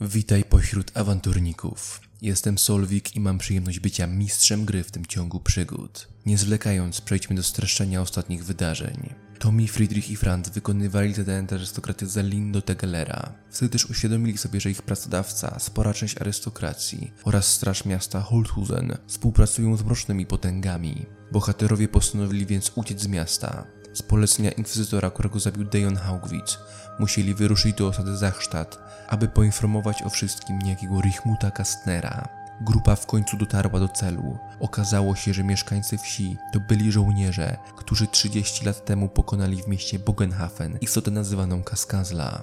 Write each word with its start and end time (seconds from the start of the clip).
Witaj 0.00 0.44
pośród 0.44 0.96
awanturników. 0.96 2.00
Jestem 2.22 2.58
Solwik 2.58 3.16
i 3.16 3.20
mam 3.20 3.38
przyjemność 3.38 3.80
bycia 3.80 4.06
mistrzem 4.06 4.64
gry 4.64 4.84
w 4.84 4.90
tym 4.90 5.06
ciągu 5.06 5.40
przygód. 5.40 6.08
Nie 6.26 6.38
zwlekając, 6.38 7.00
przejdźmy 7.00 7.36
do 7.36 7.42
streszczenia 7.42 8.00
ostatnich 8.00 8.44
wydarzeń. 8.44 9.14
Tommy, 9.38 9.68
Friedrich 9.68 10.10
i 10.10 10.16
Franz 10.16 10.48
wykonywali 10.48 11.14
zadania 11.14 11.42
dla 11.42 11.56
arystokraty 11.56 12.06
za 12.06 12.22
Lindo 12.22 12.62
Tegelera. 12.62 13.32
Wtedy 13.50 13.68
też 13.68 13.86
uświadomili 13.86 14.38
sobie, 14.38 14.60
że 14.60 14.70
ich 14.70 14.82
pracodawca, 14.82 15.58
spora 15.58 15.94
część 15.94 16.20
arystokracji 16.20 17.12
oraz 17.24 17.52
straż 17.52 17.84
miasta 17.84 18.20
Holthusen 18.20 18.96
współpracują 19.06 19.76
z 19.76 19.82
mrocznymi 19.82 20.26
potęgami. 20.26 21.06
Bohaterowie 21.32 21.88
postanowili 21.88 22.46
więc 22.46 22.72
uciec 22.74 23.00
z 23.00 23.06
miasta. 23.06 23.66
Z 23.96 24.02
polecenia 24.02 24.50
inkwizytora, 24.50 25.10
którego 25.10 25.38
zabił 25.40 25.64
Dejon 25.64 25.96
Haugwitz, 25.96 26.58
musieli 26.98 27.34
wyruszyć 27.34 27.76
do 27.76 27.88
osady 27.88 28.16
Zachstadt, 28.16 28.78
aby 29.08 29.28
poinformować 29.28 30.02
o 30.02 30.10
wszystkim 30.10 30.58
niejakiego 30.58 31.00
Richmuta 31.00 31.50
Kastnera. 31.50 32.28
Grupa 32.60 32.96
w 32.96 33.06
końcu 33.06 33.36
dotarła 33.36 33.80
do 33.80 33.88
celu. 33.88 34.38
Okazało 34.60 35.16
się, 35.16 35.34
że 35.34 35.44
mieszkańcy 35.44 35.98
wsi 35.98 36.36
to 36.52 36.60
byli 36.60 36.92
żołnierze, 36.92 37.56
którzy 37.76 38.06
30 38.06 38.64
lat 38.64 38.84
temu 38.84 39.08
pokonali 39.08 39.62
w 39.62 39.68
mieście 39.68 39.98
Bogenhafen 39.98 40.78
istotę 40.80 41.10
nazywaną 41.10 41.62
Kaskazla. 41.62 42.42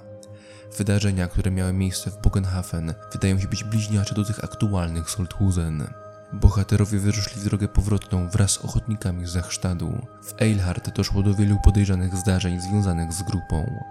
Wydarzenia, 0.78 1.28
które 1.28 1.50
miały 1.50 1.72
miejsce 1.72 2.10
w 2.10 2.22
Bogenhafen, 2.22 2.94
wydają 3.12 3.40
się 3.40 3.48
być 3.48 3.64
bliźniacze 3.64 4.14
do 4.14 4.24
tych 4.24 4.44
aktualnych 4.44 5.10
z 5.10 5.14
Holthusen. 5.14 6.03
Bohaterowie 6.40 6.98
wyruszyli 6.98 7.40
w 7.40 7.44
drogę 7.44 7.68
powrotną 7.68 8.28
wraz 8.28 8.50
z 8.50 8.58
ochotnikami 8.58 9.26
z 9.26 9.30
Zachstadu. 9.30 10.06
W 10.22 10.42
Eilhart 10.42 10.90
doszło 10.96 11.22
do 11.22 11.34
wielu 11.34 11.58
podejrzanych 11.64 12.16
zdarzeń 12.16 12.60
związanych 12.60 13.12
z 13.12 13.22
grupą. 13.22 13.84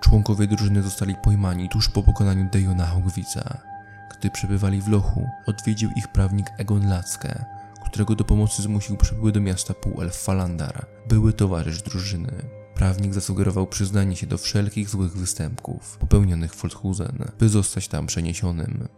Członkowie 0.00 0.46
drużyny 0.46 0.82
zostali 0.82 1.14
pojmani 1.22 1.68
tuż 1.68 1.88
po 1.88 2.02
pokonaniu 2.02 2.48
Dejona 2.52 2.86
Hogwica. 2.86 3.58
Gdy 4.18 4.30
przebywali 4.30 4.82
w 4.82 4.88
lochu, 4.88 5.28
odwiedził 5.46 5.90
ich 5.96 6.08
prawnik 6.08 6.46
Egon 6.58 6.88
Lacke, 6.88 7.44
którego 7.84 8.14
do 8.14 8.24
pomocy 8.24 8.62
zmusił 8.62 8.96
przybyły 8.96 9.32
do 9.32 9.40
miasta 9.40 9.74
półelf 9.74 10.16
Falandar, 10.16 10.86
były 11.08 11.32
towarzysz 11.32 11.82
drużyny. 11.82 12.32
Prawnik 12.74 13.14
zasugerował 13.14 13.66
przyznanie 13.66 14.16
się 14.16 14.26
do 14.26 14.38
wszelkich 14.38 14.88
złych 14.88 15.16
występków 15.16 15.98
popełnionych 15.98 16.54
w 16.54 16.56
Folthusen, 16.56 17.24
by 17.38 17.48
zostać 17.48 17.88
tam 17.88 18.06
przeniesionym. 18.06 18.88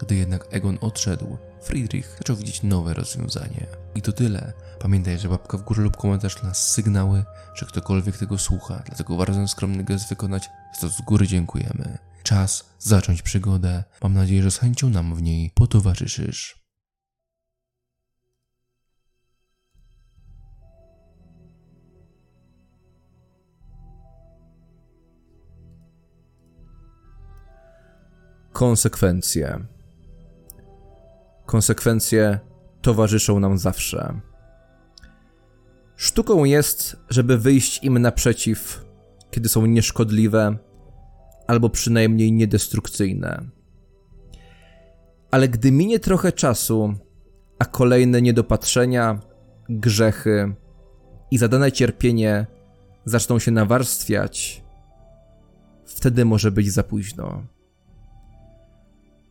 Gdy 0.00 0.14
jednak 0.14 0.46
Egon 0.50 0.78
odszedł, 0.80 1.38
Friedrich 1.62 2.14
zaczął 2.18 2.36
widzieć 2.36 2.62
nowe 2.62 2.94
rozwiązanie. 2.94 3.66
I 3.94 4.02
to 4.02 4.12
tyle. 4.12 4.52
Pamiętaj, 4.78 5.18
że 5.18 5.28
łapka 5.28 5.58
w 5.58 5.62
górę 5.62 5.82
lub 5.82 5.96
komentarz 5.96 6.42
nas 6.42 6.72
sygnały, 6.72 7.24
że 7.54 7.66
ktokolwiek 7.66 8.16
tego 8.16 8.38
słucha, 8.38 8.82
dlatego 8.86 9.26
ten 9.26 9.48
skromny 9.48 9.84
gest 9.84 10.08
wykonać, 10.08 10.50
za 10.74 10.80
to 10.80 10.88
z 10.88 11.00
góry 11.00 11.26
dziękujemy. 11.26 11.98
Czas 12.22 12.64
zacząć 12.78 13.22
przygodę. 13.22 13.84
Mam 14.02 14.14
nadzieję, 14.14 14.42
że 14.42 14.50
z 14.50 14.58
chęcią 14.58 14.90
nam 14.90 15.14
w 15.14 15.22
niej 15.22 15.50
potowarzyszysz. 15.54 16.62
Konsekwencje. 28.52 29.71
Konsekwencje 31.46 32.38
towarzyszą 32.82 33.40
nam 33.40 33.58
zawsze. 33.58 34.20
Sztuką 35.96 36.44
jest, 36.44 36.96
żeby 37.10 37.38
wyjść 37.38 37.84
im 37.84 37.98
naprzeciw, 37.98 38.84
kiedy 39.30 39.48
są 39.48 39.66
nieszkodliwe 39.66 40.56
albo 41.46 41.70
przynajmniej 41.70 42.32
niedestrukcyjne. 42.32 43.42
Ale 45.30 45.48
gdy 45.48 45.72
minie 45.72 45.98
trochę 46.00 46.32
czasu, 46.32 46.94
a 47.58 47.64
kolejne 47.64 48.22
niedopatrzenia, 48.22 49.20
grzechy 49.68 50.54
i 51.30 51.38
zadane 51.38 51.72
cierpienie 51.72 52.46
zaczną 53.04 53.38
się 53.38 53.50
nawarstwiać, 53.50 54.64
wtedy 55.84 56.24
może 56.24 56.50
być 56.50 56.72
za 56.72 56.82
późno. 56.82 57.42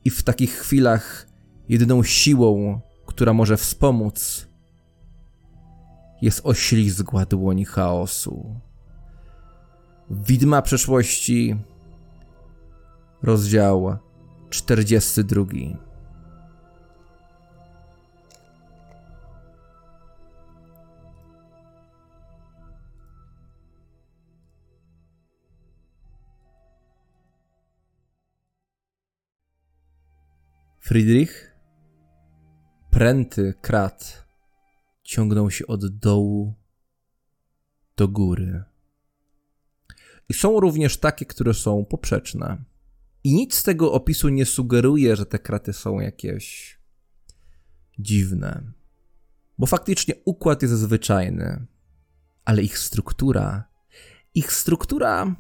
I 0.06 0.10
w 0.10 0.24
takich 0.24 0.52
chwilach 0.52 1.28
jedyną 1.72 2.04
siłą, 2.04 2.80
która 3.06 3.34
może 3.34 3.58
wspomóc, 3.58 4.48
jest 6.22 6.42
oślizgła 6.44 7.26
dłoni 7.26 7.66
chaosu. 7.66 8.56
Widma 10.10 10.62
przeszłości, 10.62 11.56
rozdział 13.22 13.98
42. 14.50 15.46
Friedrich? 30.80 31.51
Pręty 32.92 33.54
krat 33.62 34.26
ciągną 35.04 35.50
się 35.50 35.68
od 35.68 35.98
dołu 35.98 36.54
do 37.98 38.08
góry. 38.08 38.64
I 40.30 40.34
są 40.34 40.60
również 40.60 40.98
takie, 40.98 41.26
które 41.26 41.54
są 41.54 41.86
poprzeczne. 41.86 42.64
I 43.24 43.34
nic 43.34 43.56
z 43.56 43.64
tego 43.64 43.94
opisu 43.94 44.30
nie 44.30 44.46
sugeruje, 44.46 45.16
że 45.16 45.26
te 45.26 45.40
kraty 45.40 45.74
są 45.74 46.00
jakieś 46.00 46.78
dziwne. 48.00 48.72
Bo 49.58 49.66
faktycznie 49.66 50.16
układ 50.26 50.62
jest 50.62 50.74
zwyczajny, 50.74 51.66
ale 52.46 52.62
ich 52.62 52.78
struktura, 52.78 53.64
ich 54.34 54.54
struktura 54.54 55.36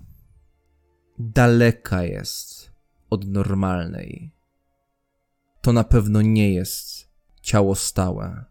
daleka 1.19 2.03
jest 2.03 2.71
od 3.09 3.27
normalnej. 3.27 4.31
To 5.61 5.73
na 5.73 5.83
pewno 5.83 6.21
nie 6.21 6.53
jest 6.53 7.00
ciało 7.41 7.75
stałe. 7.75 8.45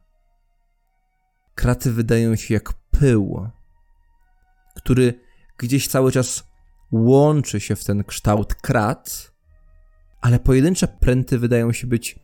Kraty 1.54 1.92
wydają 1.92 2.36
się 2.36 2.54
jak 2.54 2.72
pył, 2.90 3.48
który 4.76 5.20
gdzieś 5.58 5.88
cały 5.88 6.12
czas 6.12 6.50
łączy 6.92 7.60
się 7.60 7.76
w 7.76 7.84
ten 7.84 8.04
kształt 8.04 8.54
krat, 8.54 9.32
ale 10.20 10.38
pojedyncze 10.38 10.88
pręty 10.88 11.38
wydają 11.38 11.72
się 11.72 11.86
być 11.86 12.18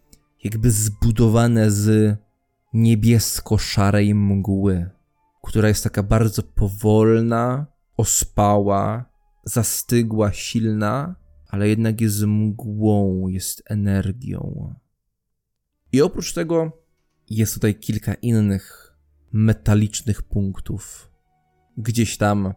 jakby 0.44 0.70
zbudowane 0.70 1.70
z 1.70 2.16
niebiesko-szarej 2.72 4.14
mgły, 4.14 4.90
która 5.42 5.68
jest 5.68 5.84
taka 5.84 6.02
bardzo 6.02 6.42
powolna, 6.42 7.66
ospała, 7.96 9.04
zastygła, 9.44 10.32
silna, 10.32 11.16
ale 11.48 11.68
jednak 11.68 12.00
jest 12.00 12.22
mgłą, 12.22 13.28
jest 13.28 13.62
energią. 13.66 14.74
I 15.92 16.02
oprócz 16.02 16.32
tego 16.32 16.82
jest 17.30 17.54
tutaj 17.54 17.74
kilka 17.74 18.14
innych 18.14 18.96
metalicznych 19.32 20.22
punktów. 20.22 21.10
Gdzieś 21.76 22.16
tam 22.16 22.54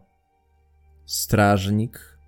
strażnik. 1.06 2.18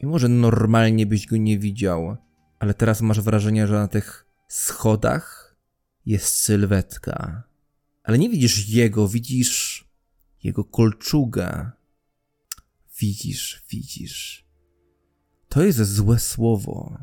I 0.00 0.06
może 0.06 0.28
normalnie 0.28 1.06
byś 1.06 1.26
go 1.26 1.36
nie 1.36 1.58
widział, 1.58 2.16
ale 2.58 2.74
teraz 2.74 3.00
masz 3.00 3.20
wrażenie, 3.20 3.66
że 3.66 3.74
na 3.74 3.88
tych 3.88 4.26
schodach 4.48 5.56
jest 6.06 6.26
sylwetka. 6.26 7.42
Ale 8.02 8.18
nie 8.18 8.28
widzisz 8.30 8.68
jego, 8.68 9.08
widzisz 9.08 9.84
jego 10.42 10.64
kolczugę. 10.64 11.70
Widzisz, 13.00 13.64
widzisz. 13.70 14.46
To 15.48 15.62
jest 15.62 15.78
złe 15.78 16.18
słowo. 16.18 16.98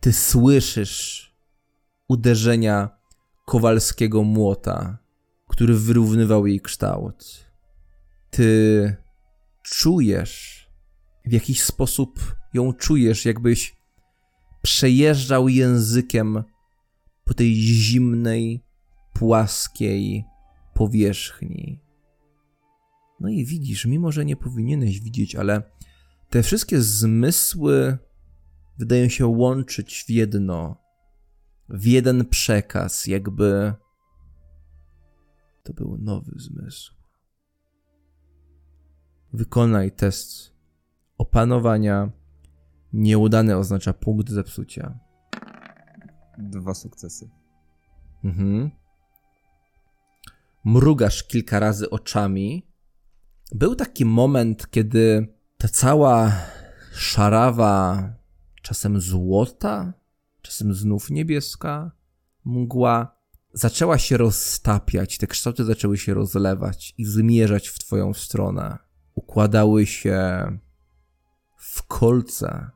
Ty 0.00 0.12
słyszysz 0.12 1.29
uderzenia 2.10 2.88
kowalskiego 3.44 4.22
młota, 4.22 4.98
który 5.48 5.74
wyrównywał 5.74 6.46
jej 6.46 6.60
kształt. 6.60 7.50
Ty 8.30 8.96
czujesz, 9.62 10.66
w 11.26 11.32
jakiś 11.32 11.62
sposób 11.62 12.34
ją 12.54 12.72
czujesz, 12.72 13.24
jakbyś 13.24 13.76
przejeżdżał 14.62 15.48
językiem 15.48 16.44
po 17.24 17.34
tej 17.34 17.54
zimnej, 17.54 18.64
płaskiej 19.12 20.24
powierzchni. 20.74 21.80
No 23.20 23.28
i 23.28 23.44
widzisz, 23.44 23.86
mimo 23.86 24.12
że 24.12 24.24
nie 24.24 24.36
powinieneś 24.36 25.00
widzieć, 25.00 25.36
ale 25.36 25.62
te 26.30 26.42
wszystkie 26.42 26.80
zmysły 26.80 27.98
wydają 28.78 29.08
się 29.08 29.26
łączyć 29.26 30.04
w 30.06 30.10
jedno, 30.10 30.79
w 31.70 31.86
jeden 31.86 32.28
przekaz, 32.28 33.06
jakby 33.06 33.74
to 35.62 35.72
był 35.72 35.98
nowy 35.98 36.32
zmysł. 36.36 36.94
Wykonaj 39.32 39.92
test 39.92 40.52
opanowania 41.18 42.10
Nieudany 42.92 43.56
oznacza 43.56 43.92
punkt 43.92 44.30
zepsucia. 44.30 44.98
Dwa 46.38 46.74
sukcesy. 46.74 47.30
Mhm. 48.24 48.70
Mrugasz 50.64 51.24
kilka 51.24 51.60
razy 51.60 51.90
oczami. 51.90 52.66
Był 53.52 53.74
taki 53.74 54.04
moment, 54.04 54.70
kiedy 54.70 55.34
ta 55.58 55.68
cała 55.68 56.32
szarawa, 56.92 58.02
czasem 58.62 59.00
złota, 59.00 59.92
czasem 60.42 60.74
znów 60.74 61.10
niebieska, 61.10 61.92
mgła 62.44 63.20
zaczęła 63.52 63.98
się 63.98 64.16
roztapiać, 64.16 65.18
te 65.18 65.26
kształty 65.26 65.64
zaczęły 65.64 65.98
się 65.98 66.14
rozlewać 66.14 66.94
i 66.98 67.04
zmierzać 67.04 67.68
w 67.68 67.78
twoją 67.78 68.14
stronę. 68.14 68.78
Układały 69.14 69.86
się 69.86 70.44
w 71.56 71.82
kolce, 71.82 72.70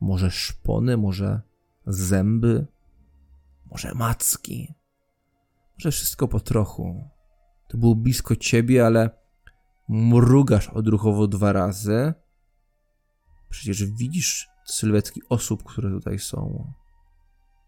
może 0.00 0.30
szpony, 0.30 0.96
może 0.96 1.40
zęby, 1.86 2.66
może 3.70 3.94
macki, 3.94 4.74
może 5.78 5.90
wszystko 5.90 6.28
po 6.28 6.40
trochu. 6.40 7.10
To 7.68 7.78
było 7.78 7.94
blisko 7.94 8.36
ciebie, 8.36 8.86
ale 8.86 9.10
mrugasz 9.88 10.68
odruchowo 10.68 11.26
dwa 11.26 11.52
razy. 11.52 12.14
Przecież 13.48 13.84
widzisz 13.84 14.48
sylwetki 14.64 15.22
osób, 15.28 15.64
które 15.64 15.90
tutaj 15.90 16.18
są. 16.18 16.72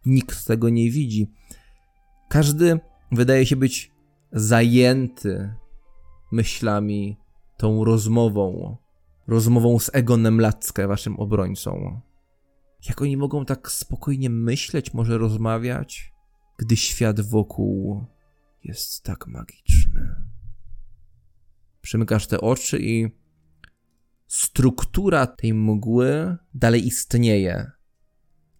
Nikt 0.06 0.46
tego 0.46 0.68
nie 0.68 0.90
widzi. 0.90 1.32
Każdy 2.28 2.80
wydaje 3.12 3.46
się 3.46 3.56
być 3.56 3.92
zajęty 4.32 5.54
myślami, 6.32 7.16
tą 7.56 7.84
rozmową, 7.84 8.76
rozmową 9.26 9.78
z 9.78 9.90
Egonem 9.92 10.40
Lackę, 10.40 10.88
waszym 10.88 11.16
obrońcą. 11.16 12.00
Jak 12.88 13.02
oni 13.02 13.16
mogą 13.16 13.44
tak 13.44 13.70
spokojnie 13.70 14.30
myśleć, 14.30 14.94
może 14.94 15.18
rozmawiać, 15.18 16.12
gdy 16.58 16.76
świat 16.76 17.20
wokół 17.20 18.04
jest 18.64 19.02
tak 19.04 19.26
magiczny? 19.26 20.14
Przymykasz 21.80 22.26
te 22.26 22.40
oczy 22.40 22.78
i 22.80 23.08
struktura 24.26 25.26
tej 25.26 25.54
mgły 25.54 26.36
dalej 26.54 26.86
istnieje, 26.86 27.70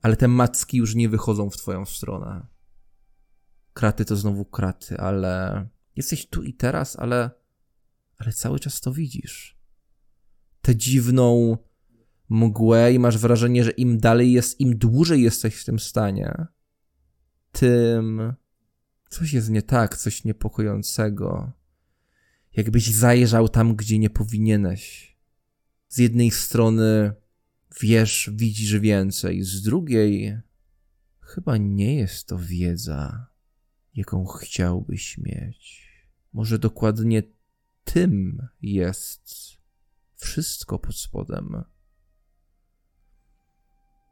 ale 0.03 0.17
te 0.17 0.29
macki 0.29 0.77
już 0.77 0.95
nie 0.95 1.09
wychodzą 1.09 1.51
w 1.51 1.57
twoją 1.57 1.85
stronę. 1.85 2.47
Kraty 3.73 4.05
to 4.05 4.17
znowu 4.17 4.45
kraty, 4.45 4.99
ale 4.99 5.67
jesteś 5.97 6.27
tu 6.27 6.43
i 6.43 6.55
teraz, 6.55 6.97
ale, 6.97 7.31
ale 8.19 8.33
cały 8.33 8.61
czas 8.61 8.81
to 8.81 8.93
widzisz. 8.93 9.59
Tę 10.63 10.77
dziwną 10.77 11.57
mgłę 12.29 12.93
i 12.93 12.99
masz 12.99 13.19
wrażenie, 13.19 13.65
że 13.65 13.71
im 13.71 13.99
dalej 13.99 14.33
jest, 14.33 14.61
im 14.61 14.79
dłużej 14.79 15.23
jesteś 15.23 15.55
w 15.55 15.65
tym 15.65 15.79
stanie, 15.79 16.47
tym 17.53 18.35
coś 19.09 19.33
jest 19.33 19.51
nie 19.51 19.63
tak, 19.63 19.97
coś 19.97 20.25
niepokojącego. 20.25 21.53
Jakbyś 22.57 22.91
zajrzał 22.91 23.49
tam, 23.49 23.77
gdzie 23.77 23.99
nie 23.99 24.11
powinieneś. 24.11 25.17
Z 25.89 25.99
jednej 25.99 26.31
strony 26.31 27.13
wiesz, 27.81 28.31
widzisz 28.35 28.79
więcej, 28.79 29.43
z 29.43 29.63
drugiej 29.63 30.41
chyba 31.21 31.57
nie 31.57 31.95
jest 31.95 32.27
to 32.27 32.39
wiedza, 32.39 33.27
jaką 33.95 34.25
chciałbyś 34.25 35.19
mieć. 35.19 35.89
Może 36.33 36.59
dokładnie 36.59 37.23
tym 37.85 38.43
jest 38.63 39.31
wszystko 40.17 40.79
pod 40.79 40.97
spodem 40.97 41.65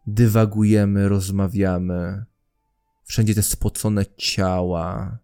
dywagujemy, 0.06 1.08
rozmawiamy. 1.08 2.24
Wszędzie 3.04 3.34
te 3.34 3.42
spocone 3.42 4.06
ciała, 4.16 5.18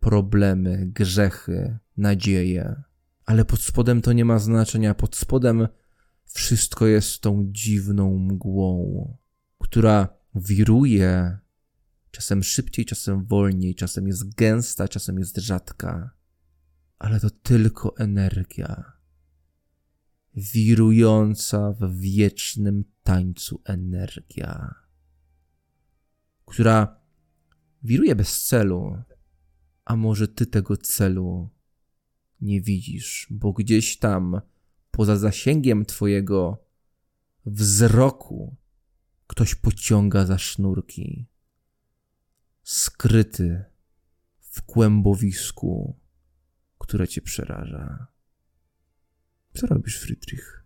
problemy, 0.00 0.86
grzechy, 0.86 1.78
nadzieje. 1.96 2.82
Ale 3.26 3.44
pod 3.44 3.60
spodem 3.60 4.00
to 4.02 4.12
nie 4.12 4.24
ma 4.24 4.38
znaczenia. 4.38 4.94
Pod 4.94 5.16
spodem 5.16 5.68
wszystko 6.34 6.86
jest 6.86 7.20
tą 7.20 7.48
dziwną 7.52 8.18
mgłą, 8.18 9.16
która 9.58 10.08
wiruje, 10.34 11.38
czasem 12.10 12.42
szybciej, 12.42 12.84
czasem 12.84 13.24
wolniej, 13.24 13.74
czasem 13.74 14.06
jest 14.06 14.34
gęsta, 14.34 14.88
czasem 14.88 15.18
jest 15.18 15.36
rzadka. 15.36 16.10
Ale 16.98 17.20
to 17.20 17.30
tylko 17.30 17.96
energia 17.96 18.92
wirująca 20.34 21.72
w 21.72 21.96
wiecznym 21.98 22.84
tańcu 23.02 23.62
energia, 23.64 24.74
która 26.44 27.00
wiruje 27.82 28.14
bez 28.16 28.44
celu, 28.44 29.02
a 29.84 29.96
może 29.96 30.28
ty 30.28 30.46
tego 30.46 30.76
celu 30.76 31.48
nie 32.40 32.60
widzisz, 32.60 33.26
bo 33.30 33.52
gdzieś 33.52 33.98
tam, 33.98 34.40
poza 34.96 35.16
zasięgiem 35.16 35.84
twojego 35.84 36.64
wzroku, 37.46 38.56
ktoś 39.26 39.54
pociąga 39.54 40.26
za 40.26 40.38
sznurki, 40.38 41.26
skryty 42.62 43.64
w 44.40 44.62
kłębowisku, 44.62 45.98
które 46.78 47.08
cię 47.08 47.22
przeraża. 47.22 48.06
Co 49.54 49.66
robisz, 49.66 50.00
Friedrich? 50.00 50.64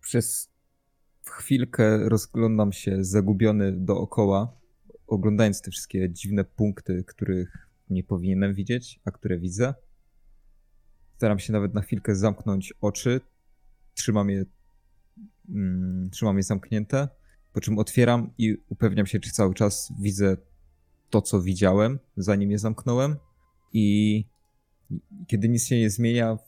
Przez 0.00 0.50
chwilkę 1.26 2.08
rozglądam 2.08 2.72
się 2.72 3.04
zagubiony 3.04 3.72
dookoła, 3.72 4.56
oglądając 5.06 5.62
te 5.62 5.70
wszystkie 5.70 6.10
dziwne 6.10 6.44
punkty, 6.44 7.04
których 7.04 7.68
nie 7.90 8.04
powinienem 8.04 8.54
widzieć, 8.54 9.00
a 9.04 9.10
które 9.10 9.38
widzę. 9.38 9.74
Staram 11.16 11.38
się 11.38 11.52
nawet 11.52 11.74
na 11.74 11.82
chwilkę 11.82 12.16
zamknąć 12.16 12.74
oczy. 12.80 13.20
Trzymam 13.94 14.30
je, 14.30 14.44
mm, 15.48 16.10
trzymam 16.10 16.36
je 16.36 16.42
zamknięte, 16.42 17.08
po 17.52 17.60
czym 17.60 17.78
otwieram 17.78 18.30
i 18.38 18.56
upewniam 18.68 19.06
się, 19.06 19.20
czy 19.20 19.30
cały 19.30 19.54
czas 19.54 19.92
widzę 20.00 20.36
to, 21.10 21.22
co 21.22 21.42
widziałem, 21.42 21.98
zanim 22.16 22.50
je 22.50 22.58
zamknąłem. 22.58 23.16
I 23.72 24.26
kiedy 25.26 25.48
nic 25.48 25.66
się 25.66 25.78
nie 25.78 25.90
zmienia, 25.90 26.38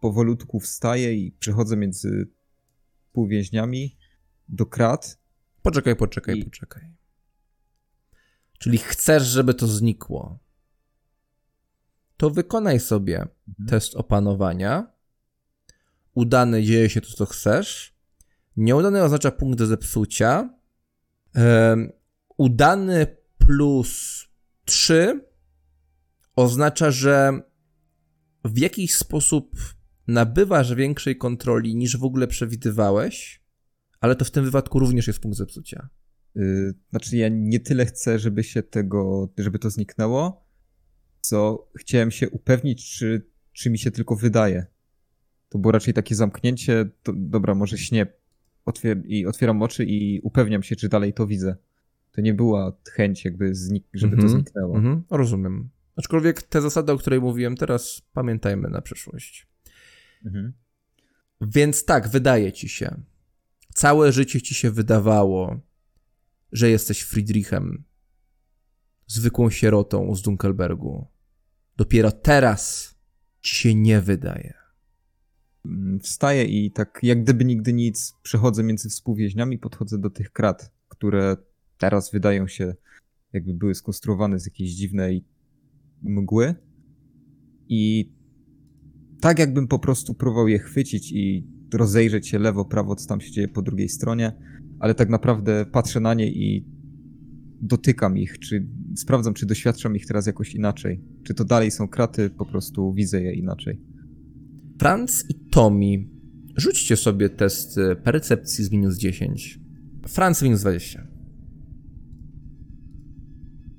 powolutku 0.00 0.60
wstaję 0.60 1.14
i 1.14 1.32
przechodzę 1.32 1.76
między 1.76 2.28
półwięźniami 3.12 3.96
do 4.48 4.66
krat. 4.66 5.18
Poczekaj, 5.62 5.96
poczekaj, 5.96 6.38
I... 6.38 6.44
poczekaj. 6.44 6.82
Czyli 8.58 8.78
chcesz, 8.78 9.22
żeby 9.22 9.54
to 9.54 9.66
znikło. 9.66 10.38
To 12.16 12.30
wykonaj 12.30 12.80
sobie 12.80 13.16
mhm. 13.48 13.68
test 13.68 13.94
opanowania. 13.94 14.89
Udany 16.14 16.62
dzieje 16.62 16.90
się 16.90 17.00
to, 17.00 17.12
co 17.12 17.26
chcesz. 17.26 17.94
Nieudany 18.56 19.02
oznacza 19.02 19.30
punkt 19.30 19.58
do 19.58 19.66
zepsucia. 19.66 20.50
Udany 22.36 23.16
plus 23.38 24.24
3 24.64 25.24
oznacza, 26.36 26.90
że 26.90 27.40
w 28.44 28.58
jakiś 28.58 28.94
sposób 28.94 29.56
nabywasz 30.06 30.74
większej 30.74 31.16
kontroli 31.16 31.76
niż 31.76 31.96
w 31.96 32.04
ogóle 32.04 32.26
przewidywałeś, 32.26 33.42
ale 34.00 34.16
to 34.16 34.24
w 34.24 34.30
tym 34.30 34.44
wypadku 34.44 34.78
również 34.78 35.06
jest 35.06 35.20
punkt 35.20 35.38
zepsucia. 35.38 35.88
Yy, 36.34 36.74
znaczy 36.90 37.16
ja 37.16 37.28
nie 37.28 37.60
tyle 37.60 37.86
chcę, 37.86 38.18
żeby 38.18 38.44
się 38.44 38.62
tego, 38.62 39.32
żeby 39.38 39.58
to 39.58 39.70
zniknęło, 39.70 40.46
co 41.20 41.68
chciałem 41.78 42.10
się 42.10 42.30
upewnić, 42.30 42.98
czy, 42.98 43.26
czy 43.52 43.70
mi 43.70 43.78
się 43.78 43.90
tylko 43.90 44.16
wydaje. 44.16 44.66
To 45.50 45.58
było 45.58 45.72
raczej 45.72 45.94
takie 45.94 46.14
zamknięcie, 46.14 46.88
to, 47.02 47.12
dobra, 47.16 47.54
może 47.54 47.78
śnie 47.78 48.06
otwier 48.64 49.02
i 49.06 49.26
otwieram 49.26 49.62
oczy 49.62 49.84
i 49.84 50.20
upewniam 50.20 50.62
się, 50.62 50.76
czy 50.76 50.88
dalej 50.88 51.12
to 51.12 51.26
widzę. 51.26 51.56
To 52.12 52.20
nie 52.20 52.34
była 52.34 52.72
chęć 52.90 53.24
jakby, 53.24 53.54
żeby 53.54 53.76
mm 53.76 53.82
-hmm, 53.92 54.10
to 54.10 54.26
mhm, 54.26 54.28
zniknęło. 54.28 54.78
Mm 54.78 54.96
-hmm, 54.96 55.02
rozumiem. 55.10 55.70
Aczkolwiek 55.96 56.42
te 56.42 56.60
zasady, 56.60 56.92
o 56.92 56.98
której 56.98 57.20
mówiłem 57.20 57.56
teraz, 57.56 58.02
pamiętajmy 58.12 58.68
na 58.68 58.80
przyszłość. 58.80 59.46
Mhm. 60.24 60.52
Więc 61.40 61.84
tak, 61.84 62.08
wydaje 62.08 62.52
ci 62.52 62.68
się. 62.68 63.00
Całe 63.74 64.12
życie 64.12 64.42
ci 64.42 64.54
się 64.54 64.70
wydawało, 64.70 65.60
że 66.52 66.70
jesteś 66.70 67.00
Friedrichem, 67.00 67.84
zwykłą 69.06 69.50
sierotą 69.50 70.14
z 70.14 70.22
Dunkelbergu. 70.22 71.06
Dopiero 71.76 72.12
teraz 72.12 72.94
ci 73.40 73.54
się 73.54 73.74
nie 73.74 74.00
wydaje. 74.00 74.59
Mm, 75.66 76.00
wstaję 76.00 76.44
i 76.44 76.70
tak 76.70 77.00
jak 77.02 77.22
gdyby 77.22 77.44
nigdy 77.44 77.72
nic 77.72 78.14
przechodzę 78.22 78.62
między 78.62 78.88
współwieźniami, 78.88 79.58
podchodzę 79.58 79.98
do 79.98 80.10
tych 80.10 80.32
krat, 80.32 80.72
które 80.88 81.36
teraz 81.78 82.12
wydają 82.12 82.48
się 82.48 82.74
jakby 83.32 83.54
były 83.54 83.74
skonstruowane 83.74 84.38
z 84.38 84.46
jakiejś 84.46 84.70
dziwnej 84.70 85.24
mgły. 86.02 86.54
I 87.68 88.12
tak 89.20 89.38
jakbym 89.38 89.68
po 89.68 89.78
prostu 89.78 90.14
próbował 90.14 90.48
je 90.48 90.58
chwycić 90.58 91.12
i 91.12 91.46
rozejrzeć 91.74 92.28
się 92.28 92.38
lewo, 92.38 92.64
prawo, 92.64 92.96
co 92.96 93.08
tam 93.08 93.20
się 93.20 93.30
dzieje 93.30 93.48
po 93.48 93.62
drugiej 93.62 93.88
stronie, 93.88 94.32
ale 94.78 94.94
tak 94.94 95.08
naprawdę 95.08 95.66
patrzę 95.72 96.00
na 96.00 96.14
nie 96.14 96.32
i 96.32 96.66
dotykam 97.62 98.18
ich, 98.18 98.38
czy 98.38 98.66
sprawdzam, 98.96 99.34
czy 99.34 99.46
doświadczam 99.46 99.96
ich 99.96 100.06
teraz 100.06 100.26
jakoś 100.26 100.54
inaczej. 100.54 101.00
Czy 101.22 101.34
to 101.34 101.44
dalej 101.44 101.70
są 101.70 101.88
kraty, 101.88 102.30
po 102.30 102.46
prostu 102.46 102.92
widzę 102.92 103.22
je 103.22 103.34
inaczej. 103.34 103.80
Franz 104.80 105.24
i 105.28 105.34
Tommy, 105.34 106.04
rzućcie 106.56 106.96
sobie 106.96 107.28
test 107.28 107.78
y, 107.78 107.96
percepcji 107.96 108.64
z 108.64 108.70
minus 108.70 108.98
10. 108.98 109.58
Franz 110.08 110.42
minus 110.42 110.60
20. 110.60 111.06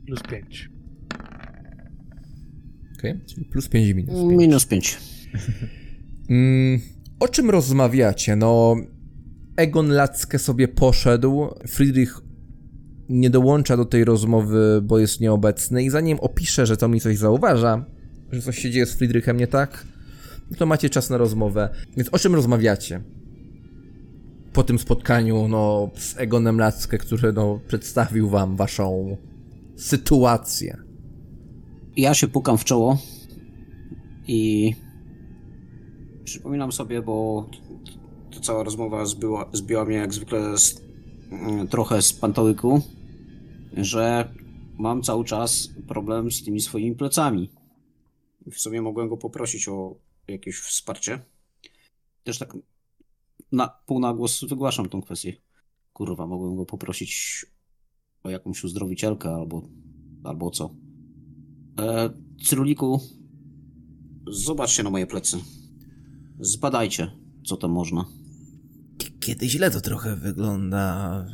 Plus 0.05 0.19
5. 0.29 0.69
Okej, 2.97 3.19
czyli 3.25 3.45
plus 3.45 3.69
5 3.69 3.87
i 3.87 3.95
minus 3.95 4.15
5. 4.15 4.39
Minus 4.39 4.65
5. 4.65 4.97
Mm, 6.29 6.79
o 7.19 7.27
czym 7.27 7.49
rozmawiacie? 7.49 8.35
No, 8.35 8.75
Egon 9.55 9.89
Lackę 9.89 10.39
sobie 10.39 10.67
poszedł, 10.67 11.47
Friedrich 11.67 12.21
nie 13.09 13.29
dołącza 13.29 13.77
do 13.77 13.85
tej 13.85 14.05
rozmowy, 14.05 14.81
bo 14.83 14.99
jest 14.99 15.19
nieobecny 15.19 15.83
i 15.83 15.89
zanim 15.89 16.19
opiszę, 16.19 16.65
że 16.65 16.77
to 16.77 16.87
mi 16.87 17.01
coś 17.01 17.17
zauważa, 17.17 17.85
że 18.31 18.41
coś 18.41 18.57
się 18.57 18.71
dzieje 18.71 18.85
z 18.85 18.93
Friedrichem 18.93 19.37
nie 19.37 19.47
tak, 19.47 19.85
to 20.57 20.65
macie 20.65 20.89
czas 20.89 21.09
na 21.09 21.17
rozmowę. 21.17 21.69
Więc 21.97 22.09
o 22.09 22.19
czym 22.19 22.35
rozmawiacie? 22.35 23.03
Po 24.53 24.63
tym 24.63 24.79
spotkaniu, 24.79 25.47
no, 25.47 25.89
z 25.95 26.17
Egonem 26.17 26.59
Lackę, 26.59 26.97
który, 26.97 27.33
no, 27.33 27.59
przedstawił 27.67 28.29
wam 28.29 28.55
waszą 28.55 29.17
sytuację. 29.75 30.77
Ja 31.97 32.13
się 32.13 32.27
pukam 32.27 32.57
w 32.57 32.63
czoło 32.63 32.97
i 34.27 34.73
przypominam 36.23 36.71
sobie, 36.71 37.01
bo 37.01 37.49
ta 38.33 38.39
cała 38.39 38.63
rozmowa 38.63 39.05
zbiła 39.53 39.85
mnie 39.85 39.95
jak 39.95 40.13
zwykle 40.13 40.57
z, 40.57 40.81
mm, 41.31 41.67
trochę 41.67 42.01
z 42.01 42.13
pantołyku, 42.13 42.81
że 43.73 44.33
mam 44.77 45.01
cały 45.01 45.25
czas 45.25 45.69
problem 45.87 46.31
z 46.31 46.43
tymi 46.43 46.61
swoimi 46.61 46.95
plecami. 46.95 47.49
W 48.51 48.59
sumie 48.59 48.81
mogłem 48.81 49.09
go 49.09 49.17
poprosić 49.17 49.67
o 49.67 49.95
jakieś 50.27 50.55
wsparcie. 50.55 51.19
Też 52.23 52.37
tak 52.37 52.57
na 53.51 53.67
pół 53.67 53.99
na 53.99 54.13
głos 54.13 54.43
wygłaszam 54.43 54.89
tą 54.89 55.01
kwestię. 55.01 55.33
Kurwa, 55.93 56.27
mogłem 56.27 56.55
go 56.55 56.65
poprosić 56.65 57.45
o 58.23 58.29
jakąś 58.29 58.63
uzdrowicielkę 58.63 59.29
albo, 59.29 59.69
albo 60.23 60.51
co. 60.51 60.75
E, 61.79 62.09
Cyruliku, 62.43 63.01
zobaczcie 64.27 64.83
na 64.83 64.89
moje 64.89 65.07
plecy. 65.07 65.37
Zbadajcie, 66.39 67.11
co 67.45 67.57
tam 67.57 67.71
można. 67.71 68.05
Kiedy 69.19 69.49
źle 69.49 69.71
to 69.71 69.81
trochę 69.81 70.15
wygląda. 70.15 71.25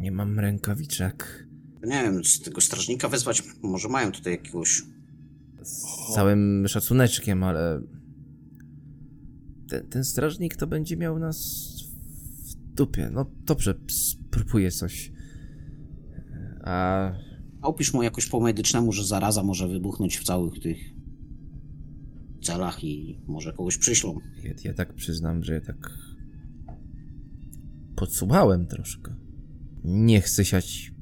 Nie 0.00 0.12
mam 0.12 0.38
rękawiczek. 0.38 1.46
Nie 1.82 2.02
wiem, 2.02 2.24
z 2.24 2.40
tego 2.40 2.60
strażnika 2.60 3.08
wezwać, 3.08 3.42
może 3.62 3.88
mają 3.88 4.12
tutaj 4.12 4.32
jakiegoś... 4.32 4.82
Z 5.62 6.14
całym 6.14 6.68
szacuneczkiem, 6.68 7.42
ale. 7.42 7.82
Ten, 9.68 9.88
ten 9.88 10.04
strażnik 10.04 10.56
to 10.56 10.66
będzie 10.66 10.96
miał 10.96 11.18
nas 11.18 11.68
w 12.44 12.74
dupie. 12.74 13.10
No 13.12 13.26
dobrze, 13.44 13.74
spróbuję 13.88 14.70
coś. 14.70 15.12
A. 16.64 17.10
A 17.62 17.66
opisz 17.66 17.94
mu 17.94 18.02
jakoś 18.02 18.26
po 18.26 18.40
medycznemu, 18.40 18.92
że 18.92 19.04
zaraza 19.04 19.42
może 19.42 19.68
wybuchnąć 19.68 20.18
w 20.18 20.24
całych 20.24 20.60
tych 20.60 20.78
celach 22.42 22.84
i 22.84 23.20
może 23.26 23.52
kogoś 23.52 23.78
przyślą. 23.78 24.18
Ja, 24.44 24.52
ja 24.64 24.74
tak 24.74 24.94
przyznam, 24.94 25.44
że 25.44 25.54
ja 25.54 25.60
tak. 25.60 25.90
Podsłuchałem 27.96 28.66
troszkę. 28.66 29.14
Nie 29.84 30.20
chcę 30.20 30.44
siać 30.44 30.92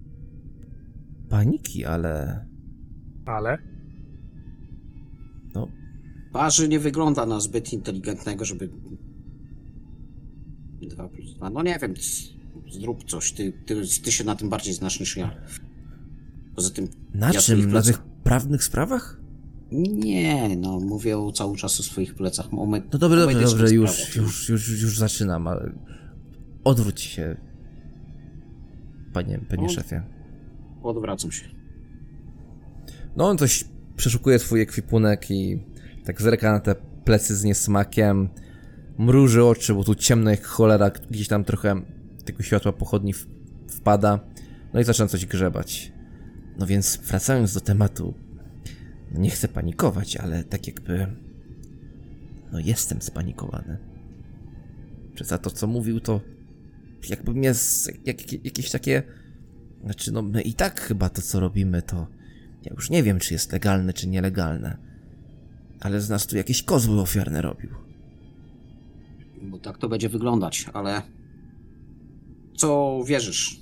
paniki, 1.29 1.85
ale. 1.85 2.47
Ale 3.27 3.78
Parzy 6.33 6.69
nie 6.69 6.79
wygląda 6.79 7.27
na 7.27 7.41
zbyt 7.41 7.73
inteligentnego, 7.73 8.45
żeby... 8.45 8.69
2 10.81 11.09
plus 11.09 11.35
2, 11.35 11.51
no 11.51 11.63
nie 11.63 11.79
wiem, 11.83 11.95
zrób 12.71 13.05
coś, 13.05 13.33
ty, 13.33 13.53
ty, 13.67 13.83
ty 14.05 14.13
się 14.13 14.25
na 14.25 14.37
tym 14.37 14.49
bardziej 14.49 14.75
znasz 14.75 15.01
niż 15.01 15.17
ja. 15.17 15.31
Poza 16.55 16.71
tym... 16.71 16.89
na 17.15 17.27
ja 17.33 17.41
czym? 17.41 17.73
Na 17.73 17.83
tych 17.83 17.99
prawnych 18.03 18.65
sprawach? 18.65 19.21
Nie, 19.73 20.57
no 20.57 20.81
mówię 20.81 21.17
cały 21.35 21.57
czas 21.57 21.81
o 21.81 21.83
swoich 21.83 22.15
plecach. 22.15 22.47
O 22.53 22.67
me- 22.67 22.83
No 22.93 22.99
dobrze, 22.99 23.17
dobrze, 23.21 23.41
dobrze, 23.41 23.75
już, 23.75 24.17
już, 24.17 24.49
już, 24.49 24.83
już 24.83 24.99
zaczynam, 24.99 25.47
ale 25.47 25.73
odwróć 26.65 27.01
się, 27.01 27.37
panie, 29.13 29.41
panie 29.49 29.63
No. 29.63 29.69
szefie. 29.69 30.03
Odwracam 30.83 31.33
się. 31.33 31.45
No 33.17 33.29
on 33.29 33.39
coś 33.39 33.65
przeszukuje 33.97 34.39
swój 34.39 34.61
ekwipunek 34.61 35.31
i 35.31 35.59
tak 36.09 36.23
zerka 36.23 36.53
na 36.53 36.61
te 36.61 36.75
plecy 37.05 37.37
z 37.37 37.45
niesmakiem, 37.45 38.29
mruży 38.99 39.45
oczy, 39.45 39.75
bo 39.75 39.85
tu 39.85 39.95
ciemno 39.95 40.31
jak 40.31 40.45
cholera, 40.45 40.91
gdzieś 40.91 41.29
tam 41.29 41.45
trochę 41.45 41.83
tego 42.25 42.43
światła 42.43 42.73
pochodni 42.73 43.15
wpada, 43.69 44.21
no 44.73 44.81
i 44.81 44.85
zaczyna 44.85 45.09
coś 45.09 45.27
grzebać. 45.27 45.93
No 46.59 46.67
więc 46.67 46.97
wracając 46.97 47.55
do 47.55 47.61
tematu, 47.61 48.15
no 49.11 49.21
nie 49.21 49.31
chcę 49.31 49.49
panikować, 49.49 50.17
ale 50.17 50.45
tak 50.45 50.67
jakby, 50.67 51.07
no 52.53 52.59
jestem 52.59 53.03
spanikowany. 53.03 53.79
Przez 55.15 55.29
to, 55.29 55.51
co 55.51 55.67
mówił, 55.67 56.01
to 56.01 56.21
jakby 57.09 57.33
mnie 57.33 57.53
jak, 57.87 58.07
jak, 58.07 58.45
jakieś 58.45 58.71
takie, 58.71 59.03
znaczy 59.85 60.13
no 60.13 60.23
my 60.23 60.43
i 60.43 60.55
tak 60.55 60.81
chyba 60.81 61.09
to, 61.09 61.23
co 61.23 61.41
robimy, 61.41 61.83
to 61.83 62.07
ja 62.65 62.73
już 62.75 62.91
nie 62.91 63.03
wiem, 63.03 63.19
czy 63.19 63.35
jest 63.35 63.53
legalne, 63.53 63.93
czy 63.93 64.09
nielegalne. 64.09 64.88
Ale 65.81 66.01
z 66.01 66.09
nas 66.11 66.27
tu 66.27 66.37
jakieś 66.37 66.63
kozły 66.63 67.01
ofiarne 67.01 67.43
robił. 67.43 67.71
Bo 69.43 69.59
tak 69.59 69.79
to 69.79 69.89
będzie 69.89 70.09
wyglądać, 70.09 70.67
ale... 70.73 71.03
Co 72.57 73.01
wierzysz? 73.07 73.61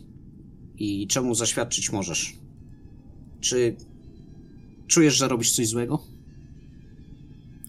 I 0.78 1.06
czemu 1.06 1.34
zaświadczyć 1.34 1.92
możesz? 1.92 2.36
Czy 3.40 3.76
czujesz, 4.86 5.16
że 5.16 5.28
robisz 5.28 5.52
coś 5.52 5.68
złego? 5.68 6.02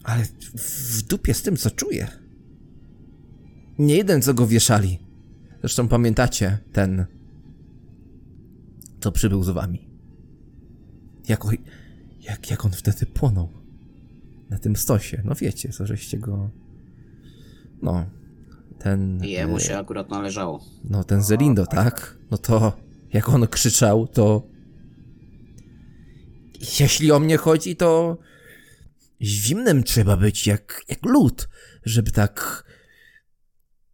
Ale 0.04 0.24
w- 0.56 1.02
dupie 1.02 1.34
z 1.34 1.42
tym, 1.42 1.56
co 1.56 1.70
czuję. 1.70 2.08
Nie 3.78 3.96
jeden, 3.96 4.22
co 4.22 4.34
go 4.34 4.46
wieszali. 4.46 4.98
Zresztą 5.60 5.88
pamiętacie 5.88 6.58
ten, 6.72 7.06
co 9.00 9.12
przybył 9.12 9.42
z 9.42 9.48
wami. 9.48 9.88
Jak, 11.28 11.44
jak, 12.20 12.50
jak 12.50 12.64
on 12.64 12.70
wtedy 12.72 13.06
płonął. 13.06 13.48
Na 14.50 14.58
tym 14.58 14.76
stosie. 14.76 15.22
No 15.24 15.34
wiecie, 15.34 15.68
co 15.68 15.86
żeście 15.86 16.18
go... 16.18 16.50
No, 17.82 18.06
ten... 18.78 19.24
Jemu 19.24 19.56
e, 19.56 19.60
się 19.60 19.78
akurat 19.78 20.10
należało. 20.10 20.64
No, 20.84 21.04
ten 21.04 21.22
Zelindo, 21.22 21.66
tak? 21.66 22.18
No 22.30 22.38
to 22.38 22.72
jak 23.12 23.28
on 23.28 23.46
krzyczał, 23.46 24.06
to. 24.06 24.46
Jeśli 26.80 27.12
o 27.12 27.20
mnie 27.20 27.36
chodzi, 27.36 27.76
to. 27.76 28.18
Zimnym 29.22 29.82
trzeba 29.82 30.16
być 30.16 30.46
jak, 30.46 30.82
jak 30.88 31.04
lód, 31.04 31.48
żeby 31.84 32.10
tak. 32.10 32.64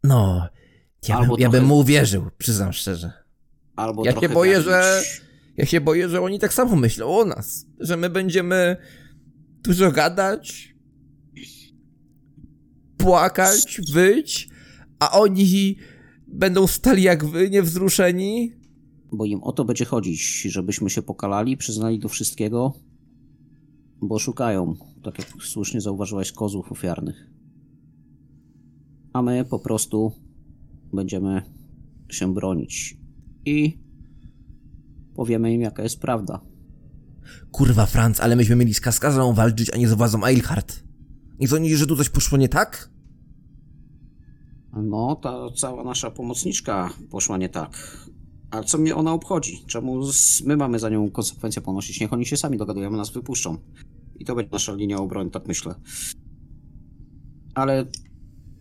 No. 0.02 0.48
Ja, 1.08 1.20
bym, 1.20 1.30
ja 1.38 1.48
bym 1.48 1.64
mu 1.64 1.78
uwierzył, 1.78 2.30
przyznam 2.38 2.72
szczerze. 2.72 3.12
Albo 3.76 4.04
Ja 4.04 4.20
się 4.20 4.28
boję, 4.28 4.62
że- 4.62 5.02
Ja 5.56 5.66
się 5.66 5.80
boję, 5.80 6.08
że 6.08 6.20
oni 6.20 6.38
tak 6.38 6.52
samo 6.52 6.76
myślą 6.76 7.18
o 7.18 7.24
nas. 7.24 7.66
Że 7.80 7.96
my 7.96 8.10
będziemy 8.10 8.76
dużo 9.64 9.92
gadać, 9.92 10.74
płakać, 12.96 13.80
wyć, 13.92 14.48
a 14.98 15.10
oni 15.10 15.76
będą 16.28 16.66
stali 16.66 17.02
jak 17.02 17.24
wy, 17.24 17.50
niewzruszeni. 17.50 18.52
Bo 19.12 19.24
im 19.24 19.42
o 19.42 19.52
to 19.52 19.64
będzie 19.64 19.84
chodzić, 19.84 20.42
żebyśmy 20.42 20.90
się 20.90 21.02
pokalali, 21.02 21.56
przyznali 21.56 21.98
do 21.98 22.08
wszystkiego, 22.08 22.72
bo 24.00 24.18
szukają, 24.18 24.74
tak 25.02 25.18
jak 25.18 25.28
słusznie 25.42 25.80
zauważyłeś, 25.80 26.32
kozłów 26.32 26.72
ofiarnych. 26.72 27.30
A 29.12 29.22
my 29.22 29.44
po 29.44 29.58
prostu 29.58 30.12
będziemy 30.92 31.42
się 32.08 32.34
bronić 32.34 32.96
i 33.44 33.78
powiemy 35.14 35.54
im, 35.54 35.60
jaka 35.60 35.82
jest 35.82 36.00
prawda. 36.00 36.53
Kurwa, 37.50 37.86
Franz, 37.86 38.20
ale 38.20 38.36
myśmy 38.36 38.56
mieli 38.56 38.74
z 38.74 38.80
Kaskazą 38.80 39.32
walczyć, 39.34 39.70
a 39.74 39.76
nie 39.76 39.88
z 39.88 39.92
władzą 39.92 40.24
Eilhart. 40.24 40.82
Nie 41.40 41.48
sądzisz, 41.48 41.78
że 41.78 41.86
tu 41.86 41.96
coś 41.96 42.08
poszło 42.08 42.38
nie 42.38 42.48
tak? 42.48 42.90
No, 44.72 45.16
ta 45.22 45.50
cała 45.56 45.84
nasza 45.84 46.10
pomocniczka 46.10 46.90
poszła 47.10 47.36
nie 47.36 47.48
tak. 47.48 47.98
A 48.50 48.62
co 48.62 48.78
mnie 48.78 48.94
ona 48.96 49.12
obchodzi? 49.12 49.64
Czemu 49.66 50.00
my 50.44 50.56
mamy 50.56 50.78
za 50.78 50.90
nią 50.90 51.10
konsekwencje 51.10 51.62
ponosić? 51.62 52.00
Niech 52.00 52.12
oni 52.12 52.26
się 52.26 52.36
sami 52.36 52.58
dogadują, 52.58 52.90
nas 52.90 53.10
wypuszczą. 53.10 53.58
I 54.18 54.24
to 54.24 54.34
będzie 54.34 54.50
nasza 54.52 54.74
linia 54.74 54.96
obrony, 54.96 55.30
tak 55.30 55.46
myślę. 55.48 55.74
Ale 57.54 57.86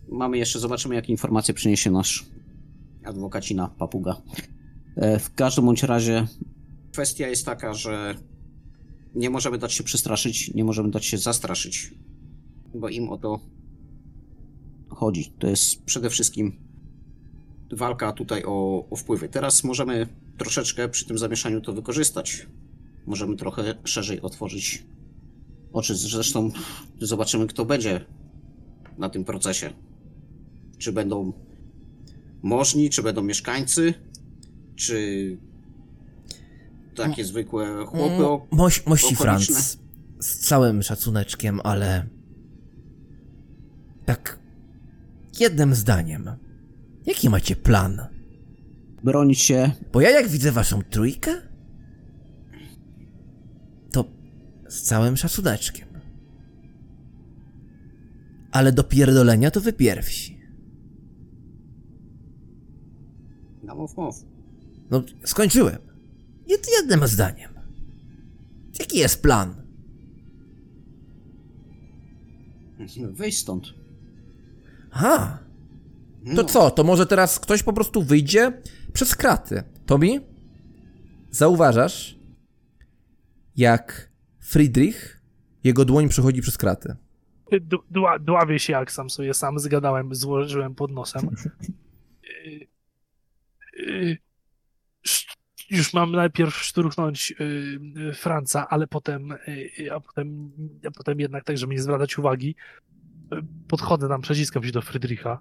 mamy 0.08 0.38
jeszcze, 0.38 0.58
zobaczymy 0.58 0.94
jakie 0.94 1.12
informacje 1.12 1.54
przyniesie 1.54 1.90
nasz 1.90 2.26
adwokacina, 3.04 3.68
papuga. 3.68 4.16
E, 4.96 5.18
W 5.18 5.34
każdym 5.34 5.64
bądź 5.64 5.82
razie 5.82 6.26
kwestia 6.92 7.28
jest 7.28 7.46
taka, 7.46 7.74
że 7.74 8.14
nie 9.14 9.30
możemy 9.30 9.58
dać 9.58 9.72
się 9.72 9.84
przestraszyć, 9.84 10.54
nie 10.54 10.64
możemy 10.64 10.90
dać 10.90 11.04
się 11.04 11.18
zastraszyć, 11.18 11.94
bo 12.74 12.88
im 12.88 13.08
o 13.08 13.18
to 13.18 13.40
chodzi. 14.88 15.32
To 15.38 15.46
jest 15.46 15.84
przede 15.84 16.10
wszystkim 16.10 16.56
walka 17.72 18.12
tutaj 18.12 18.42
o, 18.46 18.88
o 18.90 18.96
wpływy. 18.96 19.28
Teraz 19.28 19.64
możemy 19.64 20.06
troszeczkę 20.38 20.88
przy 20.88 21.06
tym 21.06 21.18
zamieszaniu 21.18 21.60
to 21.60 21.72
wykorzystać. 21.72 22.46
Możemy 23.06 23.36
trochę 23.36 23.74
szerzej 23.84 24.20
otworzyć 24.20 24.84
oczy. 25.72 25.94
Zresztą 25.96 26.50
zobaczymy, 27.00 27.46
kto 27.46 27.64
będzie 27.64 28.04
na 28.98 29.08
tym 29.08 29.24
procesie. 29.24 29.72
Czy 30.78 30.92
będą 30.92 31.32
możni, 32.42 32.90
czy 32.90 33.02
będą 33.02 33.22
mieszkańcy, 33.22 33.94
czy 34.76 35.38
takie 36.94 37.24
zwykłe 37.24 37.84
chłopy. 37.86 38.26
o- 38.26 38.46
Moś, 38.50 38.86
mości. 38.86 39.16
Franz, 39.16 39.78
z 40.20 40.38
całym 40.38 40.82
szacuneczkiem, 40.82 41.60
ale 41.64 42.06
tak 44.04 44.38
jednym 45.40 45.74
zdaniem. 45.74 46.30
Jaki 47.06 47.30
macie 47.30 47.56
plan? 47.56 48.00
Bronić 49.04 49.40
się. 49.40 49.70
Bo 49.92 50.00
ja 50.00 50.10
jak 50.10 50.28
widzę 50.28 50.52
waszą 50.52 50.82
trójkę, 50.82 51.30
to 53.92 54.04
z 54.68 54.82
całym 54.82 55.16
szacuneczkiem. 55.16 55.88
Ale 58.52 58.72
do 58.72 58.84
pierdolenia 58.84 59.50
to 59.50 59.60
wy 59.60 59.72
pierwsi. 59.72 60.40
No 63.62 63.74
mów, 63.74 63.96
mów. 63.96 64.14
No, 64.90 65.02
skończyłem. 65.24 65.78
Jed 66.46 66.66
jednym 66.80 67.06
zdaniem. 67.08 67.54
Jaki 68.80 68.98
jest 68.98 69.22
plan? 69.22 69.54
Wyjść 73.12 73.38
stąd. 73.38 73.74
Aha, 74.92 75.38
to 76.26 76.32
No. 76.32 76.44
co? 76.44 76.70
To 76.70 76.84
może 76.84 77.06
teraz 77.06 77.40
ktoś 77.40 77.62
po 77.62 77.72
prostu 77.72 78.02
wyjdzie 78.02 78.62
przez 78.92 79.16
kraty. 79.16 79.62
Tomi? 79.86 80.20
Zauważasz, 81.30 82.18
jak 83.56 84.10
Friedrich, 84.40 85.20
jego 85.64 85.84
dłoń 85.84 86.08
przechodzi 86.08 86.42
przez 86.42 86.58
kraty. 86.58 86.96
Du- 87.60 87.82
Dła, 87.90 88.18
dławię 88.18 88.58
się, 88.58 88.72
jak 88.72 88.92
sam 88.92 89.10
sobie 89.10 89.34
sam 89.34 89.58
zgadałem, 89.58 90.14
złożyłem 90.14 90.74
pod 90.74 90.90
nosem. 90.90 91.28
Y, 93.78 93.90
y, 93.90 94.18
sz- 95.06 95.33
Już 95.74 95.94
mam 95.94 96.12
najpierw 96.12 96.54
szturchnąć 96.54 97.34
y, 97.40 97.44
y, 98.10 98.14
Franca, 98.14 98.68
ale 98.68 98.86
potem, 98.86 99.32
y, 99.32 99.92
a 99.92 100.00
potem, 100.00 100.52
a 100.86 100.90
potem 100.90 101.20
jednak 101.20 101.44
tak, 101.44 101.58
żeby 101.58 101.74
nie 101.74 101.82
zwracać 101.82 102.18
uwagi, 102.18 102.54
y, 103.32 103.36
podchodzę 103.68 104.08
tam, 104.08 104.20
przeciskam 104.20 104.64
się 104.64 104.72
do 104.72 104.82
Frydricha. 104.82 105.38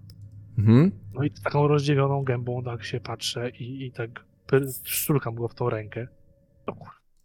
Mhm. 0.58 0.92
No 1.14 1.24
i 1.24 1.32
taką 1.32 1.68
rozdziawioną 1.68 2.24
gębą 2.24 2.64
tak 2.64 2.84
się 2.84 3.00
patrzę 3.00 3.50
i, 3.50 3.86
i 3.86 3.92
tak 3.92 4.26
szturkam 4.84 5.36
go 5.36 5.48
w 5.48 5.56
tą 5.56 5.70
rękę. 5.70 6.08
No, 6.68 6.76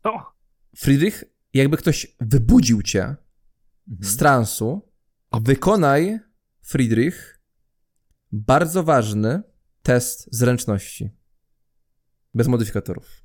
no. 0.05 0.27
Friedrich, 0.77 1.25
jakby 1.55 1.77
ktoś 1.77 2.07
wybudził 2.21 2.83
cię 2.83 3.17
Mhm. 3.89 4.05
z 4.05 4.17
transu, 4.17 4.91
wykonaj, 5.41 6.19
Friedrich, 6.63 7.41
bardzo 8.33 8.85
ważny 8.85 9.43
test 9.83 10.29
zręczności. 10.35 11.11
Bez 12.39 12.49
modyfikatorów. 12.49 13.23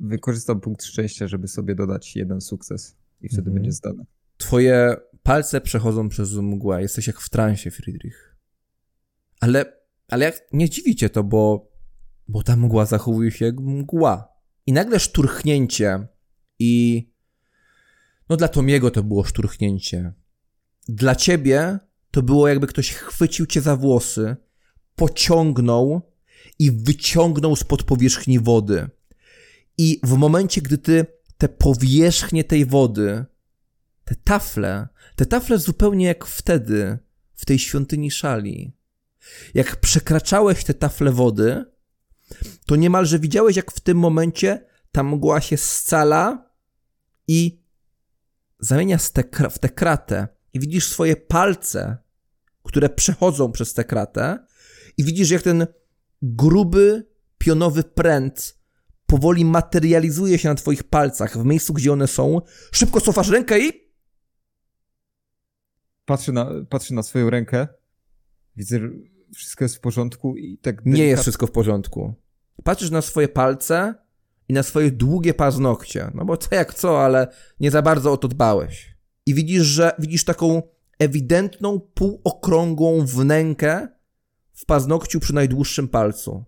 Wykorzystam 0.00 0.60
punkt 0.60 0.84
szczęścia, 0.84 1.28
żeby 1.28 1.48
sobie 1.48 1.74
dodać 1.74 2.16
jeden 2.16 2.40
sukces 2.40 2.96
i 3.20 3.28
wtedy 3.28 3.40
Mhm. 3.40 3.54
będzie 3.54 3.72
zdane. 3.72 4.04
Twoje 4.36 4.96
palce 5.22 5.60
przechodzą 5.60 6.08
przez 6.08 6.34
mgłę. 6.34 6.82
Jesteś 6.82 7.06
jak 7.06 7.20
w 7.20 7.28
transie, 7.30 7.70
Friedrich. 7.70 8.36
Ale, 9.40 9.80
ale 10.08 10.24
jak 10.24 10.40
nie 10.52 10.70
dziwicie 10.70 11.10
to, 11.10 11.24
bo, 11.24 11.72
bo 12.28 12.42
ta 12.42 12.56
mgła 12.56 12.86
zachowuje 12.86 13.30
się 13.30 13.44
jak 13.44 13.60
mgła. 13.60 14.28
I 14.66 14.72
nagle 14.72 15.00
szturchnięcie 15.00 16.06
i 16.58 17.04
no 18.28 18.36
dla 18.36 18.48
Tomiego 18.48 18.90
to 18.90 19.02
było 19.02 19.24
szturchnięcie. 19.24 20.12
Dla 20.88 21.14
ciebie 21.14 21.78
to 22.10 22.22
było 22.22 22.48
jakby 22.48 22.66
ktoś 22.66 22.92
chwycił 22.92 23.46
cię 23.46 23.60
za 23.60 23.76
włosy, 23.76 24.36
pociągnął 24.96 26.09
i 26.58 26.72
wyciągnął 26.72 27.56
spod 27.56 27.82
powierzchni 27.82 28.38
wody. 28.38 28.88
I 29.78 30.00
w 30.02 30.12
momencie, 30.12 30.62
gdy 30.62 30.78
ty 30.78 31.06
te 31.38 31.48
powierzchnie 31.48 32.44
tej 32.44 32.66
wody 32.66 33.24
te 34.10 34.16
tafle, 34.24 34.88
te 35.16 35.26
tafle 35.26 35.58
zupełnie 35.58 36.06
jak 36.06 36.26
wtedy, 36.26 36.98
w 37.34 37.44
tej 37.44 37.58
świątyni 37.58 38.10
szali. 38.10 38.72
Jak 39.54 39.76
przekraczałeś 39.76 40.64
te 40.64 40.74
tafle 40.74 41.12
wody, 41.12 41.64
to 42.66 42.76
niemalże 42.76 43.18
widziałeś, 43.18 43.56
jak 43.56 43.72
w 43.72 43.80
tym 43.80 43.98
momencie 43.98 44.66
ta 44.92 45.02
mgła 45.02 45.40
się 45.40 45.56
scala 45.56 46.50
i 47.28 47.62
zamienia 48.58 48.98
w 49.50 49.58
tę 49.58 49.68
kratę. 49.68 50.28
I 50.52 50.60
widzisz 50.60 50.88
swoje 50.88 51.16
palce, 51.16 51.96
które 52.62 52.88
przechodzą 52.88 53.52
przez 53.52 53.74
tę 53.74 53.84
kratę, 53.84 54.46
i 54.96 55.04
widzisz, 55.04 55.30
jak 55.30 55.42
ten 55.42 55.66
gruby, 56.22 57.06
pionowy 57.38 57.82
pręt 57.82 58.60
powoli 59.06 59.44
materializuje 59.44 60.38
się 60.38 60.48
na 60.48 60.54
twoich 60.54 60.84
palcach, 60.84 61.38
w 61.38 61.44
miejscu, 61.44 61.72
gdzie 61.72 61.92
one 61.92 62.06
są. 62.06 62.40
Szybko 62.72 63.00
cofasz 63.00 63.28
rękę 63.28 63.58
i 63.58 63.90
Patrzę 66.04 66.32
na, 66.32 66.50
patrzę 66.68 66.94
na 66.94 67.02
swoją 67.02 67.30
rękę, 67.30 67.68
widzę, 68.56 68.78
że 68.78 68.88
wszystko 69.34 69.64
jest 69.64 69.76
w 69.76 69.80
porządku 69.80 70.36
i 70.36 70.58
tak 70.58 70.86
Nie 70.86 71.04
jest 71.04 71.22
wszystko 71.22 71.46
w 71.46 71.50
porządku. 71.50 72.14
Patrzysz 72.64 72.90
na 72.90 73.02
swoje 73.02 73.28
palce 73.28 73.94
i 74.48 74.52
na 74.52 74.62
swoje 74.62 74.90
długie 74.90 75.34
paznokcie. 75.34 76.10
No 76.14 76.24
bo 76.24 76.36
co 76.36 76.54
jak 76.54 76.74
co, 76.74 77.04
ale 77.04 77.28
nie 77.60 77.70
za 77.70 77.82
bardzo 77.82 78.12
o 78.12 78.16
to 78.16 78.28
dbałeś. 78.28 78.96
I 79.26 79.34
widzisz, 79.34 79.62
że 79.62 79.92
widzisz 79.98 80.24
taką 80.24 80.62
ewidentną, 80.98 81.80
półokrągłą 81.80 83.06
wnękę 83.06 83.88
w 84.60 84.64
paznokciu 84.66 85.20
przy 85.20 85.34
najdłuższym 85.34 85.88
palcu. 85.88 86.44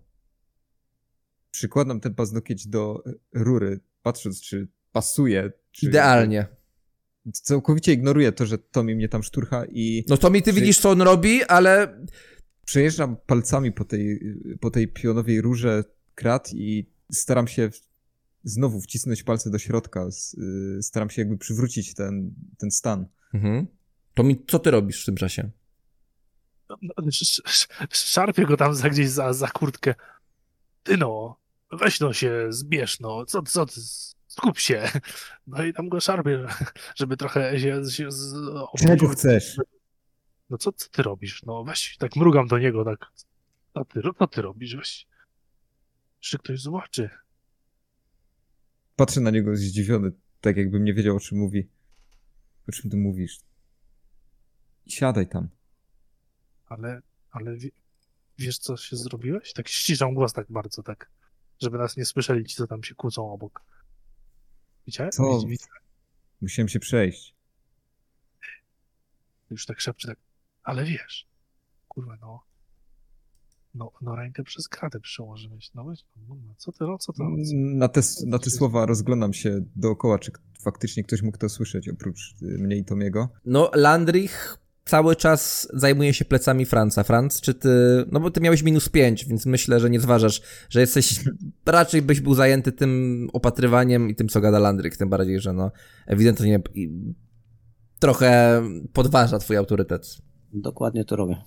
Przykładam 1.51 1.99
ten 1.99 2.15
paznokieć 2.15 2.67
do 2.67 3.03
e, 3.05 3.13
rury, 3.33 3.79
patrząc, 4.03 4.41
czy 4.41 4.67
pasuje. 4.91 5.51
Czy 5.71 5.85
Idealnie. 5.85 6.47
Całkowicie 7.33 7.93
ignoruję 7.93 8.31
to, 8.31 8.45
że 8.45 8.57
Tommy 8.57 8.95
mnie 8.95 9.09
tam 9.09 9.23
szturcha 9.23 9.65
i 9.65 10.05
No 10.07 10.17
to 10.17 10.29
mi 10.29 10.41
ty 10.41 10.53
widzisz, 10.53 10.79
co 10.79 10.89
on 10.89 11.01
robi, 11.01 11.43
ale 11.43 12.05
przejeżdżam 12.65 13.17
palcami 13.25 13.71
po 13.71 13.85
tej, 13.85 14.19
po 14.59 14.71
tej 14.71 14.87
pionowej 14.87 15.41
rurze 15.41 15.83
krat 16.15 16.53
i 16.53 16.89
staram 17.11 17.47
się 17.47 17.69
znowu 18.43 18.81
wcisnąć 18.81 19.23
palce 19.23 19.49
do 19.49 19.59
środka. 19.59 20.07
Y, 20.77 20.83
Staram 20.83 21.09
się 21.09 21.21
jakby 21.21 21.37
przywrócić 21.37 21.93
ten, 21.93 22.33
ten 22.57 22.71
stan. 22.71 23.07
Mhm. 23.33 23.67
To 24.13 24.23
mi, 24.23 24.45
co 24.47 24.59
ty 24.59 24.71
robisz 24.71 25.03
w 25.03 25.05
tym 25.05 25.15
czasie? 25.15 25.51
No, 26.81 26.93
sz- 27.07 27.41
sz- 27.45 27.67
Szarpię 27.91 28.45
go 28.45 28.57
tam 28.57 28.75
za 28.75 28.89
gdzieś 28.89 29.09
za, 29.09 29.33
za 29.33 29.47
kurtkę. 29.47 29.95
Ty 30.83 30.97
no, 30.97 31.37
weź 31.71 31.99
no 31.99 32.13
się, 32.13 32.45
zbierz 32.49 32.99
no, 32.99 33.25
co, 33.25 33.41
co 33.41 33.65
ty, 33.65 33.81
skup 34.27 34.59
się. 34.59 34.89
No 35.47 35.63
i 35.63 35.73
tam 35.73 35.89
go 35.89 35.99
szarpię, 35.99 36.45
żeby 36.95 37.17
trochę 37.17 37.59
się, 37.59 37.81
się 37.91 38.11
z, 38.11 38.33
obudził. 38.73 39.09
chcesz? 39.09 39.57
No 40.49 40.57
co, 40.57 40.71
co 40.71 40.89
ty 40.89 41.03
robisz? 41.03 41.43
No 41.43 41.63
weź, 41.63 41.97
tak 41.97 42.15
mrugam 42.15 42.47
do 42.47 42.57
niego, 42.59 42.85
tak. 42.85 43.11
Co 43.73 43.85
ty, 43.85 44.01
co 44.19 44.27
ty 44.27 44.41
robisz? 44.41 44.75
Weź. 44.75 45.07
Czy 46.19 46.37
ktoś 46.37 46.61
zobaczy? 46.61 47.09
Patrzę 48.95 49.21
na 49.21 49.31
niego 49.31 49.55
zdziwiony, 49.55 50.11
tak 50.41 50.57
jakbym 50.57 50.83
nie 50.83 50.93
wiedział, 50.93 51.15
o 51.15 51.19
czym 51.19 51.37
mówi. 51.37 51.69
O 52.69 52.71
czym 52.71 52.91
ty 52.91 52.97
mówisz? 52.97 53.39
Siadaj 54.87 55.27
tam. 55.27 55.47
Ale, 56.73 57.01
ale 57.31 57.57
wie, 57.57 57.69
wiesz 58.37 58.57
co 58.57 58.77
się 58.77 58.95
zrobiłeś? 58.95 59.53
Tak 59.53 59.67
ściszam 59.67 60.13
głos 60.13 60.33
tak 60.33 60.51
bardzo, 60.51 60.83
tak, 60.83 61.09
żeby 61.61 61.77
nas 61.77 61.97
nie 61.97 62.05
słyszeli 62.05 62.45
ci, 62.45 62.55
co 62.55 62.67
tam 62.67 62.83
się 62.83 62.95
kłócą 62.95 63.31
obok. 63.31 63.61
Widziałeś? 64.87 65.15
Co? 65.15 65.39
Musiałem 66.41 66.69
się 66.69 66.79
przejść. 66.79 67.35
Już 69.49 69.65
tak 69.65 69.81
szepczy, 69.81 70.07
tak, 70.07 70.17
ale 70.63 70.85
wiesz, 70.85 71.27
kurwa, 71.87 72.17
no, 72.21 72.43
no, 73.75 73.91
no 74.01 74.15
rękę 74.15 74.43
przez 74.43 74.67
kratę 74.67 74.99
przełożyłeś, 74.99 75.73
no 75.73 75.83
weź, 75.83 76.05
no, 76.15 76.35
no, 76.47 76.53
co 76.57 76.71
ty, 76.71 76.83
no, 76.83 76.97
co 76.97 77.13
to, 77.13 77.17
co? 77.17 77.23
Na 77.53 77.87
te, 77.87 78.01
na 78.25 78.39
te 78.39 78.49
słowa 78.49 78.85
rozglądam 78.85 79.33
się 79.33 79.61
dookoła, 79.75 80.19
czy 80.19 80.31
faktycznie 80.63 81.03
ktoś 81.03 81.21
mógł 81.21 81.37
to 81.37 81.49
słyszeć, 81.49 81.89
oprócz 81.89 82.35
y, 82.41 82.45
mnie 82.45 82.75
i 82.75 82.85
Tomiego. 82.85 83.29
No, 83.45 83.71
Landrich 83.73 84.62
cały 84.85 85.15
czas 85.15 85.67
zajmuje 85.73 86.13
się 86.13 86.25
plecami 86.25 86.65
Franca. 86.65 87.03
Franc, 87.03 87.41
czy 87.41 87.53
ty, 87.53 87.69
no 88.11 88.19
bo 88.19 88.31
ty 88.31 88.41
miałeś 88.41 88.63
minus 88.63 88.89
5, 88.89 89.25
więc 89.25 89.45
myślę, 89.45 89.79
że 89.79 89.89
nie 89.89 89.99
zważasz, 89.99 90.41
że 90.69 90.79
jesteś, 90.79 91.23
raczej 91.65 92.01
byś 92.01 92.21
był 92.21 92.35
zajęty 92.35 92.71
tym 92.71 93.27
opatrywaniem 93.33 94.09
i 94.09 94.15
tym, 94.15 94.27
co 94.27 94.41
gada 94.41 94.59
Landryk, 94.59 94.97
tym 94.97 95.09
bardziej, 95.09 95.39
że 95.39 95.53
no 95.53 95.71
ewidentnie 96.07 96.59
trochę 97.99 98.61
podważa 98.93 99.39
twój 99.39 99.57
autorytet. 99.57 100.17
Dokładnie 100.53 101.05
to 101.05 101.15
robię. 101.15 101.41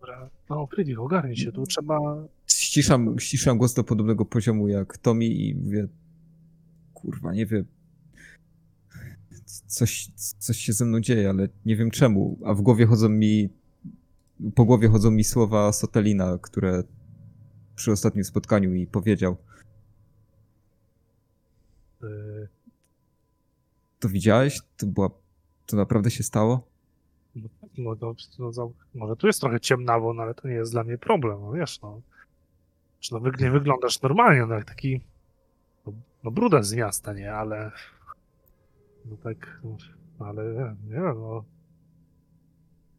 Dobra. 0.00 0.30
No, 0.50 0.66
Friedrich, 0.66 1.00
ogarnij 1.00 1.36
się, 1.36 1.52
tu 1.52 1.66
trzeba... 1.66 1.98
Ściszam, 2.46 3.18
ściszam 3.18 3.58
głos 3.58 3.74
do 3.74 3.84
podobnego 3.84 4.24
poziomu 4.24 4.68
jak 4.68 4.98
Tommy 4.98 5.24
i 5.24 5.54
mówię, 5.54 5.88
kurwa, 6.94 7.32
nie 7.32 7.46
wiem, 7.46 7.64
coś, 9.72 10.06
coś 10.38 10.56
się 10.56 10.72
ze 10.72 10.84
mną 10.84 11.00
dzieje, 11.00 11.28
ale 11.30 11.48
nie 11.66 11.76
wiem 11.76 11.90
czemu, 11.90 12.38
a 12.44 12.54
w 12.54 12.60
głowie 12.60 12.86
chodzą 12.86 13.08
mi, 13.08 13.48
po 14.54 14.64
głowie 14.64 14.88
chodzą 14.88 15.10
mi 15.10 15.24
słowa 15.24 15.72
Sotelina, 15.72 16.38
które 16.42 16.82
przy 17.74 17.92
ostatnim 17.92 18.24
spotkaniu 18.24 18.70
mi 18.70 18.86
powiedział. 18.86 19.36
y, 22.02 22.48
To 24.00 24.08
widziałeś? 24.08 24.60
To 24.76 24.86
była, 24.86 25.10
to 25.66 25.76
naprawdę 25.76 26.10
się 26.10 26.22
stało? 26.22 26.66
No, 27.36 27.48
no, 27.78 27.94
no, 28.00 28.14
no, 28.38 28.52
za- 28.52 28.68
może 28.94 29.16
tu 29.16 29.26
jest 29.26 29.40
trochę 29.40 29.60
ciemnawo, 29.60 30.14
no 30.14 30.22
ale 30.22 30.34
to 30.34 30.48
nie 30.48 30.54
jest 30.54 30.72
dla 30.72 30.84
mnie 30.84 30.98
problem, 30.98 31.40
no 31.40 31.52
wiesz, 31.52 31.80
no. 31.82 32.00
Czy 33.00 33.14
no, 33.14 33.20
nie 33.40 33.50
wyglądasz 33.50 34.02
normalnie, 34.02 34.46
no 34.46 34.54
jak 34.54 34.64
taki, 34.64 35.00
no, 35.86 35.92
no 36.24 36.30
brudas 36.30 36.66
z 36.68 36.74
miasta, 36.74 37.12
nie, 37.12 37.32
ale, 37.34 37.70
no 39.04 39.16
tak, 39.16 39.60
no, 39.64 39.76
ale 40.26 40.44
nie, 40.84 40.94
wiem, 40.94 41.20
no. 41.20 41.44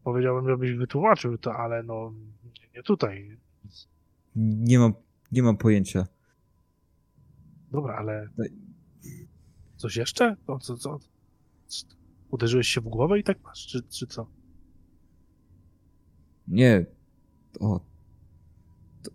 Powiedziałbym, 0.04 0.48
żebyś 0.48 0.72
wytłumaczył 0.72 1.38
to, 1.38 1.56
ale 1.56 1.82
no, 1.82 2.12
nie, 2.74 2.82
tutaj. 2.82 3.38
Nie 4.36 4.78
mam, 4.78 4.92
nie 5.32 5.42
mam 5.42 5.56
pojęcia. 5.56 6.06
Dobra, 7.70 7.94
ale 7.94 8.28
Daj. 8.36 8.48
coś 9.76 9.96
jeszcze? 9.96 10.36
No, 10.48 10.58
co, 10.58 10.76
co? 10.76 10.98
Co? 11.66 11.86
Uderzyłeś 12.30 12.68
się 12.68 12.80
w 12.80 12.84
głowę 12.84 13.18
i 13.18 13.24
tak 13.24 13.42
masz, 13.42 13.66
czy, 13.66 13.82
czy 13.82 14.06
co? 14.06 14.26
Nie. 16.48 16.86
O. 17.60 17.80
To... 19.02 19.10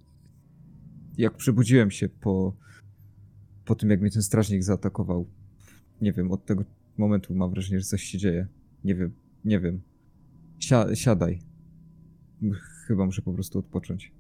Jak 1.18 1.38
przebudziłem 1.38 1.92
się 1.92 2.10
po, 2.10 2.54
po 3.66 3.76
tym, 3.76 3.90
jak 3.90 4.02
mnie 4.02 4.12
ten 4.12 4.24
strażnik 4.24 4.64
zaatakował. 4.64 5.30
Nie 6.02 6.14
wiem, 6.14 6.32
od 6.32 6.46
tego 6.46 6.64
momentu 7.00 7.36
mam 7.36 7.52
wrażenie, 7.52 7.80
że 7.80 7.86
coś 7.86 8.04
się 8.04 8.18
dzieje. 8.18 8.48
Nie 8.84 8.96
wiem, 8.96 9.12
nie 9.46 9.60
wiem. 9.60 9.82
Sia 10.60 10.96
siadaj. 10.96 11.40
Chyba 12.88 13.06
muszę 13.06 13.22
po 13.22 13.34
prostu 13.34 13.60
odpocząć. 13.60 14.12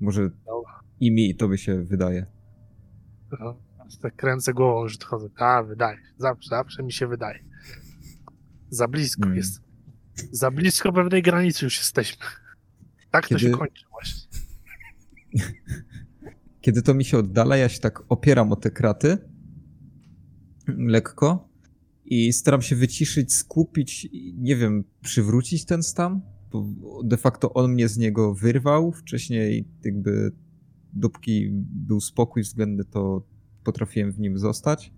Może 0.00 0.30
Dobra. 0.46 0.80
i 1.00 1.10
mi 1.12 1.34
to 1.34 1.48
by 1.48 1.58
się 1.58 1.82
wydaje. 1.82 2.26
No, 3.40 3.58
tak 4.02 4.16
kręcę 4.16 4.54
głową, 4.54 4.88
że 4.88 4.96
chodzę. 5.04 5.28
A, 5.36 5.62
wydaje. 5.62 5.98
Zawsze, 6.18 6.48
zawsze 6.48 6.82
mi 6.82 6.92
się 6.92 7.06
wydaje. 7.06 7.44
Za 8.70 8.88
blisko 8.88 9.22
Mm. 9.24 9.36
jest. 9.36 9.60
Za 10.32 10.50
blisko 10.50 10.92
pewnej 10.92 11.22
granicy 11.22 11.64
już 11.64 11.78
jesteśmy. 11.78 12.24
Tak 13.10 13.28
to 13.28 13.38
się 13.38 13.46
Kiedy- 13.46 13.58
kończy 13.58 13.84
właśnie. 13.90 14.28
Kiedy 16.60 16.82
to 16.82 16.94
mi 16.94 17.04
się 17.04 17.18
oddala, 17.18 17.56
ja 17.56 17.68
się 17.68 17.80
tak 17.80 18.02
opieram 18.08 18.52
o 18.52 18.56
te 18.56 18.70
kraty 18.70 19.18
lekko 20.66 21.47
i 22.10 22.32
staram 22.32 22.62
się 22.62 22.76
wyciszyć, 22.76 23.34
skupić, 23.34 24.08
nie 24.34 24.56
wiem, 24.56 24.84
przywrócić 25.02 25.64
ten 25.64 25.82
stan, 25.82 26.20
bo 26.50 26.66
de 27.04 27.16
facto 27.16 27.54
on 27.54 27.72
mnie 27.72 27.88
z 27.88 27.96
niego 27.96 28.34
wyrwał. 28.34 28.92
Wcześniej 28.92 29.68
jakby 29.84 30.32
dopóki 30.92 31.48
był 31.72 32.00
spokój 32.00 32.42
względny, 32.42 32.84
to 32.84 33.26
potrafiłem 33.64 34.12
w 34.12 34.20
nim 34.20 34.38
zostać. 34.38 34.92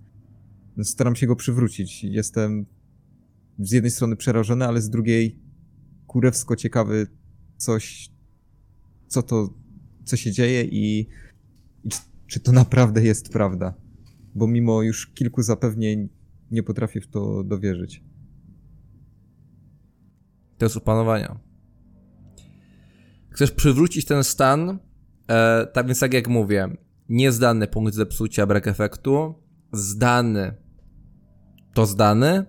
Staram 0.82 1.16
się 1.16 1.26
go 1.26 1.36
przywrócić. 1.36 2.04
Jestem 2.04 2.66
z 3.58 3.72
jednej 3.72 3.90
strony 3.90 4.16
przerażony, 4.16 4.66
ale 4.66 4.82
z 4.82 4.90
drugiej 4.90 5.38
kurewsko 6.06 6.56
ciekawy 6.56 7.06
coś, 7.56 8.10
co 9.06 9.22
to, 9.22 9.54
co 10.04 10.16
się 10.16 10.32
dzieje 10.32 10.64
i 10.64 11.06
i 11.84 11.90
czy 12.26 12.40
to 12.40 12.52
naprawdę 12.52 13.02
jest 13.02 13.28
prawda? 13.28 13.74
Bo 14.34 14.46
mimo 14.46 14.82
już 14.82 15.06
kilku 15.06 15.42
zapewnień 15.42 16.08
nie 16.50 16.62
potrafię 16.62 17.00
w 17.00 17.06
to 17.06 17.44
dowierzyć. 17.44 18.04
To 20.58 20.66
jest 20.66 20.76
opanowania. 20.76 21.40
Chcesz 23.30 23.50
przywrócić 23.50 24.04
ten 24.04 24.24
stan, 24.24 24.78
e, 25.28 25.66
tak 25.66 25.86
więc 25.86 26.00
tak 26.00 26.14
jak 26.14 26.28
mówię, 26.28 26.68
niezdany 27.08 27.66
punkt 27.66 27.94
zepsucia, 27.94 28.46
brak 28.46 28.68
efektu, 28.68 29.34
zdany 29.72 30.54
to 31.74 31.86
zdany 31.86 32.46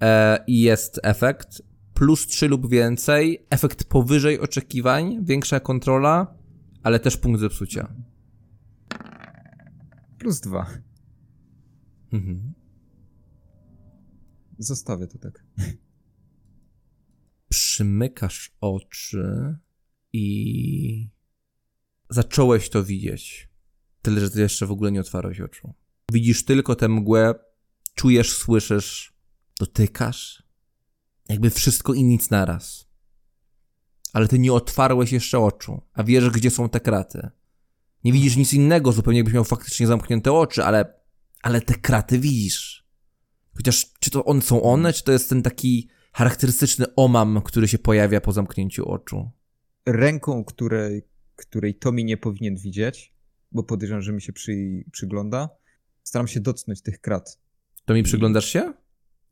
e, 0.00 0.44
i 0.46 0.60
jest 0.60 1.00
efekt, 1.02 1.62
plus 1.94 2.26
3 2.26 2.48
lub 2.48 2.70
więcej, 2.70 3.46
efekt 3.50 3.84
powyżej 3.84 4.40
oczekiwań, 4.40 5.24
większa 5.24 5.60
kontrola, 5.60 6.34
ale 6.82 7.00
też 7.00 7.16
punkt 7.16 7.40
zepsucia. 7.40 7.94
Plus 10.18 10.40
dwa. 10.40 10.66
Mhm. 12.12 12.59
Zostawię 14.60 15.06
to 15.06 15.18
tak. 15.18 15.44
przymykasz 17.48 18.50
oczy 18.60 19.56
i 20.12 21.08
zacząłeś 22.10 22.70
to 22.70 22.84
widzieć. 22.84 23.48
Tyle, 24.02 24.20
że 24.20 24.30
ty 24.30 24.40
jeszcze 24.40 24.66
w 24.66 24.70
ogóle 24.70 24.92
nie 24.92 25.00
otwarłeś 25.00 25.40
oczu. 25.40 25.74
Widzisz 26.12 26.44
tylko 26.44 26.76
tę 26.76 26.88
mgłę, 26.88 27.34
czujesz, 27.94 28.32
słyszysz, 28.32 29.12
dotykasz. 29.58 30.42
Jakby 31.28 31.50
wszystko 31.50 31.94
i 31.94 32.04
nic 32.04 32.30
naraz. 32.30 32.86
Ale 34.12 34.28
ty 34.28 34.38
nie 34.38 34.52
otwarłeś 34.52 35.12
jeszcze 35.12 35.38
oczu, 35.38 35.82
a 35.92 36.04
wiesz, 36.04 36.30
gdzie 36.30 36.50
są 36.50 36.68
te 36.68 36.80
kraty. 36.80 37.30
Nie 38.04 38.12
widzisz 38.12 38.36
nic 38.36 38.52
innego, 38.52 38.92
zupełnie 38.92 39.18
jakbyś 39.18 39.34
miał 39.34 39.44
faktycznie 39.44 39.86
zamknięte 39.86 40.32
oczy, 40.32 40.64
ale, 40.64 40.94
ale 41.42 41.60
te 41.60 41.74
kraty 41.74 42.18
widzisz. 42.18 42.79
Chociaż 43.56 43.86
czy 44.00 44.10
to 44.10 44.24
one 44.24 44.42
są 44.42 44.62
one, 44.62 44.92
czy 44.92 45.04
to 45.04 45.12
jest 45.12 45.28
ten 45.28 45.42
taki 45.42 45.88
charakterystyczny 46.12 46.86
omam, 46.96 47.42
który 47.44 47.68
się 47.68 47.78
pojawia 47.78 48.20
po 48.20 48.32
zamknięciu 48.32 48.88
oczu. 48.88 49.30
Ręką, 49.86 50.44
której, 50.44 51.02
której 51.36 51.74
Tomi 51.74 52.04
nie 52.04 52.16
powinien 52.16 52.56
widzieć, 52.56 53.14
bo 53.52 53.62
podejrzewam, 53.62 54.02
że 54.02 54.12
mi 54.12 54.22
się 54.22 54.32
przy, 54.32 54.84
przygląda, 54.92 55.48
staram 56.02 56.28
się 56.28 56.40
dotknąć 56.40 56.82
tych 56.82 57.00
krat. 57.00 57.38
To 57.84 57.94
mi 57.94 58.02
przyglądasz 58.02 58.46
się? 58.46 58.72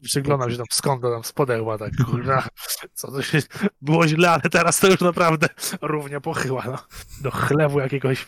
Przyglądam 0.03 0.51
się 0.51 0.57
tam 0.57 0.67
skąd 0.71 1.03
tam 1.03 1.25
z 1.25 1.33
podełba, 1.33 1.79
tak 1.79 1.93
kurwa, 2.07 2.49
co 2.95 3.13
to 3.13 3.23
się, 3.23 3.39
było 3.83 4.09
źle, 4.09 4.31
ale 4.31 4.43
teraz 4.43 4.81
to 4.81 4.91
już 4.91 5.01
naprawdę 5.01 5.49
równie 5.83 6.21
pochyła, 6.21 6.65
no. 6.67 6.79
Do 7.23 7.31
chlewu 7.31 7.81
jakiegoś. 7.81 8.27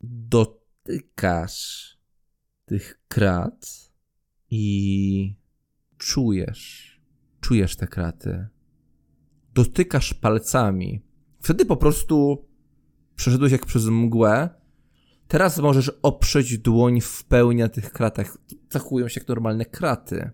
Dotykasz 0.00 1.95
tych 2.66 3.00
krat 3.08 3.90
i 4.50 5.36
czujesz, 5.98 7.00
czujesz 7.40 7.76
te 7.76 7.86
kraty. 7.86 8.46
Dotykasz 9.54 10.14
palcami. 10.14 11.02
Wtedy 11.40 11.66
po 11.66 11.76
prostu 11.76 12.46
przeszedłeś 13.14 13.52
jak 13.52 13.66
przez 13.66 13.86
mgłę. 13.86 14.48
Teraz 15.28 15.58
możesz 15.58 15.88
oprzeć 16.02 16.58
dłoń 16.58 17.00
w 17.00 17.24
pełni 17.24 17.60
na 17.60 17.68
tych 17.68 17.92
kratach. 17.92 18.38
Zachowują 18.70 19.08
się 19.08 19.20
jak 19.20 19.28
normalne 19.28 19.64
kraty. 19.64 20.30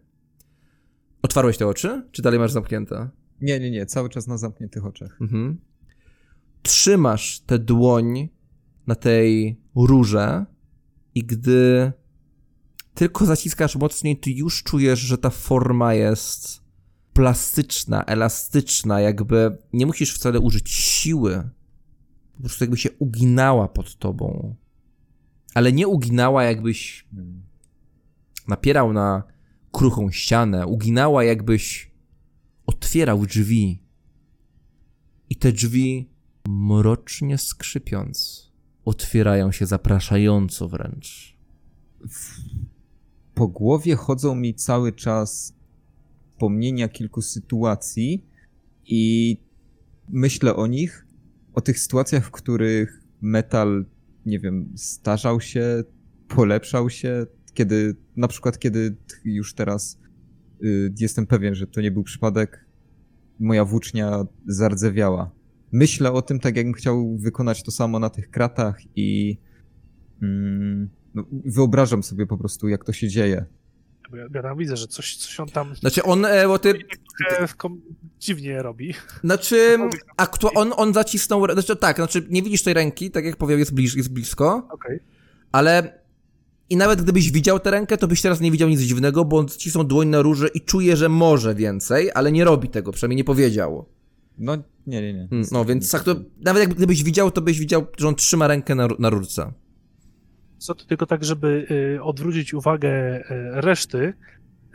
Otwarłeś 1.22 1.58
te 1.58 1.66
oczy? 1.66 2.08
Czy 2.12 2.22
dalej 2.22 2.38
masz 2.38 2.52
zamknięte? 2.52 3.10
Nie, 3.40 3.60
nie, 3.60 3.70
nie, 3.70 3.86
cały 3.86 4.08
czas 4.08 4.26
na 4.26 4.38
zamkniętych 4.38 4.86
oczach. 4.86 5.18
Mhm. 5.20 5.60
Trzymasz 6.62 7.40
tę 7.40 7.58
dłoń 7.58 8.28
na 8.86 8.94
tej 8.94 9.60
rurze 9.74 10.46
i 11.14 11.24
gdy 11.24 11.92
tylko 12.94 13.26
zaciskasz 13.26 13.76
mocniej, 13.76 14.16
ty 14.16 14.30
już 14.30 14.62
czujesz, 14.62 15.00
że 15.00 15.18
ta 15.18 15.30
forma 15.30 15.94
jest 15.94 16.62
plastyczna, 17.12 18.04
elastyczna, 18.04 19.00
jakby 19.00 19.58
nie 19.72 19.86
musisz 19.86 20.14
wcale 20.14 20.40
użyć 20.40 20.70
siły. 20.70 21.50
Po 22.34 22.40
prostu 22.40 22.64
jakby 22.64 22.76
się 22.76 22.90
uginała 22.90 23.68
pod 23.68 23.96
tobą. 23.96 24.56
Ale 25.54 25.72
nie 25.72 25.88
uginała, 25.88 26.44
jakbyś 26.44 27.08
napierał 28.48 28.92
na 28.92 29.22
kruchą 29.72 30.10
ścianę, 30.10 30.66
uginała, 30.66 31.24
jakbyś 31.24 31.90
otwierał 32.66 33.26
drzwi. 33.26 33.82
I 35.30 35.36
te 35.36 35.52
drzwi, 35.52 36.10
mrocznie 36.48 37.38
skrzypiąc, 37.38 38.48
otwierają 38.84 39.52
się 39.52 39.66
zapraszająco 39.66 40.68
wręcz. 40.68 41.36
Po 43.34 43.48
głowie 43.48 43.96
chodzą 43.96 44.34
mi 44.34 44.54
cały 44.54 44.92
czas 44.92 45.54
wspomnienia 46.30 46.88
kilku 46.88 47.22
sytuacji 47.22 48.24
i 48.86 49.36
myślę 50.08 50.56
o 50.56 50.66
nich, 50.66 51.06
o 51.54 51.60
tych 51.60 51.78
sytuacjach, 51.78 52.26
w 52.26 52.30
których 52.30 53.02
metal, 53.20 53.84
nie 54.26 54.38
wiem, 54.38 54.72
starzał 54.76 55.40
się, 55.40 55.84
polepszał 56.28 56.90
się, 56.90 57.26
kiedy, 57.54 57.96
na 58.16 58.28
przykład 58.28 58.58
kiedy 58.58 58.96
już 59.24 59.54
teraz 59.54 59.98
y, 60.64 60.92
jestem 61.00 61.26
pewien, 61.26 61.54
że 61.54 61.66
to 61.66 61.80
nie 61.80 61.90
był 61.90 62.02
przypadek, 62.02 62.66
moja 63.40 63.64
włócznia 63.64 64.24
zardzewiała. 64.46 65.30
Myślę 65.72 66.12
o 66.12 66.22
tym 66.22 66.40
tak, 66.40 66.56
jakbym 66.56 66.74
chciał 66.74 67.16
wykonać 67.16 67.62
to 67.62 67.70
samo 67.70 67.98
na 67.98 68.10
tych 68.10 68.30
kratach 68.30 68.78
i 68.96 69.38
mm, 70.22 70.88
no, 71.14 71.24
wyobrażam 71.44 72.02
sobie 72.02 72.26
po 72.26 72.36
prostu, 72.38 72.68
jak 72.68 72.84
to 72.84 72.92
się 72.92 73.08
dzieje. 73.08 73.44
Ja, 74.14 74.24
ja 74.34 74.42
tam 74.42 74.58
widzę, 74.58 74.76
że 74.76 74.86
coś, 74.86 75.16
coś 75.16 75.40
on 75.40 75.48
tam 75.48 75.74
Znaczy 75.76 76.02
on, 76.02 76.24
e, 76.24 76.48
bo 76.48 76.58
ty, 76.58 76.74
kom- 77.56 77.80
dziwnie 78.20 78.62
robi. 78.62 78.94
znaczy, 79.24 79.78
aktu- 80.22 80.48
on, 80.54 80.72
on 80.76 80.94
zacisnął, 80.94 81.52
znaczy 81.52 81.76
tak, 81.76 81.96
znaczy 81.96 82.26
nie 82.30 82.42
widzisz 82.42 82.62
tej 82.62 82.74
ręki, 82.74 83.10
tak 83.10 83.24
jak 83.24 83.36
powiedział, 83.36 83.58
jest, 83.58 83.74
bliż, 83.74 83.94
jest 83.94 84.12
blisko, 84.12 84.68
Okej. 84.70 84.98
ale 85.52 86.02
i 86.70 86.76
nawet 86.76 87.02
gdybyś 87.02 87.30
widział 87.30 87.60
tę 87.60 87.70
rękę, 87.70 87.96
to 87.96 88.08
byś 88.08 88.22
teraz 88.22 88.40
nie 88.40 88.50
widział 88.50 88.68
nic 88.68 88.80
dziwnego, 88.80 89.24
bo 89.24 89.38
on 89.38 89.48
zacisnął 89.48 89.84
dłoń 89.84 90.08
na 90.08 90.22
róże 90.22 90.48
i 90.48 90.60
czuje, 90.60 90.96
że 90.96 91.08
może 91.08 91.54
więcej, 91.54 92.10
ale 92.14 92.32
nie 92.32 92.44
robi 92.44 92.68
tego, 92.68 92.92
przynajmniej 92.92 93.16
nie 93.16 93.24
powiedział. 93.24 93.86
No, 94.38 94.56
nie, 94.86 95.02
nie, 95.02 95.12
nie. 95.12 95.28
Mm, 95.32 95.46
No 95.52 95.64
więc 95.64 95.90
tak 95.90 96.04
to, 96.04 96.14
nawet 96.40 96.62
jak 96.62 96.74
gdybyś 96.74 97.02
widział, 97.04 97.30
to 97.30 97.40
byś 97.40 97.58
widział, 97.58 97.86
że 97.98 98.08
on 98.08 98.14
trzyma 98.14 98.46
rękę 98.46 98.74
na, 98.74 98.88
na 98.98 99.10
rurce. 99.10 99.52
Co 100.62 100.74
to 100.74 100.84
tylko 100.84 101.06
tak, 101.06 101.24
żeby 101.24 101.66
y, 101.96 102.02
odwrócić 102.02 102.54
uwagę 102.54 102.90
y, 102.90 103.24
reszty, 103.60 104.14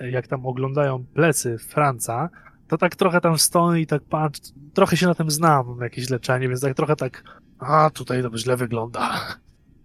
y, 0.01 0.11
jak 0.11 0.27
tam 0.27 0.45
oglądają 0.45 1.05
plecy 1.13 1.57
Franca, 1.57 2.29
to 2.67 2.77
tak 2.77 2.95
trochę 2.95 3.21
tam 3.21 3.37
stoi 3.37 3.81
i 3.81 3.87
tak 3.87 4.03
patrz, 4.03 4.39
trochę 4.73 4.97
się 4.97 5.07
na 5.07 5.15
tym 5.15 5.31
znam, 5.31 5.77
jakieś 5.81 6.09
leczenie, 6.09 6.47
więc 6.47 6.61
tak 6.61 6.73
trochę 6.73 6.95
tak, 6.95 7.23
a 7.59 7.89
tutaj 7.89 8.23
to 8.23 8.37
źle 8.37 8.57
wygląda, 8.57 9.19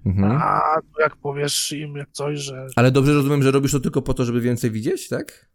Mhm. 0.06 0.32
a 0.42 0.60
tu 0.94 1.00
jak 1.00 1.16
powiesz 1.16 1.72
im 1.72 1.96
jak 1.96 2.10
coś, 2.12 2.38
że... 2.38 2.66
Ale 2.76 2.90
dobrze 2.90 3.12
rozumiem, 3.12 3.42
że 3.42 3.50
robisz 3.50 3.72
to 3.72 3.80
tylko 3.80 4.02
po 4.02 4.14
to, 4.14 4.24
żeby 4.24 4.40
więcej 4.40 4.70
widzieć, 4.70 5.08
tak? 5.08 5.48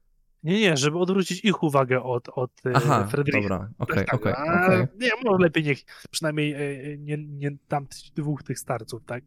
Nie, 0.44 0.60
nie, 0.60 0.78
żeby 0.78 0.98
odwrócić 1.00 1.46
ich 1.46 1.64
uwagę 1.64 2.04
od, 2.04 2.30
od 2.30 2.52
y, 2.66 2.72
Aha, 2.76 3.08
Fredrika. 3.08 3.42
dobra, 3.42 3.70
okej, 3.78 3.96
Tak, 4.06 4.14
okej, 4.14 4.34
a, 4.38 4.66
okej. 4.66 4.88
Nie, 5.00 5.10
może 5.26 5.44
lepiej 5.44 5.64
niech, 5.64 5.80
przynajmniej 6.12 6.54
y, 6.94 6.98
nie, 7.00 7.18
nie 7.18 7.58
tam 7.68 7.88
dwóch 8.16 8.44
tych 8.44 8.60
starców, 8.60 9.02
tak? 9.06 9.24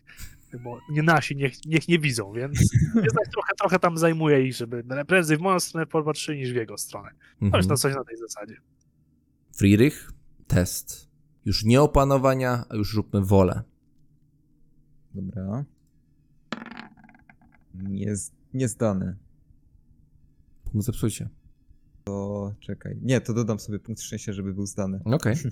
Bo 0.64 0.79
nie 0.90 1.03
nasi, 1.03 1.37
niech, 1.37 1.64
niech 1.66 1.88
nie 1.88 1.99
widzą, 1.99 2.33
więc 2.33 2.59
jednak 2.94 3.29
trochę, 3.33 3.53
trochę 3.59 3.79
tam 3.79 3.99
zajmuje 3.99 4.46
ich, 4.46 4.55
żeby 4.55 4.85
prędzej 5.07 5.37
w 5.37 5.40
moją 5.40 5.61
stronę 5.61 5.87
popatrzyli 5.87 6.38
niż 6.38 6.53
w 6.53 6.57
jego 6.57 6.79
stronę. 6.79 7.11
To 7.38 7.44
Mhm. 7.44 7.59
jest 7.59 7.68
na 7.70 7.77
coś 7.77 7.94
na 7.94 8.05
tej 8.05 8.16
zasadzie. 8.16 8.57
Friedrich, 9.57 10.11
test. 10.46 11.11
Już 11.44 11.64
nie 11.64 11.83
opanowania, 11.83 12.64
a 12.68 12.75
już 12.77 12.94
róbmy 12.94 13.20
wolę. 13.25 13.62
Dobra. 15.14 15.64
Nie, 17.75 18.16
z- 18.16 18.33
nie 18.55 18.68
zdany. 18.68 19.16
Punkt 20.72 20.87
zepsucie. 20.87 21.28
To 22.04 22.54
czekaj. 22.61 22.98
Nie, 23.02 23.20
to 23.20 23.35
dodam 23.35 23.59
sobie 23.59 23.78
punkt 23.78 24.02
szczęścia, 24.02 24.33
żeby 24.33 24.54
był 24.54 24.66
zdany. 24.66 25.00
Okej. 25.04 25.37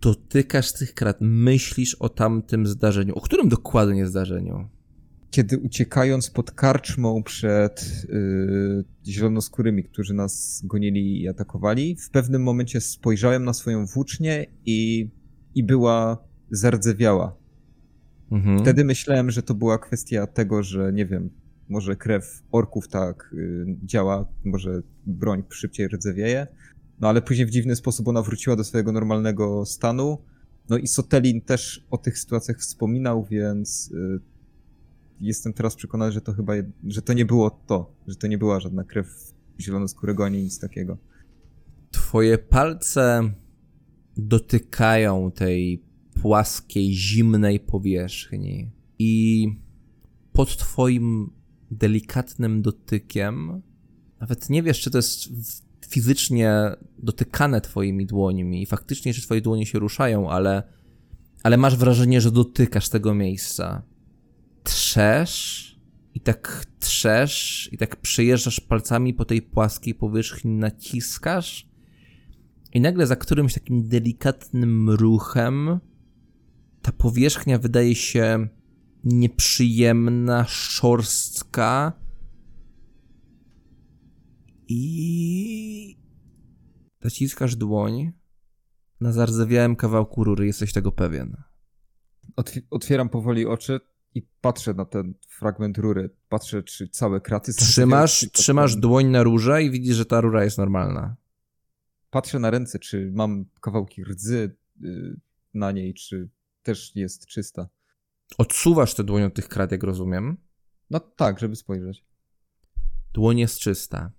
Dotykasz 0.00 0.72
tych 0.72 0.94
krat, 0.94 1.16
myślisz 1.20 1.94
o 1.94 2.08
tamtym 2.08 2.66
zdarzeniu. 2.66 3.14
O 3.14 3.20
którym 3.20 3.48
dokładnie 3.48 4.06
zdarzeniu? 4.06 4.68
Kiedy 5.30 5.58
uciekając 5.58 6.30
pod 6.30 6.50
karczmą 6.50 7.22
przed 7.22 8.06
yy, 8.08 8.84
zielonoskórymi, 9.06 9.84
którzy 9.84 10.14
nas 10.14 10.62
gonili 10.64 11.22
i 11.22 11.28
atakowali, 11.28 11.96
w 11.96 12.10
pewnym 12.10 12.42
momencie 12.42 12.80
spojrzałem 12.80 13.44
na 13.44 13.52
swoją 13.52 13.86
włócznię 13.86 14.46
i, 14.66 15.10
i 15.54 15.64
była 15.64 16.28
zardzewiała. 16.50 17.36
Mhm. 18.30 18.58
Wtedy 18.58 18.84
myślałem, 18.84 19.30
że 19.30 19.42
to 19.42 19.54
była 19.54 19.78
kwestia 19.78 20.26
tego, 20.26 20.62
że 20.62 20.92
nie 20.92 21.06
wiem, 21.06 21.30
może 21.68 21.96
krew 21.96 22.42
orków 22.52 22.88
tak 22.88 23.30
y, 23.32 23.66
działa, 23.84 24.26
może 24.44 24.82
broń 25.06 25.42
szybciej 25.50 25.88
rdzewieje. 25.88 26.46
No 27.00 27.08
ale 27.08 27.22
później 27.22 27.46
w 27.46 27.50
dziwny 27.50 27.76
sposób 27.76 28.08
ona 28.08 28.22
wróciła 28.22 28.56
do 28.56 28.64
swojego 28.64 28.92
normalnego 28.92 29.66
stanu. 29.66 30.18
No 30.68 30.78
i 30.78 30.86
Sotelin 30.86 31.40
też 31.40 31.86
o 31.90 31.98
tych 31.98 32.18
sytuacjach 32.18 32.58
wspominał, 32.58 33.24
więc 33.24 33.90
y, 33.92 34.20
jestem 35.20 35.52
teraz 35.52 35.76
przekonany, 35.76 36.12
że 36.12 36.20
to 36.20 36.32
chyba, 36.32 36.52
że 36.86 37.02
to 37.02 37.12
nie 37.12 37.24
było 37.24 37.50
to, 37.50 37.92
że 38.06 38.16
to 38.16 38.26
nie 38.26 38.38
była 38.38 38.60
żadna 38.60 38.84
krew 38.84 39.34
zielonoskórego 39.60 40.24
ani 40.24 40.42
nic 40.42 40.58
takiego. 40.58 40.98
Twoje 41.90 42.38
palce 42.38 43.30
dotykają 44.16 45.30
tej 45.30 45.82
płaskiej, 46.22 46.94
zimnej 46.94 47.60
powierzchni 47.60 48.70
i 48.98 49.48
pod 50.32 50.56
twoim 50.56 51.30
delikatnym 51.74 52.62
dotykiem, 52.62 53.62
nawet 54.20 54.50
nie 54.50 54.62
wiesz, 54.62 54.80
czy 54.80 54.90
to 54.90 54.98
jest 54.98 55.28
fizycznie 55.88 56.52
dotykane 56.98 57.60
twoimi 57.60 58.06
dłońmi 58.06 58.62
i 58.62 58.66
faktycznie, 58.66 59.14
czy 59.14 59.22
twoje 59.22 59.40
dłonie 59.40 59.66
się 59.66 59.78
ruszają, 59.78 60.30
ale, 60.30 60.62
ale 61.42 61.56
masz 61.56 61.76
wrażenie, 61.76 62.20
że 62.20 62.30
dotykasz 62.30 62.88
tego 62.88 63.14
miejsca. 63.14 63.82
Trzesz 64.62 65.74
i 66.14 66.20
tak 66.20 66.66
trzesz 66.78 67.68
i 67.72 67.78
tak 67.78 67.96
przejeżdżasz 67.96 68.60
palcami 68.60 69.14
po 69.14 69.24
tej 69.24 69.42
płaskiej 69.42 69.94
powierzchni, 69.94 70.50
naciskasz 70.50 71.68
i 72.72 72.80
nagle 72.80 73.06
za 73.06 73.16
którymś 73.16 73.54
takim 73.54 73.88
delikatnym 73.88 74.90
ruchem 74.90 75.80
ta 76.82 76.92
powierzchnia 76.92 77.58
wydaje 77.58 77.94
się 77.94 78.48
nieprzyjemna, 79.04 80.44
szorstka 80.44 81.92
i 84.68 85.98
zaciskasz 87.02 87.56
dłoń 87.56 88.12
na 89.00 89.12
zardzewiałym 89.12 89.76
kawałku 89.76 90.24
rury, 90.24 90.46
jesteś 90.46 90.72
tego 90.72 90.92
pewien. 90.92 91.36
Otw- 92.36 92.62
otwieram 92.70 93.08
powoli 93.08 93.46
oczy 93.46 93.80
i 94.14 94.22
patrzę 94.40 94.74
na 94.74 94.84
ten 94.84 95.14
fragment 95.28 95.78
rury. 95.78 96.10
Patrzę, 96.28 96.62
czy 96.62 96.88
całe 96.88 97.20
kraty 97.20 97.52
są 97.52 97.64
Trzymasz, 97.64 98.26
trzymasz 98.32 98.76
dłoń 98.76 99.06
na 99.06 99.22
rurze 99.22 99.62
i 99.62 99.70
widzisz, 99.70 99.96
że 99.96 100.06
ta 100.06 100.20
rura 100.20 100.44
jest 100.44 100.58
normalna. 100.58 101.16
Patrzę 102.10 102.38
na 102.38 102.50
ręce, 102.50 102.78
czy 102.78 103.12
mam 103.14 103.44
kawałki 103.60 104.04
rdzy 104.04 104.56
y, 104.84 105.16
na 105.54 105.72
niej, 105.72 105.94
czy 105.94 106.28
też 106.62 106.96
jest 106.96 107.26
czysta. 107.26 107.68
Odsuwasz 108.38 108.94
tę 108.94 109.04
dłoń 109.04 109.22
od 109.22 109.34
tych 109.34 109.48
krat, 109.48 109.72
jak 109.72 109.82
rozumiem. 109.82 110.36
No 110.90 111.00
tak, 111.00 111.38
żeby 111.38 111.56
spojrzeć. 111.56 112.04
Dłoń 113.12 113.38
jest 113.38 113.58
czysta. 113.58 114.10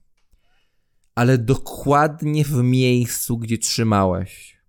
Ale 1.16 1.38
dokładnie 1.38 2.46
w 2.46 2.64
miejscu, 2.64 3.38
gdzie 3.38 3.58
trzymałeś. 3.58 4.62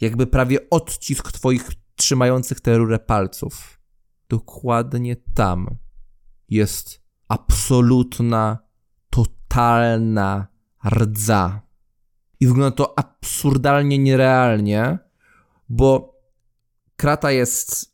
Jakby 0.00 0.26
prawie 0.26 0.70
odcisk 0.70 1.32
twoich 1.32 1.70
trzymających 1.96 2.60
tę 2.60 2.78
rurę 2.78 2.98
palców. 2.98 3.80
Dokładnie 4.28 5.16
tam 5.34 5.76
jest 6.48 7.02
absolutna, 7.28 8.58
totalna 9.10 10.46
rdza. 10.90 11.62
I 12.40 12.46
wygląda 12.46 12.76
to 12.76 12.98
absurdalnie 12.98 13.98
nierealnie, 13.98 14.98
bo 15.68 16.18
krata 16.96 17.30
jest 17.30 17.87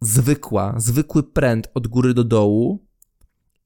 zwykła, 0.00 0.74
zwykły 0.78 1.22
pręt 1.22 1.70
od 1.74 1.86
góry 1.88 2.14
do 2.14 2.24
dołu 2.24 2.86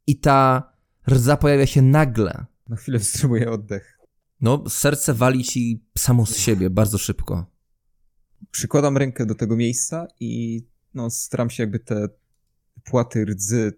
i 0.07 0.19
ta 0.19 0.73
rdza 1.11 1.37
pojawia 1.37 1.67
się 1.67 1.83
nagle. 1.83 2.47
Na 2.69 2.77
chwilę 2.77 2.99
wstrzymuję 2.99 3.51
oddech. 3.51 3.99
No, 4.41 4.65
serce 4.69 5.15
wali 5.15 5.45
ci 5.45 5.85
samo 5.99 6.27
z 6.27 6.37
siebie 6.37 6.71
bardzo 6.71 6.99
szybko. 6.99 7.47
Przykładam 8.51 8.97
rękę 8.97 9.27
do 9.27 9.35
tego 9.35 9.57
miejsca 9.57 10.07
i 10.21 10.63
no, 10.95 11.11
staram 11.11 11.51
się 11.51 11.63
jakby 11.63 11.79
te 11.79 12.09
płaty 12.85 13.25
rdzy 13.25 13.73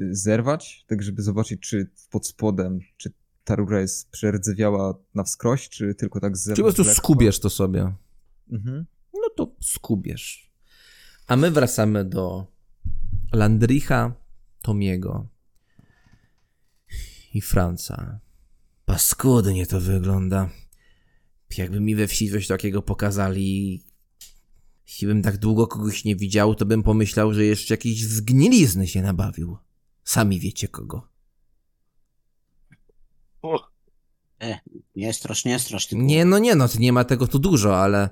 y, 0.00 0.14
zerwać, 0.14 0.84
tak 0.88 1.02
żeby 1.02 1.22
zobaczyć, 1.22 1.60
czy 1.60 1.90
pod 2.10 2.26
spodem, 2.26 2.78
czy 2.96 3.12
ta 3.44 3.56
rura 3.56 3.80
jest 3.80 4.10
przerdzewiała 4.10 4.94
na 5.14 5.24
wskroś, 5.24 5.68
czy 5.68 5.94
tylko 5.94 6.20
tak 6.20 6.36
z 6.36 6.48
Czy 6.48 6.62
po 6.62 6.62
prostu 6.62 6.84
skubiesz 6.84 7.40
to 7.40 7.50
sobie. 7.50 7.94
Mhm. 8.50 8.86
No 9.14 9.30
to 9.36 9.56
skubiesz. 9.60 10.53
A 11.26 11.36
my 11.36 11.50
wracamy 11.50 12.04
do 12.04 12.46
Landricha, 13.32 14.14
Tomiego 14.62 15.26
i 17.34 17.40
Franca. 17.40 18.20
Paskudnie 18.84 19.66
to 19.66 19.80
wygląda. 19.80 20.50
Jakby 21.58 21.80
mi 21.80 21.94
we 21.94 22.06
wsi 22.06 22.30
coś 22.30 22.46
takiego 22.46 22.82
pokazali, 22.82 23.82
jeśli 24.86 25.06
bym 25.06 25.22
tak 25.22 25.36
długo 25.36 25.66
kogoś 25.66 26.04
nie 26.04 26.16
widział, 26.16 26.54
to 26.54 26.66
bym 26.66 26.82
pomyślał, 26.82 27.34
że 27.34 27.44
jeszcze 27.44 27.74
jakiejś 27.74 28.04
zgnilizny 28.04 28.86
się 28.86 29.02
nabawił. 29.02 29.56
Sami 30.04 30.40
wiecie 30.40 30.68
kogo. 30.68 31.08
O, 33.42 33.70
Nie 34.96 35.12
strasz, 35.12 35.44
nie 35.44 35.58
strasz. 35.58 35.88
Nie, 35.92 36.24
no 36.24 36.38
nie, 36.38 36.54
no, 36.54 36.68
nie 36.78 36.92
ma 36.92 37.04
tego 37.04 37.26
tu 37.26 37.38
dużo, 37.38 37.82
ale 37.82 38.10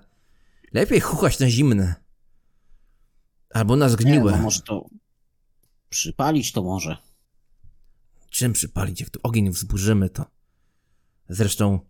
lepiej 0.73 1.01
chuchać 1.01 1.39
na 1.39 1.51
zimne. 1.51 2.02
Albo 3.53 3.77
na 3.77 3.87
nie, 3.87 3.93
zgniłe. 3.93 4.33
no 4.33 4.39
może 4.39 4.61
to... 4.61 4.89
Przypalić 5.89 6.53
to 6.53 6.63
może. 6.63 6.97
Czym 8.31 8.53
przypalić, 8.53 9.01
jak 9.01 9.11
tu 9.11 9.21
ogień 9.23 9.51
wzburzymy, 9.51 10.11
to... 10.11 10.27
Zresztą 11.29 11.81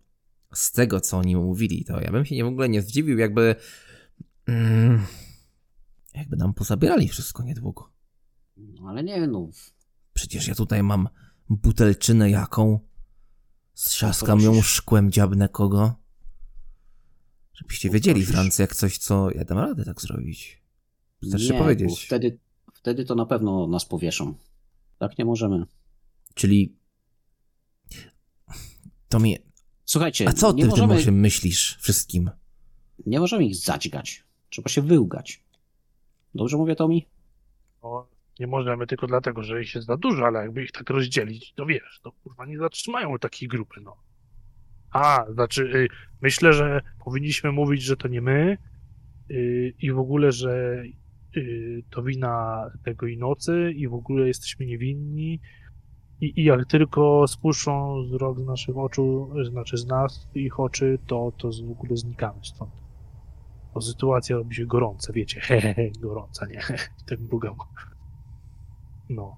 z 0.53 0.71
tego, 0.71 1.01
co 1.01 1.17
oni 1.17 1.35
mówili, 1.35 1.85
to 1.85 2.01
ja 2.01 2.11
bym 2.11 2.25
się 2.25 2.35
nie, 2.35 2.43
w 2.43 2.47
ogóle 2.47 2.69
nie 2.69 2.81
zdziwił, 2.81 3.17
jakby... 3.17 3.55
Mm, 4.45 5.05
jakby 6.13 6.37
nam 6.37 6.53
pozabierali 6.53 7.07
wszystko 7.07 7.43
niedługo. 7.43 7.91
No 8.57 8.89
ale 8.89 9.03
nie, 9.03 9.27
no... 9.27 9.49
Przecież 10.13 10.47
ja 10.47 10.55
tutaj 10.55 10.83
mam 10.83 11.09
butelczynę 11.49 12.29
jaką. 12.29 12.79
Strzaskam 13.73 14.39
ją 14.39 14.61
szkłem, 14.61 15.11
dziabnę 15.11 15.49
kogo. 15.49 15.95
Żebyście 17.53 17.89
wiedzieli. 17.89 18.25
Francy, 18.25 18.61
jak 18.61 18.75
coś, 18.75 18.97
co 18.97 19.31
ja 19.31 19.45
dam 19.45 19.57
radę 19.57 19.85
tak 19.85 20.01
zrobić. 20.01 20.62
Wystarczy 21.23 21.53
nie, 21.53 21.53
bo 21.53 21.63
powiedzieć. 21.63 22.05
wtedy, 22.05 22.37
wtedy 22.73 23.05
to 23.05 23.15
na 23.15 23.25
pewno 23.25 23.67
nas 23.67 23.85
powieszą. 23.85 24.35
Tak 24.99 25.17
nie 25.17 25.25
możemy. 25.25 25.65
Czyli... 26.33 26.75
To 29.09 29.19
mi... 29.19 29.37
Słuchajcie, 29.85 30.27
A 30.27 30.33
co 30.33 30.53
ty 30.53 30.65
możemy, 30.65 30.93
tym 30.93 31.01
o 31.01 31.05
tym 31.05 31.19
myślisz 31.19 31.77
wszystkim? 31.81 32.29
nie 33.05 33.19
możemy 33.19 33.45
ich 33.45 33.55
zadźgać. 33.55 34.23
Trzeba 34.49 34.69
się 34.69 34.81
wyłgać. 34.81 35.43
Dobrze 36.35 36.57
mówię, 36.57 36.75
Tomi? 36.75 37.07
no, 37.83 38.07
nie 38.39 38.47
możemy 38.47 38.87
tylko 38.87 39.07
dlatego, 39.07 39.43
że 39.43 39.61
ich 39.61 39.75
jest 39.75 39.87
za 39.87 39.97
dużo, 39.97 40.25
ale 40.25 40.39
jakby 40.39 40.63
ich 40.63 40.71
tak 40.71 40.89
rozdzielić, 40.89 41.53
to 41.53 41.65
wiesz, 41.65 41.99
to 42.03 42.11
kurwa 42.11 42.45
nie 42.45 42.57
zatrzymają 42.57 43.19
takiej 43.19 43.47
grupy, 43.47 43.81
no. 43.81 43.95
A, 44.91 45.25
znaczy, 45.33 45.63
y, 45.63 45.87
myślę, 46.21 46.53
że 46.53 46.81
powinniśmy 47.05 47.51
mówić, 47.51 47.83
że 47.83 47.97
to 47.97 48.07
nie 48.07 48.21
my 48.21 48.57
y, 49.31 49.73
i 49.79 49.91
w 49.91 49.99
ogóle, 49.99 50.31
że 50.31 50.83
to 51.89 52.03
wina 52.03 52.65
tego 52.83 53.07
i 53.07 53.17
nocy 53.17 53.71
i 53.75 53.87
w 53.87 53.93
ogóle 53.93 54.27
jesteśmy 54.27 54.65
niewinni 54.65 55.39
i, 56.21 56.41
i 56.41 56.43
jak 56.43 56.65
tylko 56.65 57.27
spuszczą 57.27 58.03
wzrok 58.03 58.39
z 58.39 58.45
naszych 58.45 58.77
oczu, 58.77 59.29
znaczy 59.51 59.77
z 59.77 59.87
nas, 59.87 60.27
ich 60.35 60.59
oczy, 60.59 60.99
to, 61.07 61.31
to 61.37 61.49
w 61.67 61.71
ogóle 61.71 61.97
znikamy 61.97 62.39
stąd. 62.43 62.71
Bo 63.73 63.81
sytuacja 63.81 64.35
robi 64.35 64.55
się 64.55 64.65
gorąca, 64.65 65.13
wiecie, 65.13 65.41
hehehe, 65.41 65.89
gorąca, 66.01 66.45
nie? 66.45 66.61
Tak 67.09 67.19
mrugam. 67.19 67.55
No. 69.09 69.35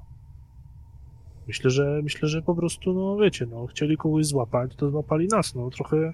Myślę, 1.48 1.70
że 1.70 2.00
myślę, 2.04 2.30
że 2.30 2.42
po 2.42 2.56
prostu, 2.56 2.94
no 2.94 3.18
wiecie, 3.18 3.46
no, 3.46 3.66
chcieli 3.66 3.98
kogoś 3.98 4.26
złapać, 4.26 4.76
to 4.76 4.90
złapali 4.90 5.28
nas, 5.28 5.56
no, 5.56 5.70
trochę 5.70 6.14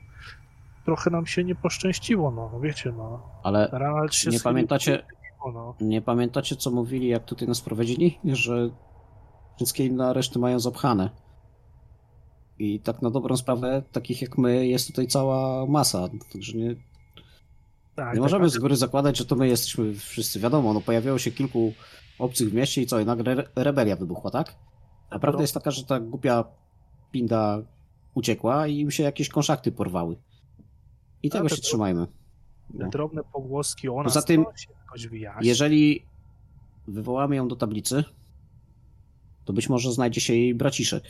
trochę 0.86 1.10
nam 1.10 1.26
się 1.26 1.44
nie 1.44 1.56
poszczęściło, 1.56 2.32
no, 2.32 2.50
no 2.54 2.60
wiecie, 2.60 2.92
no. 2.92 3.30
Ale 3.44 3.70
się 4.12 4.30
nie 4.30 4.40
pamiętacie, 4.40 5.04
no. 5.54 5.76
nie 5.82 6.02
pamiętacie, 6.02 6.56
co 6.56 6.72
mówili, 6.72 7.08
jak 7.08 7.26
tutaj 7.26 7.48
nas 7.48 7.62
prowadzili? 7.62 8.20
Że 8.26 8.70
wszystkie 9.56 9.86
inne 9.86 10.14
reszty 10.14 10.40
mają 10.40 10.60
zapchane. 10.60 11.10
I 12.60 12.80
tak 12.80 13.02
na 13.02 13.10
dobrą 13.10 13.38
sprawę, 13.38 13.84
takich 13.92 14.22
jak 14.22 14.38
my, 14.38 14.68
jest 14.68 14.88
tutaj 14.88 15.08
cała 15.08 15.66
masa. 15.66 16.10
Także 16.34 16.58
nie, 16.58 16.76
Tak, 17.96 18.08
nie 18.08 18.14
tak, 18.14 18.20
możemy 18.20 18.50
z 18.50 18.58
góry 18.58 18.76
zakładać, 18.76 19.18
że 19.18 19.26
to 19.26 19.36
my 19.36 19.48
jesteśmy 19.48 19.94
wszyscy. 19.94 20.40
Wiadomo, 20.40 20.74
no 20.74 20.82
pojawiało 20.82 21.18
się 21.18 21.32
kilku 21.32 21.74
obcych 22.20 22.50
w 22.50 22.54
mieście 22.54 22.82
i 22.82 22.86
co, 22.88 23.00
i 23.00 23.06
nagle 23.06 23.32
re- 23.32 23.48
rebelia 23.56 23.96
wybuchła, 23.96 24.32
tak? 24.32 24.56
A 25.10 25.20
prawda 25.20 25.38
No. 25.38 25.42
jest 25.42 25.54
taka, 25.54 25.72
że 25.72 25.84
ta 25.84 26.00
głupia 26.00 26.44
pinda 27.12 27.62
uciekła 28.14 28.68
i 28.68 28.80
im 28.80 28.92
się 28.92 29.04
jakieś 29.04 29.30
konszachty 29.30 29.72
porwały. 29.72 30.18
I 31.24 31.30
tego 31.30 31.50
się 31.50 31.56
to- 31.56 31.62
trzymajmy. 31.62 32.08
Te 32.80 32.90
drobne 32.90 33.24
pogłoski 33.24 33.90
o 33.90 34.04
nas, 34.04 34.14
Poza 34.14 34.22
tym, 34.22 34.46
jakoś 34.84 35.08
wyjaśni. 35.08 35.48
Jeżeli 35.48 36.06
wywołamy 36.88 37.36
ją 37.36 37.48
do 37.48 37.56
tablicy, 37.56 38.04
to 39.46 39.54
być 39.54 39.70
może 39.70 39.92
znajdzie 39.92 40.22
się 40.22 40.34
jej 40.34 40.56
braciszek. 40.56 41.04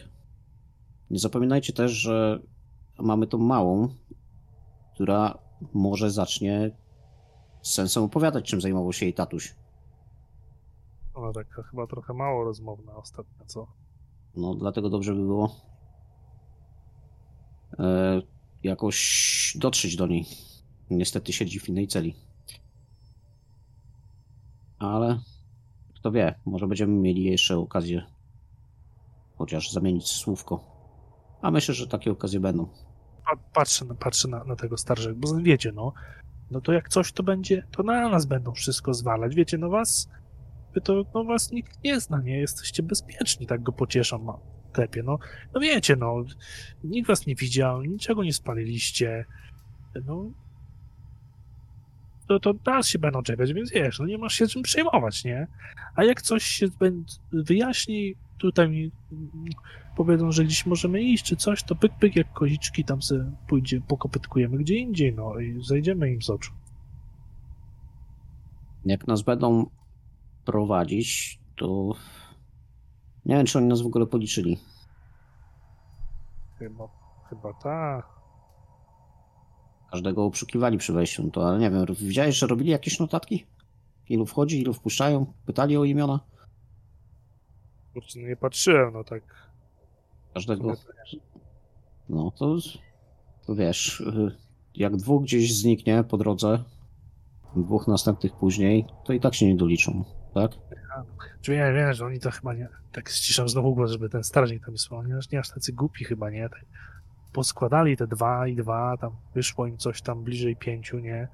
Nie 1.10 1.20
zapominajcie 1.20 1.74
też, 1.74 1.92
że 1.92 2.40
mamy 3.00 3.28
tą 3.28 3.38
małą, 3.38 3.90
która 4.94 5.38
może 5.74 6.12
zacznie 6.12 6.72
z 7.62 7.74
sensem 7.74 8.04
opowiadać, 8.04 8.46
czym 8.50 8.62
zajmował 8.62 8.94
się 8.94 9.06
jej 9.06 9.14
tatuś. 9.14 9.56
Ona 11.14 11.34
taka 11.34 11.64
chyba 11.64 11.88
trochę 11.88 12.14
mało 12.14 12.44
rozmowna 12.44 12.96
ostatnio, 12.96 13.46
co? 13.46 13.68
No, 14.36 14.56
dlatego 14.56 14.90
dobrze 14.90 15.14
by 15.14 15.22
było 15.22 15.56
e, 17.80 18.22
jakoś 18.64 19.58
dotrzeć 19.60 19.96
do 19.96 20.08
niej. 20.08 20.26
Niestety 20.92 21.34
siedzi 21.34 21.60
w 21.60 21.70
innej 21.70 21.88
celi. 21.88 22.16
Ale 24.80 25.20
kto 25.96 26.12
wie, 26.12 26.36
może 26.46 26.68
będziemy 26.68 26.94
mieli 26.94 27.24
jeszcze 27.24 27.58
okazję 27.58 28.04
chociaż 29.38 29.72
zamienić 29.72 30.08
słówko. 30.08 30.64
A 31.42 31.52
myślę, 31.52 31.74
że 31.76 31.88
takie 31.88 32.12
okazje 32.12 32.40
będą. 32.40 32.68
Pa- 33.26 33.38
Patrzę, 33.54 33.86
na, 33.86 33.96
patrzę 33.96 34.28
na, 34.28 34.44
na 34.44 34.56
tego 34.56 34.78
starszego, 34.78 35.16
bo 35.16 35.36
wiecie, 35.42 35.72
no, 35.72 35.94
no 36.52 36.62
to 36.62 36.74
jak 36.74 36.90
coś 36.90 37.12
to 37.12 37.24
będzie, 37.24 37.68
to 37.72 37.84
na 37.84 38.10
nas 38.10 38.26
będą 38.26 38.52
wszystko 38.54 38.94
zwalać. 38.94 39.36
Wiecie, 39.36 39.58
no 39.58 39.70
was, 39.70 40.10
wy 40.74 40.82
to, 40.82 41.04
no 41.14 41.24
was 41.24 41.52
nikt 41.52 41.84
nie 41.84 42.00
zna, 42.00 42.22
nie? 42.22 42.38
Jesteście 42.40 42.84
bezpieczni, 42.84 43.48
tak 43.48 43.64
go 43.64 43.72
pocieszam, 43.72 44.24
ma 44.24 44.38
klepie, 44.72 45.04
no. 45.04 45.18
No 45.54 45.60
wiecie, 45.62 45.96
no, 45.96 46.16
nikt 46.84 47.08
was 47.08 47.26
nie 47.28 47.36
widział, 47.36 47.82
niczego 47.82 48.24
nie 48.24 48.34
spaliliście, 48.34 49.26
no. 50.06 50.32
To, 52.40 52.54
to 52.54 52.72
nas 52.72 52.88
się 52.88 53.00
będą 53.00 53.22
czepiać, 53.22 53.54
więc 53.54 53.72
wiesz, 53.72 54.00
no 54.00 54.06
nie 54.06 54.18
masz 54.18 54.34
się 54.34 54.48
czym 54.48 54.62
przejmować, 54.62 55.24
nie? 55.24 55.48
A 55.96 56.04
jak 56.04 56.22
coś 56.22 56.44
się 56.44 56.68
wyjaśni, 57.34 58.16
tutaj 58.38 58.70
mi 58.70 58.92
powiedzą, 59.96 60.32
że 60.32 60.44
gdzieś 60.44 60.66
możemy 60.66 61.02
iść, 61.02 61.26
czy 61.26 61.36
coś, 61.36 61.64
to 61.64 61.76
pyk, 61.76 61.92
pyk, 62.00 62.16
jak 62.16 62.34
koziczki 62.34 62.84
tam 62.84 63.02
se 63.02 63.32
pójdzie, 63.48 63.82
pokopytkujemy 63.82 64.58
gdzie 64.58 64.76
indziej, 64.76 65.14
no 65.14 65.40
i 65.40 65.64
zejdziemy 65.64 66.12
im 66.12 66.22
z 66.22 66.30
oczu. 66.30 66.52
Jak 68.86 69.08
nas 69.08 69.22
będą 69.22 69.66
prowadzić, 70.46 71.40
to 71.56 71.92
nie 73.26 73.36
wiem, 73.36 73.46
czy 73.46 73.58
oni 73.58 73.68
nas 73.68 73.82
w 73.82 73.86
ogóle 73.86 74.06
policzyli. 74.06 74.58
Chyba, 76.60 76.88
chyba 77.30 77.54
tak. 77.54 78.21
Każdego 79.92 80.26
oszukiwali 80.26 80.78
przy 80.78 80.94
wejściu, 80.94 81.24
no 81.24 81.32
to 81.32 81.50
ale 81.50 81.60
nie 81.60 81.72
wiem, 81.72 81.86
widziałeś, 82.00 82.38
że 82.38 82.48
robili 82.48 82.72
jakieś 82.72 83.00
notatki? 83.00 83.46
Ilu 84.10 84.26
wchodzi, 84.26 84.62
ilu 84.62 84.74
wpuszczają? 84.74 85.34
Pytali 85.46 85.78
o 85.78 85.84
imiona? 85.84 86.20
Kurczę, 87.94 88.20
no 88.20 88.28
nie 88.28 88.36
patrzyłem, 88.36 88.94
no 88.94 89.04
tak. 89.04 89.24
Każdego. 90.34 90.74
No 92.10 92.32
to, 92.32 92.58
to 93.48 93.56
wiesz, 93.56 94.00
y, 94.00 94.38
jak 94.76 94.96
dwóch 94.96 95.24
gdzieś 95.24 95.58
zniknie 95.58 96.04
po 96.04 96.18
drodze, 96.18 96.64
dwóch 97.56 97.88
następnych 97.88 98.36
później, 98.36 98.86
to 99.06 99.14
i 99.14 99.20
tak 99.20 99.36
się 99.36 99.48
nie 99.48 99.56
doliczą, 99.56 100.04
tak? 100.34 100.52
Czy 101.42 101.52
wiem, 101.52 101.76
wiem, 101.76 101.94
że 101.94 102.06
oni 102.06 102.20
to 102.20 102.32
chyba 102.32 102.54
nie, 102.54 102.70
tak 102.92 103.10
ściszam 103.10 103.50
znowu 103.50 103.76
głos, 103.76 103.92
żeby 103.92 104.10
ten 104.10 104.24
strażnik 104.24 104.66
tam 104.66 104.72
wysłał, 104.72 105.00
oni 105.00 105.12
nie 105.32 105.40
aż 105.40 105.50
tacy 105.50 105.74
głupi 105.74 106.06
chyba, 106.06 106.30
nie? 106.30 106.50
Tak 106.50 106.66
poskładali 107.34 107.98
te 107.98 108.08
dwa 108.08 108.48
i 108.48 108.56
dwa, 108.56 108.98
tam 108.98 109.12
wyszło 109.36 109.68
im 109.68 109.78
coś 109.78 110.02
tam 110.02 110.24
bliżej 110.24 110.56
pięciu, 110.56 111.00
nie? 111.00 111.28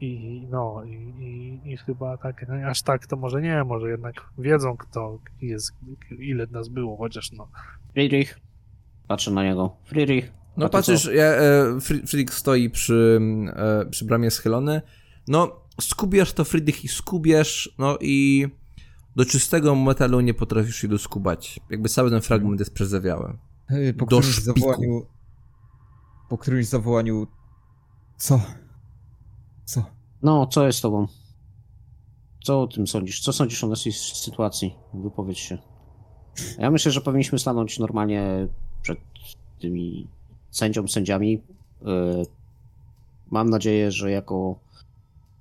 I 0.00 0.42
no, 0.50 0.84
i, 0.84 0.92
i, 0.94 1.72
i 1.72 1.76
chyba 1.76 2.16
tak, 2.16 2.44
no, 2.48 2.54
aż 2.68 2.82
tak 2.82 3.06
to 3.06 3.16
może 3.16 3.42
nie, 3.42 3.64
może 3.64 3.90
jednak 3.90 4.14
wiedzą 4.38 4.76
kto 4.76 5.18
jest, 5.40 5.72
ile 6.18 6.46
nas 6.46 6.68
było, 6.68 6.96
chociaż 6.96 7.32
no. 7.32 7.48
Friedrich. 7.92 8.40
Patrzę 9.08 9.30
na 9.30 9.44
niego. 9.44 9.76
Friedrich. 9.84 10.32
No 10.56 10.68
patrzysz, 10.68 11.04
ja, 11.14 11.24
e, 11.24 11.64
Fri- 11.80 12.06
Friedrich 12.06 12.34
stoi 12.34 12.70
przy, 12.70 13.20
e, 13.56 13.86
przy 13.90 14.04
bramie 14.04 14.30
schylony. 14.30 14.82
No, 15.28 15.60
skubiesz 15.80 16.32
to 16.32 16.44
Friedrich 16.44 16.84
i 16.84 16.88
skubiesz, 16.88 17.74
no 17.78 17.98
i 18.00 18.46
do 19.16 19.24
czystego 19.24 19.74
metalu 19.74 20.20
nie 20.20 20.34
potrafisz 20.34 20.76
się 20.76 20.88
doskubać. 20.88 21.60
Jakby 21.70 21.88
cały 21.88 22.10
ten 22.10 22.20
fragment 22.20 22.60
jest 22.60 22.74
przezawiały. 22.74 23.38
Ej, 23.70 23.94
Po 23.94 23.98
Do 23.98 24.06
którymś 24.06 24.26
szpiku. 24.36 24.60
zawołaniu... 24.60 25.06
Po 26.32 26.38
którymś 26.38 26.66
zawołaniu... 26.66 27.26
Co? 28.16 28.40
Co? 29.64 29.84
No, 30.22 30.46
co 30.46 30.66
jest 30.66 30.78
z 30.78 30.82
tobą? 30.82 31.06
Co 32.44 32.62
o 32.62 32.66
tym 32.66 32.86
sądzisz? 32.86 33.20
Co 33.20 33.32
sądzisz 33.32 33.64
o 33.64 33.68
naszej 33.68 33.92
sytuacji? 33.92 34.74
Wypowiedz 34.94 35.36
się. 35.36 35.58
Ja 36.58 36.70
myślę, 36.70 36.92
że 36.92 37.00
powinniśmy 37.00 37.38
stanąć 37.38 37.78
normalnie 37.78 38.48
przed 38.82 38.98
tymi 39.60 40.08
sędzią, 40.50 40.88
sędziami. 40.88 41.42
Yy, 41.82 42.26
Mam 43.30 43.50
nadzieję, 43.50 43.90
że 43.90 44.10
jako 44.10 44.58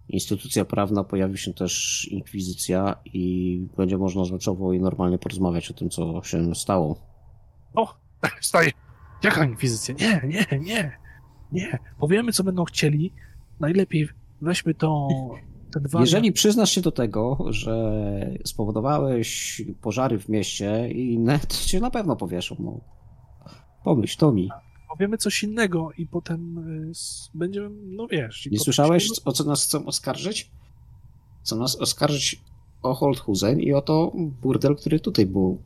instytucja 0.09 0.65
prawna 0.65 1.03
pojawi 1.03 1.37
się 1.37 1.53
też 1.53 2.07
inkwizycja 2.11 2.95
i 3.05 3.57
będzie 3.77 3.97
można 3.97 4.25
rzeczowo 4.25 4.73
i 4.73 4.79
normalnie 4.79 5.17
porozmawiać 5.17 5.71
o 5.71 5.73
tym, 5.73 5.89
co 5.89 6.23
się 6.23 6.55
stało. 6.55 6.95
O, 7.73 7.95
staje. 8.41 8.80
Jaka 9.23 9.45
inkwizycja? 9.45 9.95
Nie, 9.99 10.21
nie, 10.27 10.59
nie, 10.59 10.97
nie. 11.51 11.79
Powiemy, 11.99 12.31
co 12.31 12.43
będą 12.43 12.63
chcieli. 12.65 13.13
Najlepiej 13.59 14.07
weźmy 14.41 14.73
to, 14.73 15.07
ten 15.73 15.83
wariant. 15.83 16.07
Jeżeli 16.11 16.31
przyznasz 16.31 16.71
się 16.71 16.81
do 16.81 16.91
tego, 16.91 17.37
że 17.49 18.01
spowodowałeś 18.45 19.61
pożary 19.81 20.19
w 20.19 20.29
mieście 20.29 20.89
i 20.91 21.13
inne, 21.13 21.39
to 21.39 21.55
cię 21.65 21.79
na 21.79 21.91
pewno 21.91 22.15
powieszą. 22.15 22.55
No. 22.59 22.79
Pomyśl, 23.83 24.17
to 24.17 24.31
mi. 24.31 24.49
Powiemy 24.89 25.17
coś 25.17 25.43
innego 25.43 25.89
i 25.97 26.07
potem 26.07 26.57
y, 26.57 26.91
będziemy, 27.33 27.69
no 27.69 28.07
wiesz... 28.07 28.47
Nie 28.51 28.59
słyszałeś, 28.59 29.03
się- 29.03 29.23
o 29.25 29.31
co 29.31 29.43
nas 29.43 29.65
chcą 29.65 29.85
oskarżyć? 29.85 30.51
Chcą 31.41 31.55
nas 31.57 31.75
oskarżyć 31.75 32.41
o 32.81 32.93
Holthusen 32.93 33.59
i 33.59 33.73
o 33.73 33.81
to 33.81 34.11
burdel, 34.41 34.75
który 34.75 34.99
tutaj 34.99 35.25
był. 35.25 35.61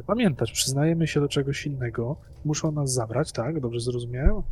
Ale 0.00 0.06
pamiętać, 0.06 0.52
przyznajemy 0.52 1.06
się 1.06 1.20
do 1.20 1.28
czegoś 1.28 1.66
innego, 1.66 2.16
muszą 2.44 2.72
nas 2.72 2.92
zabrać, 2.92 3.32
tak? 3.32 3.60
Dobrze 3.60 3.80
zrozumiałem? 3.80 4.42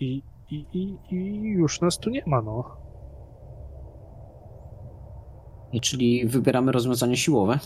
I, 0.00 0.22
i, 0.50 0.56
i, 0.72 0.96
i 1.14 1.42
już 1.50 1.80
nas 1.80 1.98
tu 1.98 2.10
nie 2.10 2.22
ma, 2.26 2.42
no. 2.42 2.76
I 5.72 5.80
czyli 5.80 6.26
wybieramy 6.26 6.72
rozwiązanie 6.72 7.16
siłowe. 7.16 7.58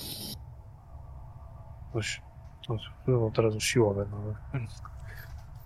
Coś, 1.93 2.23
no, 2.69 2.77
no 3.07 3.31
teraz 3.35 3.55
już 3.55 3.65
siłowe, 3.65 4.07
no. 4.11 4.35
ale- 4.53 4.67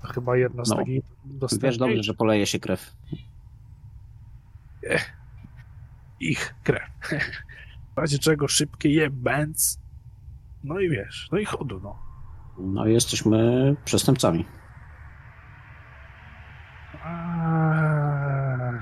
To 0.03 0.09
chyba 0.09 0.37
jedna 0.37 0.65
z 0.65 0.69
No. 0.71 0.77
takich 0.77 1.05
Wiesz 1.25 1.39
dostępnych 1.39 1.79
dobrze, 1.79 2.03
że 2.03 2.15
poleje 2.15 2.47
się 2.47 2.59
krew. 2.61 2.97
ich 6.21 6.55
krew. 6.65 6.83
W 7.95 7.99
razie 7.99 8.19
czego 8.19 8.49
szybkie 8.49 8.89
je 8.91 9.11
bęc. 9.11 9.79
No 10.67 10.81
i 10.81 10.91
wiesz, 10.91 11.29
no 11.33 11.39
i 11.39 11.45
chodu, 11.45 11.81
no. 11.83 11.99
No 12.59 12.87
i 12.87 12.93
jesteśmy 12.93 13.77
przestępcami. 13.85 14.45
Aaaa. 17.03 18.81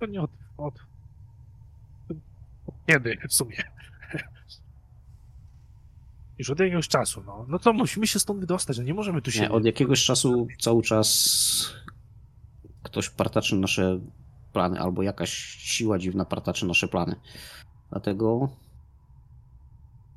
To 0.00 0.06
nie 0.06 0.20
od, 0.22 0.30
od... 0.56 0.74
Kiedy 2.86 3.18
w 3.28 3.34
sumie? 3.34 3.56
Już 6.38 6.50
od 6.50 6.60
jakiegoś 6.60 6.88
czasu, 6.88 7.22
no. 7.26 7.46
No 7.48 7.58
to 7.58 7.72
musimy 7.72 8.06
się 8.06 8.18
stąd 8.18 8.40
wydostać, 8.40 8.78
no 8.78 8.84
nie 8.84 8.94
możemy 8.94 9.22
tu 9.22 9.30
Nie, 9.30 9.34
siedzieć. 9.34 9.50
od 9.50 9.64
jakiegoś 9.64 10.04
czasu 10.04 10.46
cały 10.60 10.82
czas 10.82 11.74
ktoś 12.82 13.10
partaczy 13.10 13.56
nasze 13.56 14.00
plany, 14.52 14.80
albo 14.80 15.02
jakaś 15.02 15.30
siła 15.58 15.98
dziwna 15.98 16.24
partaczy 16.24 16.66
nasze 16.66 16.88
plany. 16.88 17.16
Dlatego 17.94 18.48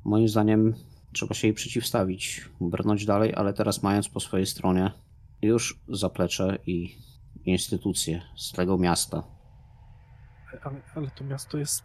moim 0.04 0.28
zdaniem 0.28 0.74
trzeba 1.12 1.34
się 1.34 1.46
jej 1.46 1.54
przeciwstawić, 1.54 2.48
brnąć 2.60 3.06
dalej, 3.06 3.34
ale 3.34 3.52
teraz 3.52 3.82
mając 3.82 4.08
po 4.08 4.20
swojej 4.20 4.46
stronie 4.46 4.90
już 5.42 5.78
zaplecze 5.88 6.58
i 6.66 6.96
instytucje 7.44 8.22
z 8.36 8.52
tego 8.52 8.78
miasta. 8.78 9.22
Ale, 10.62 10.80
ale 10.94 11.10
to 11.10 11.24
miasto 11.24 11.58
jest 11.58 11.82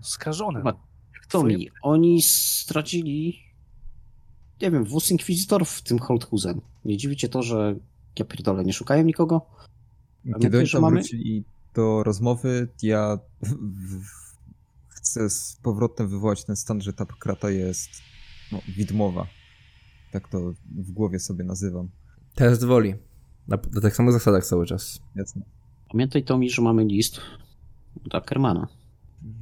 skażone. 0.00 0.62
Ma- 0.62 0.72
No. 0.72 0.78
Jak 1.14 1.26
To 1.26 1.38
twoje- 1.38 1.56
mi, 1.58 1.68
oni 1.82 2.22
stracili, 2.22 3.38
nie 4.62 4.70
wiem, 4.70 4.84
wóz 4.84 5.10
inkwizytorów 5.10 5.70
w 5.70 5.82
tym 5.82 5.98
Holthusen. 5.98 6.60
Nie 6.84 6.96
dziwicie 6.96 7.28
to, 7.28 7.42
że 7.42 7.74
ja 8.18 8.24
pierdolę, 8.24 8.64
nie 8.64 8.72
szukają 8.72 9.02
nikogo? 9.04 9.46
Kiedy 10.40 10.58
oni 10.58 10.70
tam 10.70 10.82
mamy- 10.82 11.00
wrócili 11.00 11.44
do 11.74 12.02
rozmowy, 12.02 12.68
ja 12.82 13.18
w- 13.42 14.21
z 15.28 15.56
powrotem 15.62 16.08
wywołać 16.08 16.44
ten 16.44 16.56
stan, 16.56 16.80
że 16.80 16.92
ta 16.92 17.06
krata 17.06 17.50
jest 17.50 17.90
no, 18.52 18.60
widmowa. 18.76 19.26
Tak 20.12 20.28
to 20.28 20.52
w 20.70 20.90
głowie 20.92 21.18
sobie 21.20 21.44
nazywam. 21.44 21.88
Test 22.34 22.64
woli. 22.64 22.94
Na, 23.48 23.58
na 23.72 23.80
tych 23.80 23.96
samych 23.96 24.12
zasadach 24.12 24.46
cały 24.46 24.66
czas. 24.66 25.00
Jasne. 25.16 25.42
Pamiętaj 25.90 26.24
to 26.24 26.38
mi, 26.38 26.50
że 26.50 26.62
mamy 26.62 26.84
list 26.84 27.20
do 28.04 28.16
Ackermana. 28.16 28.68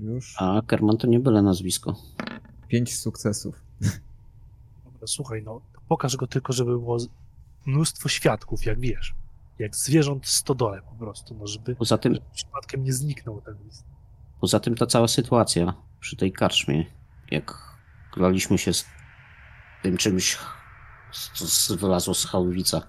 Już 0.00 0.34
A 0.38 0.58
Ackerman 0.58 0.96
to 0.96 1.06
nie 1.06 1.20
byle 1.20 1.42
nazwisko. 1.42 1.96
pięć 2.68 2.98
sukcesów. 2.98 3.62
Dobra, 4.84 5.06
słuchaj, 5.06 5.42
no 5.42 5.60
pokaż 5.88 6.16
go 6.16 6.26
tylko, 6.26 6.52
żeby 6.52 6.70
było 6.70 6.98
mnóstwo 7.66 8.08
świadków, 8.08 8.64
jak 8.66 8.80
wiesz. 8.80 9.14
Jak 9.58 9.76
zwierząt 9.76 10.26
w 10.26 10.30
stodole 10.30 10.82
po 10.82 10.94
prostu, 10.94 11.34
no 11.34 11.46
żeby 11.46 11.76
Poza 11.76 11.98
tym, 11.98 12.18
przypadkiem 12.32 12.84
nie 12.84 12.92
zniknął 12.92 13.40
ten 13.40 13.54
list. 13.64 13.84
Poza 14.40 14.60
tym 14.60 14.74
ta 14.74 14.86
cała 14.86 15.08
sytuacja 15.08 15.74
przy 16.00 16.16
tej 16.16 16.32
karczmie, 16.32 16.86
jak 17.30 17.58
graliśmy 18.14 18.58
się 18.58 18.72
z 18.72 18.84
tym 19.82 19.96
czymś, 19.96 20.38
co 21.66 21.76
wylazło 21.76 22.14
z 22.14 22.24
Haływica. 22.24 22.82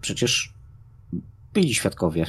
Przecież 0.00 0.54
byli 1.52 1.74
świadkowie. 1.74 2.26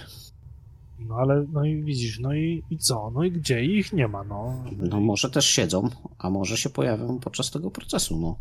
No 1.00 1.16
ale, 1.16 1.46
no 1.52 1.66
i 1.66 1.84
widzisz, 1.84 2.20
no 2.20 2.34
i, 2.34 2.64
i 2.70 2.78
co? 2.78 3.12
No 3.14 3.24
i 3.24 3.32
gdzie? 3.32 3.66
Ich 3.66 3.94
nie 3.94 4.08
ma, 4.08 4.24
no. 4.24 4.64
No 4.78 5.00
może 5.00 5.30
też 5.30 5.46
siedzą, 5.46 5.90
a 6.18 6.30
może 6.30 6.58
się 6.58 6.70
pojawią 6.70 7.20
podczas 7.20 7.52
tego 7.52 7.72
procesu, 7.72 8.20
no. 8.20 8.40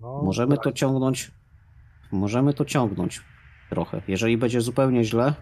no 0.00 0.22
Możemy 0.22 0.54
tak. 0.54 0.64
to 0.64 0.72
ciągnąć. 0.72 1.30
Możemy 2.12 2.54
to 2.54 2.64
ciągnąć 2.64 3.20
trochę. 3.70 4.02
Jeżeli 4.08 4.38
będzie 4.38 4.60
zupełnie 4.60 5.04
źle, 5.04 5.34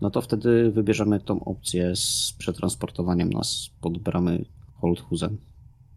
no 0.00 0.10
to 0.10 0.20
wtedy 0.20 0.70
wybierzemy 0.70 1.20
tą 1.20 1.44
opcję 1.44 1.96
z 1.96 2.34
przetransportowaniem 2.38 3.30
nas 3.30 3.70
pod 3.80 3.98
bramy 3.98 4.44
Holthusen. 4.80 5.36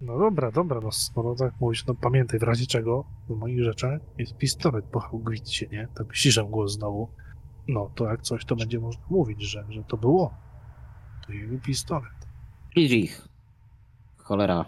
No 0.02 0.20
dobra, 0.20 0.52
dobra, 0.52 0.80
no 0.84 0.92
skoro 0.92 1.36
tak 1.36 1.54
mówisz, 1.60 1.86
no 1.86 1.94
pamiętaj, 1.96 2.40
w 2.40 2.44
razie 2.44 2.66
czego 2.66 3.06
w 3.30 3.36
moich 3.36 3.64
rzeczach 3.64 4.02
jest 4.18 4.38
pistolet 4.38 4.86
po 4.86 5.00
Hałgwitcie, 5.00 5.68
nie? 5.72 5.88
Tak 5.96 6.16
ściszę 6.16 6.44
głos 6.44 6.72
znowu. 6.74 7.10
No 7.68 7.92
to 7.96 8.06
jak 8.06 8.22
coś, 8.22 8.46
to 8.46 8.56
będzie 8.56 8.80
można 8.80 9.04
mówić, 9.10 9.42
że, 9.42 9.66
że 9.70 9.84
to 9.84 9.98
było. 9.98 10.34
To 11.28 11.34
jego 11.34 11.60
pistolet. 11.60 12.14
Friedrich. 12.74 13.28
Cholera. 14.18 14.66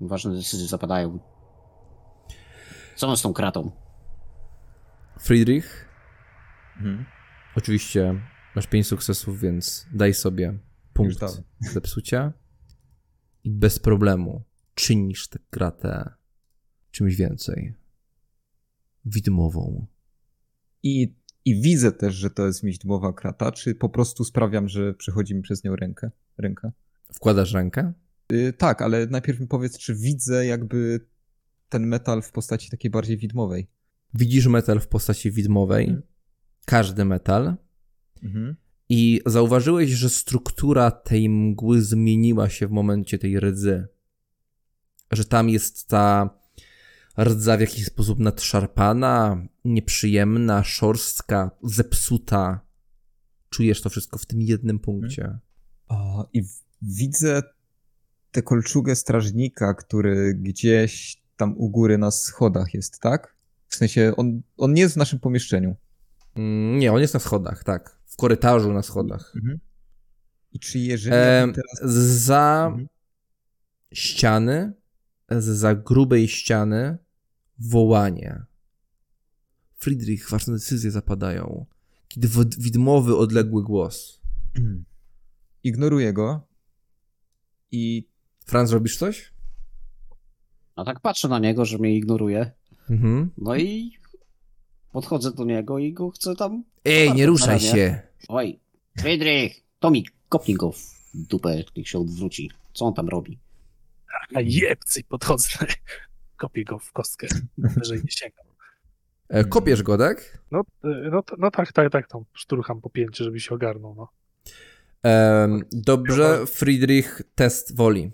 Ważne 0.00 0.34
decyzje 0.34 0.66
zapadają. 0.66 1.18
Co 2.96 3.16
z 3.16 3.22
tą 3.22 3.32
kratą? 3.32 3.70
Friedrich, 5.20 5.88
Mhm. 6.76 7.04
Oczywiście 7.56 8.20
masz 8.56 8.66
5 8.66 8.86
sukcesów, 8.86 9.40
więc 9.40 9.86
daj 9.92 10.14
sobie 10.14 10.58
punkt 10.92 11.20
zepsucia 11.72 12.32
i 13.44 13.50
bez 13.50 13.78
problemu 13.78 14.42
czynisz 14.74 15.28
tę 15.28 15.38
kratę 15.50 16.10
czymś 16.90 17.16
więcej. 17.16 17.74
Widmową. 19.04 19.86
I, 20.82 21.14
I 21.44 21.62
widzę 21.62 21.92
też, 21.92 22.14
że 22.14 22.30
to 22.30 22.46
jest 22.46 22.64
widmowa 22.64 23.12
krata, 23.12 23.52
czy 23.52 23.74
po 23.74 23.88
prostu 23.88 24.24
sprawiam, 24.24 24.68
że 24.68 24.94
przechodzi 24.94 25.34
mi 25.34 25.42
przez 25.42 25.64
nią 25.64 25.76
rękę? 25.76 26.10
ręka? 26.38 26.72
Wkładasz 27.12 27.52
rękę? 27.52 27.92
Y, 28.32 28.52
tak, 28.52 28.82
ale 28.82 29.06
najpierw 29.06 29.40
mi 29.40 29.46
powiedz, 29.46 29.78
czy 29.78 29.94
widzę 29.94 30.46
jakby 30.46 31.06
ten 31.68 31.86
metal 31.86 32.22
w 32.22 32.32
postaci 32.32 32.70
takiej 32.70 32.90
bardziej 32.90 33.16
widmowej. 33.16 33.66
Widzisz 34.14 34.46
metal 34.46 34.80
w 34.80 34.88
postaci 34.88 35.30
widmowej, 35.30 35.84
Mhm. 35.84 36.13
Każdy 36.64 37.04
metal, 37.04 37.56
Mhm. 38.22 38.56
i 38.88 39.20
zauważyłeś, 39.26 39.90
że 39.90 40.10
struktura 40.10 40.90
tej 40.90 41.28
mgły 41.28 41.82
zmieniła 41.82 42.48
się 42.48 42.66
w 42.66 42.70
momencie 42.70 43.18
tej 43.18 43.40
rdzy. 43.40 43.88
Że 45.12 45.24
tam 45.24 45.48
jest 45.48 45.88
ta 45.88 46.30
rdza 47.18 47.56
w 47.56 47.60
jakiś 47.60 47.84
sposób 47.84 48.18
nadszarpana, 48.18 49.46
nieprzyjemna, 49.64 50.64
szorstka, 50.64 51.50
zepsuta. 51.62 52.60
Czujesz 53.50 53.80
to 53.82 53.90
wszystko 53.90 54.18
w 54.18 54.26
tym 54.26 54.40
jednym 54.42 54.78
punkcie. 54.78 55.38
A, 55.88 56.24
I 56.32 56.42
w, 56.42 56.48
widzę 56.82 57.42
tę 58.30 58.42
kolczugę 58.42 58.96
strażnika, 58.96 59.74
który 59.74 60.34
gdzieś 60.34 61.22
tam 61.36 61.54
u 61.58 61.70
góry 61.70 61.98
na 61.98 62.10
schodach 62.10 62.74
jest, 62.74 63.00
tak? 63.00 63.36
W 63.68 63.76
sensie, 63.76 64.12
on, 64.16 64.42
on 64.56 64.72
nie 64.72 64.82
jest 64.82 64.94
w 64.94 64.98
naszym 64.98 65.18
pomieszczeniu. 65.18 65.76
Mm, 66.36 66.78
Nie, 66.78 66.92
on 66.92 67.00
jest 67.00 67.14
na 67.14 67.20
schodach, 67.20 67.64
tak. 67.64 67.98
W 68.06 68.16
korytarzu 68.16 68.72
na 68.72 68.82
schodach. 68.82 69.32
Mhm. 69.36 69.58
I 70.52 70.58
czy 70.58 70.78
jeżeli 70.78 71.16
E, 71.16 71.48
teraz... 71.54 71.92
za 72.24 72.64
Mhm. 72.68 72.88
ściany, 73.92 74.72
za 75.30 75.74
grubej 75.74 76.28
ściany, 76.28 76.98
wołanie. 77.58 78.42
Friedrich, 79.76 80.30
ważne 80.30 80.52
decyzje 80.54 80.90
zapadają. 80.90 81.66
Kiedy 82.08 82.28
widmowy, 82.58 83.16
odległy 83.16 83.62
głos. 83.64 84.20
Ignoruję 85.62 86.12
go 86.12 86.46
i 87.70 88.08
Franz, 88.46 88.70
robisz 88.70 88.96
coś? 88.96 89.32
A 90.76 90.84
tak 90.84 91.00
patrzę 91.00 91.28
na 91.28 91.38
niego, 91.38 91.64
że 91.64 91.78
mnie 91.78 91.96
ignoruje. 91.96 92.50
Mhm. 92.90 93.30
No 93.38 93.56
i 93.56 93.92
podchodzę 94.94 95.32
do 95.32 95.44
niego 95.44 95.78
i 95.78 95.92
go 95.92 96.10
chcę 96.10 96.36
tam. 96.36 96.64
Ej, 96.84 97.14
nie 97.14 97.26
ruszaj 97.26 97.60
się. 97.60 98.02
Oj, 98.28 98.60
Friedrich! 99.00 99.64
Tomik, 99.78 100.12
kopnij 100.28 100.56
go 100.56 100.72
w 100.72 100.96
dupę, 101.14 101.64
niech 101.76 101.88
się 101.88 101.98
odwróci. 101.98 102.50
Co 102.72 102.84
on 102.84 102.94
tam 102.94 103.08
robi? 103.08 103.38
A 104.34 104.40
jebcy, 104.40 105.04
podchodzę, 105.04 105.48
kopię 106.36 106.64
go 106.64 106.78
w 106.78 106.92
kostkę, 106.92 107.26
wyżej 107.58 108.00
nie 108.04 108.10
sięgam. 108.10 108.46
E, 109.28 109.44
kopiesz 109.44 109.82
go, 109.82 109.98
tak? 109.98 110.38
No, 110.50 110.60
y, 110.60 111.10
no, 111.12 111.22
no 111.38 111.50
tak, 111.50 111.72
tak, 111.72 111.92
tak, 111.92 112.08
tą 112.08 112.24
szturcham 112.32 112.80
po 112.80 112.90
pięcie, 112.90 113.24
żeby 113.24 113.40
się 113.40 113.54
ogarnął, 113.54 113.94
no. 113.94 114.08
Em, 115.02 115.64
dobrze, 115.72 116.46
Friedrich, 116.46 117.22
test 117.34 117.76
woli. 117.76 118.10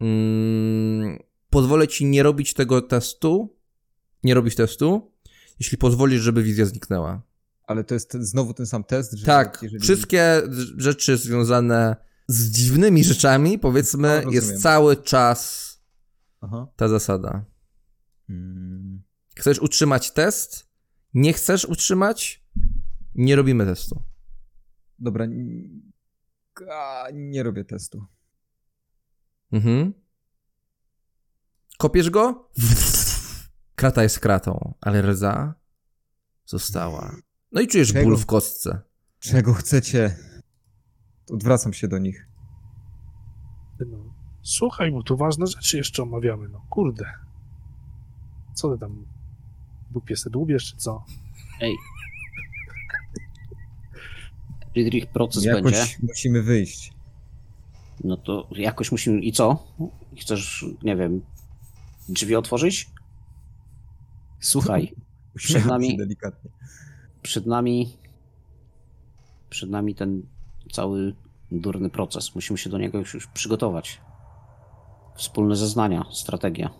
Mm, 0.00 1.18
pozwolę 1.50 1.88
ci 1.88 2.04
nie 2.04 2.22
robić 2.22 2.54
tego 2.54 2.82
testu. 2.82 3.56
Nie 4.22 4.34
robić 4.34 4.54
testu, 4.54 5.13
jeśli 5.60 5.78
pozwolisz, 5.78 6.22
żeby 6.22 6.42
wizja 6.42 6.66
zniknęła. 6.66 7.22
Ale 7.66 7.84
to 7.84 7.94
jest 7.94 8.10
ten, 8.10 8.24
znowu 8.24 8.54
ten 8.54 8.66
sam 8.66 8.84
test, 8.84 9.12
że 9.12 9.26
Tak, 9.26 9.58
jeżeli... 9.62 9.80
wszystkie 9.80 10.42
rzeczy 10.76 11.16
związane 11.16 11.96
z 12.28 12.50
dziwnymi 12.50 13.04
rzeczami, 13.04 13.58
powiedzmy, 13.58 14.22
No, 14.24 14.30
jest 14.30 14.62
cały 14.62 14.96
czas 14.96 15.70
Aha. 16.40 16.66
ta 16.76 16.88
zasada. 16.88 17.44
Mm. 18.28 19.02
Chcesz 19.36 19.58
utrzymać 19.58 20.10
test? 20.10 20.66
Nie 21.14 21.32
chcesz 21.32 21.64
utrzymać? 21.64 22.44
Nie 23.14 23.36
robimy 23.36 23.64
testu. 23.66 24.02
Dobra, 24.98 25.26
a, 26.70 27.06
nie 27.12 27.42
robię 27.42 27.64
testu. 27.64 28.04
Mhm. 29.52 29.92
Kopiesz 31.78 32.10
go? 32.10 32.50
Krata 33.74 34.02
jest 34.02 34.20
kratą, 34.20 34.74
ale 34.80 35.02
rdza 35.02 35.54
została. 36.46 37.16
No 37.52 37.60
i 37.60 37.66
czujesz 37.66 37.88
Czego? 37.92 38.04
ból 38.04 38.16
w 38.18 38.26
kostce. 38.26 38.80
Czego 39.18 39.54
chcecie? 39.54 40.16
Odwracam 41.30 41.72
się 41.72 41.88
do 41.88 41.98
nich. 41.98 42.28
No. 43.86 44.14
Słuchaj, 44.42 44.92
bo 44.92 45.02
tu 45.02 45.16
ważne 45.16 45.46
rzeczy 45.46 45.76
jeszcze 45.76 46.02
omawiamy, 46.02 46.48
no 46.48 46.66
kurde. 46.70 47.12
Co 48.54 48.72
ty 48.74 48.78
tam, 48.78 49.06
dupie 49.90 50.16
se 50.16 50.30
dłubiesz, 50.30 50.64
czy 50.70 50.76
co? 50.76 51.04
Ej. 51.60 51.74
Friedrich, 54.72 55.06
proces 55.06 55.44
Jakoś 55.44 55.62
będzie. 55.62 55.96
musimy 56.02 56.42
wyjść. 56.42 56.92
No 58.04 58.16
to 58.16 58.48
jakoś 58.56 58.92
musimy. 58.92 59.20
I 59.20 59.32
co? 59.32 59.66
Chcesz, 60.20 60.64
nie 60.82 60.96
wiem, 60.96 61.20
drzwi 62.08 62.36
otworzyć? 62.36 62.90
Słuchaj, 64.44 64.94
Uśmiecham 65.36 65.68
nami- 65.70 65.96
delikatnie. 65.98 66.50
przed 67.22 67.46
nami. 67.46 67.96
Przed 69.50 69.70
nami 69.70 69.94
ten 69.94 70.22
cały 70.72 71.14
durny 71.52 71.90
proces. 71.90 72.34
Musimy 72.34 72.58
się 72.58 72.70
do 72.70 72.78
niego 72.78 72.98
już, 72.98 73.26
przygotować. 73.34 74.00
Wspólne 75.16 75.56
zeznania, 75.56 76.04
strategia. 76.12 76.70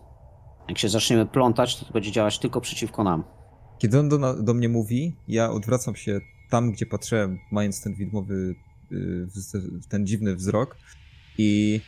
Jak 0.69 0.79
się 0.79 0.89
zaczniemy 0.89 1.27
plątać, 1.27 1.77
to 1.77 1.85
to 1.87 1.93
będzie 1.93 2.13
działać 2.13 2.39
tylko 2.39 2.61
przeciwko 2.61 3.05
nam. 3.05 3.25
Kiedy 3.79 3.99
on 3.99 4.09
do, 4.09 4.43
do 4.43 4.55
mnie 4.55 4.69
mówi, 4.69 5.17
ja 5.29 5.51
odwracam 5.51 5.97
się 5.97 6.21
tam, 6.51 6.73
gdzie 6.73 6.87
patrzyłem, 6.87 7.39
mając 7.53 7.83
ten 7.83 7.95
widmowy, 7.95 8.55
y, 8.93 9.27
ten 9.89 10.07
dziwny 10.07 10.37
wzrok 10.37 10.77
i 11.39 11.81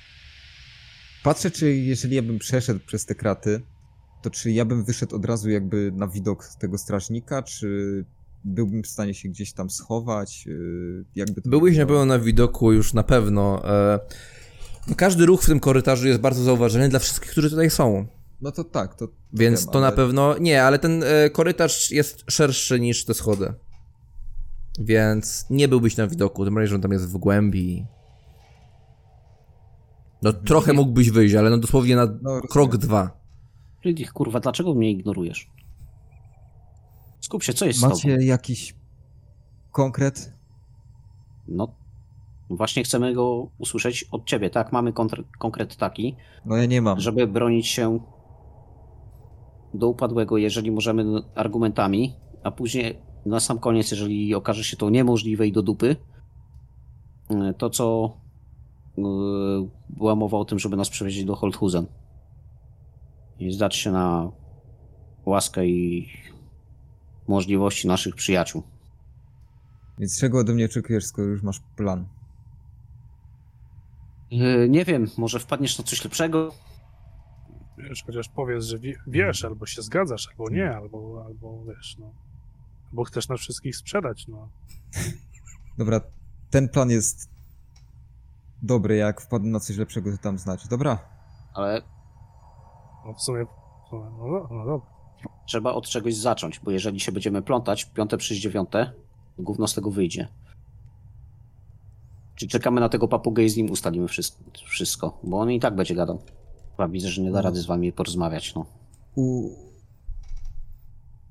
patrzę, 1.22 1.50
czy 1.50 1.74
jeżeli 1.76 2.16
ja 2.16 2.22
bym 2.22 2.38
przeszedł 2.38 2.80
przez 2.86 3.06
te 3.06 3.14
kraty, 3.14 3.60
to 4.26 4.30
czy 4.30 4.50
ja 4.50 4.64
bym 4.64 4.84
wyszedł 4.84 5.16
od 5.16 5.24
razu 5.24 5.50
jakby 5.50 5.92
na 5.94 6.08
widok 6.08 6.48
tego 6.58 6.78
strażnika, 6.78 7.42
czy 7.42 8.04
byłbym 8.44 8.82
w 8.82 8.86
stanie 8.86 9.14
się 9.14 9.28
gdzieś 9.28 9.52
tam 9.52 9.70
schować, 9.70 10.44
y, 10.46 11.04
jakby 11.16 11.42
to 11.42 11.50
Byłeś 11.50 11.76
na 11.78 11.86
pewno 11.86 12.04
na 12.04 12.18
widoku 12.18 12.72
już 12.72 12.94
na 12.94 13.02
pewno. 13.02 13.62
E, 13.68 14.00
każdy 14.96 15.26
ruch 15.26 15.42
w 15.42 15.46
tym 15.46 15.60
korytarzu 15.60 16.08
jest 16.08 16.20
bardzo 16.20 16.42
zauważalny 16.44 16.88
dla 16.88 16.98
wszystkich, 16.98 17.30
którzy 17.30 17.50
tutaj 17.50 17.70
są. 17.70 18.06
No 18.40 18.52
to 18.52 18.64
tak, 18.64 18.94
to, 18.94 19.08
Więc 19.32 19.60
wiem, 19.60 19.72
to 19.72 19.80
na 19.80 19.86
ale- 19.86 19.96
pewno. 19.96 20.38
Nie, 20.38 20.62
ale 20.62 20.78
ten 20.78 21.02
e, 21.02 21.30
korytarz 21.30 21.90
jest 21.90 22.24
szerszy 22.30 22.80
niż 22.80 23.04
te 23.04 23.14
schody. 23.14 23.54
Więc 24.78 25.46
nie 25.50 25.68
byłbyś 25.68 25.96
na 25.96 26.06
widoku. 26.06 26.44
Tym 26.44 26.54
bardziej, 26.54 26.68
że 26.68 26.74
on 26.74 26.80
tam 26.82 26.92
jest 26.92 27.08
w 27.08 27.16
głębi. 27.16 27.86
No 30.22 30.32
trochę 30.32 30.72
mógłbyś 30.72 31.10
wyjść, 31.10 31.34
ale 31.34 31.50
no 31.50 31.58
dosłownie 31.58 31.96
na 31.96 32.06
No, 32.22 32.40
krok 32.40 32.76
dwa. 32.76 33.25
Friedrich, 33.86 34.12
kurwa, 34.12 34.40
dlaczego 34.40 34.74
mnie 34.74 34.90
ignorujesz? 34.90 35.50
Skup 37.20 37.42
się, 37.42 37.52
co 37.52 37.66
jest 37.66 37.78
z 37.78 37.82
tobą? 37.82 37.94
Macie 37.94 38.24
jakiś 38.24 38.74
konkret? 39.72 40.32
No, 41.48 41.68
właśnie 42.50 42.84
chcemy 42.84 43.14
go 43.14 43.48
usłyszeć 43.58 44.04
od 44.10 44.24
ciebie, 44.24 44.50
tak? 44.50 44.72
Mamy 44.72 44.92
konkret 45.38 45.76
taki, 45.76 46.16
No 46.44 46.56
ja 46.56 46.66
nie 46.66 46.82
mam. 46.82 47.00
żeby 47.00 47.26
bronić 47.26 47.66
się 47.66 48.00
do 49.74 49.88
upadłego, 49.88 50.36
jeżeli 50.36 50.70
możemy 50.70 51.04
argumentami, 51.34 52.14
a 52.42 52.50
później 52.50 52.98
na 53.26 53.40
sam 53.40 53.58
koniec, 53.58 53.90
jeżeli 53.90 54.34
okaże 54.34 54.64
się 54.64 54.76
to 54.76 54.90
niemożliwe 54.90 55.46
i 55.46 55.52
do 55.52 55.62
dupy, 55.62 55.96
to 57.58 57.70
co 57.70 58.16
y, 58.98 59.02
była 59.88 60.14
mowa 60.14 60.38
o 60.38 60.44
tym, 60.44 60.58
żeby 60.58 60.76
nas 60.76 60.88
przewieźć 60.88 61.24
do 61.24 61.36
Holthusen 61.36 61.86
i 63.38 63.52
zdać 63.52 63.76
się 63.76 63.92
na 63.92 64.30
łaskę 65.26 65.66
i 65.66 66.08
możliwości 67.28 67.88
naszych 67.88 68.14
przyjaciół. 68.14 68.62
Więc 69.98 70.20
czego 70.20 70.38
ode 70.38 70.52
mnie 70.52 70.64
oczekujesz, 70.64 71.06
skoro 71.06 71.28
już 71.28 71.42
masz 71.42 71.60
plan? 71.76 72.06
Y, 74.32 74.68
Nie 74.68 74.84
wiem, 74.84 75.06
może 75.18 75.38
wpadniesz 75.38 75.78
na 75.78 75.84
coś 75.84 76.04
lepszego? 76.04 76.52
Wiesz, 77.78 78.04
chociaż 78.06 78.28
powiedz, 78.28 78.64
że 78.64 78.78
wie, 78.78 78.96
wiesz, 79.06 79.44
albo 79.44 79.66
się 79.66 79.82
zgadzasz, 79.82 80.28
albo 80.28 80.50
nie, 80.50 80.76
albo, 80.76 81.24
albo 81.26 81.64
wiesz, 81.64 81.96
no. 81.98 82.12
Bo 82.92 83.04
chcesz 83.04 83.28
nas 83.28 83.40
wszystkich 83.40 83.76
sprzedać, 83.76 84.28
no. 84.28 84.48
Dobra, 85.78 86.00
ten 86.50 86.68
plan 86.68 86.90
jest 86.90 87.30
dobry, 88.62 88.96
jak 88.96 89.20
wpadnę 89.20 89.50
na 89.50 89.60
coś 89.60 89.76
lepszego, 89.76 90.12
to 90.12 90.18
tam 90.18 90.38
znać. 90.38 90.68
Dobra, 90.68 90.98
Ale 91.54 91.82
No 93.06 93.14
w 93.14 93.22
sumie, 93.22 93.46
w 93.86 93.88
sumie 93.90 94.10
no, 94.18 94.24
do- 94.24 94.48
no 94.54 94.64
dobra. 94.64 94.86
trzeba 95.46 95.72
od 95.72 95.88
czegoś 95.88 96.14
zacząć, 96.14 96.60
bo 96.60 96.70
jeżeli 96.70 97.00
się 97.00 97.12
będziemy 97.12 97.42
plątać, 97.42 97.84
piąte 97.84 98.16
przez 98.16 98.38
dziewiąte, 98.38 98.92
gówno 99.38 99.66
z 99.66 99.74
tego 99.74 99.90
wyjdzie. 99.90 100.28
Czy 102.34 102.48
czekamy 102.48 102.80
na 102.80 102.88
tego 102.88 103.08
papugę 103.08 103.42
i 103.42 103.48
z 103.48 103.56
nim 103.56 103.70
ustalimy 103.70 104.08
wszystko, 104.08 104.42
wszystko 104.64 105.18
bo 105.22 105.40
on 105.40 105.50
i 105.50 105.60
tak 105.60 105.76
będzie 105.76 105.94
gadał. 105.94 106.18
Chyba 106.70 106.88
widzę, 106.88 107.08
że 107.08 107.22
nie 107.22 107.30
da 107.32 107.42
rady 107.42 107.60
z 107.60 107.66
wami 107.66 107.92
porozmawiać, 107.92 108.54
no. 108.54 108.66
U... 109.14 109.50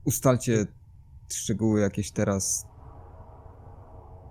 ustalcie 0.05 0.65
szczegóły 1.34 1.82
jakieś 1.82 2.11
teraz. 2.11 2.67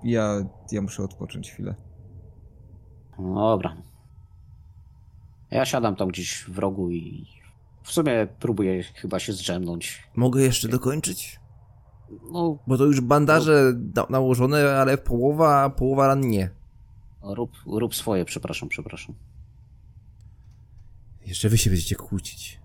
Ja, 0.05 0.45
ja 0.73 0.83
muszę 0.83 1.03
odpocząć 1.03 1.51
chwilę. 1.51 1.75
No 3.19 3.51
dobra. 3.51 3.77
Ja 5.51 5.65
siadam 5.65 5.97
tam 5.97 6.09
gdzieś 6.09 6.45
w 6.49 6.59
rogu 6.59 6.91
i 6.91 7.27
w 7.83 7.93
sumie 7.93 8.27
próbuję 8.41 8.83
chyba 8.83 9.19
się 9.19 9.33
zdrzemnąć. 9.33 10.03
Mogę 10.17 10.43
jeszcze 10.43 10.69
dokończyć? 10.69 11.41
No, 12.33 12.59
Bo 12.67 12.79
to 12.79 12.85
już 12.85 13.01
bandaże 13.01 13.73
na- 13.97 14.07
nałożone, 14.11 14.77
ale 14.79 14.99
połowa, 14.99 15.71
połowa 15.71 16.07
ran 16.07 16.21
nie. 16.21 16.51
rób, 17.23 17.51
rób 17.67 17.95
swoje, 17.95 18.25
przepraszam, 18.25 18.69
przepraszam. 18.69 19.15
Jeszcze 21.27 21.49
wy 21.49 21.59
się 21.59 21.71
będziecie 21.71 21.97
kłócić. 21.97 22.61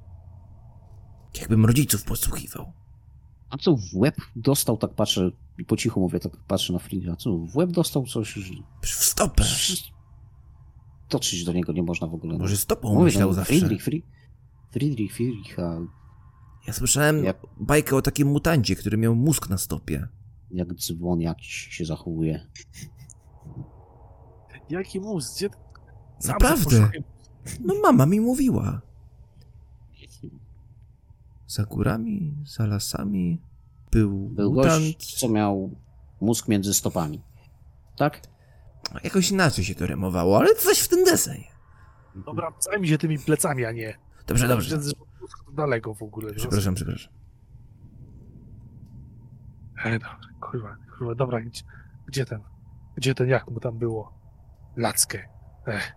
Jakbym 1.39 1.65
rodziców 1.65 2.03
podsłuchiwał. 2.03 2.73
A 3.49 3.57
co 3.57 3.75
w 3.75 3.95
łeb 3.95 4.15
dostał, 4.35 4.77
tak 4.77 4.93
patrzę, 4.93 5.31
i 5.57 5.65
po 5.65 5.77
cichu 5.77 5.99
mówię, 5.99 6.19
tak 6.19 6.37
patrzę 6.37 6.73
na 6.73 6.79
Friedricha, 6.79 7.15
co 7.15 7.37
w 7.37 7.55
łeb 7.57 7.71
dostał 7.71 8.05
coś, 8.05 8.39
W 8.81 8.87
stopę. 8.87 9.43
Przecież 9.43 9.91
Dotrzeć 11.09 11.43
do 11.43 11.53
niego 11.53 11.73
nie 11.73 11.83
można 11.83 12.07
w 12.07 12.13
ogóle. 12.13 12.37
Może 12.37 12.57
stopą 12.57 12.93
Mówię, 12.93 13.03
myślał 13.05 13.27
no, 13.29 13.33
zawsze. 13.33 13.53
Friedrich, 13.53 13.83
Friedrich, 13.83 14.05
Friedrich, 14.71 15.13
Friedrich, 15.13 15.59
a 15.59 15.79
Ja 16.67 16.73
słyszałem 16.73 17.23
Ja- 17.23 17.33
bajkę 17.59 17.95
o 17.95 18.01
takim 18.01 18.27
mutancie, 18.27 18.75
który 18.75 18.97
miał 18.97 19.15
mózg 19.15 19.49
na 19.49 19.57
stopie. 19.57 20.07
jak 20.51 20.73
dzwon 20.73 21.21
jakiś 21.21 21.47
się 21.71 21.85
zachowuje. 21.85 22.47
Jaki 24.69 24.99
mus? 24.99 25.35
Gdzie... 25.35 25.49
Naprawdę? 26.27 26.91
No 27.59 27.73
mama 27.83 28.05
mi 28.05 28.19
mówiła. 28.21 28.81
Za 31.47 31.63
górami, 31.65 32.33
za 32.45 32.65
lasami 32.65 33.41
był, 33.91 34.29
Był 34.29 34.53
mutant. 34.53 34.83
gość, 34.83 35.19
co 35.19 35.29
miał 35.29 35.75
mózg 36.21 36.47
między 36.47 36.73
stopami. 36.73 37.21
Tak? 37.97 38.27
Jakoś 39.03 39.31
inaczej 39.31 39.65
się 39.65 39.75
to 39.75 39.87
remowało, 39.87 40.39
ale 40.39 40.55
coś 40.55 40.79
w 40.79 40.87
ten 40.87 41.03
deseń. 41.03 41.43
Dobra, 42.15 42.51
zajmij 42.59 42.89
się 42.89 42.97
tymi 42.97 43.19
plecami, 43.19 43.65
a 43.65 43.71
nie. 43.71 43.97
Dobrze, 44.27 44.47
dobrze. 44.47 44.81
Że- 44.81 44.91
Daleko 45.53 45.93
w 45.93 46.03
ogóle. 46.03 46.27
no. 46.31 46.35
Przepraszam, 46.37 46.75
przepraszam. 46.75 47.13
Ej, 49.85 49.93
dobra, 49.99 50.17
kurwa, 50.41 50.75
kurwa, 50.97 51.15
dobra, 51.15 51.41
gdzie, 51.41 51.63
gdzie 52.07 52.25
ten, 52.25 52.41
gdzie 52.97 53.15
ten, 53.15 53.29
jak 53.29 53.47
mu 53.51 53.59
tam 53.59 53.77
było? 53.77 54.13
Lackę. 54.75 55.29
Ech, 55.67 55.91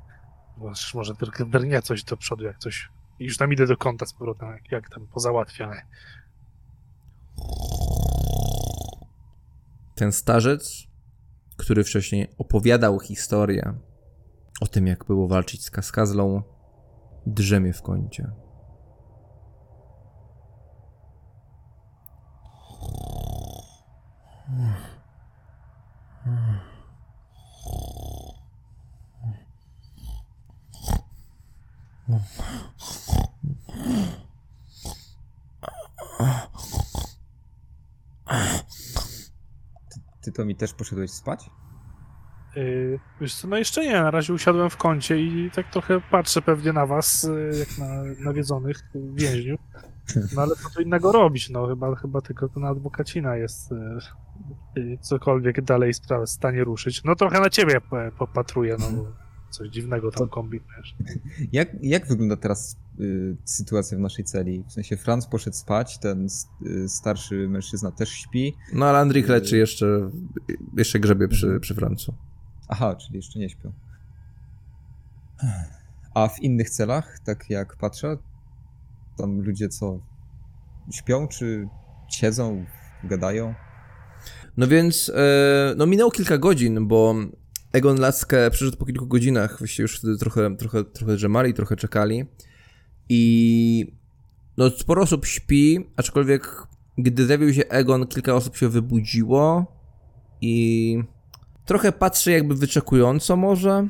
może 0.95 1.15
tylko 1.15 1.45
drgnie 1.45 1.83
coś 1.83 2.05
do 2.05 2.17
przodu, 2.17 2.45
jak 2.45 2.59
coś. 2.59 2.91
I 3.19 3.25
już 3.25 3.37
tam 3.37 3.53
idę 3.53 3.67
do 3.67 3.77
kąta 3.77 4.07
z 4.07 4.13
powrotem, 4.15 4.49
jak, 4.49 4.71
jak 4.73 4.91
tam 4.91 5.07
pozałatwiane. 5.07 5.83
Ten 9.95 10.13
starzec, 10.13 10.87
który 11.63 11.85
wcześniej 11.85 12.29
opowiadał 12.39 13.01
historię 13.01 13.75
o 14.61 14.67
tym, 14.67 14.87
jak 14.87 15.05
było 15.05 15.29
walczyć 15.29 15.65
z 15.65 15.71
kaskazlą, 15.71 16.43
drzemie 17.27 17.73
w 17.73 17.83
kącie. 17.83 18.33
Ty 40.23 40.33
to 40.33 40.45
mi 40.45 40.57
też 40.57 40.75
poszedłeś 40.75 41.11
spać? 41.11 41.51
Yy, 42.57 42.99
wiesz 43.21 43.35
co, 43.35 43.49
no 43.49 43.59
jeszcze 43.59 43.85
nie, 43.85 43.93
na 43.93 44.11
razie 44.11 44.33
usiadłem 44.33 44.71
w 44.71 44.77
kącie 44.77 45.21
i 45.21 45.51
tak 45.55 45.71
trochę 45.71 46.01
patrzę 46.11 46.43
pewnie 46.43 46.73
na 46.73 46.87
was, 46.87 47.23
yy, 47.23 47.59
jak 47.59 47.79
na 47.79 48.03
nawiedzonych 48.25 48.83
więźniów. 49.15 49.61
No 50.37 50.43
ale 50.43 50.57
co 50.57 50.71
tu 50.71 50.83
innego 50.83 51.13
robić, 51.13 51.51
no 51.51 51.67
chyba, 51.67 51.95
chyba 51.95 52.21
tylko 52.21 52.49
ten 52.49 52.65
adwokacina 52.65 53.37
jest 53.37 53.71
yy, 54.77 54.99
cokolwiek 55.01 55.63
dalej 55.63 55.93
w 56.27 56.31
stanie 56.31 56.65
ruszyć. 56.65 57.05
No 57.05 57.17
trochę 57.17 57.41
na 57.41 57.51
ciebie 57.51 57.81
po- 57.81 58.11
popatruję, 58.19 58.77
no 58.81 58.91
bo 58.97 59.13
coś 59.51 59.69
dziwnego 59.69 60.11
tam 60.11 60.29
kombinujesz. 60.29 60.97
Jak, 61.53 61.69
jak 61.83 62.07
wygląda 62.07 62.37
teraz 62.37 62.77
y, 63.01 63.37
sytuacja 63.45 63.99
w 63.99 64.01
naszej 64.01 64.25
celi? 64.25 64.65
W 64.69 64.73
sensie 64.73 64.97
Franz 64.97 65.27
poszedł 65.27 65.57
spać, 65.57 65.99
ten 65.99 66.27
y, 66.67 66.89
starszy 66.89 67.49
mężczyzna 67.49 67.91
też 67.91 68.09
śpi. 68.11 68.55
No 68.73 68.87
ale 68.87 68.99
Andrik 68.99 69.29
leczy 69.29 69.57
jeszcze, 69.57 70.11
jeszcze 70.77 71.01
grzebie 71.01 71.29
przy, 71.29 71.61
przy 71.61 71.75
Francu. 71.75 72.15
Aha, 72.69 72.97
czyli 72.97 73.17
jeszcze 73.17 73.39
nie 73.39 73.49
śpią. 73.49 73.73
A 76.15 76.29
w 76.29 76.41
innych 76.41 76.71
celach, 76.71 77.19
tak 77.25 77.51
jak 77.51 77.77
patrzę, 77.77 78.17
tam 79.19 79.41
ludzie 79.41 79.69
co 79.69 80.01
śpią, 80.93 81.29
czy 81.29 81.69
siedzą, 82.09 82.67
gadają? 83.05 83.55
No 84.57 84.67
więc, 84.67 85.13
e, 85.15 85.75
no 85.77 85.87
minęło 85.87 86.11
kilka 86.11 86.39
godzin, 86.39 86.89
bo 86.89 87.15
Egon 87.73 88.01
Laskę 88.01 88.51
przyszedł 88.51 88.77
po 88.77 88.87
kilku 88.87 89.07
godzinach, 89.07 89.59
właściwie 89.59 89.83
już 89.83 89.99
wtedy 89.99 90.19
trochę, 90.19 90.57
trochę, 90.57 90.85
trochę 90.85 91.17
drzemali, 91.17 91.55
trochę 91.55 91.77
czekali 91.77 92.27
i 93.13 93.97
no 94.57 94.71
sporo 94.71 95.03
osób 95.03 95.27
śpi, 95.27 95.91
aczkolwiek 95.97 96.67
gdy 96.99 97.27
zjawił 97.27 97.55
się 97.55 97.63
Egon, 97.63 98.07
kilka 98.07 98.35
osób 98.35 98.57
się 98.57 98.69
wybudziło 98.69 99.67
i 100.41 100.99
trochę 101.65 101.93
patrzy 101.93 102.31
jakby 102.31 102.55
wyczekująco 102.55 103.37
może, 103.37 103.89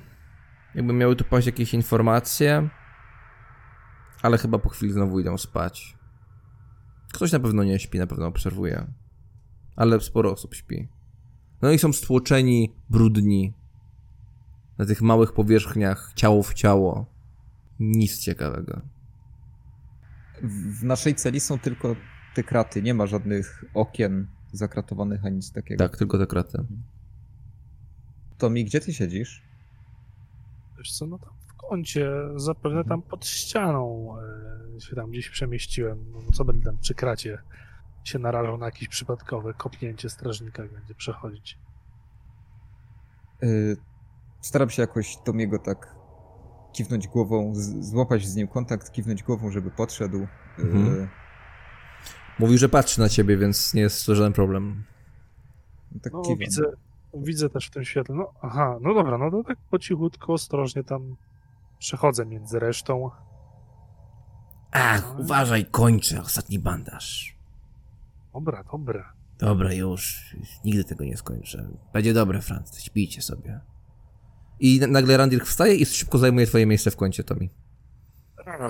jakby 0.74 0.92
miały 0.92 1.16
tu 1.16 1.24
paść 1.24 1.46
jakieś 1.46 1.74
informacje, 1.74 2.68
ale 4.22 4.38
chyba 4.38 4.58
po 4.58 4.68
chwili 4.68 4.92
znowu 4.92 5.20
idą 5.20 5.38
spać. 5.38 5.96
Ktoś 7.12 7.32
na 7.32 7.40
pewno 7.40 7.64
nie 7.64 7.78
śpi, 7.78 7.98
na 7.98 8.06
pewno 8.06 8.26
obserwuje 8.26 8.86
ale 9.76 10.00
sporo 10.00 10.32
osób 10.32 10.54
śpi. 10.54 10.88
No 11.62 11.70
i 11.70 11.78
są 11.78 11.92
stłoczeni, 11.92 12.74
brudni. 12.90 13.54
Na 14.78 14.86
tych 14.86 15.02
małych 15.02 15.32
powierzchniach, 15.32 16.12
ciało 16.14 16.42
w 16.42 16.54
ciało. 16.54 17.06
Nic 17.80 18.18
ciekawego. 18.18 18.80
W 20.43 20.84
naszej 20.84 21.14
celi 21.14 21.40
są 21.40 21.59
tylko 21.59 21.97
te 22.34 22.43
kraty, 22.43 22.82
nie 22.82 22.95
ma 22.95 23.07
żadnych 23.07 23.64
okien 23.74 24.26
zakratowanych 24.53 25.24
ani 25.26 25.36
nic 25.36 25.53
takiego. 25.53 25.88
Tak, 25.88 25.97
tylko 25.97 26.18
te 26.18 26.26
kraty. 26.26 26.64
Tomi, 28.38 28.64
gdzie 28.64 28.80
ty 28.80 28.93
siedzisz? 28.93 29.43
Wiesz 30.78 30.93
co, 30.93 31.07
no 31.07 31.18
tam 31.18 31.30
w 31.47 31.55
kącie, 31.55 32.11
zapewne 32.36 32.84
tam 32.84 33.03
pod 33.03 33.26
ścianą 33.26 34.14
e, 34.76 34.80
się 34.80 34.97
tam 34.97 35.11
gdzieś 35.11 35.30
przemieściłem. 35.30 36.05
No 36.12 36.32
co 36.32 36.45
będę 36.45 36.64
tam 36.64 36.78
przy 36.78 36.95
kracie 36.95 37.38
się 38.05 38.18
narażał 38.18 38.59
na 38.59 38.66
jakieś 38.66 38.88
przypadkowe 38.88 39.55
kopnięcie 39.55 40.11
strażnika, 40.11 40.62
jak 40.62 40.72
będzie 40.72 40.95
przechodzić. 40.95 41.59
Y, 43.43 43.76
Staram 44.40 44.70
się 44.70 44.82
jakoś 44.82 45.16
Tomiego 45.24 45.59
tak 45.59 45.95
kiwnąć 46.72 47.08
głową, 47.08 47.52
złapać 47.80 48.26
z 48.26 48.36
nim 48.36 48.48
kontakt, 48.48 48.92
kiwnąć 48.92 49.22
głową, 49.22 49.50
żeby 49.50 49.70
podszedł. 49.70 50.18
Y, 50.18 50.62
Mhm. 50.62 51.08
Mówił, 52.38 52.58
że 52.58 52.68
patrzy 52.68 53.00
na 53.00 53.08
ciebie, 53.08 53.36
więc 53.36 53.74
nie 53.74 53.82
jest 53.82 54.06
to 54.06 54.14
żaden 54.14 54.32
problem. 54.32 54.84
Tak 56.02 56.12
No 56.12 56.22
widzę, 56.36 56.62
widzę 57.14 57.50
też 57.50 57.66
w 57.66 57.70
tym 57.70 57.84
świetle. 57.84 58.14
No 58.14 58.32
aha, 58.42 58.78
no 58.80 58.94
dobra, 58.94 59.18
no 59.18 59.30
to 59.30 59.44
tak 59.44 59.58
po 59.70 59.78
cichutku, 59.78 60.32
ostrożnie 60.32 60.84
tam 60.84 61.16
przechodzę 61.78 62.26
między 62.26 62.58
resztą. 62.58 63.10
Ach, 64.70 65.18
uważaj, 65.18 65.66
kończę 65.66 66.20
ostatni 66.20 66.58
bandaż. 66.58 67.36
Dobra, 68.34 68.64
dobra. 68.72 69.12
Dobra, 69.38 69.72
już. 69.72 70.36
Nigdy 70.64 70.84
tego 70.84 71.04
nie 71.04 71.16
skończę. 71.16 71.68
Będzie 71.92 72.14
dobre, 72.14 72.40
Franz. 72.40 72.80
Śpijcie 72.82 73.22
sobie. 73.22 73.60
I 74.62 74.80
na- 74.80 74.86
nagle 74.86 75.16
Randir 75.16 75.44
wstaje 75.44 75.74
i 75.74 75.86
szybko 75.86 76.18
zajmuje 76.18 76.46
twoje 76.46 76.66
miejsce 76.66 76.90
w 76.90 76.96
kącie, 76.96 77.24
Tomi. 77.24 77.50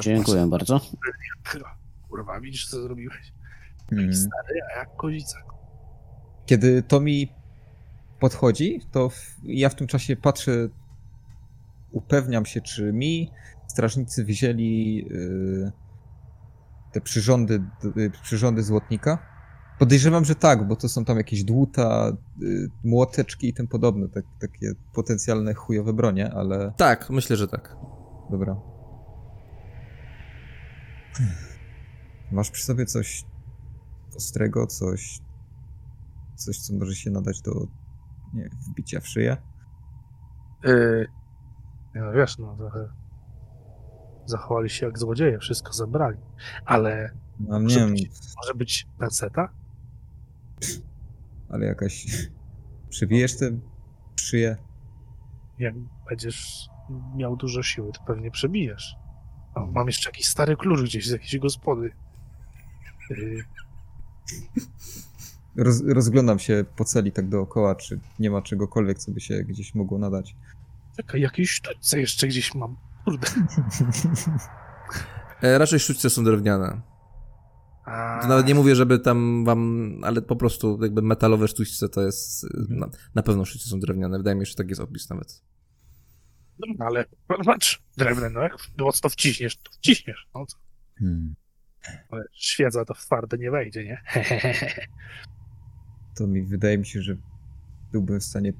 Dziękuję 0.00 0.46
bardzo. 0.46 0.80
Kurwa, 2.08 2.40
widzisz 2.40 2.68
co 2.68 2.82
zrobiłeś? 2.82 3.32
Mhm. 3.92 4.14
Stary, 4.14 4.60
a 4.74 4.78
jak 4.78 4.96
kozica. 4.96 5.38
Kiedy 6.46 6.82
Tomi 6.82 7.32
podchodzi, 8.20 8.80
to 8.90 9.08
w, 9.08 9.36
ja 9.44 9.68
w 9.68 9.74
tym 9.74 9.86
czasie 9.86 10.16
patrzę, 10.16 10.68
upewniam 11.90 12.46
się, 12.46 12.60
czy 12.60 12.92
mi 12.92 13.30
strażnicy 13.66 14.24
wzięli 14.24 15.06
y, 15.10 15.72
te 16.92 17.00
przyrządy, 17.00 17.62
y, 17.96 18.10
przyrządy 18.22 18.62
złotnika. 18.62 19.31
Podejrzewam, 19.86 20.24
że 20.24 20.34
tak, 20.34 20.68
bo 20.68 20.76
to 20.76 20.88
są 20.88 21.04
tam 21.04 21.16
jakieś 21.16 21.44
dłuta, 21.44 22.12
y, 22.42 22.68
młoteczki 22.84 23.48
i 23.48 23.54
tym 23.54 23.68
podobne, 23.68 24.08
tak, 24.08 24.24
takie 24.40 24.72
potencjalne 24.92 25.54
chujowe 25.54 25.92
bronie, 25.92 26.32
ale 26.34 26.72
Tak, 26.76 27.10
myślę, 27.10 27.36
że 27.36 27.48
tak. 27.48 27.76
dobra. 28.30 28.56
Masz 32.32 32.50
przy 32.50 32.64
sobie 32.64 32.86
coś 32.86 33.24
ostrego, 34.16 34.66
coś, 34.66 35.20
coś, 36.36 36.58
co 36.58 36.74
może 36.74 36.94
się 36.94 37.10
nadać 37.10 37.40
do 37.40 37.66
nie, 38.34 38.50
wbicia 38.68 39.00
w 39.00 39.08
szyję? 39.08 39.36
Yy, 40.64 41.06
no 41.94 42.12
wiesz, 42.12 42.38
no 42.38 42.56
trochę 42.56 42.88
zachowali 44.26 44.70
się 44.70 44.86
jak 44.86 44.98
złodzieje, 44.98 45.38
wszystko 45.38 45.72
zabrali. 45.72 46.18
Ale 46.64 47.10
No 47.40 47.56
nie 47.58 47.62
Może 47.62 47.80
wiem, 47.80 47.90
być- 47.90 48.10
może 48.36 48.54
być 48.54 48.86
peceta? 48.98 49.48
Ale 51.48 51.66
jakaś... 51.66 52.06
Przybijesz 52.88 53.38
tę 53.38 53.58
szyję? 54.16 54.56
Jak 55.58 55.74
będziesz 56.08 56.68
miał 57.16 57.36
dużo 57.36 57.62
siły, 57.62 57.92
to 57.92 58.00
pewnie 58.06 58.30
przebijesz. 58.30 58.96
O, 59.54 59.66
mam 59.66 59.86
jeszcze 59.86 60.08
jakiś 60.10 60.28
stary 60.28 60.56
klucz 60.56 60.82
gdzieś 60.82 61.06
z 61.06 61.10
jakiejś 61.10 61.38
gospody. 61.38 61.92
Yy, 63.10 63.44
Roz, 65.56 65.82
rozglądam 65.86 66.38
się 66.38 66.64
po 66.76 66.84
celi 66.84 67.12
tak 67.12 67.28
dookoła, 67.28 67.74
czy 67.74 68.00
nie 68.18 68.30
ma 68.30 68.42
czegokolwiek, 68.42 68.98
co 68.98 69.12
by 69.12 69.20
się 69.20 69.44
gdzieś 69.44 69.74
mogło 69.74 69.98
nadać. 69.98 70.36
czekaj, 70.96 71.20
jakieś 71.20 71.50
sztućce 71.50 72.00
jeszcze 72.00 72.28
gdzieś 72.28 72.54
mam. 72.54 72.76
Kurde. 73.04 73.26
E, 75.42 75.58
raczej 75.58 75.80
sztućce 75.80 76.10
są 76.10 76.24
drewniane. 76.24 76.80
To 78.22 78.28
nawet 78.28 78.46
nie 78.46 78.54
mówię, 78.54 78.76
żeby 78.76 78.98
tam 78.98 79.44
wam, 79.44 79.92
ale 80.02 80.22
po 80.22 80.36
prostu 80.36 80.78
jakby 80.82 81.02
metalowe 81.02 81.48
sztućce 81.48 81.88
to 81.88 82.02
jest, 82.02 82.44
y, 82.44 82.48
na, 82.68 82.88
na 83.14 83.22
pewno 83.22 83.44
sztućce 83.44 83.70
są 83.70 83.80
drewniane. 83.80 84.18
Wydaje 84.18 84.36
mi 84.36 84.46
się, 84.46 84.50
że 84.50 84.56
tak 84.56 84.68
jest 84.68 84.80
opis 84.80 85.10
nawet. 85.10 85.42
no, 86.58 86.86
ale 86.86 87.04
patrz, 87.44 87.82
drewne, 87.96 88.30
no 88.30 88.40
jak 88.40 88.56
mocno 88.78 89.10
wciśniesz, 89.10 89.56
to 89.56 89.72
wciśniesz. 89.72 90.28
No, 90.34 90.46
co? 90.46 90.56
Hmm. 90.98 91.34
Ale 92.10 92.24
Świeca 92.32 92.84
to 92.84 92.94
w 92.94 93.00
twarde 93.00 93.38
nie 93.38 93.50
wejdzie, 93.50 93.84
nie? 93.84 94.02
To 96.18 96.26
mi 96.26 96.42
wydaje 96.42 96.78
mi 96.78 96.86
się, 96.86 97.02
że 97.02 97.16
byłbym 97.92 98.20
w 98.20 98.24
stanie 98.24 98.52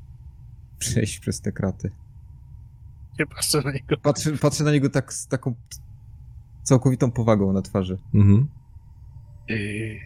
przejść 0.78 1.18
przez 1.18 1.40
te 1.40 1.52
kraty. 1.52 1.90
Nie 3.18 3.26
patrzę 3.26 3.62
na 3.64 3.72
niego. 3.72 3.96
Patrzę, 4.02 4.32
patrzę 4.32 4.64
na 4.64 4.72
niego 4.72 4.90
tak 4.90 5.12
z 5.12 5.28
taką 5.28 5.54
całkowitą 6.62 7.10
powagą 7.10 7.52
na 7.52 7.62
twarzy. 7.62 7.98
Mhm. 8.14 8.48
Yy, 9.56 10.00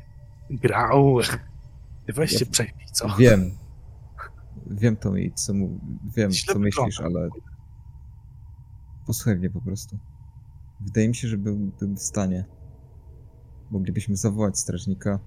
grał. 0.51 1.19
Ty 2.07 2.13
weź 2.13 2.33
Ja- 2.33 2.39
się 2.39 2.47
przejmij, 2.47 2.87
co? 2.93 3.09
Wiem. 3.19 3.51
Wiem 4.71 4.97
to 4.97 5.13
mi, 5.13 5.33
co 5.33 5.55
mu, 5.55 5.81
wiem, 6.17 6.31
Źle 6.33 6.55
co 6.55 6.59
myślisz, 6.59 7.01
ale 7.01 7.29
Posłuchaj 9.07 9.37
mnie 9.37 9.51
po 9.51 9.61
prostu. 9.61 9.99
Wydaje 10.81 11.09
mi 11.09 11.15
się, 11.15 11.29
że 11.29 11.39
byłbym 11.39 11.97
w 11.97 12.03
stanie. 12.03 12.45
Moglibyśmy 13.71 14.17
zawołać 14.17 14.59
strażnika. 14.59 15.19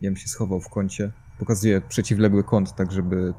Ja 0.00 0.10
bym 0.10 0.16
się 0.16 0.28
schował 0.28 0.60
w 0.60 0.68
kącie. 0.68 1.12
Pokazuję 1.38 1.80
przeciwległy 1.80 2.44
kąt, 2.44 2.74
tak 2.74 2.92
żeby 2.92 3.34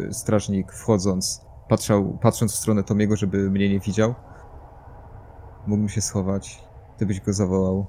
y, 0.00 0.14
strażnik 0.14 0.72
wchodząc, 0.72 1.40
patrzał, 1.68 2.18
patrząc 2.22 2.52
w 2.52 2.56
stronę 2.56 2.84
Tomiego, 2.84 3.16
żeby 3.16 3.50
mnie 3.50 3.68
nie 3.68 3.80
widział. 3.80 4.14
Mógłbym 5.66 5.88
się 5.88 6.00
schować. 6.00 6.62
Ty 6.98 7.06
byś 7.06 7.20
go 7.20 7.32
zawołał. 7.32 7.86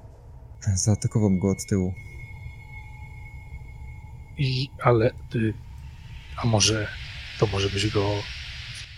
Zaatakowałbym 0.60 1.38
go 1.38 1.50
od 1.50 1.66
tyłu. 1.66 1.92
I, 4.38 4.70
ale 4.82 5.10
ty, 5.30 5.54
a 6.42 6.46
może, 6.46 6.88
to 7.40 7.46
może 7.46 7.68
byś 7.68 7.94
go 7.94 8.04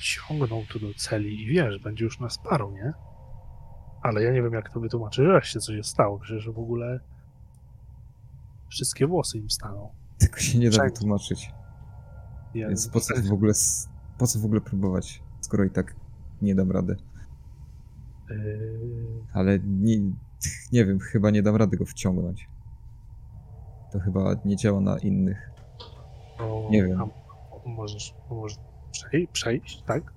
ciągnął 0.01 0.65
tu 0.67 0.79
do 0.79 0.95
celi 0.95 1.43
i 1.43 1.47
wiesz, 1.47 1.79
będzie 1.79 2.05
już 2.05 2.21
nas 2.21 2.39
paru, 2.39 2.71
nie? 2.71 2.93
Ale 4.03 4.23
ja 4.23 4.33
nie 4.33 4.43
wiem, 4.43 4.53
jak 4.53 4.73
to 4.73 4.81
wytłumaczyć, 4.81 5.25
że 5.25 5.41
się 5.43 5.61
coś 5.61 5.87
stało, 5.87 6.19
przecież 6.19 6.51
w 6.51 6.59
ogóle 6.59 7.01
wszystkie 8.69 9.07
włosy 9.07 9.39
im 9.39 9.51
staną. 9.51 9.89
Tego 10.19 10.39
się 10.39 10.59
nie 10.59 10.67
da 10.71 10.73
Wszędzie. 10.73 10.91
wytłumaczyć. 10.95 11.51
Ja, 12.55 12.69
Więc 12.69 12.89
po 12.89 13.01
co 13.01 13.15
w 13.23 13.33
ogóle, 13.33 13.53
po 14.19 14.27
co 14.27 14.39
w 14.39 14.45
ogóle 14.45 14.61
próbować, 14.61 15.23
skoro 15.41 15.65
i 15.65 15.71
tak 15.71 15.95
nie 16.43 16.55
dam 16.55 16.73
rady. 16.73 16.97
Yy, 18.31 18.37
Ale 19.33 19.59
nie, 19.59 19.97
nie 20.73 20.85
wiem, 20.85 20.99
chyba 20.99 21.31
nie 21.31 21.43
dam 21.43 21.57
rady 21.57 21.77
go 21.77 21.85
wciągnąć. 21.85 22.49
To 23.93 24.01
chyba 24.01 24.35
nie 24.45 24.57
działa 24.57 24.81
na 24.81 24.99
innych. 24.99 25.51
to, 26.39 26.69
Nie 26.71 26.85
wiem. 26.85 27.01
A, 27.03 27.09
możesz, 27.69 28.15
możesz 28.31 28.59
przej, 28.93 29.29
przejść, 29.29 29.83
tak? 29.83 30.13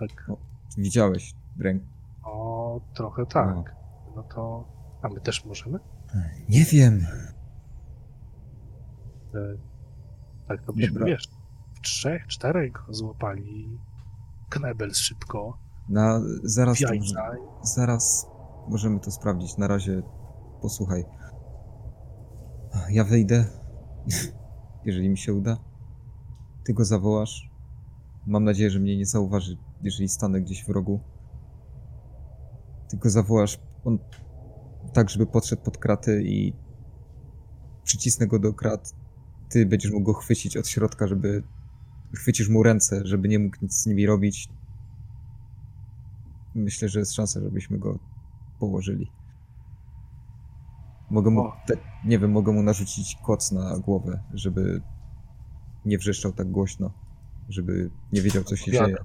Tak. 0.00 0.30
Widziałeś 0.78 1.34
rękę? 1.58 1.86
O, 2.24 2.80
trochę 2.94 3.26
tak. 3.26 3.74
No 4.16 4.22
to, 4.22 4.64
a 5.02 5.08
my 5.08 5.20
też 5.20 5.44
możemy? 5.44 5.78
Nie 6.48 6.64
wiem. 6.64 7.00
E, 9.34 9.38
Tak, 10.48 10.62
to 10.62 10.72
byśmy, 10.72 10.92
Dobra. 10.92 11.06
wiesz, 11.06 11.28
w 11.74 11.80
trzech, 11.80 12.26
czterech 12.26 12.72
złapali. 12.88 13.78
Knebel 14.48 14.94
szybko, 14.94 15.58
Na, 15.88 16.20
zaraz, 16.42 16.80
jajca. 16.80 17.30
zaraz 17.62 18.29
możemy 18.70 19.00
to 19.00 19.10
sprawdzić. 19.10 19.56
Na 19.56 19.68
razie 19.68 20.02
posłuchaj. 20.62 21.04
Ja 22.90 23.04
wyjdę, 23.04 23.44
jeżeli 24.86 25.08
mi 25.08 25.18
się 25.18 25.34
uda. 25.34 25.56
Ty 26.64 26.74
go 26.74 26.84
zawołasz. 26.84 27.50
Mam 28.26 28.44
nadzieję, 28.44 28.70
że 28.70 28.80
mnie 28.80 28.96
nie 28.96 29.06
zauważy, 29.06 29.56
jeżeli 29.82 30.08
stanę 30.08 30.40
gdzieś 30.40 30.64
w 30.64 30.68
rogu. 30.68 31.00
Ty 32.88 32.96
go 32.96 33.10
zawołasz 33.10 33.58
on 33.84 33.98
tak, 34.92 35.10
żeby 35.10 35.26
podszedł 35.26 35.62
pod 35.62 35.78
kraty 35.78 36.22
i 36.22 36.52
przycisnę 37.84 38.26
go 38.26 38.38
do 38.38 38.54
krat. 38.54 38.94
Ty 39.48 39.66
będziesz 39.66 39.92
mógł 39.92 40.04
go 40.04 40.14
chwycić 40.14 40.56
od 40.56 40.68
środka, 40.68 41.06
żeby 41.06 41.42
chwycisz 42.14 42.48
mu 42.48 42.62
ręce, 42.62 43.00
żeby 43.04 43.28
nie 43.28 43.38
mógł 43.38 43.56
nic 43.62 43.74
z 43.74 43.86
nimi 43.86 44.06
robić. 44.06 44.48
Myślę, 46.54 46.88
że 46.88 46.98
jest 46.98 47.12
szansa, 47.12 47.40
żebyśmy 47.40 47.78
go 47.78 47.98
położyli. 48.60 49.10
Mogę 51.10 51.30
mu, 51.30 51.52
nie 52.04 52.18
wiem, 52.18 52.32
mogę 52.32 52.52
mu 52.52 52.62
narzucić 52.62 53.18
koc 53.22 53.52
na 53.52 53.78
głowę, 53.78 54.22
żeby 54.34 54.82
nie 55.84 55.98
wrzeszczał 55.98 56.32
tak 56.32 56.50
głośno, 56.50 56.90
żeby 57.48 57.90
nie 58.12 58.22
wiedział, 58.22 58.44
co 58.44 58.56
się 58.56 58.72
Opowiada. 58.72 58.86
dzieje. 58.86 59.04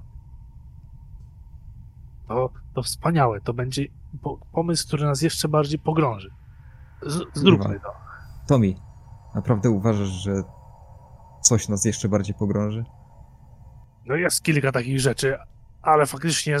To, 2.28 2.50
to 2.74 2.82
wspaniałe, 2.82 3.40
to 3.40 3.54
będzie 3.54 3.86
po, 4.22 4.36
pomysł, 4.52 4.86
który 4.86 5.04
nas 5.04 5.22
jeszcze 5.22 5.48
bardziej 5.48 5.78
pogrąży. 5.78 6.30
Z, 7.06 7.22
zróbmy 7.34 7.80
to. 7.80 7.92
Tommy, 8.46 8.74
naprawdę 9.34 9.70
uważasz, 9.70 10.08
że 10.08 10.42
coś 11.42 11.68
nas 11.68 11.84
jeszcze 11.84 12.08
bardziej 12.08 12.34
pogrąży? 12.34 12.84
No 14.06 14.14
jest 14.14 14.42
kilka 14.42 14.72
takich 14.72 15.00
rzeczy, 15.00 15.36
ale 15.82 16.06
faktycznie 16.06 16.56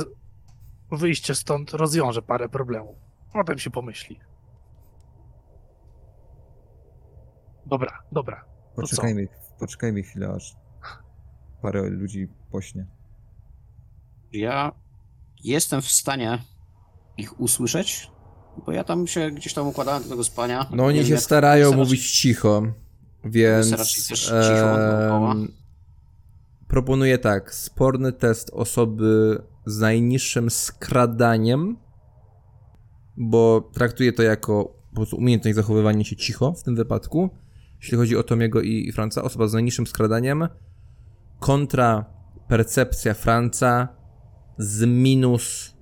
wyjście 0.90 1.34
stąd 1.34 1.70
rozwiąże 1.70 2.22
parę 2.22 2.48
problemów. 2.48 2.96
Potem 3.32 3.58
się 3.58 3.70
pomyśli. 3.70 4.20
Dobra, 7.66 8.02
dobra. 8.12 8.44
Poczekajmy, 8.76 9.28
poczekajmy 9.58 10.02
chwilę, 10.02 10.32
aż 10.36 10.56
parę 11.62 11.82
ludzi 11.90 12.28
pośnie. 12.50 12.86
Ja 14.32 14.72
jestem 15.44 15.82
w 15.82 15.90
stanie 15.90 16.38
ich 17.16 17.40
usłyszeć, 17.40 18.10
bo 18.66 18.72
ja 18.72 18.84
tam 18.84 19.06
się 19.06 19.30
gdzieś 19.30 19.54
tam 19.54 19.66
układałem 19.68 20.02
do 20.02 20.08
tego 20.08 20.24
spania. 20.24 20.66
No 20.70 20.84
oni 20.84 21.04
się 21.04 21.12
jak- 21.12 21.22
starają 21.22 21.68
jak 21.68 21.78
mówić 21.78 22.20
cicho, 22.20 22.62
więc 23.24 23.72
raczej 23.72 24.02
cicho 24.02 25.34
proponuję 26.68 27.18
tak, 27.18 27.54
sporny 27.54 28.12
test 28.12 28.50
osoby 28.50 29.42
z 29.66 29.78
najniższym 29.80 30.50
skradaniem, 30.50 31.76
bo 33.16 33.70
traktuję 33.74 34.12
to 34.12 34.22
jako 34.22 34.64
po 34.90 34.96
prostu 34.96 35.16
umiejętność 35.16 35.56
zachowywania 35.56 36.04
się 36.04 36.16
cicho 36.16 36.52
w 36.52 36.62
tym 36.62 36.76
wypadku. 36.76 37.30
Jeśli 37.80 37.98
chodzi 37.98 38.16
o 38.16 38.22
Tomiego 38.22 38.60
i, 38.60 38.88
i 38.88 38.92
Franca, 38.92 39.22
osoba 39.22 39.48
z 39.48 39.52
najniższym 39.52 39.86
skradaniem 39.86 40.48
kontra 41.40 42.04
percepcja 42.48 43.14
Franca 43.14 43.88
z 44.58 44.86
minus 44.86 45.74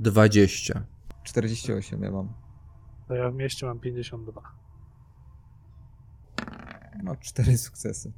20. 0.00 0.86
48 1.24 2.02
ja 2.02 2.10
mam. 2.10 2.32
To 3.08 3.14
ja 3.14 3.30
w 3.30 3.34
mieście 3.34 3.66
mam 3.66 3.80
52. 3.80 4.42
No, 7.02 7.16
cztery 7.16 7.58
sukcesy. 7.58 8.12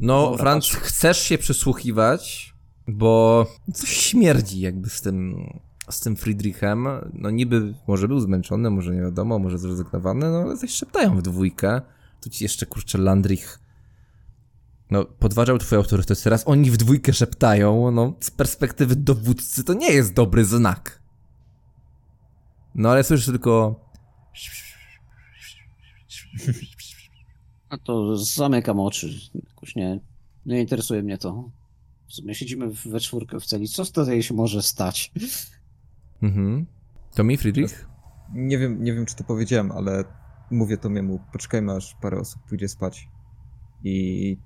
No, 0.00 0.22
Dobra, 0.22 0.38
Franc, 0.38 0.70
patrz. 0.70 0.82
chcesz 0.82 1.18
się 1.18 1.38
przysłuchiwać, 1.38 2.51
bo 2.88 3.46
coś 3.74 3.90
śmierdzi 3.90 4.60
jakby 4.60 4.90
z 4.90 5.00
tym, 5.00 5.46
z 5.90 6.00
tym 6.00 6.16
Friedrichem. 6.16 6.88
No 7.12 7.30
niby 7.30 7.74
może 7.88 8.08
był 8.08 8.20
zmęczony, 8.20 8.70
może 8.70 8.94
nie 8.94 9.02
wiadomo, 9.02 9.38
może 9.38 9.58
zrezygnowany, 9.58 10.30
no 10.30 10.38
ale 10.38 10.56
coś 10.56 10.70
szeptają 10.70 11.16
w 11.16 11.22
dwójkę. 11.22 11.80
Tu 12.20 12.30
ci 12.30 12.44
jeszcze, 12.44 12.66
kurczę, 12.66 12.98
Landrich 12.98 13.62
no, 14.92 15.04
podważał 15.04 15.58
twój 15.58 15.78
autorytet. 15.78 16.22
Teraz 16.22 16.48
oni 16.48 16.70
w 16.70 16.76
dwójkę 16.76 17.12
szeptają, 17.12 17.90
no 17.90 18.14
z 18.20 18.30
perspektywy 18.30 18.96
dowódcy 18.96 19.64
to 19.64 19.74
nie 19.74 19.92
jest 19.92 20.14
dobry 20.14 20.44
znak. 20.44 21.02
No 22.74 22.90
ale 22.90 23.04
słyszysz 23.04 23.26
tylko... 23.26 23.80
No 27.70 27.78
to 27.78 28.16
zamykam 28.16 28.80
oczy. 28.80 29.08
Jakoś 29.34 29.76
nie, 29.76 30.00
nie 30.46 30.60
interesuje 30.60 31.02
mnie 31.02 31.18
to. 31.18 31.50
W 32.12 32.14
sumie 32.14 32.34
siedzimy 32.34 32.70
w- 32.74 32.86
we 32.86 33.00
czwórkę 33.00 33.40
w 33.40 33.46
celi. 33.46 33.68
Co 33.68 33.84
tutaj 33.84 34.22
się 34.22 34.34
może 34.34 34.62
stać? 34.62 35.12
Mhm. 36.22 36.66
To 37.14 37.24
mi, 37.24 37.36
Friedrich? 37.36 37.88
Nie 38.32 38.58
wiem, 38.58 38.84
nie 38.84 38.94
wiem, 38.94 39.06
czy 39.06 39.16
to 39.16 39.24
powiedziałem, 39.24 39.72
ale 39.72 40.04
mówię 40.50 40.76
to 40.78 40.90
miemu. 40.90 41.20
Poczekajmy, 41.32 41.72
aż 41.72 41.94
parę 42.00 42.18
osób 42.18 42.42
pójdzie 42.48 42.68
spać. 42.68 43.08
I 43.84 44.36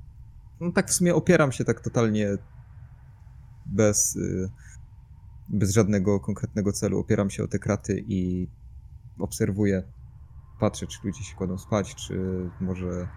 no 0.60 0.72
tak 0.72 0.90
w 0.90 0.94
sumie 0.94 1.14
opieram 1.14 1.52
się 1.52 1.64
tak 1.64 1.80
totalnie 1.80 2.28
bez, 3.66 4.16
y, 4.16 4.50
bez 5.48 5.72
żadnego 5.74 6.20
konkretnego 6.20 6.72
celu. 6.72 6.98
Opieram 6.98 7.30
się 7.30 7.42
o 7.44 7.48
te 7.48 7.58
kraty 7.58 8.04
i 8.08 8.48
obserwuję. 9.18 9.82
Patrzę, 10.60 10.86
czy 10.86 10.98
ludzie 11.04 11.24
się 11.24 11.36
kładą 11.36 11.58
spać, 11.58 11.94
czy 11.94 12.14
może 12.60 13.08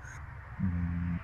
mm, 0.61 1.19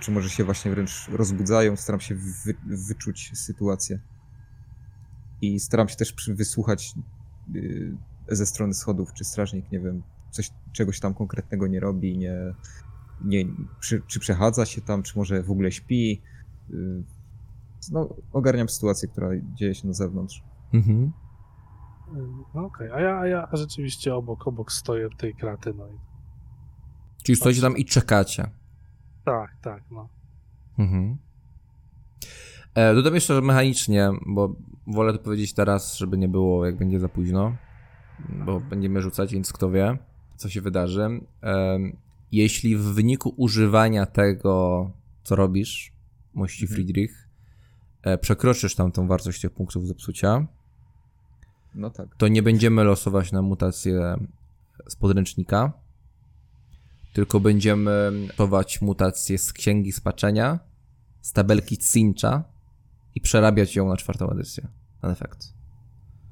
czy 0.00 0.10
może 0.10 0.30
się 0.30 0.44
właśnie 0.44 0.70
wręcz 0.70 1.08
rozbudzają. 1.08 1.76
Staram 1.76 2.00
się 2.00 2.14
wy, 2.14 2.54
wyczuć 2.66 3.30
sytuację. 3.38 4.00
I 5.40 5.60
staram 5.60 5.88
się 5.88 5.96
też 5.96 6.12
przy- 6.12 6.34
wysłuchać 6.34 6.94
y, 7.54 7.96
ze 8.28 8.46
strony 8.46 8.74
schodów, 8.74 9.12
czy 9.12 9.24
strażnik, 9.24 9.72
nie 9.72 9.80
wiem, 9.80 10.02
coś, 10.30 10.50
czegoś 10.72 11.00
tam 11.00 11.14
konkretnego 11.14 11.66
nie 11.66 11.80
robi, 11.80 12.18
nie, 12.18 12.34
nie, 13.24 13.44
czy, 13.80 14.02
czy 14.06 14.20
przechadza 14.20 14.66
się 14.66 14.80
tam, 14.80 15.02
czy 15.02 15.18
może 15.18 15.42
w 15.42 15.50
ogóle 15.50 15.72
śpi. 15.72 16.22
Y, 16.70 17.02
No, 17.92 18.08
ogarniam 18.32 18.68
sytuację, 18.68 19.08
która 19.08 19.28
dzieje 19.54 19.74
się 19.74 19.86
na 19.88 19.92
zewnątrz. 19.94 20.42
Mhm. 20.72 21.12
No 22.54 22.64
okej, 22.66 22.90
a, 22.90 23.00
ja, 23.00 23.18
a 23.18 23.26
ja 23.26 23.48
rzeczywiście 23.52 24.14
obok, 24.14 24.46
obok 24.46 24.72
stoję 24.72 25.08
tej 25.18 25.34
kraty, 25.34 25.74
no 25.76 25.88
i 25.88 25.98
Czyli 27.22 27.36
stoicie 27.36 27.60
tam 27.60 27.76
i 27.76 27.84
czekacie. 27.84 28.50
Tak, 29.24 29.56
tak, 29.62 29.82
no. 29.90 30.08
Mhm. 30.78 31.16
E, 32.74 32.94
dodam 32.94 33.14
jeszcze 33.14 33.34
że 33.34 33.40
mechanicznie, 33.40 34.10
bo 34.26 34.54
wolę 34.86 35.12
to 35.12 35.18
powiedzieć 35.18 35.54
teraz, 35.54 35.96
żeby 35.96 36.18
nie 36.18 36.28
było, 36.28 36.66
jak 36.66 36.76
będzie 36.76 37.00
za 37.00 37.08
późno, 37.08 37.56
bo 38.46 38.60
będziemy 38.60 39.02
rzucać, 39.02 39.32
więc 39.32 39.52
kto 39.52 39.70
wie, 39.70 39.98
co 40.36 40.48
się 40.48 40.60
wydarzy. 40.60 41.20
E, 41.42 41.78
jeśli 42.32 42.76
w 42.76 42.82
wyniku 42.82 43.34
używania 43.36 44.06
tego, 44.06 44.90
co 45.22 45.36
robisz, 45.36 45.92
mości 46.34 46.64
Mhm. 46.64 46.74
Friedrich, 46.76 47.28
e, 48.02 48.18
przekroczysz 48.18 48.74
tam 48.74 48.92
tą 48.92 49.06
wartość 49.06 49.40
tych 49.40 49.50
punktów 49.50 49.86
zepsucia, 49.86 50.46
No 51.74 51.90
tak. 51.90 52.16
to 52.16 52.28
nie 52.28 52.42
będziemy 52.42 52.84
losować 52.84 53.32
na 53.32 53.42
mutację 53.42 54.14
z 54.88 54.96
podręcznika, 54.96 55.72
tylko 57.14 57.40
będziemy 57.40 58.10
losować 58.28 58.80
mutację 58.82 59.38
z 59.38 59.52
księgi 59.52 59.92
spaczenia, 59.92 60.58
z 61.20 61.32
tabelki 61.32 61.78
Cincha 61.78 62.44
i 63.14 63.20
przerabiać 63.20 63.76
ją 63.76 63.88
na 63.88 63.96
czwartą 63.96 64.30
edycję. 64.30 64.68
Na 65.02 65.10
efekt. 65.10 65.38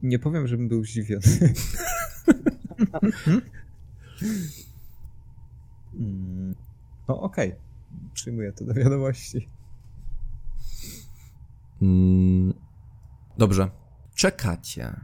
Nie 0.03 0.18
powiem, 0.18 0.47
żebym 0.47 0.68
był 0.68 0.85
zdziwiony. 0.85 1.22
No 7.09 7.20
okej. 7.20 7.55
Przyjmuję 8.14 8.53
to 8.53 8.64
do 8.64 8.74
wiadomości. 8.74 9.49
Mm, 11.83 12.55
dobrze. 13.39 13.70
Czekacie. 14.14 15.01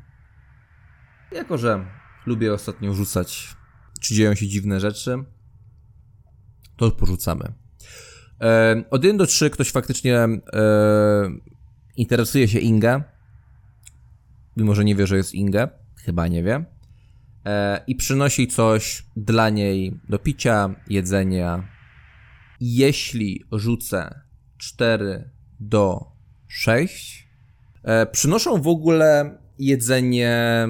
Jako, 1.33 1.59
że 1.59 1.87
lubię 2.27 2.55
ostatnio 2.55 2.95
rzucać, 2.95 3.57
czy 4.01 4.15
dzieją 4.15 4.35
się 4.35 4.49
dziwne 4.49 4.81
rzeczy, 4.81 5.25
to 6.79 6.91
porzucamy. 6.91 7.53
E, 8.41 8.85
od 8.91 9.05
1 9.05 9.17
do 9.17 9.27
3 9.27 9.51
ktoś 9.51 9.71
faktycznie 9.71 10.17
e, 10.17 10.39
interesuje 11.97 12.49
się 12.49 12.59
Ingę. 12.59 13.03
Mimo, 14.57 14.75
że 14.75 14.85
nie 14.85 14.95
wie, 14.95 15.07
że 15.07 15.17
jest 15.17 15.35
Ingę. 15.35 15.69
Chyba 15.97 16.29
nie 16.29 16.43
wie. 16.43 16.65
E, 17.47 17.81
I 17.87 17.97
przynosi 17.97 18.49
coś 18.49 19.07
dla 19.17 19.51
niej 19.51 20.01
do 20.09 20.19
picia, 20.19 20.75
jedzenia. 20.89 21.69
Jeśli 22.61 23.45
rzucę 23.53 24.21
4 24.59 25.31
do 25.61 26.13
6, 26.49 27.29
e, 27.83 28.07
przynoszą 28.07 28.63
w 28.63 28.69
ogóle 28.69 29.39
jedzenie 29.59 30.69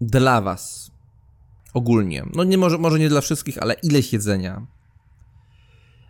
dla 0.00 0.40
was. 0.40 0.90
Ogólnie. 1.74 2.24
No 2.34 2.44
nie 2.44 2.58
może, 2.58 2.78
może 2.78 2.98
nie 2.98 3.08
dla 3.08 3.20
wszystkich, 3.20 3.58
ale 3.58 3.74
ileś 3.82 4.12
jedzenia. 4.12 4.66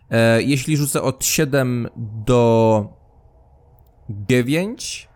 E, 0.09 0.41
jeśli 0.41 0.77
rzucę 0.77 1.01
od 1.01 1.25
7 1.25 1.89
do 2.25 2.89
9, 4.09 5.09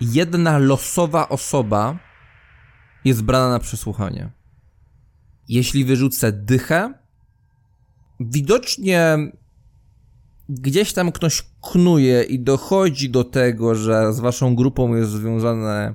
jedna 0.00 0.58
losowa 0.58 1.28
osoba 1.28 1.98
jest 3.04 3.22
brana 3.22 3.50
na 3.50 3.58
przesłuchanie. 3.58 4.30
Jeśli 5.48 5.84
wyrzucę 5.84 6.32
dychę, 6.32 6.94
widocznie 8.20 9.18
gdzieś 10.48 10.92
tam 10.92 11.12
ktoś 11.12 11.42
knuje 11.62 12.22
i 12.22 12.40
dochodzi 12.40 13.10
do 13.10 13.24
tego, 13.24 13.74
że 13.74 14.12
z 14.12 14.20
waszą 14.20 14.54
grupą 14.54 14.94
jest 14.94 15.10
związane 15.10 15.94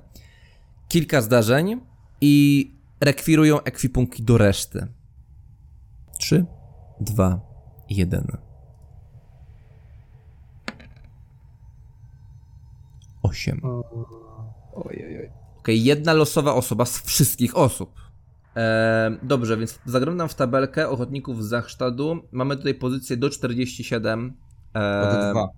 kilka 0.88 1.22
zdarzeń 1.22 1.82
i 2.22 2.72
rekwirują 3.02 3.62
ekwipunki 3.64 4.24
do 4.24 4.38
reszty. 4.38 4.88
3, 6.20 6.46
2, 7.00 7.40
1. 7.90 8.38
8. 13.24 13.62
Oj, 13.64 13.84
oj, 14.76 15.18
oj. 15.20 15.32
Okej, 15.60 15.84
jedna 15.84 16.14
losowa 16.14 16.54
osoba 16.54 16.86
z 16.86 17.02
wszystkich 17.02 17.58
osób. 17.58 18.06
Eee, 18.56 19.18
dobrze, 19.24 19.58
więc 19.58 19.80
zaglądam 19.86 20.30
w 20.30 20.36
tabelkę 20.36 20.90
ochotników 20.90 21.44
z 21.44 21.48
Zachsztadu. 21.48 22.18
Mamy 22.32 22.58
tutaj 22.58 22.74
pozycję 22.74 23.18
do 23.18 23.30
47. 23.30 24.34
Od 24.74 24.82
Eee, 24.82 25.32
dwa. 25.32 25.50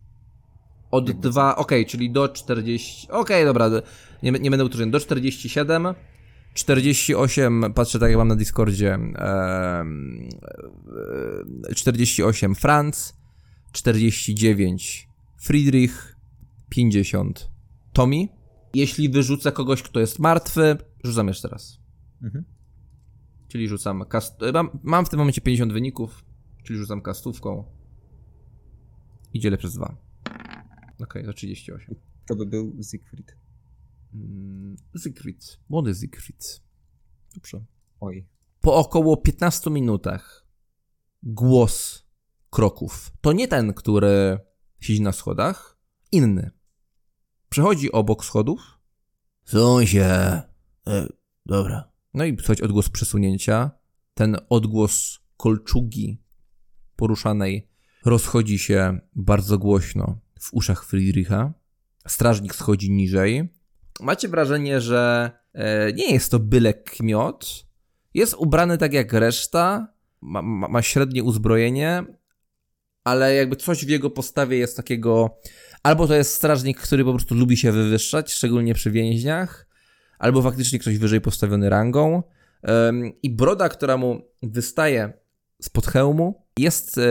Od 0.91 1.11
2, 1.11 1.55
okej, 1.55 1.85
czyli 1.85 2.11
do 2.11 2.29
40. 2.29 3.07
Okej, 3.11 3.45
dobra, 3.45 3.69
nie, 4.23 4.31
nie 4.31 4.49
będę 4.49 4.65
utrudniał. 4.65 4.91
Do 4.91 4.99
47. 4.99 5.93
48, 6.57 7.73
patrzę 7.73 7.99
tak 7.99 8.09
jak 8.09 8.17
mam 8.17 8.27
na 8.27 8.35
Discordzie. 8.35 8.93
em, 8.93 10.29
e, 11.69 11.75
48 11.75 12.55
Franz, 12.55 13.17
49 13.71 15.09
Friedrich, 15.37 16.15
50 16.69 17.51
Tommy. 17.93 18.27
Jeśli 18.73 19.09
wyrzucę 19.09 19.51
kogoś, 19.51 19.81
kto 19.83 19.99
jest 19.99 20.19
martwy, 20.19 20.77
rzucam 21.03 21.27
jeszcze 21.27 21.47
raz. 21.47 21.79
Mhm. 22.23 22.45
Czyli 23.47 23.67
rzucam 23.67 24.05
kast... 24.09 24.33
mam, 24.53 24.79
mam 24.83 25.05
w 25.05 25.09
tym 25.09 25.19
momencie 25.19 25.41
50 25.41 25.73
wyników, 25.73 26.25
czyli 26.63 26.79
rzucam 26.79 27.01
kastówką 27.01 27.63
i 29.33 29.39
dzielę 29.39 29.57
przez 29.57 29.73
2. 29.73 29.97
Okej, 31.03 31.25
to 31.25 31.33
38. 31.33 31.95
To 32.27 32.35
by 32.35 32.45
był 32.45 32.75
Siegfried. 32.91 33.36
Mm, 34.17 34.75
Siegfried. 35.03 35.59
Młody 35.69 35.95
Siegfried. 35.95 36.61
Dobrze. 37.33 37.65
Oj. 37.99 38.27
Po 38.61 38.75
około 38.75 39.17
15 39.17 39.69
minutach 39.69 40.47
głos 41.23 42.05
kroków. 42.49 43.11
To 43.21 43.33
nie 43.33 43.47
ten, 43.47 43.73
który 43.73 44.39
siedzi 44.79 45.01
na 45.01 45.11
schodach, 45.11 45.77
inny. 46.11 46.51
Przechodzi 47.49 47.91
obok 47.91 48.25
schodów. 48.25 48.79
Suń 49.45 49.87
się. 49.87 50.03
E, 50.87 51.07
dobra. 51.45 51.91
No 52.13 52.25
i 52.25 52.37
słychać 52.37 52.61
odgłos 52.61 52.89
przesunięcia. 52.89 53.71
Ten 54.13 54.37
odgłos 54.49 55.19
kolczugi 55.37 56.21
poruszanej 56.95 57.67
rozchodzi 58.05 58.59
się 58.59 58.99
bardzo 59.15 59.57
głośno 59.57 60.19
w 60.39 60.53
uszach 60.53 60.85
Friedricha. 60.85 61.53
Strażnik 62.07 62.55
schodzi 62.55 62.91
niżej. 62.91 63.49
Macie 63.99 64.27
wrażenie, 64.27 64.81
że 64.81 65.31
e, 65.53 65.93
nie 65.93 66.13
jest 66.13 66.31
to 66.31 66.39
byle 66.39 66.73
kmiot. 66.73 67.65
Jest 68.13 68.33
ubrany 68.33 68.77
tak 68.77 68.93
jak 68.93 69.13
reszta. 69.13 69.93
Ma, 70.21 70.41
ma, 70.41 70.67
ma 70.67 70.81
średnie 70.81 71.23
uzbrojenie, 71.23 72.05
ale 73.03 73.35
jakby 73.35 73.55
coś 73.55 73.85
w 73.85 73.89
jego 73.89 74.09
postawie 74.09 74.57
jest 74.57 74.77
takiego. 74.77 75.39
Albo 75.83 76.07
to 76.07 76.15
jest 76.15 76.33
strażnik, 76.33 76.79
który 76.79 77.03
po 77.03 77.13
prostu 77.13 77.35
lubi 77.35 77.57
się 77.57 77.71
wywyższać, 77.71 78.33
szczególnie 78.33 78.73
przy 78.73 78.91
więźniach, 78.91 79.67
albo 80.19 80.41
faktycznie 80.41 80.79
ktoś 80.79 80.97
wyżej 80.97 81.21
postawiony 81.21 81.69
rangą. 81.69 82.23
I 83.23 83.29
broda, 83.29 83.69
która 83.69 83.97
mu 83.97 84.21
wystaje 84.43 85.13
spod 85.61 85.87
hełmu, 85.87 86.45
jest 86.59 86.97
e, 86.97 87.01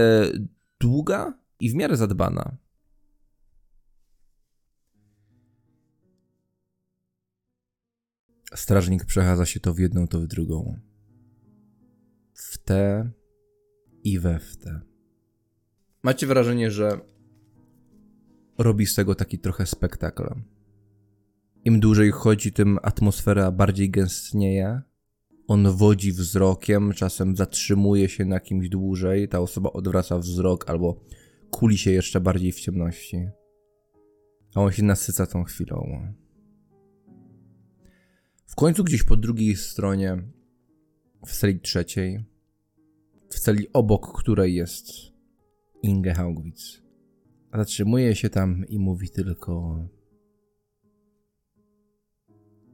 długa 0.81 1.39
i 1.61 1.71
w 1.71 1.75
miarę 1.75 1.97
zadbana. 1.97 2.57
Strażnik 8.57 9.05
przechadza 9.05 9.47
się 9.47 9.61
to 9.61 9.75
w 9.75 9.79
jedną, 9.79 10.09
to 10.09 10.21
w 10.21 10.27
drugą. 10.27 10.81
W 12.35 12.59
te 12.59 13.11
i 14.05 14.19
we 14.19 14.39
w 14.39 14.57
te. 14.57 14.81
Macie 16.03 16.27
wrażenie, 16.27 16.71
że 16.71 17.01
robi 18.59 18.87
z 18.87 18.95
tego 18.95 19.15
taki 19.15 19.39
trochę 19.39 19.67
spektakl. 19.67 20.35
Im 21.65 21.81
dłużej 21.81 22.11
chodzi, 22.11 22.53
tym 22.53 22.79
atmosfera 22.83 23.51
bardziej 23.51 23.91
gęstnieje. 23.91 24.83
On 25.49 25.73
wodzi 25.73 26.13
wzrokiem, 26.13 26.93
czasem 26.93 27.37
zatrzymuje 27.37 28.09
się 28.09 28.25
na 28.25 28.41
kimś 28.41 28.69
dłużej, 28.69 29.29
ta 29.29 29.41
osoba 29.41 29.71
odwraca 29.73 30.19
wzrok 30.19 30.71
albo 30.71 31.01
kuli 31.51 31.79
się 31.79 31.91
jeszcze 31.91 32.21
bardziej 32.21 32.53
w 32.53 32.61
ciemności. 32.61 33.29
A 34.55 34.61
on 34.61 34.73
się 34.73 34.83
nasyca 34.83 35.27
tą 35.27 35.45
chwilą. 35.45 36.13
W 38.47 38.55
końcu 38.55 38.85
gdzieś 38.85 39.03
po 39.03 39.17
drugiej 39.17 39.57
stronie, 39.57 40.23
w 41.27 41.33
celi 41.33 41.61
trzeciej, 41.61 42.25
w 43.31 43.41
celi 43.41 43.73
obok 43.73 44.19
której 44.19 44.55
jest 44.55 44.87
Inge 45.83 46.15
Haugwitz, 46.15 46.83
zatrzymuje 47.55 48.15
się 48.15 48.31
tam 48.31 48.65
i 48.69 48.79
mówi 48.79 49.11
tylko 49.11 49.79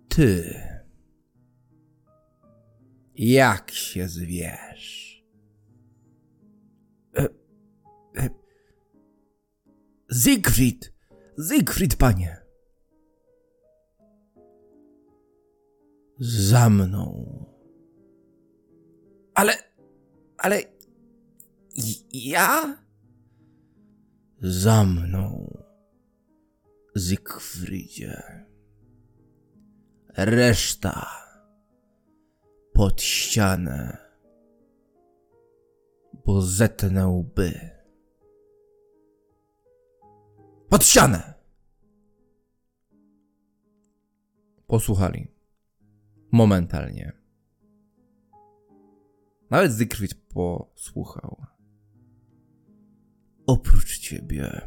Ty 0.09 0.55
jak 3.14 3.70
się 3.70 4.09
zwiesz? 4.09 5.25
E, 7.16 7.29
e, 8.16 8.31
Siegfried! 10.12 10.93
Siegfried, 11.49 11.97
panie! 11.97 12.41
Za 16.23 16.70
mną. 16.70 17.27
Ale. 19.35 19.53
Ale. 20.39 20.62
Ja? 22.12 22.79
Za 24.41 24.85
mną. 24.85 25.51
Siegfriedzie. 26.99 28.47
Reszta. 30.16 31.07
Pod 32.73 33.03
ścianę. 33.03 33.99
Bo 36.25 36.43
zetnę 36.43 37.09
łby. 37.09 37.70
Pod 40.68 40.85
ścianę! 40.85 41.35
Posłuchali. 44.66 45.41
Momentalnie. 46.33 47.12
Nawet 49.51 49.78
Siegfried 49.78 50.14
posłuchał. 50.14 51.47
Oprócz 53.47 53.99
ciebie. 53.99 54.61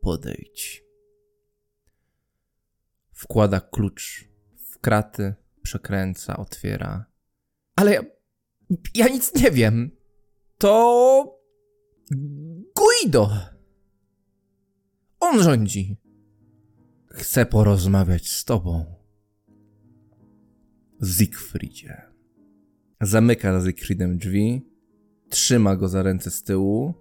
Podejdź. 0.00 0.84
Wkłada 3.12 3.60
klucz 3.60 4.28
w 4.56 4.78
kraty, 4.78 5.34
przekręca, 5.62 6.36
otwiera. 6.36 7.04
Ale 7.76 7.94
ja, 7.94 8.02
ja 8.94 9.08
nic 9.08 9.34
nie 9.34 9.50
wiem. 9.50 9.90
To. 10.58 11.40
Guido. 12.76 13.30
On 15.20 15.42
rządzi. 15.42 15.96
Chcę 17.10 17.46
porozmawiać 17.46 18.28
z 18.28 18.44
tobą. 18.44 18.97
Siegfriedzie. 21.04 22.02
Zamyka 23.00 23.60
za 23.60 23.66
Siegfriedem 23.66 24.18
drzwi, 24.18 24.62
trzyma 25.28 25.76
go 25.76 25.88
za 25.88 26.02
ręce 26.02 26.30
z 26.30 26.42
tyłu, 26.42 26.94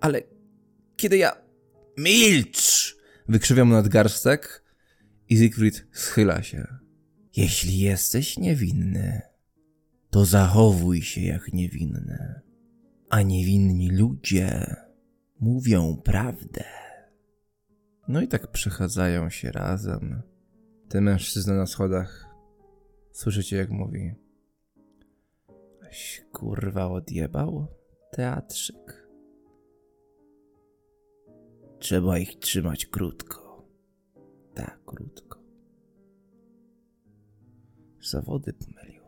ale 0.00 0.22
kiedy 0.96 1.16
ja... 1.16 1.32
Milcz! 1.98 2.96
Wykrzywia 3.28 3.64
mu 3.64 3.72
nadgarstek 3.72 4.64
i 5.28 5.36
Siegfried 5.38 5.86
schyla 5.92 6.42
się. 6.42 6.66
Jeśli 7.36 7.78
jesteś 7.78 8.38
niewinny, 8.38 9.20
to 10.10 10.24
zachowuj 10.24 11.02
się 11.02 11.20
jak 11.20 11.52
niewinny. 11.52 12.40
A 13.10 13.22
niewinni 13.22 13.90
ludzie 13.90 14.76
mówią 15.40 15.96
prawdę. 16.04 16.64
No 18.08 18.20
i 18.20 18.28
tak 18.28 18.50
przechadzają 18.50 19.30
się 19.30 19.52
razem. 19.52 20.22
Ten 20.88 21.04
mężczyzna 21.04 21.54
na 21.54 21.66
schodach. 21.66 22.29
Słyszycie 23.12 23.56
jak 23.56 23.70
mówi. 23.70 24.14
Aś 25.88 26.24
kurwa 26.32 26.86
odjebał? 26.86 27.66
Teatrzyk. 28.12 29.08
Trzeba 31.78 32.18
ich 32.18 32.38
trzymać 32.38 32.86
krótko. 32.86 33.66
Tak, 34.54 34.80
krótko. 34.84 35.40
Zawody 38.02 38.52
pomylił. 38.52 39.02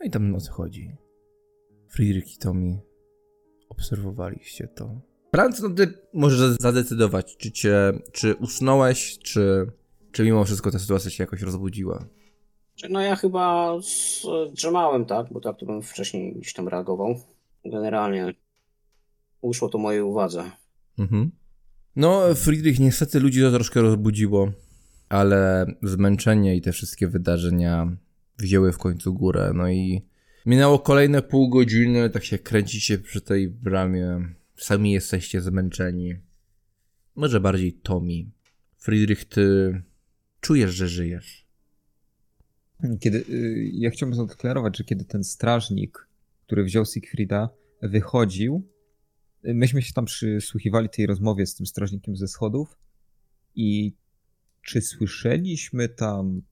No 0.00 0.06
i 0.06 0.10
tam 0.10 0.34
odchodzi. 0.34 0.96
Friedrich 1.88 2.34
i 2.34 2.38
Tommy 2.38 2.80
obserwowaliście 3.68 4.68
to. 4.68 5.00
Franc, 5.34 5.62
no 5.62 5.70
ty 5.70 5.94
możesz 6.14 6.56
zadecydować, 6.60 7.36
czy 7.36 7.52
cię, 7.52 7.92
czy 8.12 8.34
usnąłeś, 8.34 9.18
czy, 9.18 9.66
czy 10.16 10.24
mimo 10.24 10.44
wszystko 10.44 10.70
ta 10.70 10.78
sytuacja 10.78 11.10
się 11.10 11.22
jakoś 11.22 11.42
rozbudziła. 11.42 12.06
No 12.90 13.00
ja 13.00 13.16
chyba 13.16 13.74
drzemałem, 14.52 15.04
tak, 15.04 15.26
bo 15.32 15.40
tak 15.40 15.58
to 15.58 15.66
bym 15.66 15.82
wcześniej 15.82 16.34
gdzieś 16.34 16.52
tam 16.52 16.68
reagował. 16.68 17.20
Generalnie 17.64 18.34
uszło 19.40 19.68
to 19.68 19.78
mojej 19.78 20.02
uwadze. 20.02 20.50
Mhm. 20.98 21.30
No, 21.96 22.34
Friedrich, 22.34 22.80
niestety 22.80 23.20
ludzi 23.20 23.40
to 23.40 23.50
troszkę 23.50 23.82
rozbudziło, 23.82 24.52
ale 25.08 25.66
zmęczenie 25.82 26.56
i 26.56 26.60
te 26.60 26.72
wszystkie 26.72 27.08
wydarzenia 27.08 27.96
wzięły 28.38 28.72
w 28.72 28.78
końcu 28.78 29.14
górę. 29.14 29.52
No 29.54 29.68
i 29.68 30.02
minęło 30.46 30.78
kolejne 30.78 31.22
pół 31.22 31.48
godziny, 31.48 32.10
tak 32.10 32.24
się 32.24 32.38
kręcicie 32.38 32.98
przy 32.98 33.20
tej 33.20 33.48
bramie. 33.48 34.28
Sami 34.56 34.92
jesteście 34.92 35.40
zmęczeni. 35.40 36.14
Może 37.14 37.40
bardziej 37.40 37.72
Tommy. 37.72 38.24
Friedrich, 38.78 39.24
ty 39.24 39.82
czujesz, 40.46 40.74
że 40.74 40.88
żyjesz. 40.88 41.46
Kiedy, 43.00 43.24
y, 43.28 43.70
ja 43.72 43.90
chciałbym 43.90 44.16
zadeklarować, 44.16 44.78
że 44.78 44.84
kiedy 44.84 45.04
ten 45.04 45.24
strażnik, 45.24 46.08
który 46.46 46.64
wziął 46.64 46.84
Siegfrieda, 46.84 47.48
wychodził, 47.82 48.68
y, 49.44 49.54
myśmy 49.54 49.82
się 49.82 49.92
tam 49.92 50.04
przysłuchiwali 50.04 50.88
tej 50.88 51.06
rozmowie 51.06 51.46
z 51.46 51.54
tym 51.54 51.66
strażnikiem 51.66 52.16
ze 52.16 52.28
schodów 52.28 52.78
i 53.54 53.96
czy 54.62 54.80
słyszeliśmy 54.80 55.88
tam, 55.88 56.42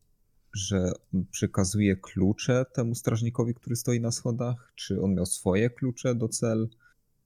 że 0.54 0.92
przekazuje 1.30 1.96
klucze 1.96 2.64
temu 2.74 2.94
strażnikowi, 2.94 3.54
który 3.54 3.76
stoi 3.76 4.00
na 4.00 4.10
schodach? 4.10 4.72
Czy 4.74 5.00
on 5.00 5.14
miał 5.14 5.26
swoje 5.26 5.70
klucze 5.70 6.14
do 6.14 6.28
cel? 6.28 6.68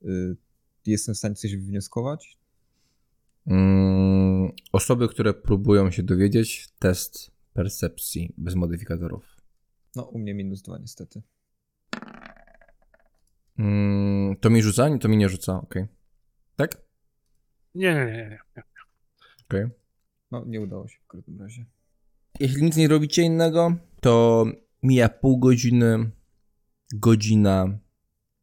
Y, 0.02 0.36
jestem 0.86 1.14
w 1.14 1.18
stanie 1.18 1.34
coś 1.34 1.56
wywnioskować? 1.56 2.38
Mm, 3.48 4.52
osoby, 4.72 5.08
które 5.08 5.34
próbują 5.34 5.90
się 5.90 6.02
dowiedzieć, 6.02 6.68
test 6.78 7.30
percepcji 7.52 8.34
bez 8.38 8.54
modyfikatorów. 8.54 9.36
No, 9.96 10.02
u 10.02 10.18
mnie 10.18 10.34
minus 10.34 10.62
dwa 10.62 10.78
niestety. 10.78 11.22
Mm, 13.58 14.36
to 14.36 14.50
mi 14.50 14.62
rzuca? 14.62 14.98
To 14.98 15.08
mi 15.08 15.16
nie 15.16 15.28
rzuca, 15.28 15.60
okej. 15.60 15.82
Okay. 15.82 15.94
Tak? 16.56 16.82
Nie, 17.74 17.94
nie, 17.94 18.04
nie. 18.04 18.38
nie. 18.56 18.62
Okej. 19.44 19.64
Okay. 19.64 19.70
No, 20.30 20.44
nie 20.46 20.60
udało 20.60 20.88
się 20.88 20.98
w 21.04 21.06
każdym 21.06 21.40
razie. 21.40 21.66
Jeśli 22.40 22.62
nic 22.62 22.76
nie 22.76 22.88
robicie 22.88 23.22
innego, 23.22 23.76
to 24.00 24.46
mija 24.82 25.08
pół 25.08 25.38
godziny, 25.38 26.10
godzina 26.94 27.78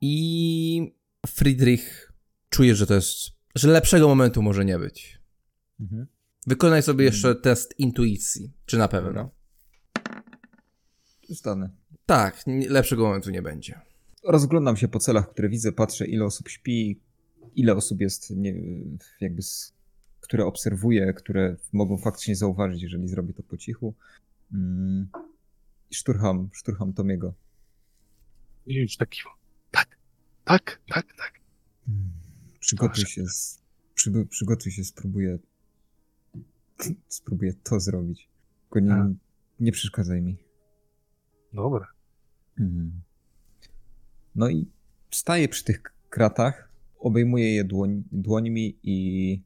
i 0.02 0.96
Friedrich 1.28 2.14
czuje, 2.50 2.76
że 2.76 2.88
to 2.88 2.94
jest, 2.94 3.35
że 3.56 3.68
lepszego 3.68 4.08
momentu 4.08 4.42
może 4.42 4.66
nie 4.66 4.80
być. 4.80 5.20
Mhm. 5.80 6.08
Wykonaj 6.48 6.84
sobie 6.84 7.06
jeszcze 7.06 7.36
test 7.36 7.80
intuicji. 7.80 8.52
Czy 8.66 8.78
na 8.78 8.88
pewno? 8.88 9.32
Zostanę. 11.30 11.70
Tak, 12.06 12.44
lepszego 12.70 13.04
momentu 13.04 13.30
nie 13.32 13.42
będzie. 13.42 13.80
Rozglądam 14.24 14.78
się 14.78 14.88
po 14.88 15.00
celach, 15.00 15.30
które 15.30 15.50
widzę, 15.50 15.72
patrzę 15.72 16.06
ile 16.06 16.26
osób 16.26 16.50
śpi, 16.50 17.00
ile 17.56 17.76
osób 17.76 18.02
jest 18.02 18.30
nie, 18.30 18.54
jakby 19.22 19.42
które 20.22 20.46
obserwuję, 20.46 21.14
które 21.14 21.56
mogą 21.74 21.98
faktycznie 21.98 22.36
zauważyć, 22.36 22.82
jeżeli 22.82 23.08
zrobię 23.08 23.34
to 23.34 23.44
po 23.44 23.58
cichu. 23.58 23.94
Mm. 24.54 25.08
I 25.92 25.96
szturcham, 25.96 26.50
szturcham 26.54 26.94
Tomiego. 26.94 27.34
I 28.66 28.76
już 28.76 28.98
taki. 28.98 29.22
Tak, 29.72 29.98
tak, 30.44 30.82
tak, 30.88 31.06
tak. 31.18 31.34
Hmm. 31.86 32.25
Przygotuj 32.66 33.06
się, 33.06 33.24
przy, 33.96 34.26
przygotuj 34.30 34.72
się, 34.72 34.84
spróbuję 34.84 35.40
spróbuję 37.08 37.54
to 37.54 37.80
zrobić. 37.80 38.30
Tylko 38.62 38.80
nie, 38.80 39.16
nie 39.60 39.72
przeszkadzaj 39.72 40.22
mi. 40.22 40.38
Dobra. 41.54 41.88
Mhm. 42.60 42.92
No 44.36 44.50
i 44.50 44.68
staję 45.12 45.50
przy 45.50 45.64
tych 45.64 45.82
kratach, 46.10 46.72
obejmuję 47.00 47.56
je 47.56 47.64
dłoń, 47.64 48.04
dłońmi 48.12 48.80
i 48.84 49.42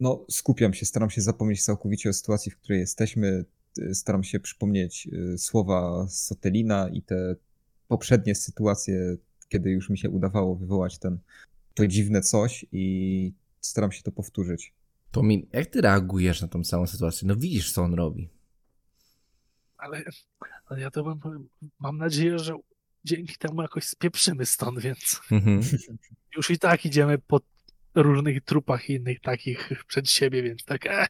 no, 0.00 0.24
skupiam 0.30 0.74
się, 0.74 0.86
staram 0.86 1.10
się 1.10 1.20
zapomnieć 1.20 1.64
całkowicie 1.64 2.10
o 2.10 2.12
sytuacji, 2.12 2.52
w 2.52 2.56
której 2.56 2.80
jesteśmy. 2.80 3.44
Staram 3.92 4.24
się 4.24 4.40
przypomnieć 4.40 5.08
y, 5.12 5.38
słowa 5.38 6.06
Sotelina 6.08 6.88
i 6.88 7.02
te 7.02 7.36
poprzednie 7.88 8.34
sytuacje, 8.34 9.16
kiedy 9.48 9.70
już 9.70 9.90
mi 9.90 9.98
się 9.98 10.10
udawało 10.10 10.56
wywołać 10.56 10.98
ten, 10.98 11.18
to 11.78 11.86
dziwne 11.86 12.20
coś 12.20 12.66
i 12.72 13.32
staram 13.60 13.92
się 13.92 14.02
to 14.02 14.12
powtórzyć. 14.12 14.72
To 15.10 15.22
mi, 15.22 15.48
jak 15.52 15.66
ty 15.66 15.80
reagujesz 15.80 16.42
na 16.42 16.48
tą 16.48 16.64
całą 16.64 16.86
sytuację? 16.86 17.28
No 17.28 17.36
widzisz, 17.36 17.72
co 17.72 17.82
on 17.82 17.94
robi. 17.94 18.30
Ale, 19.76 20.02
ale 20.66 20.80
ja 20.80 20.90
to 20.90 21.04
mam, 21.04 21.48
mam 21.78 21.98
nadzieję, 21.98 22.38
że 22.38 22.54
dzięki 23.04 23.36
temu 23.38 23.62
jakoś 23.62 23.84
spieprzymy 23.84 24.46
stąd, 24.46 24.80
więc 24.80 25.20
mhm. 25.30 25.60
już 26.36 26.50
i 26.50 26.58
tak 26.58 26.84
idziemy 26.84 27.18
po 27.18 27.40
różnych 27.94 28.44
trupach 28.44 28.90
innych 28.90 29.20
takich 29.20 29.70
przed 29.86 30.10
siebie, 30.10 30.42
więc 30.42 30.64
tak 30.64 30.86
e, 30.86 31.06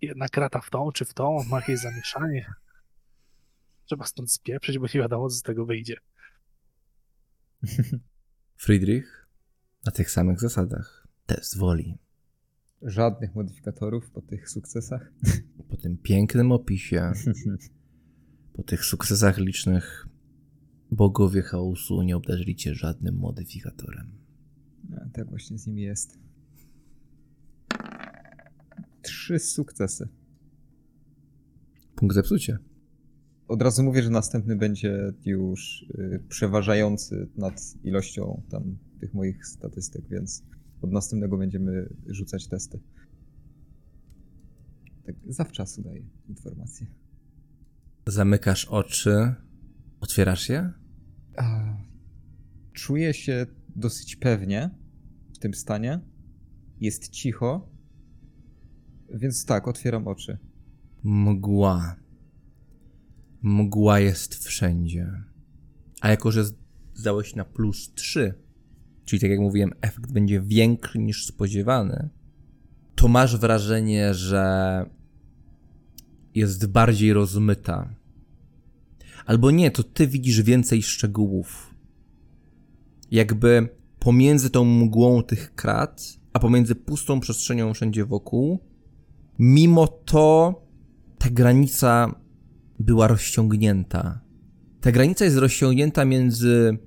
jedna 0.00 0.28
krata 0.28 0.60
w 0.60 0.70
tą 0.70 0.92
czy 0.92 1.04
w 1.04 1.14
tą, 1.14 1.44
ma 1.44 1.56
jakieś 1.56 1.78
zamieszanie. 1.78 2.54
Trzeba 3.86 4.04
stąd 4.04 4.32
spieprzyć, 4.32 4.78
bo 4.78 4.86
nie 4.94 5.00
wiadomo, 5.00 5.28
co 5.28 5.36
z 5.36 5.42
tego 5.42 5.66
wyjdzie. 5.66 5.96
Friedrich, 8.56 9.23
na 9.86 9.92
tych 9.92 10.10
samych 10.10 10.40
zasadach. 10.40 11.06
Test 11.26 11.58
woli. 11.58 11.98
Żadnych 12.82 13.34
modyfikatorów 13.34 14.10
po 14.10 14.22
tych 14.22 14.50
sukcesach. 14.50 15.12
Po 15.68 15.76
tym 15.76 15.98
pięknym 15.98 16.52
opisie, 16.52 17.12
po 18.52 18.62
tych 18.62 18.84
sukcesach 18.84 19.38
licznych, 19.38 20.08
bogowie 20.90 21.42
chaosu 21.42 22.02
nie 22.02 22.16
obdarzyli 22.16 22.56
cię 22.56 22.74
żadnym 22.74 23.16
modyfikatorem. 23.16 24.10
No, 24.88 24.96
tak 25.12 25.30
właśnie 25.30 25.58
z 25.58 25.66
nimi 25.66 25.82
jest. 25.82 26.18
Trzy 29.02 29.38
sukcesy. 29.38 30.08
Punkt 31.94 32.14
zepsucie. 32.14 32.58
Od 33.48 33.62
razu 33.62 33.82
mówię, 33.82 34.02
że 34.02 34.10
następny 34.10 34.56
będzie 34.56 35.12
już 35.24 35.82
y, 35.82 36.22
przeważający 36.28 37.28
nad 37.36 37.74
ilością 37.84 38.42
tam 38.50 38.78
tych 39.00 39.14
moich 39.14 39.46
statystyk, 39.46 40.08
więc 40.08 40.42
Od 40.82 40.92
następnego 40.92 41.38
będziemy 41.38 41.88
rzucać 42.06 42.48
testy. 42.48 42.80
Tak 45.06 45.14
zawczasu 45.28 45.82
daję 45.82 46.02
informacje. 46.28 46.86
Zamykasz 48.06 48.64
oczy, 48.64 49.34
otwierasz 50.00 50.48
je? 50.48 50.72
A, 51.36 51.76
Czuję 52.74 53.14
się 53.14 53.46
dosyć 53.76 54.16
pewnie 54.16 54.70
w 55.34 55.38
tym 55.38 55.54
stanie. 55.54 56.00
Jest 56.80 57.08
cicho. 57.08 57.68
Więc 59.14 59.44
tak, 59.44 59.68
otwieram 59.68 60.08
oczy. 60.08 60.38
Mgła. 61.04 61.96
Mgła 63.44 64.00
jest 64.00 64.34
wszędzie. 64.34 65.22
A 66.00 66.10
jako, 66.10 66.32
że 66.32 66.44
zdałeś 66.94 67.34
na 67.34 67.44
plus 67.44 67.94
3, 67.94 68.34
czyli 69.04 69.20
tak 69.20 69.30
jak 69.30 69.40
mówiłem, 69.40 69.72
efekt 69.80 70.12
będzie 70.12 70.40
większy 70.40 70.98
niż 70.98 71.26
spodziewany, 71.26 72.08
to 72.94 73.08
masz 73.08 73.36
wrażenie, 73.36 74.14
że 74.14 74.86
jest 76.34 76.66
bardziej 76.66 77.12
rozmyta. 77.12 77.94
Albo 79.26 79.50
nie, 79.50 79.70
to 79.70 79.82
ty 79.82 80.06
widzisz 80.06 80.42
więcej 80.42 80.82
szczegółów. 80.82 81.74
Jakby 83.10 83.68
pomiędzy 83.98 84.50
tą 84.50 84.64
mgłą 84.64 85.22
tych 85.22 85.54
krat, 85.54 86.02
a 86.32 86.38
pomiędzy 86.38 86.74
pustą 86.74 87.20
przestrzenią 87.20 87.74
wszędzie 87.74 88.04
wokół, 88.04 88.58
mimo 89.38 89.86
to 89.86 90.54
ta 91.18 91.30
granica 91.30 92.23
była 92.78 93.08
rozciągnięta. 93.08 94.20
Ta 94.80 94.92
granica 94.92 95.24
jest 95.24 95.36
rozciągnięta 95.36 96.04
między 96.04 96.78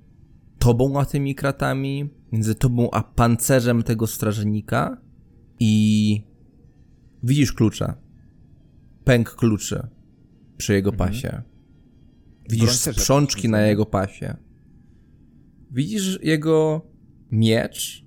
tobą 0.58 1.00
a 1.00 1.04
tymi 1.04 1.34
kratami, 1.34 2.10
między 2.32 2.54
tobą 2.54 2.90
a 2.90 3.02
pancerzem 3.02 3.82
tego 3.82 4.06
strażnika 4.06 5.00
i 5.60 6.22
widzisz 7.22 7.52
klucza. 7.52 7.96
Pęk 9.04 9.34
kluczy 9.34 9.88
przy 10.56 10.72
jego 10.72 10.90
Mhm. 10.90 11.10
pasie. 11.10 11.42
Widzisz 12.50 12.70
sprzączki 12.70 13.48
na 13.48 13.60
jego 13.60 13.86
pasie. 13.86 14.36
Widzisz 15.70 16.18
jego 16.22 16.86
miecz, 17.30 18.04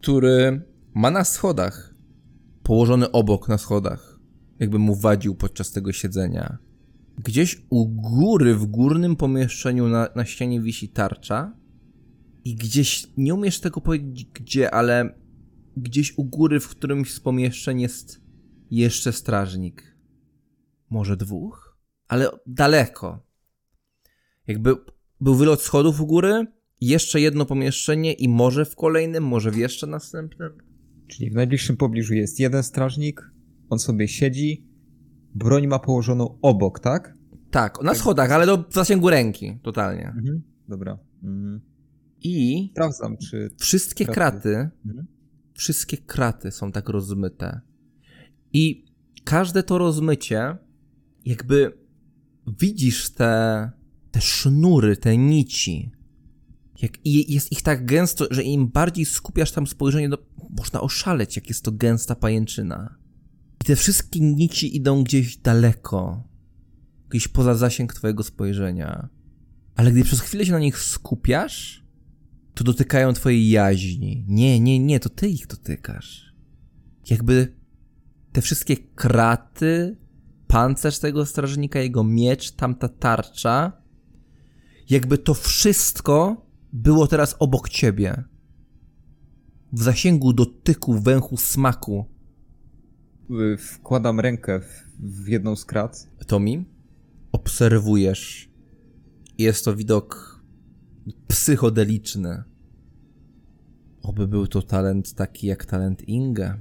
który 0.00 0.62
ma 0.94 1.10
na 1.10 1.24
schodach, 1.24 1.94
położony 2.62 3.10
obok 3.12 3.48
na 3.48 3.58
schodach, 3.58 4.20
jakby 4.58 4.78
mu 4.78 4.94
wadził 4.94 5.34
podczas 5.34 5.72
tego 5.72 5.92
siedzenia. 5.92 6.58
Gdzieś 7.18 7.62
u 7.70 7.86
góry, 7.88 8.54
w 8.54 8.66
górnym 8.66 9.16
pomieszczeniu 9.16 9.88
na, 9.88 10.08
na 10.16 10.24
ścianie 10.24 10.60
wisi 10.60 10.88
tarcza 10.88 11.56
i 12.44 12.54
gdzieś, 12.54 13.06
nie 13.16 13.34
umiesz 13.34 13.60
tego 13.60 13.80
powiedzieć 13.80 14.24
gdzie, 14.24 14.70
ale 14.70 15.18
gdzieś 15.76 16.18
u 16.18 16.24
góry 16.24 16.60
w 16.60 16.68
którymś 16.68 17.12
z 17.12 17.20
pomieszczeń 17.20 17.80
jest 17.80 18.20
jeszcze 18.70 19.12
strażnik. 19.12 19.96
Może 20.90 21.16
dwóch? 21.16 21.78
Ale 22.08 22.28
daleko. 22.46 23.26
Jakby 24.46 24.76
był 25.20 25.34
wylot 25.34 25.62
schodów 25.62 26.00
u 26.00 26.06
góry, 26.06 26.46
jeszcze 26.80 27.20
jedno 27.20 27.46
pomieszczenie 27.46 28.12
i 28.12 28.28
może 28.28 28.64
w 28.64 28.76
kolejnym, 28.76 29.24
może 29.24 29.50
w 29.50 29.56
jeszcze 29.56 29.86
następnym. 29.86 30.52
Czyli 31.06 31.30
w 31.30 31.34
najbliższym 31.34 31.76
pobliżu 31.76 32.14
jest 32.14 32.40
jeden 32.40 32.62
strażnik, 32.62 33.30
on 33.70 33.78
sobie 33.78 34.08
siedzi, 34.08 34.66
broń 35.34 35.66
ma 35.66 35.78
położoną 35.78 36.38
obok, 36.42 36.80
tak? 36.80 37.14
Tak, 37.50 37.82
na 37.82 37.94
schodach, 37.94 38.30
ale 38.30 38.46
do 38.46 38.64
w 38.68 38.74
zasięgu 38.74 39.10
ręki, 39.10 39.58
totalnie. 39.62 40.08
Mhm. 40.08 40.42
Dobra. 40.68 40.98
Mhm. 41.22 41.60
I 42.20 42.68
Sprawdzam, 42.72 43.16
czy... 43.16 43.50
wszystkie 43.58 44.04
Kraty. 44.04 44.40
kraty, 44.40 44.70
Mhm. 44.86 45.06
wszystkie 45.54 45.96
kraty 45.96 46.50
są 46.50 46.72
tak 46.72 46.88
rozmyte. 46.88 47.60
I 48.52 48.84
każde 49.24 49.62
to 49.62 49.78
rozmycie, 49.78 50.56
jakby 51.24 51.78
widzisz 52.60 53.10
te, 53.10 53.70
te 54.10 54.20
sznury, 54.20 54.96
te 54.96 55.16
nici. 55.18 55.90
Jak, 56.82 57.06
I 57.06 57.32
jest 57.34 57.52
ich 57.52 57.62
tak 57.62 57.86
gęsto, 57.86 58.26
że 58.30 58.42
im 58.42 58.68
bardziej 58.68 59.04
skupiasz 59.04 59.52
tam 59.52 59.66
spojrzenie, 59.66 60.08
to 60.08 60.18
można 60.50 60.80
oszaleć, 60.80 61.36
jak 61.36 61.48
jest 61.48 61.64
to 61.64 61.72
gęsta 61.72 62.14
pajęczyna. 62.14 62.96
I 63.64 63.66
te 63.66 63.76
wszystkie 63.76 64.20
nici 64.20 64.76
idą 64.76 65.04
gdzieś 65.04 65.36
daleko, 65.36 66.28
gdzieś 67.08 67.28
poza 67.28 67.54
zasięg 67.54 67.94
twojego 67.94 68.22
spojrzenia. 68.22 69.08
Ale 69.76 69.92
gdy 69.92 70.04
przez 70.04 70.20
chwilę 70.20 70.46
się 70.46 70.52
na 70.52 70.58
nich 70.58 70.78
skupiasz, 70.78 71.84
to 72.54 72.64
dotykają 72.64 73.12
twojej 73.12 73.50
jaźni. 73.50 74.24
Nie, 74.28 74.60
nie, 74.60 74.78
nie, 74.78 75.00
to 75.00 75.08
ty 75.08 75.28
ich 75.28 75.46
dotykasz. 75.46 76.34
Jakby 77.10 77.56
te 78.32 78.42
wszystkie 78.42 78.76
kraty, 78.76 79.96
pancerz 80.46 80.98
tego 80.98 81.26
strażnika, 81.26 81.78
jego 81.78 82.04
miecz, 82.04 82.50
tamta 82.50 82.88
tarcza, 82.88 83.72
jakby 84.90 85.18
to 85.18 85.34
wszystko 85.34 86.46
było 86.72 87.06
teraz 87.06 87.36
obok 87.38 87.68
ciebie. 87.68 88.24
W 89.72 89.82
zasięgu 89.82 90.32
dotyku, 90.32 91.00
węchu, 91.00 91.36
smaku. 91.36 92.13
Wkładam 93.58 94.20
rękę 94.20 94.60
w, 94.60 94.84
w 94.98 95.28
jedną 95.28 95.56
z 95.56 95.64
krat. 95.64 96.10
Tomi, 96.26 96.64
obserwujesz. 97.32 98.50
Jest 99.38 99.64
to 99.64 99.76
widok 99.76 100.34
psychodeliczny. 101.28 102.42
Oby 104.02 104.28
był 104.28 104.46
to 104.46 104.62
talent 104.62 105.14
taki 105.14 105.46
jak 105.46 105.64
talent 105.64 106.08
Inge. 106.08 106.60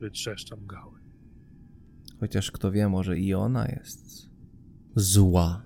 Wytrzeszczam 0.00 0.66
gały. 0.66 1.00
Chociaż 2.20 2.50
kto 2.50 2.72
wie, 2.72 2.88
może 2.88 3.18
i 3.18 3.34
ona 3.34 3.68
jest 3.68 4.30
zła. 4.96 5.64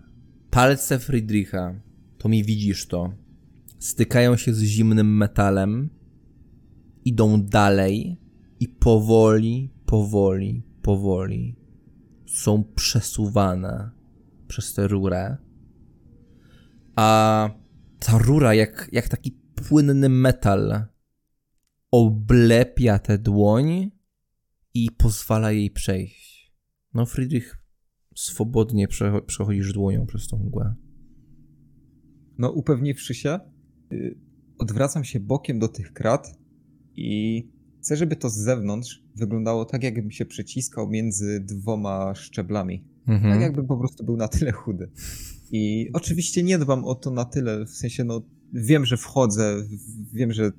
Palce 0.51 0.99
Friedricha, 0.99 1.81
to 2.19 2.29
mi 2.29 2.45
widzisz 2.45 2.87
to, 2.87 3.15
stykają 3.79 4.37
się 4.37 4.55
z 4.55 4.63
zimnym 4.63 5.17
metalem, 5.17 5.91
idą 7.05 7.43
dalej 7.43 8.22
i 8.63 8.69
powoli, 8.69 9.71
powoli, 9.87 10.63
powoli 10.83 11.57
są 12.27 12.65
przesuwane 12.65 13.91
przez 14.49 14.75
tę 14.75 14.89
rurę. 14.89 15.37
A 16.97 17.51
ta 17.99 18.19
rura, 18.19 18.55
jak, 18.55 18.89
jak 18.93 19.09
taki 19.09 19.31
płynny 19.55 20.09
metal, 20.09 20.87
oblepia 21.91 22.99
tę 22.99 23.19
dłoń 23.19 23.91
i 24.75 24.91
pozwala 24.91 25.53
jej 25.53 25.71
przejść. 25.71 26.53
No, 26.95 27.07
Friedrich, 27.07 27.57
swobodnie 28.15 28.89
przecho- 28.89 29.25
przechodzisz 29.25 29.73
dłonią 29.73 30.07
przez 30.07 30.29
tą 30.29 30.39
mgłę. 30.39 30.75
No, 32.39 32.51
upewniwszy 32.51 33.15
się, 33.15 33.41
y, 33.93 34.19
odwracam 34.59 35.05
się 35.05 35.21
bokiem 35.21 35.59
do 35.59 35.69
tych 35.69 35.93
krat 35.93 36.39
i 36.97 37.62
chcę, 37.83 37.97
żeby 37.97 38.17
to 38.17 38.31
z 38.31 38.37
zewnątrz 38.37 39.03
wyglądało 39.17 39.65
tak, 39.65 39.83
jakbym 39.83 40.11
się 40.11 40.25
przyciskał 40.25 40.89
między 40.89 41.41
dwoma 41.41 42.15
szczeblami. 42.15 42.85
Mhm. 43.07 43.33
Tak 43.33 43.43
jakbym 43.43 43.67
po 43.67 43.77
prostu 43.77 44.05
był 44.05 44.17
na 44.17 44.29
tyle 44.29 44.53
chudy. 44.53 44.91
I 45.51 45.91
oczywiście 45.93 46.43
nie 46.43 46.59
dbam 46.59 46.85
o 46.85 46.95
to 46.95 47.11
na 47.11 47.25
tyle, 47.25 47.65
w 47.67 47.71
sensie 47.71 48.05
no 48.05 48.23
wiem, 48.53 48.87
że 48.87 48.97
wchodzę, 48.97 49.57
wiem, 50.13 50.33
że 50.33 50.53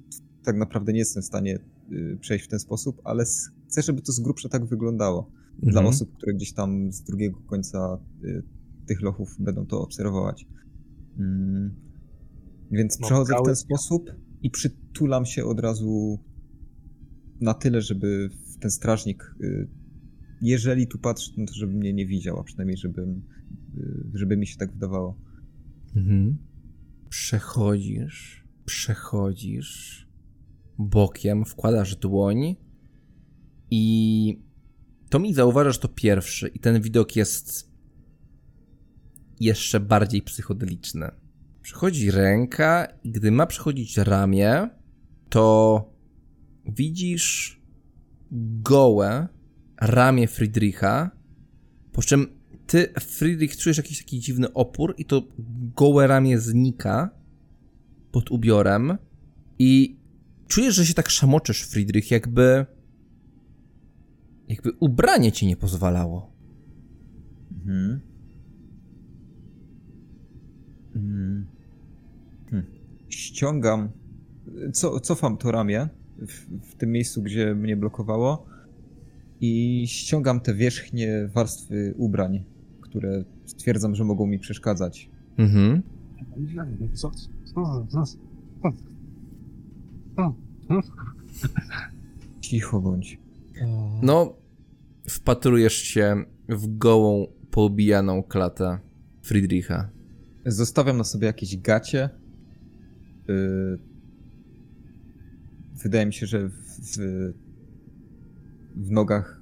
tak 0.44 0.58
naprawdę 0.58 0.94
nie 0.94 1.00
jestem 1.00 1.24
w 1.24 1.26
stanie 1.26 1.60
y, 1.92 2.18
przejść 2.22 2.46
w 2.46 2.48
ten 2.48 2.60
sposób, 2.60 3.02
ale 3.04 3.26
chcę, 3.68 3.82
żeby 3.82 4.02
to 4.02 4.12
z 4.12 4.20
grubsza 4.20 4.50
tak 4.50 4.66
wyglądało. 4.66 5.32
Dla 5.60 5.82
Mhm. 5.82 5.88
osób, 5.88 6.14
które 6.18 6.34
gdzieś 6.34 6.54
tam 6.54 6.92
z 6.92 7.02
drugiego 7.02 7.40
końca 7.46 8.00
y, 8.24 8.44
tych 8.86 9.02
lochów 9.02 9.36
będą 9.40 9.66
to 9.66 9.82
obserwować. 9.82 10.48
Mm. 11.20 11.76
Więc 12.72 13.00
Mam 13.00 13.08
przechodzę 13.08 13.34
w 13.44 13.46
ten 13.46 13.56
sposób 13.56 14.12
i 14.42 14.50
przytulam 14.50 15.26
się 15.26 15.46
od 15.46 15.60
razu 15.60 16.20
na 17.44 17.54
tyle, 17.54 17.82
żeby 17.82 18.30
ten 18.60 18.72
strażnik, 18.72 19.36
y, 19.42 19.68
jeżeli 20.42 20.88
tu 20.88 20.98
patrzy, 20.98 21.32
no 21.38 21.46
to 21.46 21.54
żeby 21.54 21.74
mnie 21.74 21.94
nie 21.94 22.06
widział, 22.06 22.40
a 22.40 22.44
przynajmniej 22.44 22.78
żebym, 22.78 23.24
y, 23.78 24.04
żeby 24.14 24.38
mi 24.38 24.48
się 24.48 24.58
tak 24.58 24.72
wydawało. 24.72 25.18
Mhm. 25.96 26.38
Przechodzisz, 27.10 28.44
przechodzisz 28.66 30.08
bokiem, 30.78 31.46
wkładasz 31.46 31.96
dłoń 31.96 32.56
i 33.72 34.44
to 35.10 35.20
mi 35.20 35.34
zauważasz 35.34 35.78
to 35.78 35.88
pierwszy 35.88 36.48
i 36.48 36.60
ten 36.60 36.82
widok 36.82 37.16
jest 37.16 37.72
jeszcze 39.40 39.80
bardziej 39.80 40.22
psychodeliczny. 40.22 41.12
Przychodzi 41.62 42.12
ręka 42.12 42.88
i 43.04 43.12
gdy 43.12 43.32
ma 43.32 43.46
przychodzić 43.46 43.98
ramię, 43.98 44.70
to 45.30 45.93
widzisz 46.66 47.62
gołe 48.62 49.28
ramię 49.82 50.28
Friedricha, 50.28 51.12
po 51.92 52.02
czym 52.02 52.28
ty, 52.68 52.94
Friedrich, 53.00 53.58
czujesz 53.58 53.78
jakiś 53.78 53.98
taki 53.98 54.20
dziwny 54.20 54.54
opór 54.54 54.96
i 54.98 55.06
to 55.06 55.28
gołe 55.76 56.08
ramię 56.08 56.40
znika 56.40 57.10
pod 58.12 58.32
ubiorem 58.32 58.98
i 59.60 59.98
czujesz, 60.48 60.76
że 60.76 60.86
się 60.86 60.94
tak 60.94 61.10
szamoczesz, 61.10 61.62
Friedrich, 61.62 62.12
jakby... 62.12 62.66
Jakby 64.48 64.72
ubranie 64.80 65.32
ci 65.32 65.48
nie 65.48 65.58
pozwalało. 65.58 66.34
Mhm. 67.52 68.02
Mm. 70.96 71.48
Hm. 72.50 72.64
Ściągam, 73.10 73.92
co, 74.74 75.00
cofam 75.00 75.38
to 75.38 75.52
ramię 75.52 75.90
w, 76.18 76.60
w 76.72 76.76
tym 76.76 76.92
miejscu, 76.92 77.22
gdzie 77.22 77.56
mnie 77.56 77.78
blokowało 77.78 78.46
i 79.42 79.84
ściągam 79.88 80.40
te 80.40 80.54
wierzchnie 80.54 81.30
warstwy 81.34 81.94
ubrań, 81.98 82.44
które 82.82 83.24
stwierdzam, 83.46 83.96
że 83.96 84.04
mogą 84.04 84.26
mi 84.26 84.40
przeszkadzać. 84.40 85.10
Mhm. 85.38 85.82
Cicho 92.42 92.82
bądź. 92.82 93.20
No, 94.02 94.36
wpatrujesz 95.10 95.74
się 95.74 96.24
w 96.50 96.78
gołą, 96.78 97.28
poobijaną 97.52 98.24
klatę 98.24 98.80
Friedricha. 99.22 99.90
Zostawiam 100.46 100.98
na 100.98 101.04
sobie 101.04 101.28
jakieś 101.28 101.58
gacie. 101.58 102.10
Yy, 103.28 103.93
Wydaje 105.84 106.06
mi 106.06 106.14
się, 106.14 106.26
że 106.26 106.50
w, 106.50 106.54
w, 106.54 106.98
w 108.76 108.92
nogach 108.92 109.42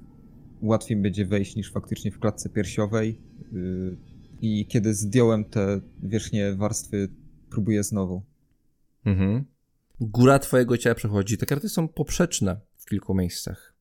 łatwiej 0.62 0.96
będzie 0.96 1.26
wejść 1.26 1.56
niż 1.56 1.72
faktycznie 1.72 2.10
w 2.10 2.18
klatce 2.18 2.48
piersiowej. 2.48 3.20
Yy, 3.52 3.96
I 4.40 4.66
kiedy 4.66 4.94
zdjąłem 4.94 5.44
te 5.44 5.80
wierzchnie 6.02 6.54
warstwy, 6.54 7.08
próbuję 7.50 7.84
znowu. 7.84 8.22
Mhm. 9.04 9.44
Góra 10.00 10.38
twojego 10.38 10.78
ciała 10.78 10.94
przechodzi. 10.94 11.38
Te 11.38 11.46
karty 11.46 11.68
są 11.68 11.88
poprzeczne 11.88 12.60
w 12.76 12.86
kilku 12.86 13.14
miejscach. 13.14 13.74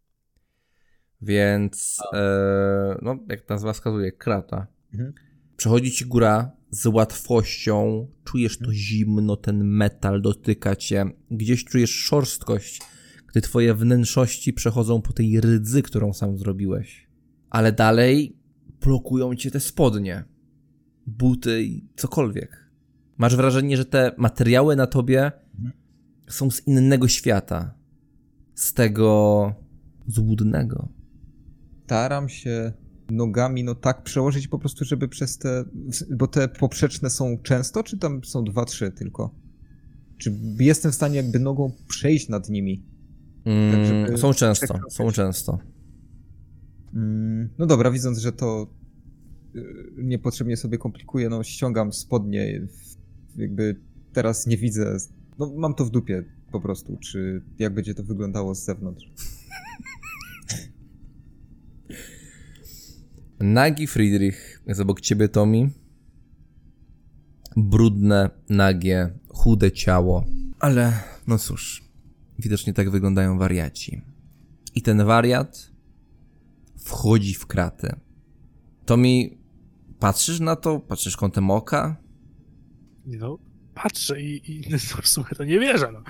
Więc, 1.21 1.99
e, 2.13 2.97
no, 3.01 3.17
jak 3.29 3.49
nazwa 3.49 3.73
wskazuje, 3.73 4.11
krata. 4.11 4.67
Mhm. 4.93 5.13
Przechodzi 5.57 5.91
ci 5.91 6.05
góra 6.05 6.51
z 6.71 6.85
łatwością, 6.85 8.07
czujesz 8.23 8.57
to 8.57 8.73
zimno, 8.73 9.35
ten 9.35 9.63
metal 9.63 10.21
dotyka 10.21 10.75
cię. 10.75 11.05
Gdzieś 11.31 11.65
czujesz 11.65 11.91
szorstkość, 11.91 12.81
gdy 13.27 13.41
twoje 13.41 13.73
wnętrzości 13.73 14.53
przechodzą 14.53 15.01
po 15.01 15.13
tej 15.13 15.41
rydzy, 15.41 15.81
którą 15.81 16.13
sam 16.13 16.37
zrobiłeś. 16.37 17.07
Ale 17.49 17.71
dalej 17.71 18.37
blokują 18.81 19.35
cię 19.35 19.51
te 19.51 19.59
spodnie, 19.59 20.23
buty 21.07 21.63
i 21.63 21.87
cokolwiek. 21.95 22.71
Masz 23.17 23.35
wrażenie, 23.35 23.77
że 23.77 23.85
te 23.85 24.11
materiały 24.17 24.75
na 24.75 24.87
tobie 24.87 25.31
są 26.27 26.51
z 26.51 26.67
innego 26.67 27.07
świata. 27.07 27.73
Z 28.55 28.73
tego 28.73 29.53
złudnego. 30.07 30.89
Staram 31.83 32.29
się 32.29 32.73
nogami 33.11 33.63
no 33.63 33.75
tak 33.75 34.03
przełożyć 34.03 34.47
po 34.47 34.59
prostu, 34.59 34.85
żeby 34.85 35.07
przez 35.07 35.37
te... 35.37 35.63
Bo 36.09 36.27
te 36.27 36.47
poprzeczne 36.47 37.09
są 37.09 37.37
często, 37.43 37.83
czy 37.83 37.97
tam 37.97 38.23
są 38.23 38.43
dwa, 38.43 38.65
trzy 38.65 38.91
tylko? 38.91 39.35
Czy 40.17 40.39
jestem 40.59 40.91
w 40.91 40.95
stanie 40.95 41.17
jakby 41.17 41.39
nogą 41.39 41.71
przejść 41.87 42.29
nad 42.29 42.49
nimi? 42.49 42.85
Mm, 43.45 43.85
żeby 43.85 44.17
są 44.17 44.33
często, 44.33 44.65
przekroczyć. 44.65 44.97
są 44.97 45.11
często. 45.11 45.59
Mm, 46.93 47.49
No 47.57 47.65
dobra, 47.65 47.91
widząc, 47.91 48.17
że 48.17 48.31
to 48.31 48.67
y, 49.55 49.63
niepotrzebnie 49.97 50.57
sobie 50.57 50.77
komplikuje, 50.77 51.29
no 51.29 51.43
ściągam 51.43 51.93
spodnie, 51.93 52.67
jakby 53.35 53.75
teraz 54.13 54.47
nie 54.47 54.57
widzę, 54.57 54.97
no 55.39 55.53
mam 55.55 55.73
to 55.73 55.85
w 55.85 55.89
dupie 55.89 56.23
po 56.51 56.61
prostu, 56.61 56.97
czy 56.97 57.41
jak 57.59 57.73
będzie 57.73 57.93
to 57.93 58.03
wyglądało 58.03 58.55
z 58.55 58.65
zewnątrz. 58.65 59.05
Nagi 63.41 63.87
Friedrich 63.87 64.61
jest 64.67 64.79
obok 64.79 65.01
ciebie, 65.01 65.29
Tommy. 65.29 65.69
Brudne, 67.57 68.29
nagie, 68.49 69.09
chude 69.27 69.71
ciało. 69.71 70.25
Ale, 70.59 70.93
no 71.27 71.37
cóż, 71.37 71.83
widocznie 72.39 72.73
tak 72.73 72.89
wyglądają 72.89 73.37
wariaci. 73.37 74.01
I 74.75 74.81
ten 74.81 75.05
wariat 75.05 75.71
wchodzi 76.77 77.33
w 77.33 77.45
kraty. 77.47 77.95
Tommy, 78.85 79.29
patrzysz 79.99 80.39
na 80.39 80.55
to? 80.55 80.79
Patrzysz 80.79 81.17
kątem 81.17 81.51
oka? 81.51 81.95
No, 83.05 83.37
patrzę 83.73 84.21
i, 84.21 84.51
i 84.51 84.63
no, 84.71 84.77
sumie 85.03 85.27
to 85.37 85.43
nie 85.43 85.59
wierzę. 85.59 85.91
No, 85.93 86.03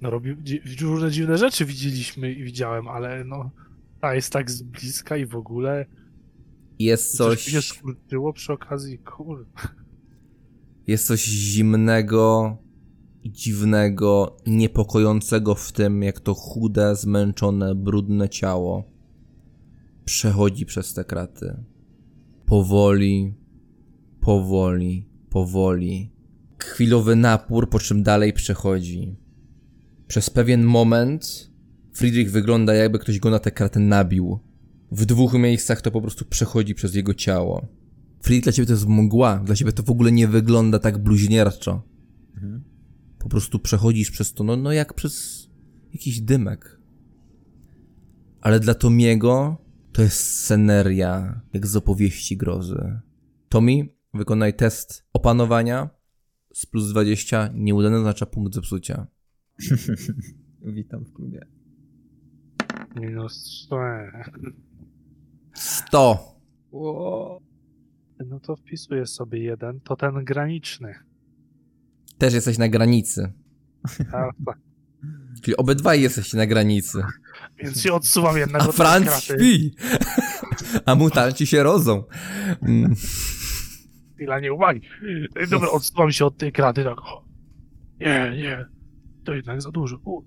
no 0.00 0.10
robił, 0.10 0.36
dzi- 0.36 0.60
różne 0.80 1.10
dziwne 1.10 1.38
rzeczy 1.38 1.64
widzieliśmy 1.64 2.32
i 2.32 2.44
widziałem, 2.44 2.88
ale 2.88 3.24
no, 3.24 3.50
ta 4.00 4.14
jest 4.14 4.32
tak 4.32 4.50
z 4.50 4.62
bliska 4.62 5.16
i 5.16 5.26
w 5.26 5.36
ogóle 5.36 5.86
Jest 6.80 7.16
coś 7.16 7.46
mi 7.46 7.52
się 7.52 7.58
coś, 7.58 7.78
skurczyło 7.78 8.32
przy 8.32 8.52
okazji, 8.52 8.98
kur... 8.98 9.46
jest 10.86 11.06
coś 11.06 11.24
zimnego 11.24 12.56
i 13.22 13.32
dziwnego, 13.32 14.36
niepokojącego 14.46 15.54
w 15.54 15.72
tym, 15.72 16.02
jak 16.02 16.20
to 16.20 16.34
chude, 16.34 16.96
zmęczone, 16.96 17.74
brudne 17.74 18.28
ciało 18.28 18.90
przechodzi 20.04 20.66
przez 20.66 20.94
te 20.94 21.04
kraty. 21.04 21.64
Powoli, 22.46 23.34
powoli, 24.20 25.08
powoli. 25.30 26.12
Chwilowy 26.58 27.16
napór, 27.16 27.68
po 27.68 27.78
czym 27.78 28.02
dalej 28.02 28.32
przechodzi. 28.32 29.16
Przez 30.06 30.30
pewien 30.30 30.64
moment 30.64 31.50
Friedrich 31.92 32.30
wygląda 32.30 32.74
jakby 32.74 32.98
ktoś 32.98 33.18
go 33.18 33.30
na 33.30 33.38
te 33.38 33.50
kraty 33.50 33.80
nabił. 33.80 34.49
W 34.92 35.06
dwóch 35.06 35.34
miejscach 35.34 35.80
to 35.80 35.90
po 35.90 36.00
prostu 36.00 36.24
przechodzi 36.24 36.74
przez 36.74 36.94
jego 36.94 37.14
ciało. 37.14 37.68
Friedrich, 38.22 38.42
dla 38.42 38.52
ciebie 38.52 38.66
to 38.66 38.72
jest 38.72 38.86
mgła, 38.86 39.38
dla 39.44 39.54
ciebie 39.54 39.72
to 39.72 39.82
w 39.82 39.90
ogóle 39.90 40.12
nie 40.12 40.28
wygląda 40.28 40.78
tak 40.78 40.98
bluźnierczo. 40.98 41.82
Po 43.18 43.28
prostu 43.28 43.58
przechodzisz 43.58 44.10
przez 44.10 44.34
to, 44.34 44.44
no, 44.44 44.56
no 44.56 44.72
jak 44.72 44.94
przez 44.94 45.46
jakiś 45.92 46.20
dymek. 46.20 46.80
Ale 48.40 48.60
dla 48.60 48.74
Tomiego 48.74 49.56
to 49.92 50.02
jest 50.02 50.16
sceneria, 50.16 51.40
jak 51.52 51.66
z 51.66 51.76
opowieści 51.76 52.36
grozy. 52.36 53.00
Tomi, 53.48 53.88
wykonaj 54.14 54.54
test 54.54 55.04
opanowania 55.12 55.90
z 56.54 56.66
plus 56.66 56.90
20, 56.90 57.50
nieudane 57.54 57.96
oznacza 57.96 58.26
punkt 58.26 58.54
zepsucia. 58.54 59.06
Witam 60.74 61.04
w 61.04 61.12
klubie. 61.12 61.59
Minus 62.96 63.50
cztery. 63.50 64.12
100! 65.54 66.34
No 68.26 68.40
to 68.40 68.56
wpisuję 68.56 69.06
sobie 69.06 69.38
jeden, 69.42 69.80
to 69.80 69.96
ten 69.96 70.24
graniczny. 70.24 70.94
Też 72.18 72.34
jesteś 72.34 72.58
na 72.58 72.68
granicy. 72.68 73.32
Tak. 74.12 74.58
Czyli 75.42 75.56
obydwaj 75.56 76.02
jesteście 76.02 76.36
na 76.36 76.46
granicy. 76.46 77.02
Więc 77.58 77.80
się 77.82 77.92
odsuwam 77.92 78.36
jednego 78.36 78.64
A 78.68 78.72
kraty. 78.72 79.06
śpi! 79.20 79.74
A 80.86 80.94
mutanci 80.94 81.46
się 81.46 81.62
rodzą. 81.62 82.04
Mm. 82.62 82.94
Chwila 84.14 84.40
nieuwagi. 84.40 84.80
Ej, 85.36 85.48
Dobra, 85.48 85.70
odsuwam 85.70 86.12
się 86.12 86.26
od 86.26 86.36
tej 86.36 86.52
kraty, 86.52 86.84
tak. 86.84 86.98
O. 86.98 87.24
Nie, 88.00 88.32
nie. 88.42 88.66
To 89.24 89.34
jednak 89.34 89.62
za 89.62 89.70
dużo. 89.70 89.96
U. 90.04 90.22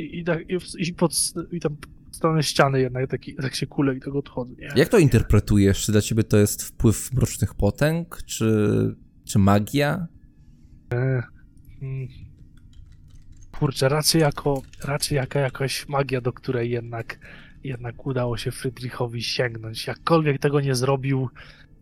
I, 0.00 0.18
i, 0.18 0.24
tak, 0.24 0.38
i, 0.78 0.94
pod, 0.94 1.12
i 1.52 1.60
tam 1.60 1.76
w 2.12 2.16
stronę 2.16 2.42
ściany 2.42 2.80
jednak 2.80 3.10
taki, 3.10 3.34
tak 3.34 3.54
się 3.54 3.66
kulę 3.66 3.96
i 3.96 4.00
tak 4.00 4.14
odchodzę. 4.14 4.54
Nie. 4.58 4.68
Jak 4.76 4.88
to 4.88 4.98
interpretujesz? 4.98 5.84
Czy 5.84 5.92
dla 5.92 6.00
ciebie 6.00 6.24
to 6.24 6.36
jest 6.36 6.62
wpływ 6.62 7.12
mrocznych 7.12 7.54
potęg? 7.54 8.22
Czy, 8.26 8.46
czy 9.24 9.38
magia? 9.38 10.06
Mm. 11.82 12.08
Kurczę, 13.58 13.88
raczej 13.88 14.20
jako, 14.20 14.62
raczej 14.84 15.16
jaka 15.16 15.40
jakaś 15.40 15.88
magia, 15.88 16.20
do 16.20 16.32
której 16.32 16.70
jednak, 16.70 17.18
jednak 17.64 18.06
udało 18.06 18.36
się 18.36 18.50
Friedrichowi 18.50 19.22
sięgnąć. 19.22 19.86
Jakkolwiek 19.86 20.38
tego 20.38 20.60
nie 20.60 20.74
zrobił, 20.74 21.28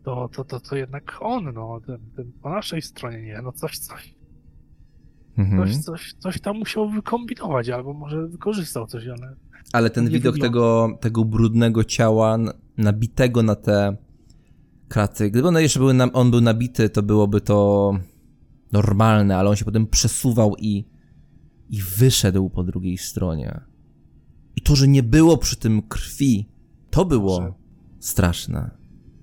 to, 0.03 0.29
to, 0.33 0.43
to, 0.43 0.59
to 0.59 0.75
jednak 0.75 1.17
on, 1.19 1.53
no, 1.53 1.81
ten, 1.87 1.99
ten 2.15 2.31
po 2.41 2.49
naszej 2.49 2.81
stronie 2.81 3.21
nie, 3.21 3.41
no 3.41 3.51
coś, 3.51 3.77
coś, 3.77 4.15
Mhm. 5.37 5.67
coś, 5.73 5.77
coś, 5.83 6.13
coś 6.19 6.41
tam 6.41 6.57
musiał 6.57 6.89
wykombinować, 6.89 7.69
albo 7.69 7.93
może 7.93 8.27
wykorzystał 8.27 8.87
coś, 8.87 9.07
ale 9.07 9.35
Ale 9.73 9.89
ten 9.89 10.09
widok 10.09 10.33
wygląda. 10.35 10.47
tego, 10.47 10.97
tego 11.01 11.25
brudnego 11.25 11.83
ciała, 11.83 12.37
nabitego 12.77 13.43
na 13.43 13.55
te 13.55 13.97
kraty, 14.87 15.31
gdyby 15.31 15.47
one 15.47 15.61
jeszcze 15.61 15.79
były, 15.79 15.93
na, 15.93 16.11
on 16.11 16.31
był 16.31 16.41
nabity, 16.41 16.89
to 16.89 17.03
byłoby 17.03 17.41
to 17.41 17.91
normalne, 18.71 19.37
ale 19.37 19.49
on 19.49 19.55
się 19.55 19.65
potem 19.65 19.87
przesuwał 19.87 20.55
i, 20.57 20.85
i 21.69 21.81
wyszedł 21.97 22.49
po 22.49 22.63
drugiej 22.63 22.97
stronie. 22.97 23.61
I 24.55 24.61
to, 24.61 24.75
że 24.75 24.87
nie 24.87 25.03
było 25.03 25.37
przy 25.37 25.55
tym 25.55 25.81
krwi, 25.81 26.49
to 26.89 27.05
było 27.05 27.39
Może- 27.41 27.53
straszne. 27.99 28.69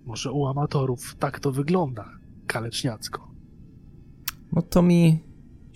może 0.04 0.32
u 0.32 0.46
amatorów 0.46 1.16
tak 1.18 1.40
to 1.40 1.52
wygląda, 1.52 2.10
kaleczniacko. 2.46 3.30
No 4.52 4.62
to 4.62 4.82
mi 4.82 5.18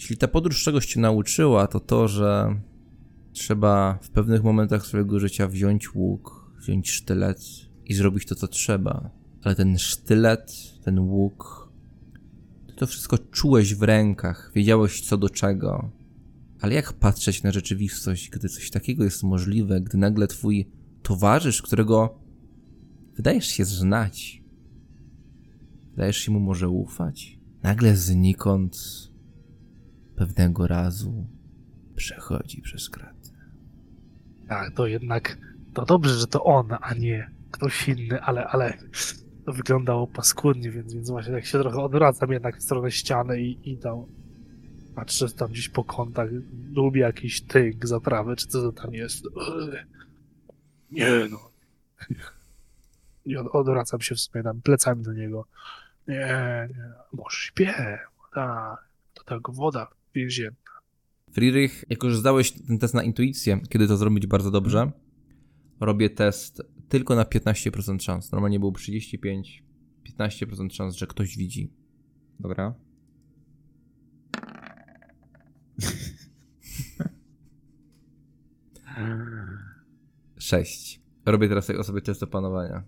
Jeśli 0.00 0.16
ta 0.16 0.28
podróż 0.28 0.62
czegoś 0.62 0.86
cię 0.86 1.00
nauczyła, 1.00 1.66
to 1.66 1.80
to, 1.80 2.08
że 2.08 2.60
trzeba 3.32 3.98
w 4.02 4.10
pewnych 4.10 4.44
momentach 4.44 4.86
swojego 4.86 5.20
życia 5.20 5.48
wziąć 5.48 5.94
łuk, 5.94 6.52
wziąć 6.58 6.90
sztylet 6.90 7.40
i 7.84 7.94
zrobić 7.94 8.26
to, 8.26 8.34
co 8.34 8.48
trzeba. 8.48 9.10
Ale 9.42 9.54
ten 9.54 9.78
sztylet, 9.78 10.52
ten 10.84 10.98
łuk, 10.98 11.68
ty 12.66 12.74
to 12.74 12.86
wszystko 12.86 13.18
czułeś 13.18 13.74
w 13.74 13.82
rękach, 13.82 14.52
wiedziałeś 14.54 15.00
co 15.00 15.16
do 15.16 15.28
czego. 15.28 15.90
Ale 16.60 16.74
jak 16.74 16.92
patrzeć 16.92 17.42
na 17.42 17.52
rzeczywistość, 17.52 18.30
gdy 18.30 18.48
coś 18.48 18.70
takiego 18.70 19.04
jest 19.04 19.22
możliwe, 19.22 19.80
gdy 19.80 19.98
nagle 19.98 20.26
twój 20.26 20.70
towarzysz, 21.02 21.62
którego 21.62 22.18
wydajesz 23.16 23.46
się 23.46 23.64
znać, 23.64 24.42
wydajesz 25.90 26.16
się 26.16 26.32
mu 26.32 26.40
może 26.40 26.68
ufać, 26.68 27.38
nagle 27.62 27.96
znikąd 27.96 29.09
pewnego 30.20 30.66
razu 30.66 31.26
przechodzi 31.96 32.62
przez 32.62 32.90
kraty. 32.90 33.30
Tak, 34.48 34.74
to 34.74 34.86
jednak 34.86 35.38
to 35.74 35.84
dobrze, 35.84 36.14
że 36.14 36.26
to 36.26 36.44
on, 36.44 36.68
a 36.80 36.94
nie 36.94 37.30
ktoś 37.50 37.88
inny, 37.88 38.22
ale, 38.22 38.46
ale 38.46 38.78
to 39.46 39.52
wyglądało 39.52 40.06
paskudnie, 40.06 40.70
więc, 40.70 40.94
więc 40.94 41.10
właśnie 41.10 41.32
tak 41.32 41.46
się 41.46 41.58
trochę 41.58 41.82
odwracam 41.82 42.32
jednak 42.32 42.58
w 42.58 42.62
stronę 42.62 42.90
ściany 42.90 43.42
i, 43.42 43.72
i 43.72 43.78
tam 43.78 44.04
patrzę 44.94 45.28
tam 45.28 45.50
gdzieś 45.50 45.68
po 45.68 45.84
kątach, 45.84 46.28
lubię 46.72 47.00
jakiś 47.00 47.42
tynk, 47.42 47.86
zaprawę, 47.86 48.36
czy 48.36 48.46
co 48.46 48.72
to 48.72 48.82
tam 48.82 48.94
jest. 48.94 49.24
Nie 50.90 51.10
no. 51.30 51.50
I 53.26 53.36
od, 53.36 53.46
odwracam 53.46 54.00
się 54.00 54.14
w 54.14 54.20
sumie 54.20 54.44
tam 54.44 54.62
plecami 54.62 55.02
do 55.02 55.12
niego. 55.12 55.46
Nie, 56.08 56.68
nie, 56.70 56.92
może 57.12 57.36
śpię, 57.36 57.98
tak, 58.34 58.88
to 59.14 59.24
tak 59.24 59.50
woda 59.50 59.99
więzienna. 60.14 60.56
Friedrich, 61.32 61.84
jako 61.90 62.10
że 62.10 62.16
zdałeś 62.16 62.52
ten 62.52 62.78
test 62.78 62.94
na 62.94 63.02
intuicję, 63.02 63.60
kiedy 63.68 63.88
to 63.88 63.96
zrobić 63.96 64.26
bardzo 64.26 64.50
dobrze, 64.50 64.92
robię 65.80 66.10
test 66.10 66.62
tylko 66.88 67.14
na 67.14 67.24
15% 67.24 68.02
szans. 68.02 68.32
Normalnie 68.32 68.60
był 68.60 68.72
35, 68.72 69.64
15% 70.18 70.70
szans, 70.70 70.96
że 70.96 71.06
ktoś 71.06 71.36
widzi. 71.36 71.72
Dobra. 72.40 72.74
6. 80.38 81.00
Robię 81.26 81.48
teraz 81.48 81.66
tej 81.66 81.76
osobie 81.76 82.00
test 82.00 82.22
opanowania. 82.22 82.82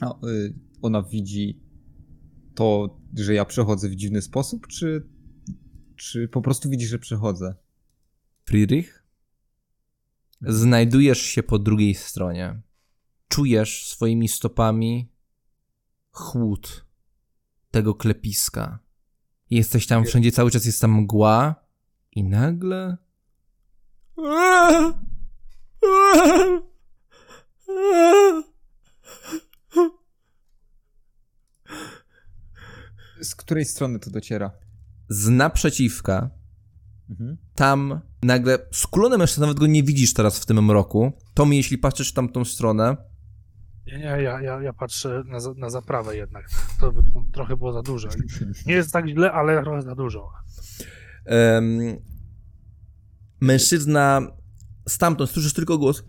A, 0.00 0.26
y, 0.26 0.54
ona 0.82 1.02
widzi 1.02 1.60
to, 2.54 2.98
że 3.16 3.34
ja 3.34 3.44
przechodzę 3.44 3.88
w 3.88 3.96
dziwny 3.96 4.22
sposób, 4.22 4.66
czy, 4.66 5.08
czy 5.96 6.28
po 6.28 6.42
prostu 6.42 6.70
widzi, 6.70 6.86
że 6.86 6.98
przechodzę? 6.98 7.54
Friedrich? 8.44 9.04
Znajdujesz 10.40 11.22
się 11.22 11.42
po 11.42 11.58
drugiej 11.58 11.94
stronie. 11.94 12.60
Czujesz 13.28 13.88
swoimi 13.88 14.28
stopami 14.28 15.12
chłód 16.10 16.86
tego 17.70 17.94
klepiska. 17.94 18.78
Jesteś 19.50 19.86
tam 19.86 20.04
wszędzie, 20.04 20.32
cały 20.32 20.50
czas 20.50 20.64
jest 20.64 20.80
tam 20.80 20.92
mgła 20.92 21.54
i 22.12 22.24
nagle... 22.24 22.96
Z 33.24 33.34
której 33.34 33.64
strony 33.64 33.98
to 33.98 34.10
dociera? 34.10 34.50
Z 35.08 35.28
naprzeciwka 35.28 36.30
Mhm. 37.10 37.36
tam 37.54 38.00
nagle 38.22 38.58
skulony 38.72 39.18
mężczyzna, 39.18 39.46
nawet 39.46 39.58
go 39.58 39.66
nie 39.66 39.82
widzisz 39.82 40.14
teraz 40.14 40.38
w 40.38 40.46
tym 40.46 40.64
mroku. 40.64 41.12
Tommy, 41.34 41.56
jeśli 41.56 41.78
patrzysz 41.78 42.10
w 42.10 42.14
tamtą 42.14 42.44
stronę, 42.44 42.96
Nie, 43.86 43.98
nie, 43.98 44.04
ja, 44.04 44.40
ja, 44.40 44.62
ja 44.62 44.72
patrzę 44.72 45.22
na, 45.26 45.38
na 45.56 45.70
zaprawę 45.70 46.16
jednak. 46.16 46.48
To 46.80 46.92
by 46.92 47.02
trochę 47.32 47.56
było 47.56 47.72
za 47.72 47.82
dużo. 47.82 48.08
Nie 48.66 48.74
jest 48.74 48.92
tak 48.92 49.08
źle, 49.08 49.32
ale 49.32 49.62
trochę 49.62 49.82
za 49.82 49.94
dużo. 49.94 50.32
em, 51.26 51.78
mężczyzna 53.40 54.20
stamtąd 54.88 55.30
słyszysz 55.30 55.52
tylko 55.52 55.78
głos. 55.78 56.04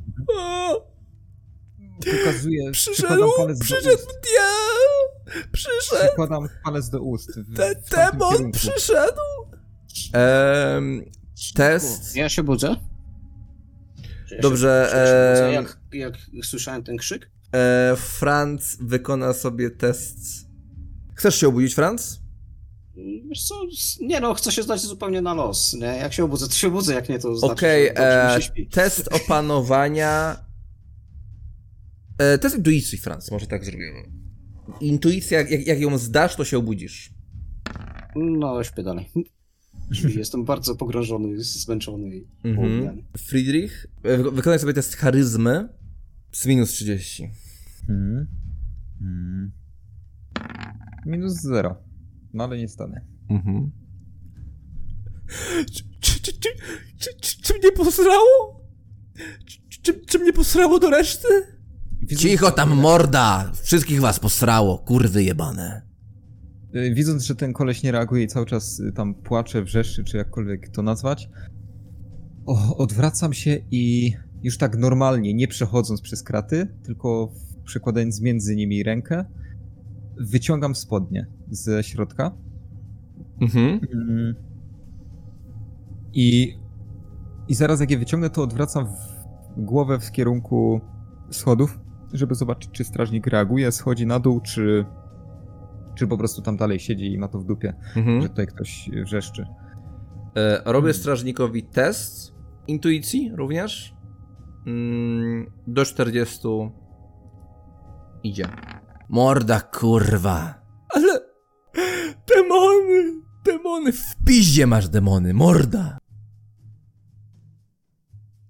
Pokazuję, 2.05 2.71
Przyszedł, 2.71 3.31
przyszedł 3.59 3.85
diabeł, 3.97 4.84
przyszedł, 5.51 6.05
Przykładam 6.07 6.47
palec 6.63 6.89
do 6.89 7.01
ust. 7.01 7.39
W, 7.39 7.55
te, 7.55 7.75
w 7.85 7.89
demon 7.89 8.31
kierunku. 8.31 8.57
przyszedł. 8.57 9.21
Em, 10.13 11.05
test. 11.55 12.15
Ja 12.15 12.29
się 12.29 12.43
budzę. 12.43 12.75
Ja 14.31 14.41
Dobrze, 14.41 14.87
Się, 14.91 14.97
ja 14.97 15.05
się 15.05 15.57
budzę, 15.63 15.77
jak, 15.99 16.17
jak 16.33 16.45
słyszałem 16.45 16.83
ten 16.83 16.97
krzyk. 16.97 17.31
E, 17.53 17.95
Franz 17.95 18.77
wykona 18.81 19.33
sobie 19.33 19.69
test. 19.69 20.17
Chcesz 21.15 21.35
się 21.35 21.47
obudzić, 21.47 21.73
Franz? 21.75 22.21
Wiesz 23.29 23.43
co, 23.43 23.55
nie 24.01 24.19
no, 24.19 24.33
chcę 24.33 24.51
się 24.51 24.63
zdać 24.63 24.81
zupełnie 24.81 25.21
na 25.21 25.33
los, 25.33 25.73
nie? 25.73 25.85
Jak 25.87 26.13
się 26.13 26.23
obudzę, 26.23 26.47
to 26.47 26.53
się 26.53 26.67
obudzę, 26.67 26.93
jak 26.93 27.09
nie, 27.09 27.19
to 27.19 27.35
znaczy, 27.35 27.53
Okej, 27.53 27.87
e, 27.95 28.39
test 28.71 29.07
opanowania. 29.13 30.45
E, 32.17 32.37
test 32.37 32.55
intuicji, 32.55 32.97
Franz, 32.97 33.31
może 33.31 33.47
tak 33.47 33.65
zrobimy. 33.65 34.24
Intuicja, 34.81 35.37
jak, 35.41 35.67
jak, 35.67 35.79
ją 35.79 35.97
zdasz, 35.97 36.35
to 36.35 36.45
się 36.45 36.57
obudzisz. 36.57 37.13
No, 38.15 38.63
śpię 38.63 38.83
dalej. 38.83 39.09
Jestem 40.17 40.45
bardzo 40.45 40.75
pogrążony, 40.75 41.43
zmęczony 41.43 42.15
i 42.15 42.27
Mhm. 42.43 42.55
południany. 42.55 43.03
Friedrich, 43.17 43.87
e, 44.03 44.17
wy- 44.17 44.31
wykonaj 44.31 44.59
sobie 44.59 44.73
test 44.73 44.95
charyzmy 44.95 45.69
z 46.31 46.45
minus 46.45 46.69
30. 46.71 47.29
Mhm. 47.89 48.27
Mhm. 49.01 49.51
Minus 51.05 51.33
zero. 51.33 51.75
No 52.33 52.43
ale 52.43 52.57
nie 52.57 52.67
stanę. 52.67 53.05
Mhm. 53.29 53.71
Czy, 55.73 55.83
czy, 55.99 56.21
czy, 56.21 56.33
czy, 56.33 56.49
czy, 56.99 57.09
czy, 57.21 57.41
czy 57.41 57.53
mnie 57.59 57.71
posrało? 57.71 58.65
Czy, 59.45 59.81
czy, 59.81 60.01
czy 60.05 60.19
mnie 60.19 60.33
posrało 60.33 60.79
do 60.79 60.89
reszty? 60.89 61.27
Widząc, 62.07 62.21
Cicho 62.21 62.51
tam 62.51 62.69
morda! 62.75 63.51
Wszystkich 63.63 64.01
was 64.01 64.19
posrało, 64.19 64.77
kurwy 64.77 65.23
jebane. 65.23 65.81
y, 66.75 66.93
Widząc, 66.93 67.23
że 67.23 67.35
ten 67.35 67.53
koleś 67.53 67.83
nie 67.83 67.91
reaguje 67.91 68.23
i 68.23 68.27
cały 68.27 68.45
czas 68.45 68.79
y, 68.79 68.91
tam 68.91 69.13
płacze, 69.15 69.63
wrzeszczy, 69.63 70.03
czy 70.03 70.17
jakkolwiek 70.17 70.69
to 70.69 70.81
nazwać, 70.81 71.29
o, 72.45 72.77
odwracam 72.77 73.33
się 73.33 73.57
i 73.71 74.13
już 74.43 74.57
tak 74.57 74.77
normalnie, 74.77 75.33
nie 75.33 75.47
przechodząc 75.47 76.01
przez 76.01 76.23
kraty, 76.23 76.67
tylko 76.83 77.31
przekładając 77.63 78.21
między 78.21 78.55
nimi 78.55 78.83
rękę, 78.83 79.25
wyciągam 80.19 80.75
spodnie 80.75 81.27
ze 81.49 81.83
środka 81.83 82.31
Mhm. 83.41 83.79
Mm. 83.93 84.35
I, 86.13 86.57
I 87.47 87.55
zaraz 87.55 87.79
jak 87.79 87.91
je 87.91 87.97
wyciągnę, 87.97 88.29
to 88.29 88.43
odwracam 88.43 88.87
w 88.87 89.63
głowę 89.63 89.99
w 89.99 90.11
kierunku 90.11 90.81
schodów, 91.31 91.79
żeby 92.17 92.35
zobaczyć, 92.35 92.71
czy 92.71 92.83
strażnik 92.83 93.27
reaguje, 93.27 93.71
schodzi 93.71 94.05
na 94.05 94.19
dół, 94.19 94.41
czy, 94.41 94.85
czy 95.95 96.07
po 96.07 96.17
prostu 96.17 96.41
tam 96.41 96.57
dalej 96.57 96.79
siedzi 96.79 97.13
i 97.13 97.17
ma 97.17 97.27
to 97.27 97.39
w 97.39 97.45
dupie, 97.45 97.73
Mhm. 97.95 98.21
że 98.21 98.29
tutaj 98.29 98.47
ktoś 98.47 98.89
wrzeszczy. 99.05 99.45
E, 100.37 100.61
robię 100.65 100.93
strażnikowi 100.93 101.63
test 101.63 102.33
intuicji 102.67 103.31
również. 103.35 103.95
Mm, 104.67 105.51
do 105.67 105.85
40 105.85 106.47
idzie. 108.23 108.47
Morda 109.09 109.61
kurwa. 109.61 110.61
Ale 110.89 111.19
demony, 112.35 113.21
demony, 113.45 113.91
w 113.91 114.15
piździe 114.27 114.67
masz 114.67 114.89
demony, 114.89 115.33
morda. 115.33 115.97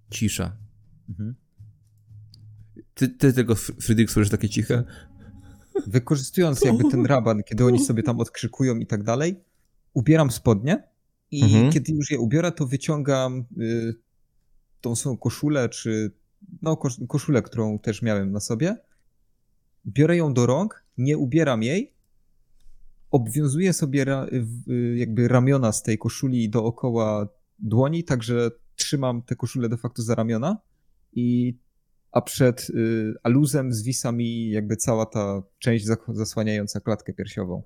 Cisza. 0.09 0.51
Mhm. 1.09 1.35
Ty, 2.95 3.09
ty 3.09 3.33
tego 3.33 3.53
Fr- 3.53 3.81
Friedrich 3.81 4.11
słyszysz 4.11 4.31
takie 4.31 4.49
ciche? 4.49 4.83
Wykorzystując 5.87 6.61
jakby 6.63 6.83
ten 6.91 7.05
raban, 7.15 7.43
kiedy 7.43 7.65
oni 7.65 7.85
sobie 7.85 8.03
tam 8.03 8.19
odkrzykują 8.19 8.75
i 8.77 8.85
tak 8.87 9.03
dalej, 9.03 9.43
ubieram 9.93 10.31
spodnie 10.31 10.83
i 11.31 11.43
Mhm. 11.43 11.71
kiedy 11.71 11.93
już 11.93 12.11
je 12.11 12.19
ubiorę, 12.19 12.51
to 12.51 12.67
wyciągam 12.67 13.45
y, 13.61 13.95
tą 14.81 14.95
swoją 14.95 15.17
koszulę, 15.17 15.69
czy 15.69 16.11
no 16.61 16.77
kosz, 16.77 16.99
koszulę, 17.07 17.41
którą 17.41 17.79
też 17.79 18.01
miałem 18.01 18.31
na 18.31 18.39
sobie. 18.39 18.77
Biorę 19.87 20.17
ją 20.17 20.33
do 20.33 20.45
rąk, 20.45 20.83
nie 20.97 21.17
ubieram 21.17 21.63
jej, 21.63 21.93
obwiązuję 23.11 23.73
sobie 23.73 24.05
ra, 24.05 24.25
w- 24.31 24.71
y, 24.71 24.97
jakby 24.97 25.27
ramiona 25.27 25.71
z 25.71 25.83
tej 25.83 25.97
koszuli 25.97 26.49
dookoła 26.49 27.27
dłoni, 27.59 28.03
także 28.03 28.51
trzymam 28.75 29.21
tę 29.21 29.35
koszulę 29.35 29.69
de 29.69 29.77
facto 29.77 30.01
za 30.01 30.15
ramiona 30.15 30.57
i 31.13 31.57
a 32.15 32.21
przed 32.21 32.69
y, 32.69 33.13
aluzem 33.23 33.73
zwisa 33.73 34.11
mi 34.11 34.49
jakby 34.49 34.75
cała 34.75 35.05
ta 35.05 35.41
część 35.59 35.85
zasłaniająca 36.07 36.79
klatkę 36.79 37.13
piersiową. 37.13 37.63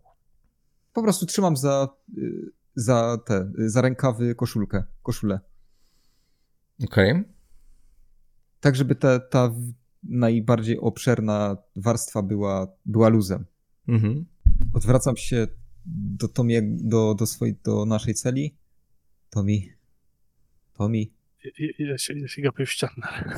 Po 0.93 1.03
prostu 1.03 1.26
trzymam 1.26 1.57
za, 1.57 1.89
y, 2.17 2.51
za 2.76 3.17
te, 3.26 3.51
y, 3.59 3.69
za 3.69 3.81
rękawy 3.81 4.35
koszulkę, 4.35 4.84
koszulę. 5.03 5.39
Okej. 6.84 7.23
Tak, 8.59 8.76
żeby 8.76 8.95
ta, 8.95 9.19
ta 9.19 9.55
najbardziej 10.03 10.80
obszerna 10.80 11.57
warstwa 11.76 12.21
była, 12.21 12.67
była 12.85 13.09
luzem. 13.09 13.45
Mhm. 13.88 14.26
Odwracam 14.73 15.17
się 15.17 15.47
do 15.85 16.27
Tomie, 16.27 16.61
do, 16.63 17.15
do 17.15 17.26
swojej, 17.26 17.55
do 17.63 17.85
naszej 17.85 18.13
celi. 18.13 18.57
Tomi, 19.30 19.69
Tomi, 20.73 21.13
Ja, 21.43 21.51
ja, 21.80 21.97
się, 21.97 22.19
ja 22.19 22.27
się 22.27 22.41
gapię 22.41 22.65
w 22.65 22.71
ścianę. 22.71 23.38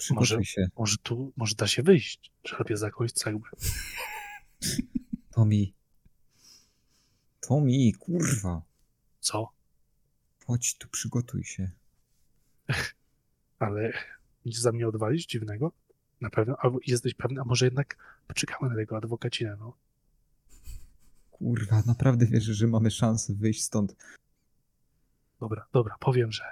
Przygotuj 0.00 0.36
Może- 0.36 0.44
się. 0.44 0.68
Może 0.78 0.96
tu, 1.02 1.32
może 1.36 1.54
da 1.54 1.66
się 1.66 1.82
wyjść. 1.82 2.32
Czerpię 2.42 2.76
za 2.76 2.86
jakąś 2.86 3.12
cegłę. 3.12 3.50
Tomi. 5.30 5.74
Tomi, 7.40 7.92
kurwa. 7.94 8.62
Co? 9.20 9.52
Chodź 10.46 10.74
tu, 10.74 10.88
przygotuj 10.88 11.44
się. 11.44 11.70
Ale 13.58 13.92
nic 14.44 14.58
za 14.58 14.72
mnie 14.72 14.88
odwalić 14.88 15.26
dziwnego? 15.26 15.72
Na 16.20 16.30
pewno? 16.30 16.56
Albo 16.58 16.78
jesteś 16.86 17.14
pewny? 17.14 17.40
A 17.40 17.44
może 17.44 17.64
jednak 17.64 17.96
poczekamy 18.26 18.70
na 18.70 18.76
tego 18.76 18.96
adwokacinę, 18.96 19.56
no. 19.60 19.76
Kurwa, 21.30 21.82
naprawdę 21.86 22.26
wierzysz, 22.26 22.56
że 22.56 22.66
mamy 22.66 22.90
szansę 22.90 23.34
wyjść 23.34 23.62
stąd. 23.62 23.96
Dobra, 25.40 25.66
dobra, 25.72 25.96
powiem, 26.00 26.32
że 26.32 26.44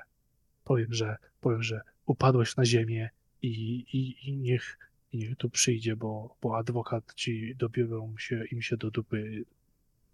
powiem, 0.65 0.93
że 0.95 1.17
powiem, 1.41 1.63
że 1.63 1.81
upadłeś 2.07 2.57
na 2.57 2.65
ziemię 2.65 3.11
i, 3.43 3.49
i, 3.93 4.29
i 4.29 4.37
niech, 4.37 4.79
niech 5.13 5.37
tu 5.37 5.51
przyjdzie, 5.51 5.97
bo, 5.97 6.37
bo 6.43 6.59
adwokat 6.59 7.15
ci 7.15 7.55
dobiorą 7.57 8.15
się 8.19 8.45
im 8.53 8.63
się 8.63 8.77
do 8.77 8.91
dupy 8.91 9.45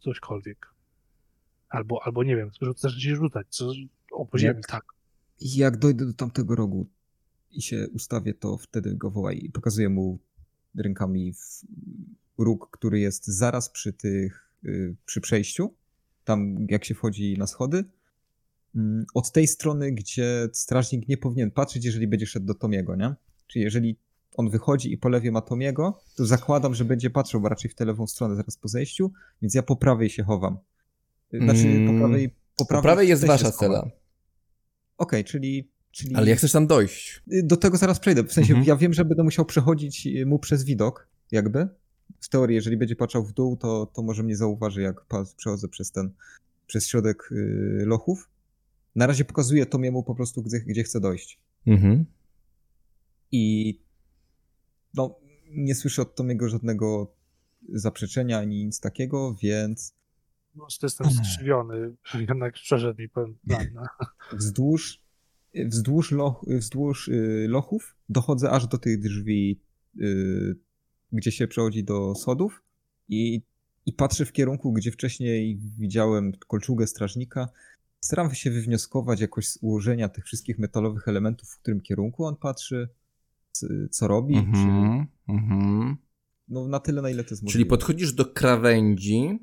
cośkolwiek. 0.01 0.67
Albo, 1.69 2.01
albo 2.05 2.25
nie 2.25 2.37
wiem, 2.37 2.51
zacznie 2.77 3.01
się 3.01 3.17
rzucać, 3.17 3.47
co 3.51 3.73
o 4.13 4.29
Jak? 4.39 4.67
tak. 4.67 4.85
Jak 5.41 5.77
dojdę 5.77 6.07
do 6.07 6.13
tamtego 6.13 6.55
rogu 6.55 6.87
i 7.53 7.63
się 7.63 7.89
ustawię, 7.93 8.35
to 8.35 8.57
wtedy 8.57 8.95
go 8.97 9.11
wołaj. 9.11 9.45
I 9.45 9.51
pokazuję 9.51 9.89
mu 9.89 10.19
rękami 10.75 11.33
w 11.33 11.65
róg, 12.39 12.69
który 12.71 13.01
jest 13.01 13.27
zaraz 13.27 13.71
przy 13.71 13.93
tych, 13.93 14.51
y, 14.65 14.97
przy 15.07 15.21
przejściu. 15.21 15.75
Tam 16.25 16.67
jak 16.69 16.85
się 16.85 16.95
wchodzi 16.95 17.39
na 17.39 17.47
schody. 17.47 17.85
Mm, 18.77 19.05
Od 19.15 19.33
tej 19.33 19.47
strony, 19.47 19.93
gdzie 19.93 20.49
strażnik 20.53 21.09
nie 21.09 21.17
powinien 21.17 21.51
patrzeć, 21.51 21.85
jeżeli 21.85 22.07
będzie 22.07 22.27
szedł 22.27 22.47
do 22.47 22.55
Tomiego, 22.55 22.97
nie? 22.97 23.15
Czyli 23.47 23.63
jeżeli 23.65 23.97
on 24.37 24.51
wychodzi 24.51 24.93
i 24.93 24.99
po 24.99 25.09
lewie 25.09 25.33
ma 25.33 25.41
Tomiego, 25.41 26.01
to 26.17 26.27
zakładam, 26.27 26.75
że 26.75 26.85
będzie 26.85 27.11
patrzył 27.11 27.41
bo 27.41 27.49
raczej 27.49 27.71
w 27.71 27.75
tę 27.75 27.85
lewą 27.85 28.07
stronę 28.07 28.37
zaraz 28.37 28.57
po 28.57 28.69
zejściu, 28.69 29.13
więc 29.43 29.55
ja 29.55 29.63
po 29.63 29.77
prawej 29.77 30.11
się 30.11 30.23
chowam. 30.23 30.59
Y, 31.35 31.39
Znaczy 31.39 31.63
po 31.63 31.69
Mm, 31.69 31.99
prawej... 31.99 32.29
Po 32.31 32.35
Po 32.57 32.67
prawej, 32.67 32.83
prawej 32.83 33.09
jest 33.09 33.27
wasza 33.27 33.53
cela. 33.53 33.91
Okej, 34.99 35.25
czyli, 35.25 35.71
czyli. 35.91 36.15
Ale 36.15 36.31
jak 36.31 36.39
chcesz 36.39 36.53
tam 36.53 36.67
dojść? 36.67 37.23
Y, 37.33 37.43
Do 37.43 37.57
tego 37.57 37.77
zaraz 37.77 38.01
przejdę. 38.01 38.25
W 38.25 38.33
sensie, 38.33 38.51
Mhm. 38.53 38.69
ja 38.69 38.77
wiem, 38.77 38.93
że 38.95 39.05
będę 39.05 39.23
musiał 39.23 39.45
przechodzić 39.45 40.07
y, 40.07 40.27
mu 40.27 40.39
przez 40.39 40.65
widok, 40.65 41.09
jakby. 41.33 41.69
W 42.21 42.29
teorii, 42.29 42.55
jeżeli 42.55 42.77
będzie 42.77 42.97
patrzał 42.97 43.25
w 43.25 43.33
dół, 43.33 43.57
to, 43.57 43.87
to 43.95 44.03
może 44.03 44.23
mnie 44.23 44.37
zauważy, 44.37 44.83
jak 44.83 45.05
przechodzę 45.37 45.69
przez 45.69 45.93
ten, 45.93 46.11
przez 46.67 46.87
środek 46.87 47.31
lochów. 47.87 48.31
Na 48.97 49.07
razie 49.07 49.25
pokazuję 49.25 49.67
Tomiemu 49.67 50.03
po 50.03 50.15
prostu, 50.15 50.43
gdzie, 50.43 50.61
gdzie 50.61 50.83
chcę 50.83 51.01
dojść. 51.01 51.41
Mhm. 51.67 52.05
I 53.33 53.75
no, 54.95 55.19
nie 55.51 55.75
słyszę 55.75 56.03
od 56.03 56.15
Tomiego 56.15 56.49
żadnego 56.49 57.15
zaprzeczenia 57.69 58.39
ani 58.39 58.65
nic 58.65 58.81
takiego, 58.81 59.35
więc 59.43 59.95
No, 60.55 60.67
jestem 60.83 61.11
skrzywiony, 61.11 61.95
jednak 62.15 62.55
przeszedł 62.55 63.01
mi 63.01 63.09
plan. 63.09 63.35
No. 63.75 63.83
wzdłuż, 64.39 65.03
wzdłuż, 65.55 66.13
loch, 66.13 66.45
wzdłuż 66.47 67.09
y, 67.09 67.47
lochów 67.49 67.97
dochodzę 68.09 68.51
aż 68.51 68.67
do 68.67 68.79
tych 68.79 69.01
drzwi, 69.01 69.61
y, 70.01 70.57
gdzie 71.13 71.33
się 71.33 71.49
przechodzi 71.49 71.85
do 71.85 72.15
schodów 72.15 72.63
i, 73.09 73.43
i 73.87 73.93
patrzę 73.93 74.25
w 74.25 74.33
kierunku, 74.33 74.73
gdzie 74.73 74.91
wcześniej 74.91 75.59
widziałem 75.79 76.33
kolczugę 76.47 76.87
strażnika. 76.87 77.49
Staram 78.05 78.35
się 78.35 78.51
wywnioskować 78.51 79.21
jakoś 79.21 79.49
z 79.49 79.59
ułożenia 79.63 80.09
tych 80.09 80.25
wszystkich 80.25 80.59
metalowych 80.59 81.09
elementów, 81.09 81.51
w 81.51 81.59
którym 81.59 81.81
kierunku 81.81 82.25
on 82.25 82.37
patrzy, 82.37 82.89
co 83.91 84.09
robi. 84.09 84.35
Czy, 84.35 84.41
Mhm. 84.41 85.07
Mhm. 85.29 85.97
no 86.49 86.69
na 86.69 86.81
tyle, 86.81 87.03
na 87.03 87.11
ile 87.11 87.25
to 87.25 87.31
jest 87.31 87.43
możliwe. 87.43 87.53
Czyli 87.53 87.67
podchodzisz 87.67 88.13
do 88.13 88.25
krawędzi. 88.25 89.39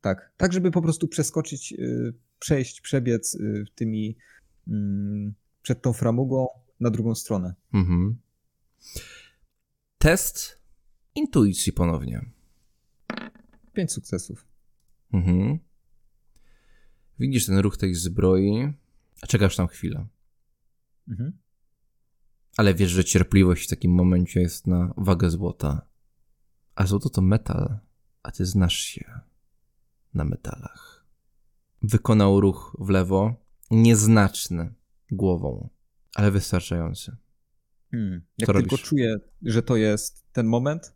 Tak, 0.00 0.32
tak 0.36 0.52
żeby 0.52 0.70
po 0.70 0.82
prostu 0.82 1.08
przeskoczyć, 1.08 1.72
y, 1.72 2.14
przejść, 2.38 2.80
przebiec 2.80 3.34
y, 3.34 3.64
tymi 3.74 4.16
mm, 4.68 5.34
przed 5.62 5.82
tą 5.82 5.92
framugą 5.92 6.46
na 6.80 6.90
drugą 6.90 7.14
stronę. 7.14 7.54
Mhm. 7.74 8.18
Test 9.98 10.62
intuicji 11.14 11.72
ponownie. 11.72 12.30
Pięć 13.72 13.92
sukcesów. 13.92 14.46
Mhm. 15.12 15.58
Widzisz 17.18 17.46
ten 17.46 17.58
ruch 17.58 17.76
tej 17.76 17.94
zbroi, 17.94 18.72
a 19.22 19.26
czekasz 19.26 19.56
tam 19.56 19.68
chwilę. 19.68 20.06
Mhm. 21.08 21.32
Ale 22.56 22.74
wiesz, 22.74 22.90
że 22.90 23.04
cierpliwość 23.04 23.66
w 23.66 23.70
takim 23.70 23.92
momencie 23.92 24.40
jest 24.40 24.66
na 24.66 24.94
wagę 24.96 25.30
złota. 25.30 25.88
A 26.74 26.86
złoto 26.86 27.10
to 27.10 27.22
metal, 27.22 27.78
a 28.22 28.30
ty 28.30 28.46
znasz 28.46 28.76
się 28.76 29.20
na 30.14 30.24
metalach. 30.24 31.06
Wykonał 31.82 32.40
ruch 32.40 32.76
w 32.78 32.88
lewo, 32.88 33.34
nieznaczny 33.70 34.74
głową, 35.10 35.68
ale 36.14 36.30
wystarczający. 36.30 37.16
Hmm. 37.90 38.12
Jak 38.38 38.46
Co 38.46 38.52
tylko 38.52 38.76
robisz? 38.76 38.88
czuję, 38.88 39.16
że 39.42 39.62
to 39.62 39.76
jest 39.76 40.32
ten 40.32 40.46
moment, 40.46 40.94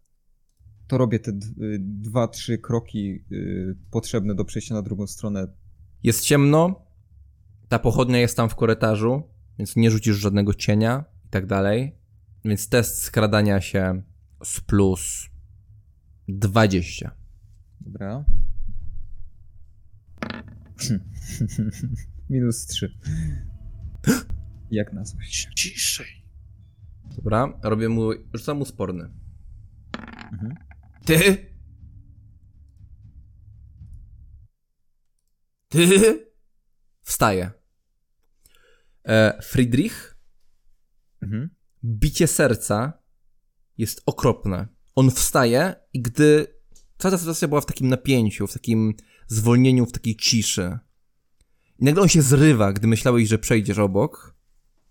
to 0.86 0.98
robię 0.98 1.18
te 1.18 1.32
dwa, 1.78 2.28
trzy 2.28 2.58
kroki 2.58 3.24
y, 3.32 3.76
potrzebne 3.90 4.34
do 4.34 4.44
przejścia 4.44 4.74
na 4.74 4.82
drugą 4.82 5.06
stronę. 5.06 5.46
Jest 6.02 6.24
ciemno, 6.24 6.86
ta 7.68 7.78
pochodnia 7.78 8.18
jest 8.18 8.36
tam 8.36 8.48
w 8.48 8.54
korytarzu, 8.54 9.22
więc 9.58 9.76
nie 9.76 9.90
rzucisz 9.90 10.16
żadnego 10.16 10.54
cienia 10.54 11.04
i 11.26 11.28
tak 11.28 11.46
dalej. 11.46 11.96
Więc 12.44 12.68
test 12.68 13.02
skradania 13.02 13.60
się 13.60 14.02
z 14.44 14.60
plus 14.60 15.28
20. 16.28 17.16
Dobra. 17.80 18.24
Minus 22.30 22.66
trzy. 22.66 22.98
Jak 24.70 24.92
na 24.92 25.04
coś. 25.04 25.48
Ciszej. 25.56 26.22
Dobra, 27.16 27.58
robię 27.62 27.88
mu, 27.88 28.10
rzucam 28.34 28.58
mu 28.58 28.64
sporny. 28.64 29.10
Mhm. 30.32 30.54
Ty? 31.04 31.51
Ty? 35.72 36.26
Wstaje. 37.02 37.50
E, 39.04 39.42
Friedrich, 39.42 40.12
Mhm. 41.22 41.50
bicie 41.84 42.26
serca 42.26 42.92
jest 43.78 44.02
okropne. 44.06 44.66
On 44.94 45.10
wstaje 45.10 45.74
i 45.92 46.02
gdy 46.02 46.46
cała 46.98 47.12
ta 47.12 47.18
sytuacja 47.18 47.48
była 47.48 47.60
w 47.60 47.66
takim 47.66 47.88
napięciu, 47.88 48.46
w 48.46 48.52
takim 48.52 48.94
zwolnieniu, 49.26 49.86
w 49.86 49.92
takiej 49.92 50.16
ciszy. 50.16 50.78
I 51.78 51.84
nagle 51.84 52.02
on 52.02 52.08
się 52.08 52.22
zrywa, 52.22 52.72
gdy 52.72 52.86
myślałeś, 52.86 53.28
że 53.28 53.38
przejdziesz 53.38 53.78
obok. 53.78 54.34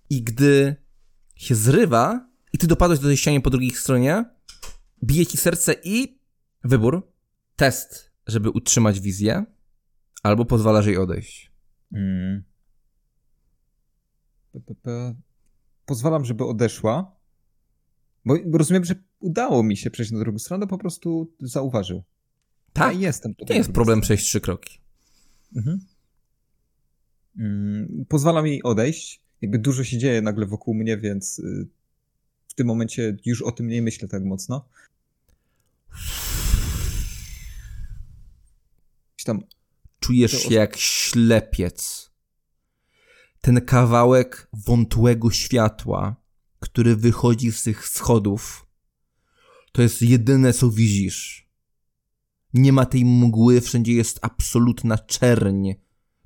I 0.09 0.23
gdy 0.23 0.75
się 1.35 1.55
zrywa 1.55 2.29
i 2.53 2.57
ty 2.57 2.67
dopadłeś 2.67 2.99
do 2.99 3.07
tej 3.07 3.17
ściany 3.17 3.41
po 3.41 3.49
drugiej 3.49 3.71
stronie, 3.71 4.25
bije 5.03 5.25
ci 5.25 5.37
serce 5.37 5.75
i 5.83 6.19
wybór, 6.63 7.11
test, 7.55 8.11
żeby 8.27 8.49
utrzymać 8.49 8.99
wizję, 8.99 9.45
albo 10.23 10.45
pozwalasz 10.45 10.85
jej 10.85 10.97
odejść. 10.97 11.51
Mm. 11.93 12.43
Pozwalam, 15.85 16.25
żeby 16.25 16.45
odeszła. 16.45 17.15
Bo, 18.25 18.35
rozumiem, 18.53 18.85
że 18.85 18.95
udało 19.19 19.63
mi 19.63 19.77
się 19.77 19.91
przejść 19.91 20.11
na 20.11 20.19
drugą 20.19 20.39
stronę, 20.39 20.67
po 20.67 20.77
prostu 20.77 21.33
zauważył. 21.39 22.03
Tak, 22.73 22.93
Ja 22.95 22.99
jestem 23.07 23.35
tutaj. 23.35 23.53
nie 23.55 23.57
jest 23.57 23.71
problem 23.71 23.95
stronie. 23.97 24.01
przejść 24.01 24.25
trzy 24.25 24.41
kroki. 24.41 24.79
Mhm. 25.55 25.79
Mm, 27.37 28.05
Pozwalam 28.09 28.47
jej 28.47 28.63
odejść. 28.63 29.21
Jakby 29.41 29.59
dużo 29.59 29.83
się 29.83 29.97
dzieje 29.97 30.21
nagle 30.21 30.45
wokół 30.45 30.73
mnie, 30.73 30.97
więc 30.97 31.39
y, 31.39 31.67
w 32.47 32.53
tym 32.53 32.67
momencie 32.67 33.17
już 33.25 33.41
o 33.41 33.51
tym 33.51 33.67
nie 33.67 33.81
myślę 33.81 34.07
tak 34.07 34.23
mocno. 34.23 34.65
Gdzieś 39.15 39.25
tam 39.25 39.43
Czujesz 40.01 40.31
się 40.43 40.53
jak 40.53 40.77
ślepiec. 40.77 42.11
Ten 43.41 43.61
kawałek 43.65 44.47
wątłego 44.53 45.31
światła, 45.31 46.15
który 46.59 46.95
wychodzi 46.95 47.51
z 47.51 47.63
tych 47.63 47.87
schodów, 47.87 48.65
to 49.71 49.81
jest 49.81 50.01
jedyne, 50.01 50.53
co 50.53 50.69
widzisz. 50.71 51.49
Nie 52.53 52.73
ma 52.73 52.85
tej 52.85 53.05
mgły, 53.05 53.61
wszędzie 53.61 53.93
jest 53.93 54.19
absolutna 54.21 54.97
czerń. 54.97 55.71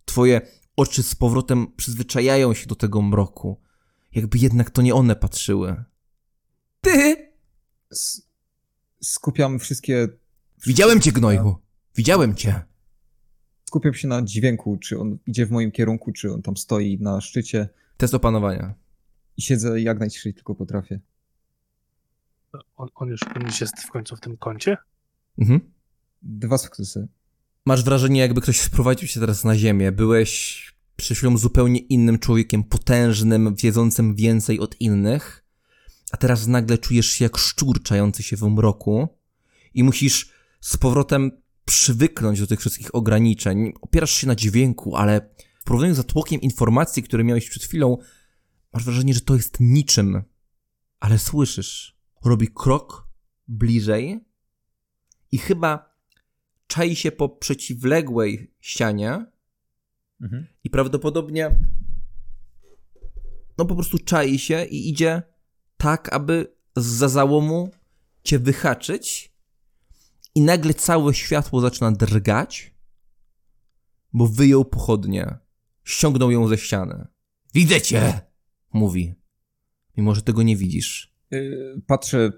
Twoje 0.06 0.42
oczy 0.76 1.04
z 1.04 1.16
powrotem 1.16 1.68
przyzwyczajają 1.78 2.54
się 2.54 2.68
do 2.68 2.76
tego 2.76 3.02
mroku. 3.02 3.62
Jakby 4.12 4.38
jednak 4.38 4.70
to 4.70 4.82
nie 4.82 4.96
one 4.96 5.16
patrzyły. 5.16 5.84
Ty! 6.82 7.16
S- 7.92 8.30
skupiam 9.02 9.60
wszystkie. 9.60 10.08
Widziałem 10.66 11.02
cię, 11.02 11.12
gnoju. 11.12 11.56
Widziałem 11.96 12.36
cię. 12.36 12.66
Skupiam 13.66 13.94
się 13.94 14.08
na 14.08 14.22
dźwięku, 14.22 14.78
czy 14.78 15.00
on 15.00 15.18
idzie 15.28 15.46
w 15.46 15.52
moim 15.52 15.72
kierunku, 15.72 16.12
czy 16.12 16.34
on 16.34 16.42
tam 16.42 16.58
stoi 16.58 16.98
na 17.02 17.22
szczycie 17.22 17.70
Test 17.98 18.14
opanowania. 18.14 18.74
i 19.38 19.42
siedzę 19.42 19.82
jak 19.82 20.00
najciszej 20.00 20.34
tylko 20.34 20.56
potrafię. 20.56 21.00
On, 22.78 22.90
on, 22.96 23.10
już, 23.10 23.20
on 23.36 23.42
już 23.46 23.62
jest 23.62 23.80
w 23.80 23.92
końcu 23.92 24.16
w 24.16 24.20
tym 24.20 24.38
kącie? 24.38 24.78
Mhm. 25.38 25.60
Dwa 26.22 26.58
sukcesy. 26.58 27.08
Masz 27.66 27.84
wrażenie, 27.84 28.20
jakby 28.20 28.42
ktoś 28.42 28.60
sprowadził 28.60 29.08
cię 29.08 29.20
teraz 29.20 29.44
na 29.44 29.56
ziemię. 29.58 29.92
Byłeś 29.92 30.76
przed 30.96 31.18
chwilą 31.18 31.38
zupełnie 31.38 31.80
innym 31.80 32.20
człowiekiem, 32.20 32.64
potężnym, 32.64 33.56
wiedzącym 33.56 34.16
więcej 34.16 34.60
od 34.60 34.82
innych, 34.82 35.46
a 36.12 36.18
teraz 36.18 36.48
nagle 36.48 36.78
czujesz 36.78 37.06
się 37.08 37.26
jak 37.26 37.38
szczur 37.38 37.84
czający 37.84 38.24
się 38.24 38.38
w 38.38 38.42
mroku 38.42 39.08
i 39.74 39.84
musisz 39.84 40.32
z 40.62 40.78
powrotem 40.78 41.32
przywyknąć 41.66 42.40
do 42.40 42.48
tych 42.48 42.60
wszystkich 42.60 42.96
ograniczeń. 42.96 43.74
Opierasz 43.82 44.12
się 44.12 44.28
na 44.28 44.36
dźwięku, 44.36 44.96
ale 44.96 45.30
w 45.60 45.64
porównaniu 45.64 45.94
z 45.94 45.98
zatłokiem 45.98 46.42
informacji, 46.42 47.04
które 47.04 47.24
miałeś 47.24 47.50
przed 47.50 47.64
chwilą, 47.64 47.98
masz 48.74 48.84
wrażenie, 48.84 49.14
że 49.14 49.22
to 49.22 49.36
jest 49.36 49.58
niczym. 49.60 50.24
Ale 51.00 51.20
słyszysz. 51.20 51.98
Robi 52.26 52.48
krok 52.48 53.08
bliżej 53.48 54.26
i 55.32 55.38
chyba 55.38 55.96
czai 56.68 56.96
się 56.96 57.12
po 57.12 57.30
przeciwległej 57.30 58.54
ścianie 58.60 59.26
Mhm. 60.22 60.48
i 60.64 60.70
prawdopodobnie 60.70 61.52
no 63.58 63.66
po 63.66 63.76
prostu 63.76 64.00
czai 64.00 64.40
się 64.40 64.66
i 64.66 64.90
idzie 64.90 65.22
tak, 65.78 66.14
aby 66.14 66.56
z 66.76 67.12
załomu 67.12 67.72
cię 68.24 68.40
wyhaczyć 68.40 69.35
i 70.36 70.42
nagle 70.42 70.74
całe 70.74 71.14
światło 71.14 71.62
zaczyna 71.62 71.92
drgać, 71.92 72.76
bo 74.14 74.28
wyjął 74.28 74.66
pochodnie. 74.66 75.38
Ściągnął 75.84 76.32
ją 76.32 76.48
ze 76.48 76.58
ściany. 76.58 77.08
Widzę 77.54 77.82
cię! 77.82 78.20
Mówi. 78.74 79.14
Mimo, 79.98 80.16
że 80.16 80.22
tego 80.22 80.44
nie 80.44 80.58
widzisz. 80.58 81.16
Yy, 81.32 81.82
Patrzę, 81.88 82.32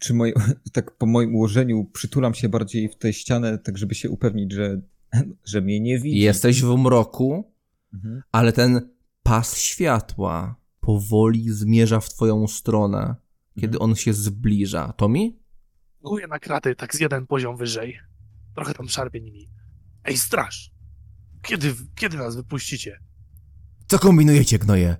czy 0.00 0.14
moje, 0.14 0.32
tak 0.72 0.96
po 0.96 1.06
moim 1.06 1.34
ułożeniu 1.34 1.84
przytulam 1.84 2.34
się 2.34 2.48
bardziej 2.48 2.88
w 2.88 2.96
tę 2.96 3.12
ścianę, 3.12 3.58
tak 3.58 3.78
żeby 3.78 3.94
się 3.94 4.10
upewnić, 4.10 4.52
że, 4.52 4.80
że 5.44 5.60
mnie 5.60 5.80
nie 5.80 5.98
widzi. 5.98 6.18
Jesteś 6.18 6.62
w 6.62 6.76
mroku, 6.76 7.52
Mhm. 7.94 8.22
ale 8.32 8.52
ten 8.52 8.88
pas 9.22 9.58
światła 9.58 10.56
powoli 10.80 11.50
zmierza 11.50 12.00
w 12.00 12.10
twoją 12.10 12.46
stronę, 12.46 13.14
kiedy 13.60 13.78
on 13.78 13.94
się 13.94 14.12
zbliża. 14.12 14.92
Tomi? 14.92 15.38
Góję 16.02 16.26
na 16.26 16.38
kraty, 16.38 16.74
tak 16.74 16.94
z 16.96 17.00
jeden 17.00 17.26
poziom 17.26 17.56
wyżej. 17.56 17.98
Trochę 18.54 18.74
tam 18.74 18.88
szarpie 18.88 19.20
nimi. 19.20 19.50
Ej, 20.04 20.16
straż! 20.16 20.70
Kiedy, 21.42 21.74
kiedy 21.94 22.16
nas 22.16 22.36
wypuścicie? 22.36 22.98
Co 23.86 23.98
kombinujecie, 23.98 24.58
gnoje? 24.58 24.96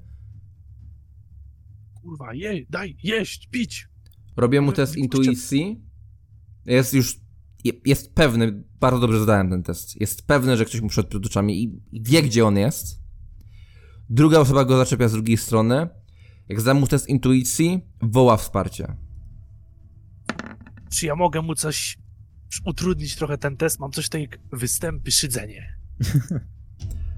Kurwa, 2.03 2.35
jej, 2.35 2.67
daj, 2.71 2.97
jeść, 3.03 3.49
pić! 3.51 3.89
Robię 4.37 4.61
mu 4.61 4.73
test 4.73 4.97
intuicji. 4.97 5.83
Jest 6.67 6.95
już. 6.95 7.17
je- 7.65 7.73
Jest 7.85 8.15
pewny, 8.15 8.65
bardzo 8.81 9.01
dobrze 9.01 9.19
zadałem 9.21 9.51
ten 9.51 9.63
test. 9.63 10.01
Jest 10.01 10.27
pewny, 10.27 10.57
że 10.57 10.65
ktoś 10.65 10.81
mu 10.81 10.89
przed 10.89 11.09
przed 11.09 11.27
oczami 11.27 11.63
i 11.63 11.81
i 11.93 12.03
wie, 12.03 12.23
gdzie 12.23 12.47
on 12.47 12.57
jest. 12.57 13.03
Druga 14.11 14.39
osoba 14.41 14.65
go 14.65 14.77
zaczepia 14.77 15.09
z 15.09 15.13
drugiej 15.13 15.37
strony. 15.37 15.89
Jak 16.49 16.61
zdam 16.61 16.81
mu 16.81 16.87
test 16.87 17.09
intuicji, 17.09 17.81
woła 18.03 18.37
wsparcie. 18.37 18.97
Czy 20.91 21.07
ja 21.07 21.17
mogę 21.17 21.43
mu 21.43 21.55
coś 21.55 21.99
utrudnić 22.65 23.17
trochę 23.17 23.39
ten 23.39 23.57
test? 23.57 23.81
Mam 23.81 23.93
coś 23.93 24.07
w 24.07 24.09
tej 24.09 24.29
występy, 24.53 25.11
szydzenie. 25.11 25.77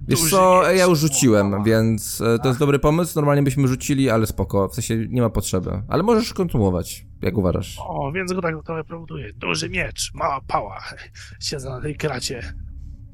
Wiesz 0.08 0.30
co, 0.30 0.70
ja 0.72 0.84
już 0.84 0.98
rzuciłem, 0.98 1.64
więc 1.64 2.20
e, 2.20 2.38
to 2.38 2.48
jest 2.48 2.60
dobry 2.60 2.78
pomysł. 2.78 3.12
Normalnie 3.14 3.42
byśmy 3.42 3.68
rzucili, 3.68 4.10
ale 4.10 4.26
spoko. 4.26 4.68
W 4.68 4.74
sensie 4.74 5.06
nie 5.08 5.22
ma 5.22 5.30
potrzeby. 5.30 5.82
Ale 5.88 6.02
możesz 6.02 6.32
kontynuować, 6.32 7.06
jak 7.22 7.38
uważasz. 7.38 7.78
O, 7.80 8.12
więc 8.12 8.32
go 8.32 8.42
tak 8.42 8.54
trochę 8.64 8.84
prowokuję. 8.84 9.32
Duży 9.32 9.68
miecz, 9.68 10.14
mała 10.14 10.40
pała. 10.40 10.84
Siedzę 11.40 11.70
na 11.70 11.80
tej 11.80 11.96
kracie. 11.96 12.54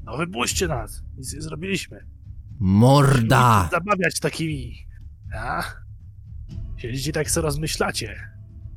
No 0.03 0.17
wypuśćcie 0.17 0.67
nas. 0.67 1.03
Nic 1.17 1.33
nie 1.33 1.41
zrobiliśmy. 1.41 2.05
Morda! 2.59 3.69
Zabawiać 3.71 4.19
takimi. 4.19 4.87
A? 5.35 5.63
Siedzicie 6.77 7.11
tak 7.11 7.31
sobie 7.31 7.45
rozmyślacie. 7.45 8.15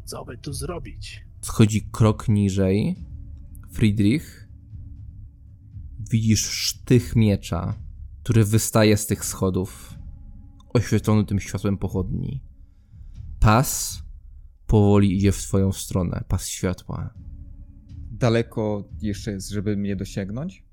Co 0.04 0.24
by 0.24 0.38
tu 0.38 0.52
zrobić? 0.52 1.24
Schodzi 1.40 1.88
krok 1.92 2.28
niżej. 2.28 2.96
Friedrich. 3.72 4.48
Widzisz 6.10 6.44
sztych 6.44 7.16
miecza, 7.16 7.74
który 8.22 8.44
wystaje 8.44 8.96
z 8.96 9.06
tych 9.06 9.24
schodów, 9.24 9.94
oświetlony 10.74 11.24
tym 11.24 11.40
światłem 11.40 11.78
pochodni. 11.78 12.44
Pas 13.40 14.02
powoli 14.66 15.16
idzie 15.16 15.32
w 15.32 15.38
twoją 15.38 15.72
stronę, 15.72 16.24
pas 16.28 16.46
światła. 16.46 17.14
Daleko 18.10 18.88
jeszcze 19.02 19.30
jest, 19.30 19.48
żeby 19.48 19.76
mnie 19.76 19.96
dosięgnąć? 19.96 20.64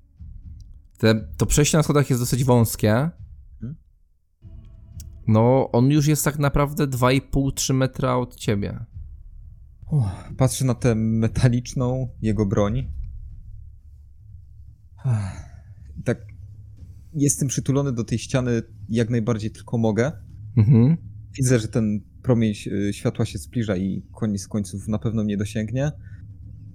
Te, 0.98 1.28
to 1.36 1.46
przejście 1.46 1.76
na 1.76 1.82
schodach 1.82 2.10
jest 2.10 2.22
dosyć 2.22 2.44
wąskie. 2.44 3.10
Hmm? 3.60 3.76
No, 5.26 5.70
on 5.72 5.90
już 5.90 6.06
jest 6.06 6.24
tak 6.24 6.38
naprawdę 6.38 6.86
2,5-3 6.86 7.74
metra 7.74 8.16
od 8.16 8.36
ciebie. 8.36 8.84
Uff, 9.90 10.06
Patrzę 10.36 10.64
na 10.64 10.74
tę 10.74 10.94
metaliczną 10.94 12.08
jego 12.22 12.46
broń. 12.46 12.92
Tak. 16.04 16.26
Jestem 17.14 17.48
przytulony 17.48 17.92
do 17.92 18.04
tej 18.04 18.18
ściany 18.18 18.62
jak 18.88 19.10
najbardziej 19.10 19.50
tylko 19.50 19.78
mogę. 19.78 20.12
Mhm. 20.56 20.96
Widzę, 21.38 21.58
że 21.58 21.68
ten 21.68 22.00
promień 22.22 22.54
y, 22.66 22.92
światła 22.92 23.24
się 23.24 23.38
zbliża 23.38 23.76
i 23.76 24.02
koniec 24.12 24.48
końców 24.48 24.88
na 24.88 24.98
pewno 24.98 25.24
mnie 25.24 25.36
dosięgnie. 25.36 25.92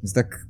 Więc 0.03 0.14
tak 0.14 0.48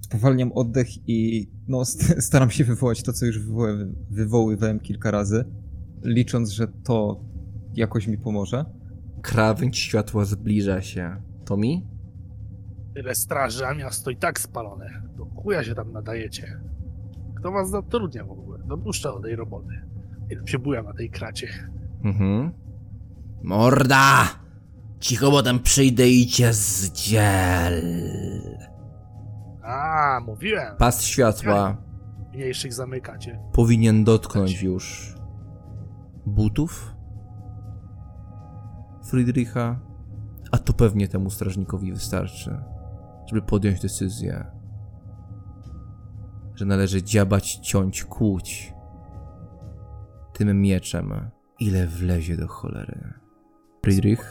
spowalniam 0.00 0.52
oddech 0.52 1.08
i 1.08 1.50
no, 1.68 1.84
st- 1.92 2.22
staram 2.24 2.50
się 2.50 2.64
wywołać 2.64 3.02
to, 3.02 3.12
co 3.12 3.26
już 3.26 3.38
wywoły- 3.46 3.94
wywoływałem 4.10 4.80
kilka 4.80 5.10
razy, 5.10 5.44
licząc, 6.04 6.50
że 6.50 6.68
to 6.68 7.24
jakoś 7.74 8.06
mi 8.06 8.18
pomoże. 8.18 8.64
Krawędź 9.22 9.78
światła 9.78 10.24
zbliża 10.24 10.82
się. 10.82 11.22
Tomi? 11.50 11.86
Tyle 12.94 13.14
straży, 13.14 13.66
a 13.66 13.74
miasto 13.74 14.10
i 14.10 14.16
tak 14.16 14.40
spalone. 14.40 15.02
Do 15.16 15.24
chuja 15.24 15.64
się 15.64 15.74
tam 15.74 15.92
nadajecie. 15.92 16.60
Kto 17.36 17.52
was 17.52 17.70
zatrudnia 17.70 18.24
w 18.24 18.30
ogóle? 18.30 18.58
Dopuszcza 18.64 19.12
do 19.12 19.20
tej 19.20 19.36
roboty. 19.36 19.80
I 20.30 20.36
tam 20.36 20.46
się 20.46 20.58
buja 20.58 20.82
na 20.82 20.92
tej 20.92 21.10
kracie. 21.10 21.48
Mhm. 22.04 22.52
Morda! 23.42 24.28
Cicho, 25.00 25.30
bo 25.30 25.42
tam 25.42 25.58
przyjdę 25.60 26.08
i 26.08 26.26
cię 26.26 26.52
zdziel. 26.52 27.82
A, 29.62 30.20
mówiłem. 30.26 30.76
Pas 30.76 31.02
światła 31.02 31.76
Mniejszych 32.34 32.72
zamykacie. 32.74 33.38
powinien 33.52 34.04
dotknąć 34.04 34.62
już 34.62 35.14
butów 36.26 36.94
Friedricha, 39.10 39.80
a 40.50 40.58
to 40.58 40.72
pewnie 40.72 41.08
temu 41.08 41.30
strażnikowi 41.30 41.92
wystarczy, 41.92 42.58
żeby 43.26 43.42
podjąć 43.42 43.80
decyzję, 43.80 44.46
że 46.54 46.64
należy 46.64 47.02
dziabać, 47.02 47.56
ciąć, 47.56 48.04
kłuć 48.04 48.74
tym 50.32 50.60
mieczem, 50.60 51.30
ile 51.60 51.86
wlezie 51.86 52.36
do 52.36 52.48
cholery. 52.48 53.12
Friedrich, 53.82 54.30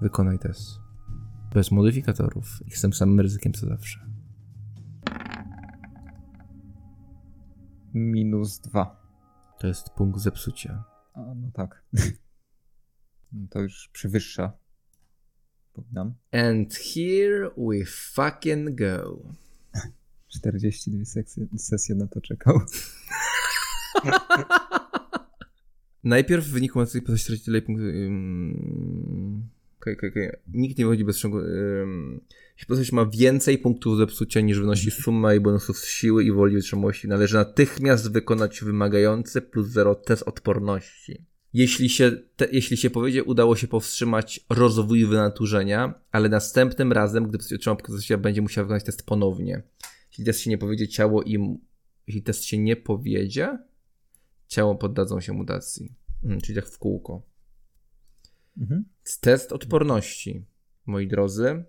wykonaj 0.00 0.38
test. 0.38 0.80
Bez 1.54 1.70
modyfikatorów 1.70 2.60
i 2.66 2.70
z 2.70 2.80
tym 2.80 2.92
samym 2.92 3.20
ryzykiem 3.20 3.52
co 3.52 3.66
zawsze. 3.66 4.06
Minus 7.94 8.60
dwa. 8.60 9.06
To 9.58 9.66
jest 9.66 9.90
punkt 9.90 10.20
zepsucia. 10.20 10.84
A, 11.14 11.20
no 11.20 11.50
tak. 11.54 11.84
To 13.50 13.60
już 13.60 13.90
przewyższa. 13.92 14.52
Powinnam. 15.72 16.14
And 16.32 16.74
here 16.74 17.50
we 17.56 17.84
fucking 17.84 18.74
go. 18.74 19.22
42 20.28 21.04
sesje, 21.04 21.46
sesje 21.56 21.94
na 21.94 22.06
to 22.06 22.20
czekał. 22.20 22.60
Najpierw 26.04 26.46
w 26.46 26.50
wyniku 26.50 26.86
tej 26.86 27.02
postaci 27.02 27.26
traci 27.26 27.44
tyle 27.44 27.62
punktów. 27.62 27.86
okej, 29.80 29.96
okej, 29.96 30.10
okej. 30.10 30.30
Nikt 30.54 30.78
nie 30.78 30.84
wychodzi 30.84 31.04
bez 31.04 31.18
ciągu. 31.18 31.40
Jeśli 32.52 32.66
postać 32.68 32.92
ma 32.92 33.06
więcej 33.06 33.58
punktów 33.58 33.98
zepsucia 33.98 34.40
niż 34.40 34.60
wynosi 34.60 34.90
suma 34.90 35.34
i 35.34 35.40
bonusów 35.40 35.78
z 35.78 35.86
siły 35.86 36.24
i 36.24 36.32
woli 36.32 36.54
wytrzymałości, 36.54 37.08
należy 37.08 37.34
natychmiast 37.34 38.12
wykonać 38.12 38.64
wymagający 38.64 39.42
plus 39.42 39.66
0 39.66 39.94
test 39.94 40.22
odporności. 40.22 41.24
Jeśli 41.56 41.88
się, 41.88 42.12
te, 42.36 42.48
jeśli 42.52 42.76
się 42.76 42.90
powiedzie, 42.90 43.24
udało 43.24 43.56
się 43.56 43.68
powstrzymać 43.68 44.40
rozwój 44.48 45.06
wynaturzenia, 45.06 46.00
ale 46.12 46.28
następnym 46.28 46.92
razem, 46.92 47.28
gdy 47.28 47.38
otrzymał 47.56 47.76
punkt 47.76 48.16
będzie 48.18 48.42
musiał 48.42 48.64
wykonać 48.64 48.84
test 48.84 49.06
ponownie. 49.06 49.62
Jeśli 50.10 50.24
test 50.24 50.40
się 50.40 50.50
nie 50.50 50.58
powiedzie, 50.58 50.88
ciało 50.88 51.22
im. 51.22 51.58
Jeśli 52.06 52.22
test 52.22 52.44
się 52.44 52.58
nie 52.58 52.76
powiedzie, 52.76 53.58
ciało 54.46 54.74
poddadzą 54.74 55.20
się 55.20 55.32
mutacji. 55.32 55.94
Mm, 56.24 56.40
czyli 56.40 56.56
tak 56.56 56.66
w 56.66 56.78
kółko. 56.78 57.22
Mhm. 58.58 58.84
Test 59.20 59.52
odporności, 59.52 60.44
moi 60.86 61.08
drodzy, 61.08 61.64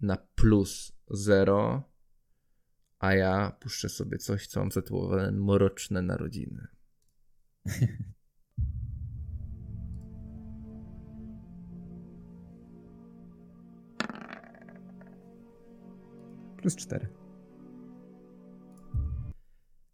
na 0.00 0.16
plus 0.16 0.92
0, 1.10 1.82
a 2.98 3.14
ja 3.14 3.56
puszczę 3.60 3.88
sobie 3.88 4.18
coś, 4.18 4.46
co 4.46 4.60
mam 4.60 4.70
zatytułowane 4.70 5.32
Mroczne 5.32 6.02
Narodziny. 6.02 6.66
Plus 16.62 16.76
4. 16.76 17.08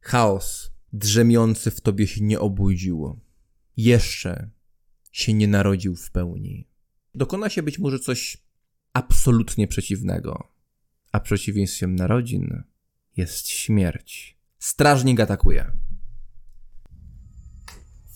Chaos 0.00 0.70
drzemiący 0.92 1.70
w 1.70 1.80
tobie 1.80 2.06
się 2.06 2.24
nie 2.24 2.40
obudził. 2.40 3.20
Jeszcze 3.76 4.50
się 5.12 5.34
nie 5.34 5.48
narodził 5.48 5.96
w 5.96 6.10
pełni. 6.10 6.68
Dokona 7.14 7.48
się 7.48 7.62
być 7.62 7.78
może 7.78 7.98
coś 7.98 8.38
absolutnie 8.92 9.68
przeciwnego. 9.68 10.48
A 11.12 11.20
przeciwieństwem 11.20 11.96
narodzin 11.96 12.62
jest 13.16 13.48
śmierć. 13.48 14.38
Strażnik 14.58 15.20
atakuje. 15.20 15.72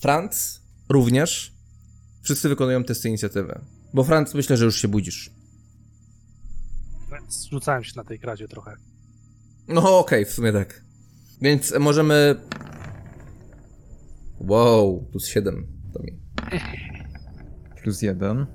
Franz 0.01 0.63
również. 0.89 1.53
Wszyscy 2.23 2.49
wykonują 2.49 2.85
testy 2.85 3.09
inicjatywy. 3.09 3.61
Bo 3.95 4.05
Franz, 4.05 4.35
myślę, 4.35 4.57
że 4.57 4.65
już 4.65 4.81
się 4.83 4.89
budzisz. 4.89 5.42
Więc 7.13 7.49
rzucałem 7.51 7.85
się 7.85 7.93
na 7.97 8.05
tej 8.05 8.19
kradzie 8.19 8.49
trochę. 8.49 8.77
No 9.69 9.99
okej, 9.99 10.25
w 10.25 10.31
sumie 10.31 10.53
tak. 10.53 10.85
Więc 11.41 11.75
możemy... 11.81 12.35
Wow, 14.41 15.07
plus 15.11 15.27
7 15.27 15.67
to 15.93 16.03
mi. 16.03 16.13
Plus 17.83 18.03
1. 18.03 18.47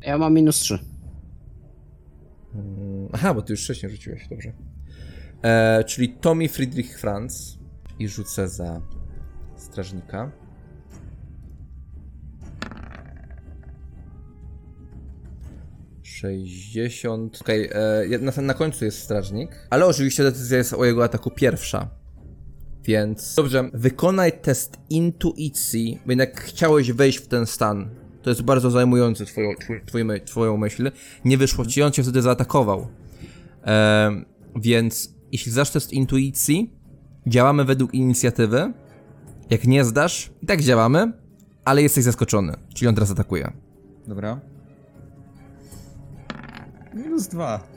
Ja 0.00 0.18
mam 0.18 0.34
minus 0.34 0.56
3. 0.56 0.78
Mm, 2.54 3.08
Aha, 3.12 3.34
bo 3.34 3.42
ty 3.42 3.52
już 3.52 3.64
wcześniej 3.64 3.92
rzuciłeś, 3.92 4.28
dobrze. 4.28 4.52
E, 5.42 5.84
czyli 5.84 6.08
Tommy 6.08 6.48
Friedrich 6.48 7.00
Franz 7.00 7.58
i 7.98 8.08
rzucę 8.08 8.48
za 8.48 8.82
strażnika. 9.56 10.32
Sześćdziesiąt. 16.16 17.38
Okej, 17.40 17.70
okay, 17.70 18.18
na, 18.18 18.42
na 18.42 18.54
końcu 18.54 18.84
jest 18.84 18.98
strażnik, 18.98 19.66
ale 19.70 19.86
oczywiście 19.86 20.22
decyzja 20.22 20.58
jest 20.58 20.72
o 20.72 20.84
jego 20.84 21.04
ataku 21.04 21.30
pierwsza. 21.30 21.90
Więc 22.84 23.34
dobrze, 23.34 23.70
wykonaj 23.72 24.40
test 24.40 24.76
intuicji, 24.90 26.00
bo 26.06 26.12
jednak 26.12 26.40
chciałeś 26.40 26.92
wejść 26.92 27.18
w 27.18 27.26
ten 27.26 27.46
stan. 27.46 27.90
To 28.22 28.30
jest 28.30 28.42
bardzo 28.42 28.70
zajmujące 28.70 29.24
twoją, 29.24 29.50
my- 30.04 30.20
twoją 30.20 30.56
myśl. 30.56 30.90
Nie 31.24 31.38
wyszło 31.38 31.66
ci, 31.66 31.82
on 31.82 31.92
cię 31.92 32.02
wtedy 32.02 32.22
zaatakował. 32.22 32.88
Em, 33.62 34.24
więc 34.56 35.14
jeśli 35.32 35.52
zdasz 35.52 35.70
test 35.70 35.92
intuicji, 35.92 36.70
działamy 37.26 37.64
według 37.64 37.94
inicjatywy. 37.94 38.72
Jak 39.50 39.66
nie 39.66 39.84
zdasz, 39.84 40.30
i 40.42 40.46
tak 40.46 40.62
działamy, 40.62 41.12
ale 41.64 41.82
jesteś 41.82 42.04
zaskoczony, 42.04 42.56
czyli 42.74 42.88
on 42.88 42.94
teraz 42.94 43.10
atakuje. 43.10 43.52
Dobra. 44.06 44.55
Minus 46.96 47.28
2. 47.28 47.68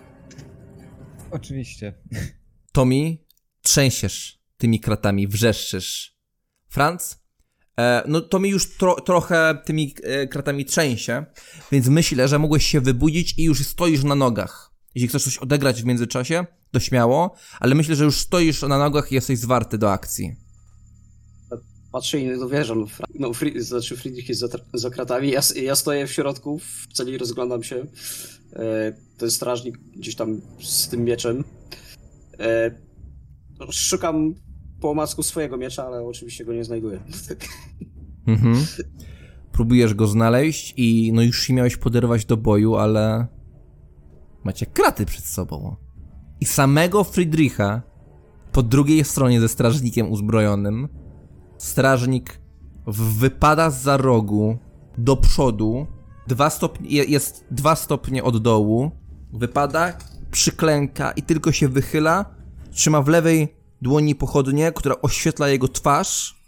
Oczywiście. 1.32 1.94
Tommy, 2.72 3.18
trzęsiesz 3.62 4.40
tymi 4.58 4.80
kratami, 4.80 5.28
wrzeszczysz. 5.28 6.20
Franz? 6.70 7.20
E, 7.80 8.04
no 8.08 8.22
Tommy 8.22 8.48
już 8.48 8.78
tro, 8.78 9.02
trochę 9.02 9.62
tymi 9.66 9.96
e, 10.04 10.28
kratami 10.28 10.66
trzęsie, 10.66 11.26
więc 11.72 11.88
myślę, 11.88 12.28
że 12.28 12.40
mogłeś 12.40 12.66
się 12.66 12.82
wybudzić 12.82 13.40
i 13.40 13.44
już 13.44 13.68
stoisz 13.68 14.04
na 14.04 14.16
nogach. 14.16 14.72
Jeśli 14.96 15.08
chcesz 15.08 15.24
coś 15.24 15.38
odegrać 15.38 15.82
w 15.82 15.86
międzyczasie, 15.86 16.46
to 16.72 16.80
śmiało, 16.80 17.36
ale 17.60 17.76
myślę, 17.76 17.96
że 17.96 18.04
już 18.04 18.18
stoisz 18.18 18.62
na 18.62 18.78
nogach 18.78 19.12
i 19.12 19.16
jesteś 19.16 19.40
zwarty 19.40 19.78
do 19.78 19.91
akcji. 19.91 20.36
Patrzę 21.91 22.20
i 22.20 22.26
nie 22.26 22.38
dowierzam. 22.38 22.86
No, 23.16 23.30
Fri- 23.30 23.62
znaczy 23.62 23.98
Friedrich 23.98 24.30
jest 24.30 24.41
za, 24.41 24.48
tra- 24.48 24.66
za 24.74 24.90
kratami. 24.90 25.30
Ja, 25.30 25.41
ja 25.56 25.76
stoję 25.76 26.08
w 26.08 26.12
środku, 26.12 26.60
w 26.60 26.94
celi 26.94 27.18
rozglądam 27.18 27.64
się. 27.64 27.86
E, 28.54 28.94
ten 29.18 29.32
strażnik 29.32 29.78
gdzieś 29.78 30.16
tam 30.16 30.42
z 30.60 30.90
tym 30.90 31.04
mieczem. 31.04 31.44
E, 32.40 32.72
szukam 33.72 34.36
po 34.80 34.92
omacku 34.92 35.24
swojego 35.24 35.58
miecza, 35.58 35.86
ale 35.86 36.04
oczywiście 36.04 36.46
go 36.46 36.54
nie 36.54 36.64
znajduję. 36.64 37.00
Mhm. 38.28 38.66
Próbujesz 39.52 39.94
go 39.94 40.08
znaleźć 40.08 40.74
i 40.78 41.12
no 41.14 41.22
już 41.22 41.42
się 41.42 41.54
miałeś 41.54 41.78
poderwać 41.78 42.26
do 42.26 42.38
boju, 42.38 42.76
ale 42.76 43.28
macie 44.44 44.66
kraty 44.66 45.06
przed 45.06 45.26
sobą. 45.26 45.76
I 46.42 46.46
samego 46.46 47.04
Friedricha 47.04 47.82
po 48.52 48.64
drugiej 48.64 49.04
stronie 49.04 49.42
ze 49.42 49.50
strażnikiem 49.50 50.12
uzbrojonym. 50.12 50.88
Strażnik 51.58 52.42
wypada 52.88 53.70
za 53.70 53.98
rogu 53.98 54.58
do 54.98 55.18
przodu. 55.18 55.88
Dwa 56.30 56.50
stopnie, 56.50 56.90
je- 56.90 57.04
jest 57.04 57.46
dwa 57.52 57.76
stopnie 57.76 58.24
od 58.24 58.38
dołu. 58.44 58.92
Wypada, 59.34 59.94
przyklęka 60.32 61.12
i 61.12 61.22
tylko 61.24 61.52
się 61.52 61.68
wychyla. 61.68 62.26
Trzyma 62.72 63.02
w 63.02 63.08
lewej 63.08 63.56
dłoni 63.82 64.16
pochodnię, 64.16 64.72
która 64.72 64.96
oświetla 65.02 65.48
jego 65.48 65.68
twarz. 65.68 66.40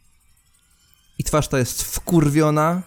I 1.19 1.23
twarz 1.23 1.47
ta 1.47 1.57
jest 1.59 1.81
wkurwiona 1.83 2.81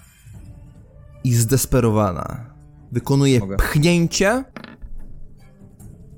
i 1.25 1.35
zdesperowana. 1.35 2.55
Wykonuje 2.93 3.41
Mogę. 3.41 3.57
pchnięcie. 3.57 4.45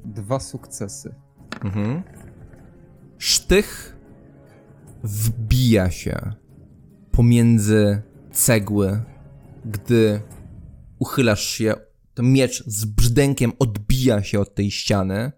Dwa 0.05 0.40
sukcesy. 0.40 1.15
Mhm. 1.65 2.03
Sztych 3.19 3.97
wbija 5.03 5.90
się 5.90 6.32
pomiędzy 7.12 8.03
cegły, 8.32 9.03
gdy 9.65 10.20
uchylasz 10.98 11.44
się. 11.44 11.74
Ten 12.14 12.32
miecz 12.32 12.64
z 12.66 12.85
brzdękiem 12.85 13.52
odbija 13.59 14.23
się 14.23 14.40
od 14.40 14.55
tej 14.55 14.70
ściany. 14.70 15.32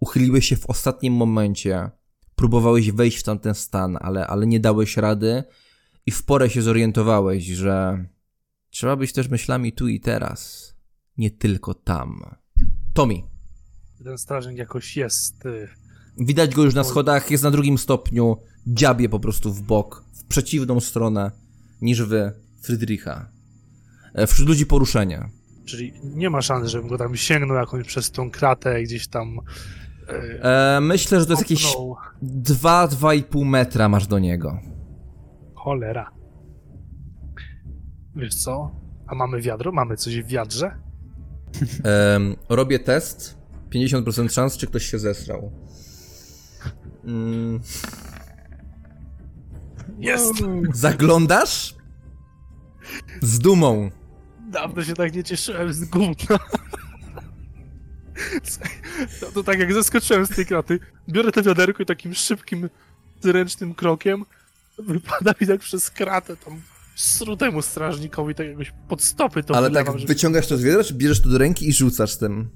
Uchyliłeś 0.00 0.48
się 0.48 0.56
w 0.56 0.66
ostatnim 0.66 1.12
momencie. 1.14 1.90
Próbowałeś 2.34 2.90
wejść 2.92 3.18
w 3.18 3.22
tamten 3.22 3.54
stan, 3.54 3.98
ale, 4.00 4.26
ale 4.26 4.46
nie 4.46 4.60
dałeś 4.60 4.96
rady 4.96 5.44
i 6.06 6.10
w 6.10 6.22
porę 6.22 6.50
się 6.50 6.62
zorientowałeś, 6.62 7.44
że 7.44 8.04
trzeba 8.70 8.96
być 8.96 9.12
też 9.12 9.28
myślami 9.28 9.72
tu 9.72 9.88
i 9.88 10.00
teraz, 10.00 10.74
nie 11.16 11.30
tylko 11.30 11.74
tam. 11.74 12.36
Tommy, 12.94 13.14
Ten 14.04 14.18
strażnik 14.18 14.58
jakoś 14.58 14.96
jest. 14.96 15.46
y, 15.46 15.68
Widać 16.20 16.54
go 16.54 16.64
już 16.64 16.74
na 16.74 16.84
schodach, 16.84 17.30
jest 17.30 17.44
na 17.44 17.50
drugim 17.50 17.78
stopniu, 17.78 18.36
dziabie 18.66 19.08
po 19.08 19.20
prostu 19.20 19.52
w 19.54 19.62
bok, 19.62 20.04
w 20.14 20.24
przeciwną 20.24 20.80
stronę 20.80 21.30
niż 21.80 22.02
wy, 22.02 22.32
Frydricha. 22.62 23.30
E, 24.14 24.26
Wśród 24.26 24.48
ludzi 24.48 24.66
poruszenie. 24.66 25.28
Czyli 25.64 25.92
nie 26.04 26.30
ma 26.30 26.42
szans, 26.42 26.68
żebym 26.68 26.88
go 26.88 26.98
tam 26.98 27.16
sięgnął 27.16 27.56
jakąś 27.56 27.86
przez 27.86 28.10
tą 28.10 28.30
kratę 28.30 28.82
gdzieś 28.82 29.08
tam. 29.08 29.38
y, 30.10 30.42
E, 30.42 30.78
myślę, 30.82 31.20
że 31.20 31.26
to 31.26 31.32
jest 31.32 31.42
jakieś 31.42 31.62
popchnął. 31.64 31.96
2-2,5 32.22 33.44
metra 33.44 33.88
masz 33.88 34.06
do 34.06 34.18
niego. 34.18 34.58
Cholera. 35.54 36.10
Wiesz 38.16 38.34
co? 38.34 38.70
A 39.06 39.14
mamy 39.14 39.40
wiadro? 39.40 39.72
Mamy 39.72 39.96
coś 39.96 40.16
w 40.20 40.26
wiadrze? 40.26 40.78
Em, 41.84 42.36
robię 42.48 42.78
test. 42.78 43.38
50% 43.74 44.32
szans, 44.32 44.56
czy 44.56 44.66
ktoś 44.66 44.84
się 44.84 44.98
zesrał. 44.98 45.52
Mm, 47.04 47.60
Jest! 49.98 50.32
zaglądasz? 50.72 51.74
Z 53.22 53.38
dumą. 53.38 53.90
Dawno 54.48 54.84
się 54.84 54.94
tak 54.94 55.14
nie 55.14 55.24
cieszyłem 55.24 55.72
z 55.72 55.84
gówna. 55.84 56.38
No 59.22 59.28
to 59.34 59.42
tak 59.42 59.58
jak 59.58 59.72
zaskoczyłem 59.74 60.26
z 60.26 60.28
tej 60.28 60.46
kraty, 60.46 60.78
biorę 61.08 61.32
to 61.32 61.42
wiaderko 61.42 61.82
i 61.82 61.86
takim 61.86 62.14
szybkim, 62.14 62.68
zręcznym 63.22 63.74
krokiem 63.74 64.24
wypada 64.78 65.34
mi 65.40 65.46
tak 65.46 65.60
przez 65.60 65.90
kratę 65.90 66.36
tam 66.36 66.60
sru 66.96 67.36
temu 67.36 67.62
strażnikowi 67.62 68.34
tak 68.34 68.46
jakoś 68.46 68.72
pod 68.88 69.02
stopy 69.02 69.42
to 69.42 69.56
Ale 69.56 69.68
wylewam, 69.68 69.86
tak 69.92 69.98
żeby- 70.00 70.12
wyciągasz 70.14 70.46
to 70.46 70.56
z 70.56 70.62
wiadra, 70.62 70.84
czy 70.84 70.94
bierzesz 70.94 71.20
to 71.20 71.28
do 71.28 71.38
ręki 71.38 71.68
i 71.68 71.72
rzucasz 71.72 72.16
tym? 72.16 72.48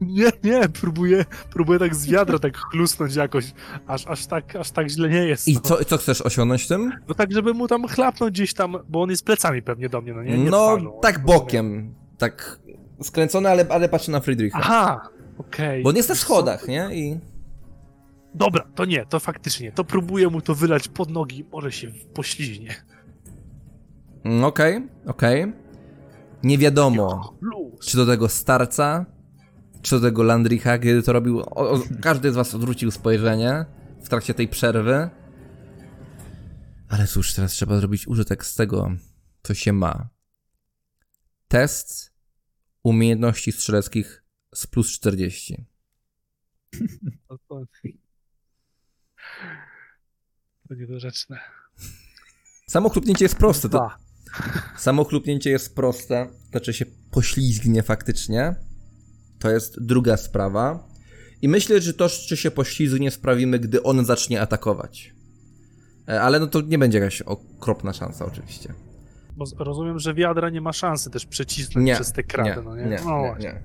Nie, 0.00 0.30
nie, 0.44 0.68
próbuję, 0.68 1.24
próbuję 1.50 1.78
tak 1.78 1.94
z 1.94 2.06
wiadra 2.06 2.38
tak 2.38 2.56
chlusnąć 2.56 3.14
jakoś, 3.14 3.52
aż, 3.86 4.06
aż, 4.06 4.26
tak, 4.26 4.56
aż 4.56 4.70
tak 4.70 4.88
źle 4.88 5.08
nie 5.08 5.26
jest. 5.26 5.48
I 5.48 5.54
no. 5.54 5.60
co, 5.60 5.84
co 5.84 5.98
chcesz 5.98 6.20
osiągnąć 6.20 6.68
tym? 6.68 6.92
No 7.08 7.14
tak, 7.14 7.32
żeby 7.32 7.54
mu 7.54 7.68
tam 7.68 7.86
chlapnąć 7.88 8.34
gdzieś 8.34 8.54
tam, 8.54 8.76
bo 8.88 9.02
on 9.02 9.10
jest 9.10 9.24
plecami 9.24 9.62
pewnie 9.62 9.88
do 9.88 10.00
mnie, 10.00 10.14
no 10.14 10.22
nie? 10.22 10.38
nie 10.38 10.50
no, 10.50 10.66
twarzą, 10.66 10.98
tak 11.02 11.24
bokiem. 11.24 11.94
Tak 12.18 12.58
skręcony, 13.02 13.48
ale, 13.48 13.66
ale 13.68 13.88
patrzy 13.88 14.10
na 14.10 14.20
Friedricha. 14.20 14.58
Aha, 14.62 15.08
okej. 15.38 15.82
Bo 15.82 15.90
on 15.90 15.96
jest 15.96 16.08
na 16.08 16.14
schodach, 16.14 16.68
nie? 16.68 16.88
I... 16.92 17.18
Dobra, 18.34 18.64
to 18.74 18.84
nie, 18.84 19.06
to 19.06 19.20
faktycznie, 19.20 19.72
to 19.72 19.84
próbuję 19.84 20.28
mu 20.28 20.40
to 20.40 20.54
wylać 20.54 20.88
pod 20.88 21.10
nogi, 21.10 21.44
może 21.52 21.72
się 21.72 21.90
pośliźnie. 22.14 22.74
Mm, 24.24 24.44
Okej, 24.44 24.82
okej. 25.06 25.52
Nie 26.42 26.58
wiadomo, 26.58 27.34
czy 27.80 27.96
do 27.96 28.06
tego 28.06 28.28
starca, 28.28 29.06
czy 29.82 29.94
do 29.94 30.00
tego 30.00 30.22
Landricha, 30.22 30.78
kiedy 30.78 31.02
to 31.02 31.12
robił. 31.12 31.40
O, 31.40 31.70
o, 31.70 31.82
każdy 32.02 32.32
z 32.32 32.34
was 32.34 32.54
odwrócił 32.54 32.90
spojrzenie 32.90 33.64
w 34.02 34.08
trakcie 34.08 34.34
tej 34.34 34.48
przerwy. 34.48 35.10
Ale 36.88 37.06
cóż, 37.06 37.34
teraz 37.34 37.52
trzeba 37.52 37.78
zrobić 37.78 38.08
użytek 38.08 38.46
z 38.46 38.54
tego, 38.54 38.90
co 39.42 39.54
się 39.54 39.72
ma. 39.72 40.08
Test 41.48 42.12
umiejętności 42.82 43.52
strzeleckich 43.52 44.24
z 44.54 44.66
plus 44.66 44.92
40. 44.92 45.64
To, 50.68 50.74
niedorzeczne. 50.74 51.40
Samo 52.66 52.88
chlupnięcie 52.88 53.24
jest 53.24 53.36
proste. 53.36 53.68
To, 53.68 53.78
Dwa. 53.78 53.98
Samo 54.76 55.04
chlupnięcie 55.04 55.50
jest 55.50 55.74
proste, 55.74 56.28
znaczy 56.50 56.72
się 56.72 56.86
poślizgnie 57.10 57.82
faktycznie. 57.82 58.54
To 59.38 59.50
jest 59.50 59.82
druga 59.86 60.16
sprawa. 60.16 60.88
I 61.42 61.48
myślę, 61.48 61.80
że 61.80 61.94
to, 61.94 62.08
czy 62.08 62.36
się 62.36 62.50
poślizgnie, 62.50 63.10
sprawimy, 63.10 63.58
gdy 63.58 63.82
on 63.82 64.04
zacznie 64.04 64.40
atakować. 64.40 65.14
E, 66.08 66.20
Ale 66.22 66.40
no 66.40 66.46
to 66.46 66.60
nie 66.60 66.78
będzie 66.78 66.98
jakaś 66.98 67.22
okropna 67.22 67.92
szansa, 67.92 68.26
oczywiście. 68.26 68.74
Bo 69.36 69.44
rozumiem, 69.58 69.98
że 69.98 70.14
wiadra 70.14 70.50
nie 70.50 70.60
ma 70.60 70.72
szansy 70.72 71.10
też 71.10 71.26
przecisnąć 71.26 71.86
Nie, 71.86 71.94
przez 71.94 72.12
te 72.12 72.22
kraty, 72.22 72.50
nie, 72.56 72.62
no 72.64 72.76
nie? 72.76 72.84
nie, 72.84 72.98
no 73.04 73.22
nie, 73.38 73.44
nie. 73.44 73.62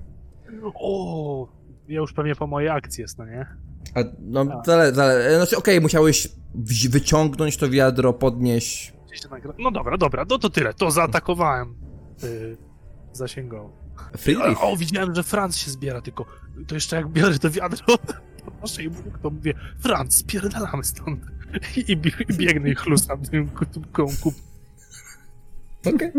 O, 0.74 1.48
ja 1.88 2.00
już 2.00 2.12
pewnie 2.12 2.34
po 2.36 2.46
mojej 2.46 2.68
akcji 2.70 3.02
jest, 3.02 3.18
no 3.18 3.26
nie? 3.26 3.46
A, 3.94 4.00
no, 4.20 4.62
zale, 4.66 4.94
zale, 4.94 5.36
znaczy, 5.36 5.56
okej, 5.56 5.80
musiałeś 5.80 6.28
wzi- 6.54 6.88
wyciągnąć 6.88 7.56
to 7.56 7.70
wiadro, 7.70 8.12
podnieść. 8.12 8.94
No 9.58 9.70
dobra, 9.70 9.98
dobra, 9.98 10.24
no 10.30 10.38
to 10.38 10.50
tyle, 10.50 10.74
to 10.74 10.90
zaatakowałem 10.90 11.74
yy, 12.22 12.56
zasięgową. 13.12 13.83
Friedrich, 14.16 14.64
O, 14.64 14.76
widziałem, 14.76 15.14
że 15.14 15.22
Franz 15.22 15.56
się 15.56 15.70
zbiera, 15.70 16.00
tylko 16.00 16.26
to 16.66 16.74
jeszcze 16.74 16.96
jak 16.96 17.08
biorę 17.08 17.38
to 17.38 17.50
wiadro, 17.50 17.98
podnoszę 18.44 18.82
i 18.82 18.90
Bóg, 18.90 19.18
to 19.22 19.30
mówię, 19.30 19.54
Franz, 19.80 20.16
spierdalamy 20.16 20.84
stąd. 20.84 21.20
I, 21.76 21.92
i 21.92 21.96
biegnę 22.36 22.70
i 22.70 22.74
chlustam 22.74 23.22
tym 23.22 23.48
kubką 23.48 24.06
kup. 24.22 24.34
okej. 25.86 26.12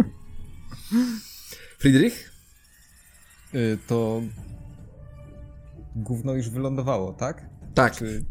Friedrich? 1.78 2.32
Y, 3.56 3.78
To 3.88 4.22
gówno 5.96 6.34
już 6.34 6.50
wylądowało, 6.50 7.14
tak? 7.14 7.46
Tak. 7.74 7.96
Czy... 7.96 8.26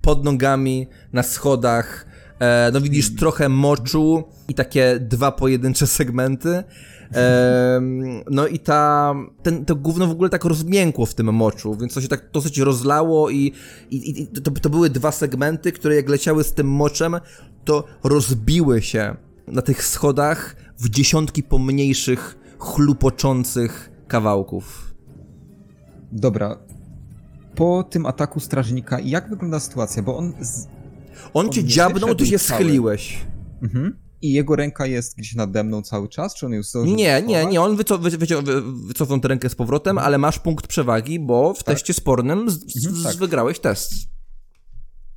pod 0.00 0.24
nogami, 0.24 0.86
na 1.12 1.22
schodach. 1.22 2.06
E, 2.40 2.70
no 2.72 2.80
widzisz 2.80 3.14
trochę 3.16 3.48
moczu 3.48 4.24
i 4.48 4.54
takie 4.54 4.98
dwa 5.00 5.32
pojedyncze 5.32 5.86
segmenty. 5.86 6.64
No 8.30 8.46
i 8.46 8.58
ta, 8.58 9.14
ten, 9.42 9.64
to 9.64 9.76
gówno 9.76 10.06
w 10.06 10.10
ogóle 10.10 10.30
tak 10.30 10.44
rozmiękło 10.44 11.06
w 11.06 11.14
tym 11.14 11.34
moczu, 11.34 11.76
więc 11.76 11.94
to 11.94 12.00
się 12.00 12.08
tak 12.08 12.30
dosyć 12.32 12.58
rozlało 12.58 13.30
i, 13.30 13.52
i, 13.90 14.22
i 14.22 14.26
to, 14.26 14.50
to 14.50 14.70
były 14.70 14.90
dwa 14.90 15.12
segmenty, 15.12 15.72
które 15.72 15.96
jak 15.96 16.08
leciały 16.08 16.44
z 16.44 16.52
tym 16.52 16.66
moczem, 16.68 17.16
to 17.64 17.84
rozbiły 18.04 18.82
się 18.82 19.16
na 19.46 19.62
tych 19.62 19.84
schodach 19.84 20.56
w 20.78 20.88
dziesiątki 20.88 21.42
pomniejszych, 21.42 22.36
chlupoczących 22.58 23.90
kawałków. 24.08 24.94
Dobra. 26.12 26.58
Po 27.54 27.82
tym 27.82 28.06
ataku 28.06 28.40
strażnika, 28.40 29.00
jak 29.00 29.30
wygląda 29.30 29.60
sytuacja? 29.60 30.02
Bo 30.02 30.16
on. 30.16 30.32
Z... 30.40 30.66
On 31.34 31.46
On 31.46 31.52
cię 31.52 31.64
dziabnął, 31.64 32.14
ty 32.14 32.26
się 32.26 32.38
cały. 32.38 32.60
schyliłeś. 32.60 33.26
Mhm. 33.62 34.03
I 34.24 34.32
jego 34.32 34.56
ręka 34.56 34.86
jest 34.86 35.16
gdzieś 35.16 35.34
nade 35.34 35.64
mną 35.64 35.82
cały 35.82 36.08
czas? 36.08 36.34
Czy 36.34 36.46
on 36.46 36.52
już 36.52 36.68
zdążył 36.68 36.96
Nie, 36.96 37.22
nie, 37.22 37.46
nie, 37.46 37.60
on 37.60 37.76
wyco 37.76 37.98
wyco 37.98 38.18
wycio 38.18 38.42
wy 38.42 38.62
wycofał 38.86 39.20
tę 39.20 39.28
rękę 39.28 39.48
z 39.48 39.54
powrotem, 39.54 39.98
ale 39.98 40.18
masz 40.18 40.38
punkt 40.38 40.66
przewagi, 40.66 41.20
bo 41.20 41.54
w 41.54 41.64
teście 41.64 41.94
spornym 41.94 42.50
z 42.50 42.76
Mhm, 42.76 42.96
z 42.96 43.02
tak. 43.02 43.16
wygrałeś 43.16 43.58
test. 43.58 43.92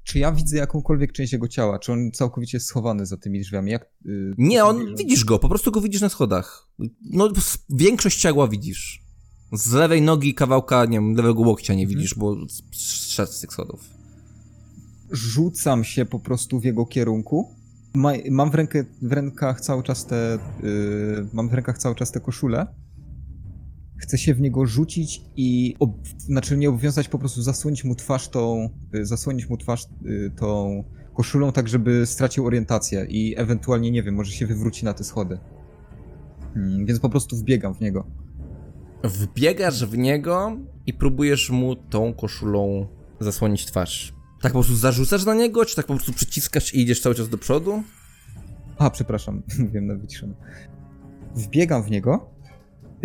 Czy 0.03 0.19
ja 0.19 0.31
widzę 0.31 0.57
jakąkolwiek 0.57 1.11
część 1.11 1.33
jego 1.33 1.47
ciała? 1.47 1.79
Czy 1.79 1.91
on 1.91 2.11
całkowicie 2.11 2.57
jest 2.57 2.67
schowany 2.67 3.05
za 3.05 3.17
tymi 3.17 3.39
drzwiami? 3.41 3.71
Jak, 3.71 3.83
y, 4.05 4.33
Nie, 4.37 4.65
on, 4.65 4.95
widzisz 4.95 5.25
go, 5.25 5.39
po 5.39 5.49
prostu 5.49 5.71
go 5.71 5.81
widzisz 5.81 6.01
na 6.01 6.09
schodach. 6.09 6.67
No, 7.11 7.29
większość 7.69 8.19
ciała 8.21 8.47
widzisz. 8.47 9.01
Z 9.53 9.71
lewej 9.71 10.01
nogi 10.01 10.33
kawałka, 10.33 10.85
nie 10.85 10.97
wiem, 10.97 11.13
lewego 11.13 11.41
łokcia 11.41 11.73
nie 11.73 11.87
widzisz, 11.87 12.15
bo 12.15 12.35
szedł 13.07 13.31
z 13.31 13.39
tych 13.39 13.51
schodów. 13.51 13.83
Rzucam 15.11 15.83
się 15.83 16.05
po 16.05 16.19
prostu 16.19 16.59
w 16.59 16.63
jego 16.63 16.85
kierunku. 16.85 17.56
Ma, 17.97 18.11
mam 18.31 18.51
w, 18.51 18.55
rękę, 18.55 18.83
w 19.01 19.11
rękach 19.11 19.61
cały 19.61 19.83
czas 19.83 20.05
te. 20.05 20.35
y, 20.63 21.27
mam 21.33 21.49
w 21.49 21.53
rękach 21.53 21.77
cały 21.77 21.95
czas 21.95 22.11
te 22.11 22.19
koszule. 22.19 22.67
Chcę 23.97 24.17
się 24.17 24.33
w 24.33 24.41
niego 24.41 24.65
rzucić 24.65 25.21
i. 25.35 25.75
Ob, 25.79 26.07
znaczy 26.17 26.57
nie 26.57 26.69
obowiązać, 26.69 27.07
po 27.07 27.19
prostu 27.19 27.41
zasłonić 27.41 27.83
mu 27.83 27.95
twarz 27.95 28.29
tą. 28.29 28.69
y, 28.95 29.05
zasłonić 29.05 29.49
mu 29.49 29.57
twarz 29.57 29.87
y, 30.05 30.31
tą 30.35 30.83
koszulą, 31.13 31.51
tak 31.51 31.67
żeby 31.67 32.05
stracił 32.05 32.45
orientację 32.45 33.05
i 33.09 33.35
ewentualnie, 33.37 33.91
nie 33.91 34.03
wiem, 34.03 34.15
może 34.15 34.31
się 34.31 34.47
wywróci 34.47 34.85
na 34.85 34.93
te 34.93 35.03
schody. 35.03 35.39
Hmm, 36.53 36.85
więc 36.85 36.99
po 36.99 37.09
prostu 37.09 37.37
wbiegam 37.37 37.75
w 37.75 37.81
niego. 37.81 38.07
Wbiegasz 39.03 39.85
w 39.85 39.97
niego 39.97 40.57
i 40.85 40.93
próbujesz 40.93 41.49
mu 41.49 41.75
tą 41.75 42.13
koszulą 42.13 42.87
zasłonić 43.19 43.65
twarz. 43.65 44.16
Tak 44.41 44.53
po 44.53 44.59
prostu 44.59 44.75
zarzucasz 44.75 45.25
na 45.25 45.33
niego, 45.33 45.65
czy 45.65 45.75
tak 45.75 45.85
po 45.85 45.93
prostu 45.93 46.13
przyciskasz 46.13 46.73
i 46.73 46.81
idziesz 46.81 47.01
cały 47.01 47.15
czas 47.15 47.29
do 47.29 47.37
przodu? 47.37 47.83
A, 48.77 48.89
przepraszam, 48.89 49.41
mówiłem 49.59 49.87
na 49.87 49.95
wyciszony. 49.95 50.33
Wbiegam 51.35 51.83
w 51.83 51.91
niego 51.91 52.37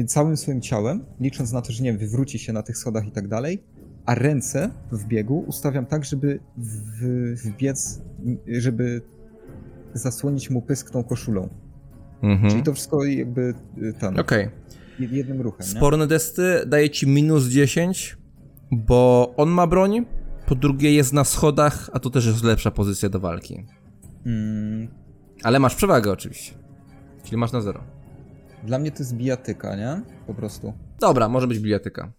całym 0.06 0.36
swoim 0.36 0.60
ciałem, 0.60 1.04
licząc 1.20 1.52
na 1.52 1.62
to, 1.62 1.72
że 1.72 1.82
nie 1.82 1.90
wiem, 1.90 1.98
wywróci 1.98 2.38
się 2.38 2.52
na 2.52 2.62
tych 2.62 2.76
schodach 2.78 3.06
i 3.06 3.10
tak 3.10 3.28
dalej, 3.28 3.64
a 4.06 4.14
ręce 4.14 4.70
w 4.92 5.04
biegu 5.04 5.44
ustawiam 5.46 5.86
tak, 5.86 6.04
żeby 6.04 6.40
w, 6.56 7.34
wbiec, 7.44 8.00
żeby 8.46 9.02
zasłonić 9.94 10.50
mu 10.50 10.62
pysk 10.62 10.90
tą 10.90 11.04
koszulą. 11.04 11.48
Mhm. 12.22 12.50
Czyli 12.50 12.62
to 12.62 12.74
wszystko 12.74 13.04
jakby 13.04 13.54
y, 13.82 13.92
ten, 13.92 14.20
Okej. 14.20 14.48
jednym 14.98 15.40
ruchem, 15.40 15.66
nie? 15.66 15.72
Sporne 15.72 16.08
testy 16.08 16.42
daje 16.66 16.90
ci 16.90 17.06
minus 17.06 17.44
10, 17.44 18.16
bo 18.70 19.32
on 19.36 19.48
ma 19.50 19.66
broń, 19.66 20.06
po 20.52 20.56
drugie 20.56 20.92
jest 20.92 21.12
na 21.12 21.24
schodach, 21.24 21.90
a 21.92 21.98
to 21.98 22.10
też 22.10 22.26
jest 22.26 22.44
lepsza 22.44 22.70
pozycja 22.70 23.08
do 23.08 23.20
walki. 23.20 23.66
Mm, 24.26 24.88
Ale 25.42 25.58
masz 25.58 25.74
przewagę 25.74 26.12
oczywiście. 26.12 26.54
Czyli 27.24 27.36
masz 27.36 27.52
na 27.52 27.60
zero. 27.60 27.84
dla 28.64 28.78
mnie 28.78 28.90
to 28.90 28.98
jest 28.98 29.14
bijatyka, 29.14 29.76
nie? 29.76 30.02
Po 30.26 30.34
prostu. 30.34 30.72
Dobra, 31.00 31.28
może 31.28 31.46
być 31.46 31.58
bijatyka. 31.58 32.12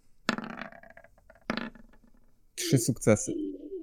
Trzy 2.55 2.77
sukcesy. 2.77 3.33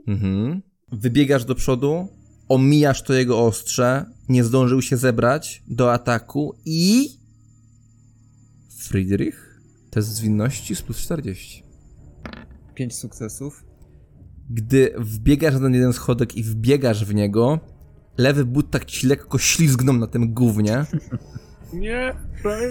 Mhm. 0.06 0.62
Wybiegasz 0.92 1.44
do 1.44 1.54
przodu, 1.54 2.08
omijasz 2.48 3.02
to 3.02 3.12
jego 3.14 3.44
ostrze, 3.44 4.04
nie 4.28 4.44
zdążył 4.44 4.82
się 4.82 4.96
zebrać 4.96 5.62
do 5.68 5.92
ataku 5.92 6.54
i... 6.64 7.08
Friedrich? 8.78 9.60
Test 9.90 10.08
zwinności 10.08 10.76
z 10.76 10.82
plus 10.82 10.98
40. 10.98 11.64
Pięć 12.74 12.94
sukcesów. 12.94 13.69
Gdy 14.50 14.94
wbiegasz 14.98 15.54
na 15.54 15.60
ten 15.60 15.74
jeden 15.74 15.92
schodek 15.92 16.36
i 16.36 16.42
wbiegasz 16.42 17.04
w 17.04 17.14
niego, 17.14 17.60
lewy 18.18 18.44
but 18.44 18.70
tak 18.70 18.84
ci 18.84 19.06
lekko 19.06 19.38
ślizgnął 19.38 19.96
na 19.96 20.06
tym 20.06 20.34
gównie, 20.34 20.84
Nie, 21.72 22.14
prawie. 22.42 22.70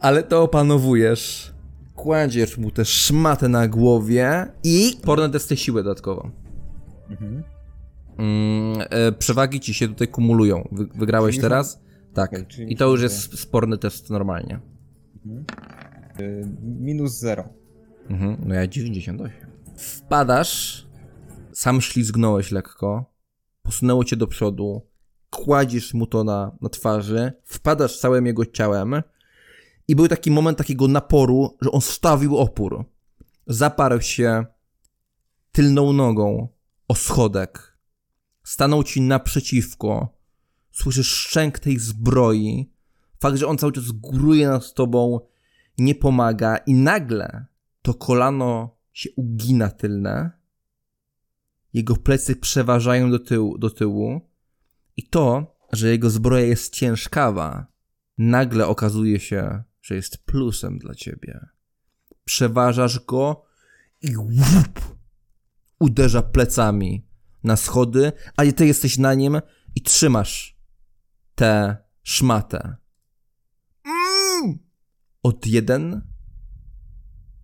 ale 0.00 0.22
to 0.22 0.42
opanowujesz. 0.42 1.52
Kładziesz 1.94 2.58
mu 2.58 2.70
tę 2.70 2.84
szmatę 2.84 3.48
na 3.48 3.68
głowie 3.68 4.46
i 4.64 4.96
porne 5.04 5.30
testy 5.30 5.56
siły 5.56 5.82
dodatkowo. 5.82 6.30
Mhm. 7.10 7.42
Mm, 8.18 8.86
e, 8.90 9.12
przewagi 9.12 9.60
ci 9.60 9.74
się 9.74 9.88
tutaj 9.88 10.08
kumulują. 10.08 10.68
Wy, 10.72 10.86
wygrałeś 10.94 11.34
Czyli 11.34 11.42
teraz? 11.42 11.80
Tak. 12.14 12.30
I 12.68 12.76
to 12.76 12.88
już 12.90 13.02
jest 13.02 13.38
sporny 13.38 13.78
test 13.78 14.10
normalnie. 14.10 14.60
Y, 16.20 16.46
minus 16.62 17.18
zero. 17.18 17.44
Mhm. 18.10 18.36
No 18.46 18.54
ja 18.54 18.66
98. 18.66 19.45
Wpadasz, 19.76 20.86
sam 21.52 21.80
ślizgnąłeś 21.80 22.50
lekko, 22.50 23.14
posunęło 23.62 24.04
cię 24.04 24.16
do 24.16 24.26
przodu, 24.26 24.82
kładziesz 25.30 25.94
mu 25.94 26.06
to 26.06 26.24
na, 26.24 26.56
na 26.60 26.68
twarzy, 26.68 27.32
wpadasz 27.44 27.98
całym 27.98 28.26
jego 28.26 28.46
ciałem 28.46 29.02
i 29.88 29.96
był 29.96 30.08
taki 30.08 30.30
moment 30.30 30.58
takiego 30.58 30.88
naporu, 30.88 31.56
że 31.60 31.70
on 31.70 31.80
stawił 31.80 32.36
opór. 32.36 32.84
Zaparł 33.46 34.00
się 34.00 34.44
tylną 35.52 35.92
nogą 35.92 36.48
o 36.88 36.94
schodek. 36.94 37.78
Stanął 38.44 38.82
ci 38.82 39.00
naprzeciwko. 39.00 40.08
Słyszysz 40.72 41.08
szczęk 41.08 41.58
tej 41.58 41.78
zbroi. 41.78 42.70
Fakt, 43.20 43.36
że 43.36 43.46
on 43.46 43.58
cały 43.58 43.72
czas 43.72 43.92
góruje 43.92 44.48
nad 44.48 44.74
tobą, 44.74 45.20
nie 45.78 45.94
pomaga 45.94 46.56
i 46.56 46.74
nagle 46.74 47.46
to 47.82 47.94
kolano 47.94 48.75
się 48.96 49.10
ugina 49.16 49.70
tylne. 49.70 50.30
Jego 51.72 51.96
plecy 51.96 52.36
przeważają 52.36 53.10
do 53.10 53.18
tyłu, 53.18 53.58
do 53.58 53.70
tyłu. 53.70 54.30
I 54.96 55.08
to, 55.08 55.56
że 55.72 55.88
jego 55.88 56.10
zbroja 56.10 56.44
jest 56.44 56.74
ciężkawa, 56.74 57.66
nagle 58.18 58.66
okazuje 58.66 59.20
się, 59.20 59.62
że 59.82 59.94
jest 59.94 60.18
plusem 60.18 60.78
dla 60.78 60.94
ciebie. 60.94 61.46
Przeważasz 62.24 63.04
go 63.04 63.44
i 64.02 64.16
łup, 64.16 64.96
uderza 65.80 66.22
plecami 66.22 67.06
na 67.44 67.56
schody, 67.56 68.12
a 68.36 68.52
ty 68.52 68.66
jesteś 68.66 68.98
na 68.98 69.14
nim 69.14 69.40
i 69.74 69.82
trzymasz 69.82 70.58
tę 71.34 71.76
szmatę. 72.02 72.76
Mm! 73.84 74.58
Od 75.22 75.46
1 75.46 76.02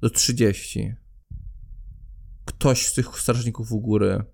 do 0.01 0.11
30. 0.11 1.02
Ktoś 2.63 2.87
z 2.87 2.95
tych 2.95 3.21
strażników 3.21 3.73
u 3.73 3.81
góry 3.81 4.25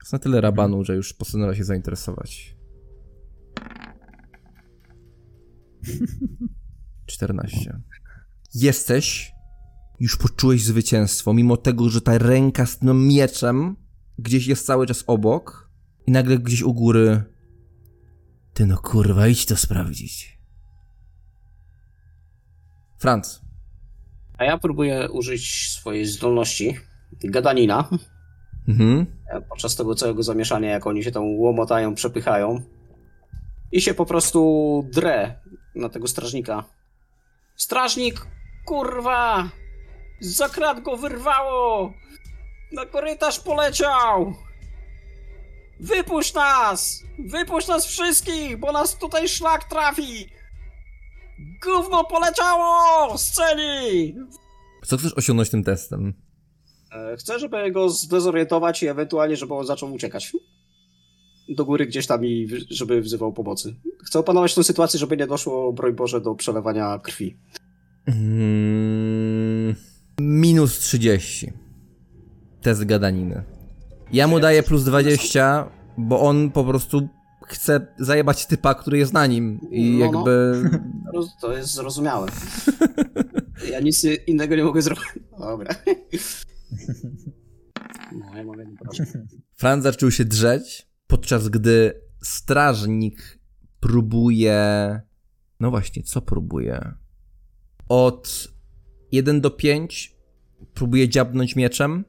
jest 0.00 0.12
na 0.12 0.18
tyle 0.18 0.40
rabanu, 0.40 0.84
że 0.84 0.96
już 0.96 1.12
postanawia 1.12 1.54
się 1.54 1.64
zainteresować. 1.64 2.56
14. 7.06 7.80
Jesteś, 8.54 9.32
już 10.00 10.16
poczułeś 10.16 10.64
zwycięstwo, 10.64 11.34
mimo 11.34 11.56
tego, 11.56 11.88
że 11.88 12.00
ta 12.00 12.18
ręka 12.18 12.66
z 12.66 12.78
tym 12.78 13.08
mieczem 13.08 13.76
gdzieś 14.18 14.46
jest 14.46 14.66
cały 14.66 14.86
czas 14.86 15.04
obok 15.06 15.70
i 16.06 16.12
nagle 16.12 16.38
gdzieś 16.38 16.62
u 16.62 16.74
góry 16.74 17.22
ty 18.54 18.66
no 18.66 18.78
kurwa, 18.78 19.28
idź 19.28 19.46
to 19.46 19.56
sprawdzić. 19.56 20.38
Franz. 22.98 23.40
A 24.38 24.44
ja 24.44 24.58
próbuję 24.58 25.10
użyć 25.10 25.70
swojej 25.70 26.06
zdolności 26.06 26.89
gadanina. 27.24 27.88
Mhm. 28.68 29.06
Podczas 29.48 29.76
tego 29.76 29.94
całego 29.94 30.22
zamieszania, 30.22 30.70
jak 30.70 30.86
oni 30.86 31.04
się 31.04 31.12
tam 31.12 31.22
łomotają, 31.24 31.94
przepychają. 31.94 32.62
I 33.72 33.80
się 33.80 33.94
po 33.94 34.06
prostu 34.06 34.84
drę 34.92 35.34
na 35.74 35.88
tego 35.88 36.08
strażnika. 36.08 36.64
Strażnik, 37.56 38.26
kurwa! 38.66 39.48
Za 40.20 40.48
krat 40.48 40.80
go 40.82 40.96
wyrwało! 40.96 41.92
Na 42.72 42.86
korytarz 42.86 43.40
poleciał! 43.40 44.34
Wypuść 45.80 46.34
nas! 46.34 47.02
Wypuść 47.18 47.68
nas 47.68 47.86
wszystkich, 47.86 48.56
bo 48.58 48.72
nas 48.72 48.98
tutaj 48.98 49.28
szlak 49.28 49.64
trafi! 49.64 50.30
Gówno 51.64 52.04
poleciało! 52.04 53.18
Z 53.18 53.30
celi! 53.30 54.14
Co 54.86 54.96
chcesz 54.96 55.12
osiągnąć 55.12 55.50
tym 55.50 55.64
testem? 55.64 56.14
E, 56.92 57.16
Chcę, 57.16 57.38
żeby 57.38 57.70
go 57.72 57.88
zdezorientować 57.88 58.82
i 58.82 58.86
ewentualnie, 58.88 59.36
żeby 59.36 59.54
on 59.54 59.66
zaczął 59.66 59.92
uciekać. 59.94 60.32
Do 61.48 61.64
góry 61.64 61.86
gdzieś 61.86 62.06
tam 62.06 62.24
i 62.24 62.48
żeby 62.70 63.00
wzywał 63.00 63.32
pomocy. 63.32 63.74
Chcę 64.06 64.18
opanować 64.18 64.54
tę 64.54 64.64
sytuację, 64.64 65.00
żeby 65.00 65.16
nie 65.16 65.26
doszło, 65.26 65.72
broń 65.72 65.92
Boże, 65.92 66.20
do 66.20 66.34
przelewania 66.34 66.98
krwi. 66.98 67.36
Mm, 68.06 69.74
minus 70.20 70.78
30. 70.78 71.52
Test 72.62 72.84
gadaniny. 72.84 73.42
Ja 74.12 74.26
mu 74.26 74.40
daję 74.40 74.62
plus 74.62 74.84
20, 74.84 75.68
bo 75.98 76.20
on 76.20 76.50
po 76.50 76.64
prostu 76.64 77.08
chce 77.46 77.86
zajebać 77.98 78.46
typa, 78.46 78.74
który 78.74 78.98
jest 78.98 79.12
na 79.12 79.26
nim. 79.26 79.60
I 79.70 79.90
No, 79.98 79.98
no. 79.98 80.04
jakby. 80.18 80.62
Roz- 81.14 81.36
To 81.40 81.52
jest 81.56 81.74
zrozumiałe. 81.74 82.28
Ja 83.70 83.80
nic 83.80 84.04
innego 84.26 84.56
nie 84.56 84.64
mogę 84.64 84.82
zrobić. 84.82 85.04
Dobra. 85.38 85.74
No, 88.12 88.36
ja 88.36 88.44
mam 88.44 88.76
prośbę. 88.76 89.26
Franz 89.54 89.82
zaczął 89.82 90.10
się 90.10 90.24
drzeć, 90.24 90.88
podczas 91.06 91.48
gdy 91.48 92.00
strażnik 92.22 93.38
próbuje. 93.80 95.00
No 95.60 95.70
właśnie, 95.70 96.02
co 96.02 96.22
próbuje? 96.22 96.94
Od 97.88 98.48
1 99.12 99.40
do 99.40 99.50
5 99.50 100.16
próbuje 100.74 101.08
dziabnąć 101.08 101.56
mieczem. 101.56 102.04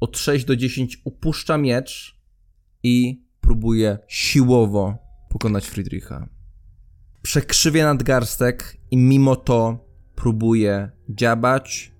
Od 0.00 0.18
6 0.18 0.44
do 0.44 0.56
10 0.56 1.00
upuszcza 1.04 1.58
miecz 1.58 2.20
i 2.82 3.24
próbuje 3.40 3.98
siłowo 4.08 4.98
pokonać 5.28 5.66
Friedricha. 5.66 6.28
Przekrzywia 7.22 7.84
nadgarstek 7.84 8.76
i 8.90 8.96
mimo 8.96 9.36
to 9.36 9.88
próbuje 10.14 10.90
dziabać. 11.08 11.92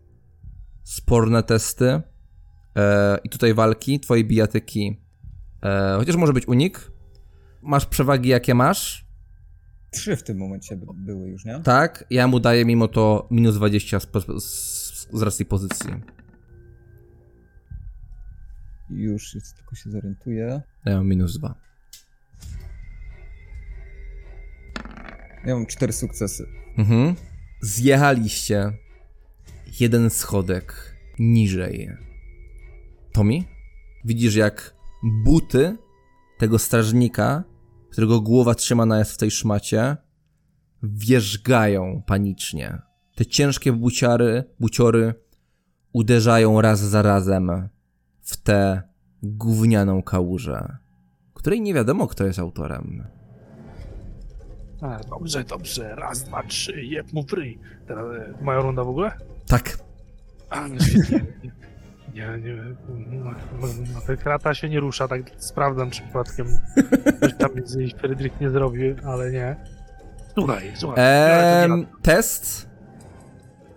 Sporne 0.89 1.43
testy. 1.43 2.03
E, 2.77 3.19
I 3.25 3.29
tutaj 3.29 3.55
walki, 3.55 4.01
twojej 4.01 4.25
bijatyki. 4.25 5.01
E, 5.63 5.95
chociaż 5.99 6.17
może 6.17 6.33
być 6.33 6.49
unik. 6.49 6.91
Masz 7.63 7.87
przewagi, 7.87 8.29
jakie 8.29 8.55
masz. 8.55 9.07
Trzy 9.91 10.17
w 10.17 10.23
tym 10.23 10.39
momencie 10.39 10.77
by- 10.77 10.87
były 10.95 11.29
już, 11.29 11.45
nie? 11.45 11.61
Tak, 11.61 12.05
ja 12.11 12.29
mu 12.29 12.41
daję 12.41 12.65
mimo 12.65 12.89
to 12.89 13.29
minus 13.31 13.55
20 13.57 14.01
z, 14.01 14.07
z, 14.41 15.09
z 15.13 15.23
racji 15.23 15.45
pozycji. 15.47 15.91
Już 18.91 19.35
jest, 19.35 19.57
tylko 19.57 19.77
się 19.77 19.91
zorientuję. 19.91 20.63
Ja 20.85 20.97
mam 20.97 21.09
minus 21.09 21.39
2. 21.39 21.55
Ja 25.47 25.55
mam 25.55 25.67
cztery 25.67 25.93
sukcesy. 25.93 26.47
Mhm. 26.79 27.15
Zjechaliście 27.61 28.73
jeden 29.81 30.11
schodek 30.11 30.97
niżej. 31.19 31.91
Tommy, 33.13 33.45
widzisz 34.05 34.35
jak 34.35 34.75
buty 35.25 35.77
tego 36.39 36.59
strażnika, 36.59 37.45
którego 37.91 38.21
głowa 38.21 38.55
trzymana 38.55 38.99
jest 38.99 39.13
w 39.13 39.19
tej 39.19 39.31
szmacie, 39.31 39.97
wierzgają 40.83 42.03
panicznie. 42.07 42.79
Te 43.15 43.27
ciężkie 43.27 43.73
buciary, 43.73 44.45
buciory 44.61 45.15
uderzają 45.93 46.61
raz 46.61 46.81
za 46.81 47.03
razem 47.03 47.69
w 48.23 48.37
tę 48.37 48.83
gównianą 49.23 50.03
kałużę, 50.03 50.77
której 51.35 51.61
nie 51.61 51.75
wiadomo 51.75 52.07
kto 52.07 52.25
jest 52.25 52.39
autorem. 52.39 53.05
A, 54.81 54.99
dobrze, 55.11 55.45
dobrze. 55.45 55.95
Raz, 55.95 56.25
dwa, 56.25 56.43
trzy, 56.43 56.85
jeb 56.85 57.13
mu. 57.13 57.25
Teraz 57.87 58.05
e, 58.17 58.35
moja 58.41 58.61
runda 58.61 58.85
w 58.85 58.89
ogóle? 58.89 59.13
Tak, 59.49 59.79
A, 60.51 60.69
no 60.69 60.81
świetnie. 60.81 61.23
Nie, 62.15 62.39
nie, 62.39 62.55
no, 63.61 63.69
no, 63.95 64.01
ta 64.07 64.17
krata 64.17 64.55
się 64.55 64.69
nie 64.69 64.81
rusza, 64.81 65.09
tak 65.09 65.21
sprawdzam, 65.39 65.91
czy 65.91 66.03
przypadkiem 66.03 66.47
coś 67.21 67.35
tam 67.39 67.55
między 67.55 67.89
Fredrik 67.99 68.41
nie 68.41 68.51
zrobił, 68.51 68.97
ale 69.05 69.31
nie. 69.31 69.57
Słuchaj, 70.35 70.73
słuchaj. 70.77 71.05
Test 72.03 72.69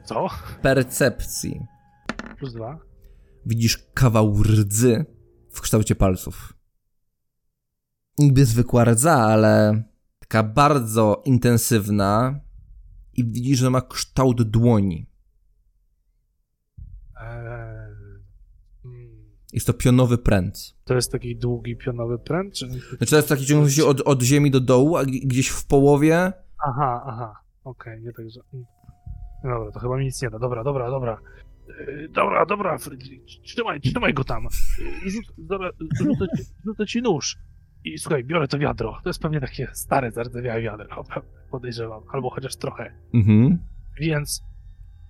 Co? 0.03 0.29
percepcji. 0.61 1.61
Plus 2.37 2.53
dwa. 2.53 2.79
Widzisz 3.45 3.77
kawał 3.93 4.43
rdzy 4.43 5.05
w 5.51 5.61
kształcie 5.61 5.95
palców. 5.95 6.53
Niby 8.17 8.45
zwykła 8.45 8.83
rdza, 8.83 9.13
ale 9.13 9.83
taka 10.19 10.43
bardzo 10.43 11.21
intensywna 11.25 12.39
i 13.13 13.25
widzisz, 13.25 13.59
że 13.59 13.69
ma 13.69 13.81
kształt 13.81 14.41
dłoni. 14.41 15.11
Eee, 17.21 17.95
mm, 18.85 19.31
Jest 19.53 19.67
to 19.67 19.73
pionowy 19.73 20.17
pręt. 20.17 20.75
to 20.85 20.93
jest 20.95 21.11
taki 21.11 21.35
długi 21.35 21.75
pionowy 21.75 22.19
pręt? 22.19 22.53
Czy... 22.53 22.69
Znaczy 22.69 23.09
to 23.09 23.15
jest 23.15 23.29
taki 23.29 23.45
ciągnący 23.45 23.75
się 23.75 23.85
od, 23.85 24.01
od 24.01 24.21
ziemi 24.21 24.51
do 24.51 24.59
dołu, 24.59 24.97
a 24.97 25.05
gdzieś 25.05 25.47
w 25.49 25.65
połowie 25.65 26.33
Aha, 26.67 27.03
aha. 27.05 27.35
Okej, 27.63 28.01
nie 28.01 28.13
tak, 28.13 28.29
że... 28.29 28.39
Dobra, 29.43 29.71
to 29.71 29.79
chyba 29.79 29.97
mi 29.97 30.05
nic 30.05 30.21
nie 30.21 30.29
da. 30.29 30.39
Dobra, 30.39 30.63
dobra, 30.63 30.89
dobra. 30.89 31.17
Yy, 31.67 32.09
Dobra, 32.09 32.45
dobra, 32.45 32.77
Fredrik, 32.77 33.23
trzymaj, 33.43 33.81
trzymaj 33.81 34.13
go 34.13 34.23
tam. 34.23 34.47
Rzuc, 35.05 35.25
dobra, 35.37 35.69
rzucę, 35.97 36.25
ci, 36.37 36.43
rzucę 36.65 36.85
ci 36.85 37.01
nóż. 37.01 37.37
I 37.83 37.97
słuchaj, 37.97 38.23
biorę 38.23 38.47
to 38.47 38.59
wiadro. 38.59 38.99
To 39.03 39.09
jest 39.09 39.21
pewnie 39.21 39.41
takie 39.41 39.67
stare, 39.73 40.11
zardzewiałe 40.11 40.61
wiadro, 40.61 41.03
podejrzewam. 41.51 42.03
Albo 42.13 42.29
chociaż 42.29 42.55
trochę. 42.55 42.93
Mhm. 43.13 43.59
Więc 43.99 44.43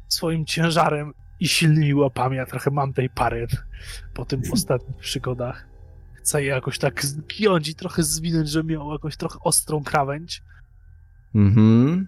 swoim 0.08 0.46
ciężarem 0.46 1.14
i 1.42 1.48
silnymi 1.48 1.94
łapami, 1.94 2.38
ja 2.38 2.46
trochę 2.46 2.72
mam 2.72 2.94
tej 2.94 3.10
pary 3.10 3.48
po 4.14 4.26
tym 4.26 4.42
ostatnich 4.54 4.98
przygodach, 4.98 5.68
chce 6.14 6.44
je 6.44 6.50
jakoś 6.50 6.80
tak 6.80 7.06
zgiąć 7.06 7.70
i 7.70 7.76
trochę 7.76 8.04
zwinąć, 8.04 8.50
że 8.50 8.64
miał 8.64 8.92
jakąś 8.92 9.18
trochę 9.18 9.40
ostrą 9.40 9.84
krawędź 9.84 10.42
Mhm. 11.36 12.08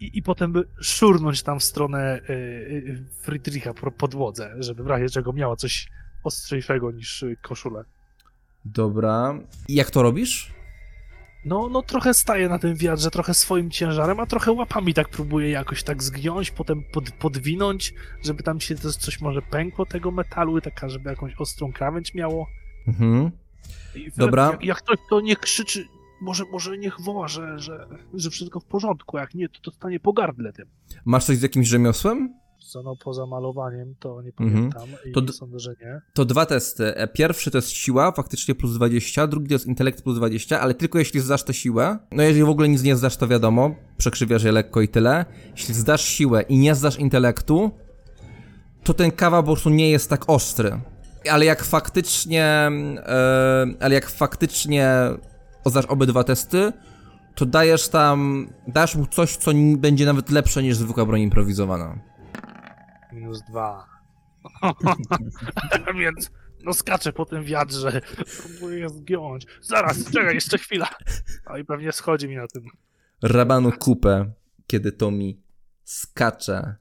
i, 0.00 0.18
i 0.18 0.22
potem 0.22 0.52
by 0.52 0.64
szurnąć 0.80 1.42
tam 1.42 1.58
w 1.60 1.64
stronę 1.64 2.20
y, 2.30 2.32
y, 2.32 3.04
Friedricha 3.22 3.74
po 3.74 3.90
podłodze, 3.90 4.54
żeby 4.58 4.82
w 4.82 4.86
razie 4.86 5.08
czego 5.08 5.32
miała 5.32 5.56
coś 5.56 5.88
ostrzejszego 6.24 6.90
niż 6.90 7.24
koszulę. 7.42 7.84
Dobra. 8.64 9.38
I 9.68 9.74
jak 9.74 9.90
to 9.90 10.02
robisz? 10.02 10.55
No, 11.46 11.68
no 11.68 11.82
trochę 11.82 12.14
staje 12.14 12.48
na 12.48 12.58
tym 12.58 12.76
wiatrze, 12.76 13.10
trochę 13.10 13.34
swoim 13.34 13.70
ciężarem, 13.70 14.20
a 14.20 14.26
trochę 14.26 14.52
łapami 14.52 14.94
tak 14.94 15.08
próbuje 15.08 15.50
jakoś 15.50 15.82
tak 15.82 16.02
zgiąć, 16.02 16.50
potem 16.50 16.82
pod, 16.92 17.10
podwinąć, 17.10 17.94
żeby 18.24 18.42
tam 18.42 18.60
się 18.60 18.74
też 18.74 18.96
coś 18.96 19.20
może 19.20 19.42
pękło 19.42 19.86
tego 19.86 20.10
metalu, 20.10 20.60
taka, 20.60 20.88
żeby 20.88 21.10
jakąś 21.10 21.34
ostrą 21.38 21.72
krawędź 21.72 22.14
miało. 22.14 22.46
Mhm. 22.88 23.30
Dobra. 24.16 24.50
Jak, 24.50 24.64
jak 24.64 24.78
ktoś 24.78 24.98
to 25.10 25.20
nie 25.20 25.36
krzyczy, 25.36 25.88
może, 26.20 26.44
może 26.52 26.78
niech 26.78 27.00
woła, 27.00 27.28
że, 27.28 27.58
że, 27.58 27.88
że 28.14 28.30
wszystko 28.30 28.60
w 28.60 28.64
porządku, 28.64 29.18
jak 29.18 29.34
nie, 29.34 29.48
to 29.48 29.60
dostanie 29.64 30.00
po 30.00 30.12
gardle 30.12 30.52
tym. 30.52 30.66
Masz 31.04 31.24
coś 31.24 31.36
z 31.36 31.42
jakimś 31.42 31.68
rzemiosłem? 31.68 32.34
No, 32.82 32.96
poza 32.96 33.26
malowaniem, 33.26 33.94
to 34.00 34.22
nie 34.22 34.30
Mhm. 34.46 34.70
pamiętam 34.72 35.00
i 35.10 35.12
To 35.12 35.20
d- 35.20 35.32
sądzę, 35.32 35.58
że 35.58 35.70
nie. 35.80 36.00
To 36.14 36.24
dwa 36.24 36.46
testy. 36.46 36.96
E, 36.96 37.08
Pierwszy 37.08 37.50
to 37.50 37.58
jest 37.58 37.68
siła, 37.70 38.12
faktycznie 38.12 38.54
plus 38.54 38.74
20, 38.74 39.26
drugi 39.26 39.48
to 39.48 39.54
jest 39.54 39.66
intelekt 39.66 40.02
plus 40.02 40.16
20, 40.16 40.60
ale 40.60 40.74
tylko 40.74 40.98
jeśli 40.98 41.20
zdasz 41.20 41.42
tę 41.42 41.54
siłę. 41.54 41.98
No 42.12 42.22
jeżeli 42.22 42.44
w 42.44 42.48
ogóle 42.48 42.68
nic 42.68 42.82
nie 42.82 42.96
zdasz, 42.96 43.16
to 43.16 43.28
wiadomo, 43.28 43.74
przekrzywiasz 43.98 44.42
je 44.44 44.52
lekko 44.52 44.80
i 44.80 44.88
tyle. 44.88 45.24
Jeśli 45.56 45.74
zdasz 45.74 46.04
siłę 46.04 46.42
i 46.42 46.58
nie 46.58 46.74
zdasz 46.74 46.98
intelektu, 46.98 47.70
to 48.84 48.94
ten 48.94 49.10
kawał 49.10 49.42
po 49.42 49.46
prostu 49.52 49.70
nie 49.70 49.90
jest 49.90 50.10
tak 50.10 50.24
ostry. 50.30 50.80
Ale 51.30 51.44
jak 51.44 51.64
faktycznie, 51.64 52.44
e, 52.44 53.66
ale 53.80 53.94
jak 53.94 54.10
faktycznie 54.10 54.90
zdasz 55.66 55.84
obydwa 55.86 56.24
testy, 56.24 56.72
to 57.34 57.46
dajesz 57.46 57.88
tam, 57.88 58.48
dasz 58.68 58.96
mu 58.96 59.06
coś, 59.06 59.36
co 59.36 59.50
będzie 59.76 60.06
nawet 60.06 60.30
lepsze 60.30 60.62
niż 60.62 60.76
zwykła 60.76 61.06
broń 61.06 61.20
improwizowana. 61.20 61.98
Minus 63.16 63.42
dwa. 63.42 63.88
Więc 66.00 66.30
no 66.64 66.72
skaczę 66.74 67.12
po 67.12 67.24
tym 67.24 67.44
wiatrze, 67.44 68.00
próbuję 68.42 68.78
je 68.78 68.88
zgiąć. 68.88 69.46
Zaraz, 69.62 70.10
czekaj, 70.10 70.34
jeszcze 70.34 70.58
chwila. 70.58 70.88
No 71.50 71.56
i 71.56 71.64
pewnie 71.64 71.92
schodzi 71.92 72.28
mi 72.28 72.36
na 72.36 72.46
tym. 72.46 72.64
rabanu 73.22 73.72
kupę, 73.72 74.32
kiedy 74.66 74.92
Tomi 74.92 75.42
skacze 75.84 76.76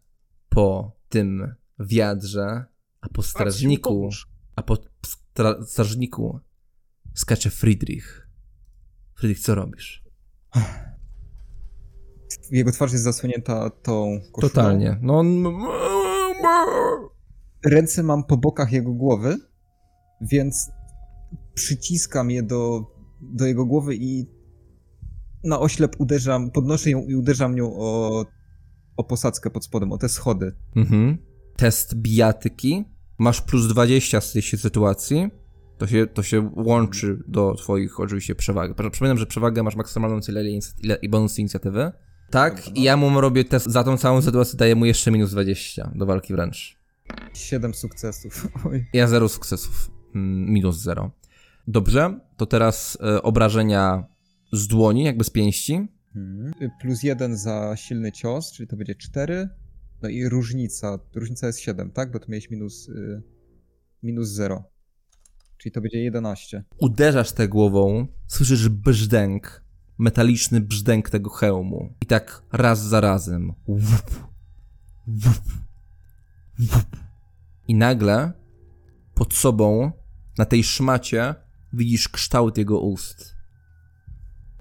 po 0.49 0.91
tym 1.10 1.56
wiadrze, 1.80 2.66
a 3.02 3.10
po 3.10 3.24
strażniku, 3.24 4.10
a 4.56 4.64
po 4.64 4.78
stra- 5.36 5.66
strażniku 5.66 6.40
skacze 7.14 7.49
Friedrich. 7.49 8.28
Friedrich, 9.16 9.40
co 9.40 9.56
robisz? 9.56 10.03
Jego 12.52 12.72
twarz 12.72 12.91
jest 12.91 13.03
zasłonięta 13.03 13.70
tą 13.70 14.20
koszulą. 14.32 14.49
Totalnie. 14.49 14.98
No 15.02 15.20
on... 15.20 15.44
Ręce 17.66 18.03
mam 18.03 18.24
po 18.24 18.38
bokach 18.38 18.72
jego 18.72 18.94
głowy, 18.94 19.38
więc 20.22 20.70
przyciskam 21.53 22.32
je 22.32 22.44
do, 22.44 22.91
do 23.22 23.45
jego 23.45 23.66
głowy 23.66 23.95
i 23.95 24.26
na 25.44 25.60
oślep 25.60 25.95
uderzam, 25.99 26.52
podnoszę 26.52 26.90
ją 26.90 27.06
i 27.06 27.16
uderzam 27.16 27.56
nią 27.56 27.74
o, 27.76 28.26
o 28.98 29.03
posadzkę 29.03 29.49
pod 29.49 29.66
spodem, 29.66 29.91
o 29.91 29.98
te 29.98 30.10
schody. 30.10 30.56
Mhm. 30.76 31.18
Test 31.56 31.95
bijatyki. 31.95 32.86
Masz 33.18 33.41
plus 33.41 33.68
20 33.68 34.22
z 34.22 34.32
tej 34.32 34.41
sytuacji. 34.41 35.30
To 35.78 35.88
się, 35.88 36.07
to 36.07 36.24
się 36.24 36.52
łączy 36.56 37.24
do 37.28 37.56
twoich 37.56 37.99
oczywiście 37.99 38.36
przewag. 38.36 38.76
Przypominam, 38.91 39.18
że 39.18 39.26
przewagę 39.26 39.64
masz 39.64 39.76
maksymalną 39.76 40.22
tyle 40.22 40.44
i 41.02 41.10
bonus 41.10 41.40
inicjatywy. 41.40 41.91
Tak, 42.36 42.56
Dobra, 42.56 42.72
no. 42.72 42.82
i 42.82 42.84
ja 42.84 42.98
mu 42.98 43.22
robię 43.22 43.45
test 43.45 43.66
za 43.66 43.84
tą 43.84 43.98
całą 43.98 44.22
sytuację, 44.22 44.57
daję 44.57 44.76
mu 44.76 44.86
jeszcze 44.86 45.12
minus 45.12 45.32
20 45.32 45.91
do 45.95 46.06
walki 46.06 46.34
wręcz. 46.34 46.78
Siedem 47.34 47.74
sukcesów. 47.74 48.48
Oj. 48.70 48.86
Ja 48.94 49.07
zero 49.07 49.30
sukcesów. 49.30 49.91
Mm, 50.16 50.49
Minus 50.53 50.78
zero. 50.78 51.12
Dobrze, 51.68 52.20
to 52.38 52.45
teraz 52.45 52.98
e, 53.02 53.22
obrażenia 53.22 54.03
z 54.53 54.68
dłoni, 54.68 55.03
jakby 55.03 55.24
z 55.24 55.30
pięści. 55.30 55.88
Mhm. 56.16 56.72
Plus 56.82 57.03
jeden 57.03 57.38
za 57.38 57.76
silny 57.76 58.12
cios, 58.12 58.52
czyli 58.52 58.68
to 58.68 58.78
będzie 58.78 58.95
cztery. 58.95 59.49
No 60.02 60.10
i 60.10 60.30
różnica. 60.30 60.99
Różnica 61.16 61.48
jest 61.48 61.60
7, 61.60 61.91
tak? 61.91 62.12
Bo 62.12 62.20
tu 62.20 62.32
miałeś 62.32 62.49
minus, 62.49 62.90
y, 62.90 63.22
minus 64.03 64.30
0. 64.30 64.64
Czyli 65.57 65.72
to 65.72 65.82
będzie 65.82 66.03
11. 66.03 66.64
Uderzasz 66.78 67.32
tę 67.32 67.48
głową, 67.48 68.07
słyszysz 68.28 68.70
brzdęk, 68.70 69.65
metaliczny 69.97 70.61
brzdęk 70.61 71.09
tego 71.09 71.30
hełmu. 71.30 71.93
I 72.01 72.05
tak 72.05 72.41
raz 72.51 72.81
za 72.81 73.01
razem. 73.01 73.53
I 77.67 77.76
nagle 77.76 78.34
pod 79.13 79.34
sobą, 79.34 79.91
na 80.38 80.45
tej 80.45 80.63
szmacie, 80.63 81.35
widzisz 81.73 82.09
kształt 82.09 82.57
jego 82.57 82.80
ust. 82.80 83.35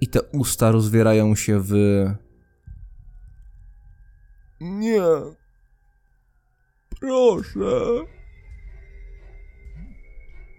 I 0.01 0.07
te 0.07 0.21
usta 0.21 0.71
rozwierają 0.71 1.35
się 1.35 1.59
w. 1.59 1.73
Nie. 4.61 5.01
Proszę. 6.99 8.05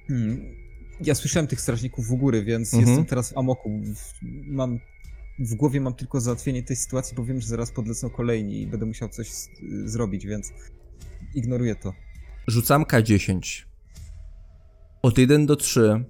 Hmm. 0.08 0.65
Ja 1.00 1.14
słyszałem 1.14 1.46
tych 1.46 1.60
strażników 1.60 2.10
u 2.10 2.16
góry, 2.16 2.44
więc 2.44 2.74
Mhm. 2.74 2.88
jestem 2.90 3.06
teraz 3.06 3.32
w 3.32 3.38
amoku. 3.38 3.80
W, 3.94 4.12
mam, 4.46 4.78
w 5.38 5.54
głowie 5.54 5.80
mam 5.80 5.94
tylko 5.94 6.20
załatwienie 6.20 6.62
tej 6.62 6.76
sytuacji, 6.76 7.16
bo 7.16 7.24
wiem, 7.24 7.40
że 7.40 7.48
zaraz 7.48 7.70
podlecą 7.72 8.10
kolejni 8.10 8.62
i 8.62 8.66
będę 8.66 8.86
musiał 8.86 9.08
coś 9.08 9.30
z, 9.32 9.48
zrobić, 9.84 10.26
więc 10.26 10.52
ignoruję 11.34 11.74
to. 11.74 11.92
Rzucam 12.48 12.82
K10. 12.84 13.64
Od 15.02 15.18
1 15.18 15.46
do 15.46 15.56
3 15.56 16.04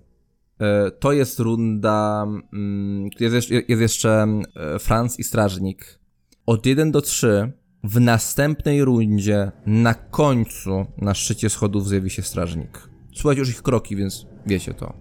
e, 0.60 0.90
to 0.90 1.12
jest 1.12 1.38
runda. 1.38 2.26
mm, 2.52 3.08
Jest, 3.20 3.34
jeszcze- 3.34 3.54
jest 3.54 3.80
jeszcze 3.82 4.26
e, 4.56 4.78
Franz 4.78 5.18
i 5.18 5.24
Strażnik. 5.24 5.98
Od 6.46 6.66
1 6.66 6.90
do 6.92 7.00
3 7.02 7.52
w 7.84 8.00
następnej 8.00 8.84
rundzie 8.84 9.52
na 9.66 9.94
końcu 9.94 10.86
na 10.98 11.14
szczycie 11.14 11.50
schodów 11.50 11.88
zjawi 11.88 12.10
się 12.10 12.22
Strażnik. 12.22 12.88
Słuchajcie 13.16 13.40
już 13.40 13.50
ich 13.50 13.62
kroki, 13.62 13.96
więc 13.96 14.26
wiecie 14.46 14.74
to. 14.74 14.94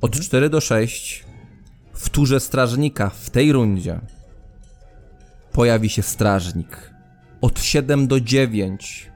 Od 0.00 0.20
4 0.20 0.50
do 0.50 0.60
6 0.60 1.24
w 1.94 2.10
turze 2.10 2.40
Strażnika 2.40 3.10
w 3.10 3.30
tej 3.30 3.52
rundzie 3.52 4.00
pojawi 5.52 5.88
się 5.88 6.02
Strażnik. 6.02 6.94
Od 7.40 7.60
7 7.60 8.06
do 8.06 8.20
9 8.20 9.10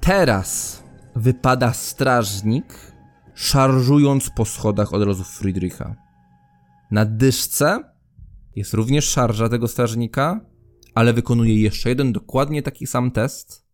Teraz 0.00 0.82
wypada 1.16 1.72
strażnik, 1.72 2.92
szarżując 3.34 4.30
po 4.30 4.44
schodach 4.44 4.94
od 4.94 5.02
razu 5.02 5.24
Friedricha. 5.24 5.96
Na 6.90 7.04
dyszce 7.04 7.84
jest 8.56 8.74
również 8.74 9.04
szarża 9.08 9.48
tego 9.48 9.68
strażnika, 9.68 10.40
ale 10.94 11.12
wykonuje 11.12 11.62
jeszcze 11.62 11.88
jeden 11.88 12.12
dokładnie 12.12 12.62
taki 12.62 12.86
sam 12.86 13.10
test 13.10 13.66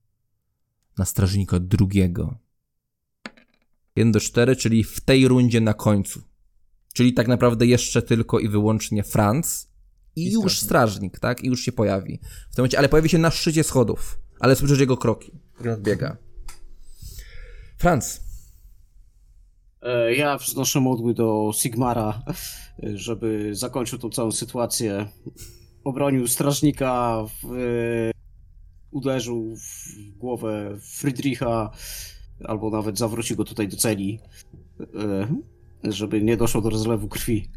na 0.98 1.05
strażnika 1.05 1.60
drugiego. 1.60 2.41
1 3.97 4.12
do 4.12 4.20
4, 4.20 4.56
czyli 4.56 4.85
w 4.85 5.01
tej 5.01 5.28
rundzie 5.28 5.60
na 5.60 5.74
końcu. 5.74 6.20
Czyli 6.94 7.14
tak 7.14 7.28
naprawdę 7.28 7.66
jeszcze 7.66 8.02
tylko 8.02 8.39
i 8.39 8.48
wyłącznie 8.48 9.02
Franz 9.02 9.69
i, 10.16 10.23
I 10.28 10.32
już 10.32 10.43
strażnik. 10.60 10.64
strażnik, 10.64 11.19
tak? 11.19 11.44
I 11.44 11.47
już 11.47 11.60
się 11.60 11.73
pojawi. 11.73 12.19
W 12.51 12.55
tym 12.55 12.62
momencie, 12.62 12.78
ale 12.78 12.89
pojawi 12.89 13.09
się 13.09 13.19
na 13.19 13.31
szczycie 13.31 13.64
schodów, 13.64 14.19
ale 14.40 14.56
słyszysz 14.56 14.81
jego 14.81 14.97
kroki. 14.97 15.32
Biega. 15.78 16.16
Franz. 17.78 18.20
E, 19.82 20.14
Ja 20.14 20.39
wznoszę 20.39 20.81
modły 20.81 21.14
do 21.14 21.51
Sigmara, 21.55 22.23
żeby 22.94 23.55
zakończył 23.55 23.98
tą 23.98 24.10
całą 24.10 24.32
sytuację. 24.32 25.09
Obronił 25.85 26.27
strażnika, 26.28 27.24
w, 27.43 27.52
e, 27.52 28.10
uderzył 28.90 29.56
w 29.56 29.86
głowę 30.19 30.78
Friedricha, 30.98 31.70
albo 32.47 32.70
nawet 32.70 32.98
zawrócił 32.98 33.36
go 33.36 33.44
tutaj 33.44 33.69
do 33.69 33.77
celi, 33.77 34.20
e, 34.81 35.93
żeby 35.93 36.23
nie 36.23 36.36
doszło 36.36 36.60
do 36.60 36.70
rozlewu 36.70 37.09
krwi. 37.09 37.51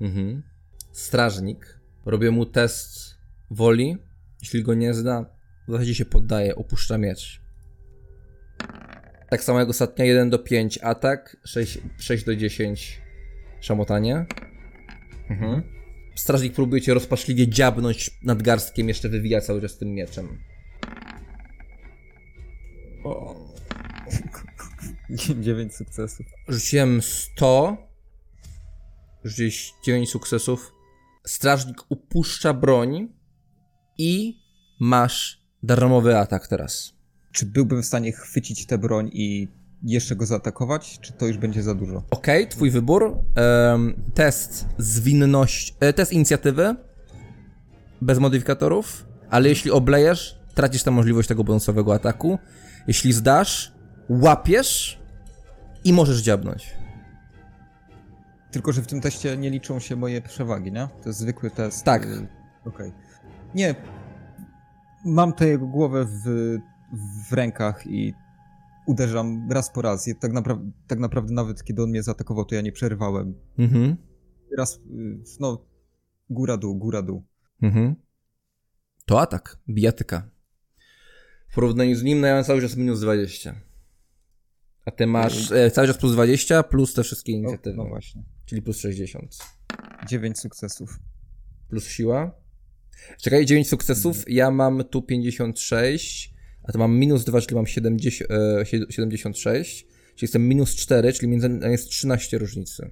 Mhm. 0.00 0.42
Strażnik. 0.92 1.80
Robię 2.06 2.30
mu 2.30 2.46
test 2.46 3.18
woli. 3.50 3.96
Jeśli 4.40 4.62
go 4.62 4.74
nie 4.74 4.94
zda, 4.94 5.26
w 5.68 5.72
zasadzie 5.72 5.94
się 5.94 6.04
poddaje, 6.04 6.56
opuszcza 6.56 6.98
miecz. 6.98 7.42
Tak 9.30 9.44
samo 9.44 9.58
jak 9.58 9.68
ostatnio 9.68 10.04
1 10.04 10.30
do 10.30 10.38
5 10.38 10.78
atak, 10.82 11.36
6, 11.44 11.78
6 11.98 12.24
do 12.24 12.36
10 12.36 13.02
szamotanie. 13.60 14.26
Mhm. 15.30 15.62
Strażnik 16.14 16.52
próbuje 16.52 16.82
cię 16.82 16.94
rozpaczliwie 16.94 17.48
dziabnąć 17.48 18.10
nadgarstkiem, 18.22 18.88
jeszcze 18.88 19.08
wywija 19.08 19.40
cały 19.40 19.60
czas 19.60 19.78
tym 19.78 19.94
mieczem. 19.94 20.38
Dziewięć 25.40 25.74
sukcesów. 25.74 26.26
Rzuciłem 26.48 27.02
100. 27.02 27.76
Rzuciłeś 29.24 29.74
9 29.84 30.10
sukcesów. 30.10 30.72
Strażnik 31.26 31.76
upuszcza 31.88 32.54
broń 32.54 33.08
i 33.98 34.42
masz 34.80 35.42
darmowy 35.62 36.18
atak 36.18 36.48
teraz. 36.48 36.92
Czy 37.32 37.46
byłbym 37.46 37.82
w 37.82 37.86
stanie 37.86 38.12
chwycić 38.12 38.66
tę 38.66 38.78
broń 38.78 39.10
i 39.12 39.48
jeszcze 39.82 40.16
go 40.16 40.26
zaatakować, 40.26 40.98
czy 41.00 41.12
to 41.12 41.26
już 41.26 41.38
będzie 41.38 41.62
za 41.62 41.74
dużo? 41.74 42.02
Ok, 42.10 42.26
twój 42.50 42.70
wybór. 42.70 43.18
Em, 43.34 43.94
test 44.14 44.66
zwinność, 44.78 45.74
e, 45.80 45.92
test 45.92 46.12
inicjatywy. 46.12 46.76
Bez 48.00 48.18
modyfikatorów. 48.18 49.06
Ale 49.30 49.48
jeśli 49.48 49.70
oblejesz, 49.70 50.38
tracisz 50.54 50.82
tę 50.82 50.90
możliwość 50.90 51.28
tego 51.28 51.44
bonusowego 51.44 51.94
ataku. 51.94 52.38
Jeśli 52.86 53.12
zdasz, 53.12 53.72
łapiesz 54.08 55.00
i 55.84 55.92
możesz 55.92 56.22
dziabnąć. 56.22 56.74
Tylko, 58.50 58.72
że 58.72 58.82
w 58.82 58.86
tym 58.86 59.00
teście 59.00 59.36
nie 59.36 59.50
liczą 59.50 59.78
się 59.78 59.96
moje 59.96 60.20
przewagi, 60.22 60.72
nie? 60.72 60.88
To 61.02 61.08
jest 61.08 61.18
zwykły 61.18 61.50
test. 61.50 61.84
Tak. 61.84 62.06
y, 62.06 62.26
Okej. 62.64 62.92
Nie. 63.54 63.74
Mam 65.04 65.32
tę 65.32 65.48
jego 65.48 65.66
głowę 65.66 66.04
w, 66.04 66.56
w 67.28 67.32
rękach 67.32 67.86
i 67.86 68.14
uderzam 68.86 69.48
raz 69.52 69.70
po 69.70 69.82
raz. 69.82 70.08
I 70.08 70.16
tak, 70.16 70.32
napra- 70.32 70.70
tak 70.86 70.98
naprawdę 70.98 71.34
nawet 71.34 71.64
kiedy 71.64 71.82
on 71.82 71.90
mnie 71.90 72.02
zaatakował, 72.02 72.44
to 72.44 72.54
ja 72.54 72.60
nie 72.60 72.72
przerwałem. 72.72 73.34
Mhm. 73.58 73.96
Raz, 74.58 74.76
y, 74.76 74.80
no, 75.40 75.64
góra 76.30 76.56
dół, 76.56 76.78
góra 76.78 77.02
dół. 77.02 77.24
Mhm. 77.62 77.94
To 79.04 79.20
atak, 79.20 79.58
bijatyka. 79.68 80.30
W 81.52 81.54
porównaniu 81.54 81.96
z 81.96 82.02
nim 82.02 82.20
miałem 82.20 82.44
cały 82.44 82.60
czas 82.60 82.76
minus 82.76 83.00
20. 83.00 83.54
A 84.84 84.90
ty 84.90 85.06
masz 85.06 85.52
e, 85.52 85.70
cały 85.70 85.86
czas 85.88 85.98
plus 85.98 86.12
20 86.12 86.62
plus 86.62 86.94
te 86.94 87.02
wszystkie 87.02 87.32
No, 87.32 87.38
inicjatywy. 87.38 87.76
no 87.76 87.84
właśnie. 87.84 88.22
Czyli 88.46 88.62
plus 88.62 88.78
60. 88.78 89.36
Dziewięć 90.08 90.38
sukcesów. 90.38 90.98
Plus 91.68 91.86
siła. 91.88 92.34
Czekaj, 93.22 93.46
9 93.46 93.68
sukcesów. 93.68 94.24
Ja 94.30 94.50
mam 94.50 94.84
tu 94.84 95.02
56. 95.02 96.34
A 96.62 96.72
to 96.72 96.78
mam 96.78 96.98
minus 96.98 97.24
2, 97.24 97.40
czyli 97.40 97.54
mam 97.54 97.66
70, 97.66 98.30
e, 98.30 98.66
76. 98.90 99.86
Czyli 99.86 100.18
jestem 100.22 100.48
minus 100.48 100.76
4, 100.76 101.12
czyli 101.12 101.28
między 101.28 101.48
nami 101.48 101.72
jest 101.72 101.88
13 101.88 102.38
różnicy. 102.38 102.90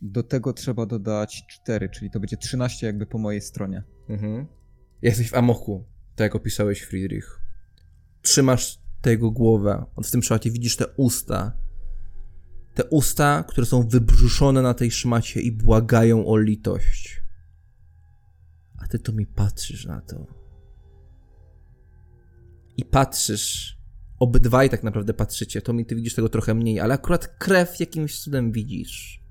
Do 0.00 0.22
tego 0.22 0.52
trzeba 0.52 0.86
dodać 0.86 1.44
4, 1.50 1.88
czyli 1.88 2.10
to 2.10 2.20
będzie 2.20 2.36
13 2.36 2.86
jakby 2.86 3.06
po 3.06 3.18
mojej 3.18 3.40
stronie. 3.40 3.82
Mhm. 4.08 4.46
Jesteś 5.02 5.30
w 5.30 5.34
amoku, 5.34 5.84
tak 6.16 6.24
jak 6.24 6.34
opisałeś 6.36 6.80
Friedrich. 6.80 7.40
Trzymasz 8.22 8.78
tego 9.00 9.30
głowę. 9.30 9.84
W 10.04 10.10
tym 10.10 10.22
szmacie 10.22 10.50
widzisz 10.50 10.76
te 10.76 10.86
usta. 10.86 11.52
Te 12.74 12.84
usta, 12.84 13.44
które 13.48 13.66
są 13.66 13.88
wybrzuszone 13.88 14.62
na 14.62 14.74
tej 14.74 14.90
szmacie 14.90 15.40
i 15.40 15.52
błagają 15.52 16.26
o 16.26 16.36
litość. 16.36 17.22
A 18.78 18.86
ty 18.86 18.98
to 18.98 19.12
mi 19.12 19.26
patrzysz 19.26 19.86
na 19.86 20.00
to. 20.00 20.26
I 22.76 22.84
patrzysz. 22.84 23.78
Obydwaj 24.18 24.70
tak 24.70 24.82
naprawdę 24.82 25.14
patrzycie. 25.14 25.62
To 25.62 25.72
mi 25.72 25.86
ty 25.86 25.94
widzisz 25.94 26.14
tego 26.14 26.28
trochę 26.28 26.54
mniej, 26.54 26.80
ale 26.80 26.94
akurat 26.94 27.26
krew 27.38 27.80
jakimś 27.80 28.20
cudem 28.20 28.52
widzisz. 28.52 29.22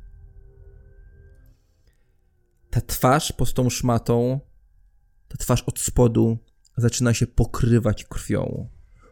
Ta 2.70 2.82
twarz 2.82 3.32
pod 3.32 3.54
tą 3.54 3.70
szmatą 3.70 4.40
ta 5.28 5.38
twarz 5.38 5.64
od 5.64 5.80
spodu 5.80 6.38
zaczyna 6.78 7.14
się 7.14 7.28
pokrywać 7.28 8.06
krwią. 8.06 8.70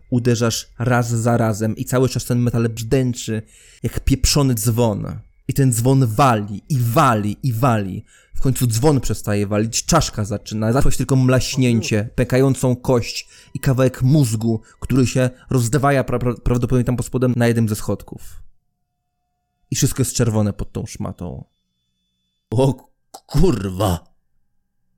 Uderzasz 0.09 0.69
raz 0.79 1.09
za 1.09 1.37
razem 1.37 1.75
i 1.75 1.85
cały 1.85 2.09
czas 2.09 2.25
ten 2.25 2.39
metal 2.39 2.69
bzdęczy 2.69 3.41
jak 3.83 3.99
pieprzony 3.99 4.53
dzwon. 4.53 5.19
I 5.47 5.53
ten 5.53 5.73
dzwon 5.73 6.07
wali, 6.07 6.61
i 6.69 6.77
wali, 6.79 7.37
i 7.43 7.53
wali. 7.53 8.05
W 8.35 8.41
końcu 8.41 8.67
dzwon 8.67 9.01
przestaje 9.01 9.47
walić, 9.47 9.85
czaszka 9.85 10.25
zaczyna, 10.25 10.73
zacząć 10.73 10.97
tylko 10.97 11.15
mlaśnięcie, 11.15 12.09
pękającą 12.15 12.75
kość 12.75 13.27
i 13.53 13.59
kawałek 13.59 14.01
mózgu, 14.01 14.61
który 14.79 15.07
się 15.07 15.29
rozdawaja 15.49 16.03
pra 16.03 16.19
pra 16.19 16.33
prawdopodobnie 16.33 16.83
tam 16.83 16.97
pod 16.97 17.05
spodem 17.05 17.33
na 17.35 17.47
jednym 17.47 17.69
ze 17.69 17.75
schodków. 17.75 18.43
I 19.71 19.75
wszystko 19.75 20.01
jest 20.01 20.15
czerwone 20.15 20.53
pod 20.53 20.71
tą 20.71 20.85
szmatą. 20.85 21.45
O 22.49 22.91
kurwa! 23.11 24.15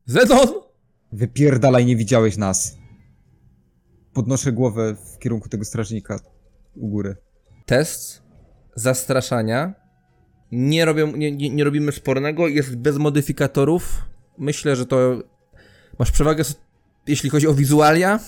Zenon! 0.05 0.47
Wypierdalaj, 1.11 1.85
nie 1.85 1.95
widziałeś 1.95 2.38
nas. 2.38 2.77
Podnoszę 4.18 4.52
głowę 4.52 4.95
w 4.95 5.19
kierunku 5.19 5.49
tego 5.49 5.65
strażnika 5.65 6.19
u 6.76 6.88
góry. 6.88 7.15
test 7.65 8.23
zastraszania. 8.76 9.73
Nie, 10.52 10.85
robią, 10.85 11.15
nie, 11.15 11.31
nie, 11.31 11.49
nie 11.49 11.64
robimy 11.64 11.91
spornego, 11.91 12.48
jest 12.48 12.76
bez 12.76 12.98
modyfikatorów. 12.98 14.02
Myślę, 14.38 14.76
że 14.76 14.85
to 14.85 15.22
masz 15.99 16.11
przewagę, 16.11 16.44
jeśli 17.07 17.30
chodzi 17.30 17.48
o 17.48 17.53
wizualia. 17.53 18.19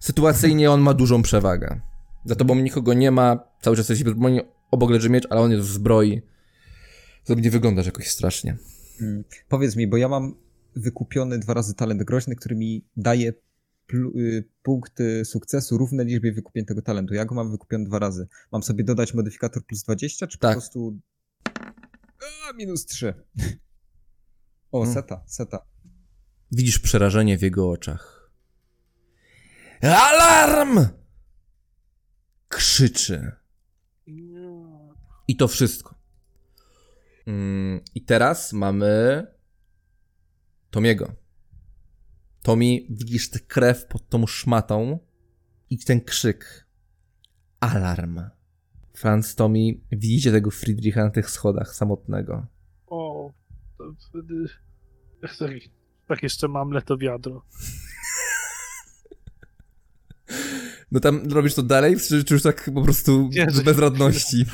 Sytuacyjnie 0.00 0.70
on 0.70 0.80
ma 0.80 0.94
dużą 0.94 1.22
przewagę. 1.22 1.80
Za 2.24 2.34
tobą 2.34 2.54
nikogo 2.54 2.94
nie 2.94 3.10
ma, 3.10 3.38
cały 3.60 3.76
czas 3.76 3.88
jesteś 3.88 4.14
broni, 4.14 4.40
obok 4.70 4.90
leży 4.90 5.10
miecz, 5.10 5.26
ale 5.30 5.40
on 5.40 5.50
jest 5.50 5.64
w 5.64 5.72
zbroi. 5.72 6.22
To 7.24 7.34
nie 7.34 7.50
wyglądasz 7.50 7.86
jakoś 7.86 8.08
strasznie. 8.08 8.56
Mm. 9.00 9.24
Powiedz 9.48 9.76
mi, 9.76 9.86
bo 9.86 9.96
ja 9.96 10.08
mam 10.08 10.34
wykupiony 10.76 11.38
dwa 11.38 11.54
razy 11.54 11.74
talent 11.74 12.02
groźny, 12.02 12.36
który 12.36 12.56
mi 12.56 12.84
daje 12.96 13.32
y, 13.96 14.48
punkty 14.62 15.24
sukcesu 15.24 15.78
równe 15.78 16.04
liczbie 16.04 16.32
wykupiętego 16.32 16.82
talentu. 16.82 17.14
Ja 17.14 17.24
go 17.24 17.34
mam 17.34 17.50
wykupiony 17.50 17.84
dwa 17.84 17.98
razy. 17.98 18.28
Mam 18.52 18.62
sobie 18.62 18.84
dodać 18.84 19.14
modyfikator 19.14 19.64
plus 19.66 19.82
20, 19.82 20.26
czy 20.26 20.38
Tak. 20.38 20.54
po 20.54 20.60
prostu... 20.60 20.98
A, 22.48 22.52
minus 22.52 22.86
3. 22.86 23.14
O, 24.72 24.78
Hmm. 24.80 24.94
seta, 24.94 25.22
seta. 25.26 25.66
Widzisz 26.52 26.78
przerażenie 26.78 27.38
w 27.38 27.42
jego 27.42 27.70
oczach. 27.70 28.30
Alarm! 29.82 30.86
Krzyczy. 32.48 33.32
I 35.28 35.36
to 35.36 35.48
wszystko. 35.48 35.94
Mm, 37.26 37.80
I 37.94 38.04
teraz 38.04 38.52
mamy 38.52 39.26
Tomiego. 40.70 41.12
Tomi, 42.42 42.86
widzisz 42.90 43.30
tę 43.30 43.38
krew 43.40 43.86
pod 43.86 44.08
tą 44.08 44.26
szmatą 44.26 44.98
i 45.70 45.78
ten 45.78 46.00
krzyk. 46.00 46.66
Alarm. 47.60 48.20
Franz, 48.94 49.34
Tomi, 49.34 49.84
widzicie 49.92 50.32
tego 50.32 50.50
Friedricha 50.50 51.04
na 51.04 51.10
tych 51.10 51.30
schodach 51.30 51.74
samotnego. 51.74 52.46
O, 52.86 53.32
to 53.78 53.84
wtedy... 54.08 54.44
Tak, 55.20 55.50
tak 56.08 56.22
jeszcze 56.22 56.48
mam 56.48 56.70
leto 56.70 56.98
wiadro. 56.98 57.42
No 60.92 61.00
tam 61.00 61.32
robisz 61.32 61.54
to 61.54 61.62
dalej, 61.62 61.96
czy, 61.96 62.24
czy 62.24 62.34
już 62.34 62.42
tak 62.42 62.70
po 62.74 62.82
prostu 62.82 63.28
Nie, 63.32 63.50
z 63.50 63.54
że- 63.56 63.62
bezradności? 63.62 64.44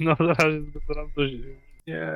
No, 0.00 0.16
na 0.20 0.34
razie 0.34 0.62
staram 0.84 1.08
się... 1.16 1.38
Nie... 1.86 2.10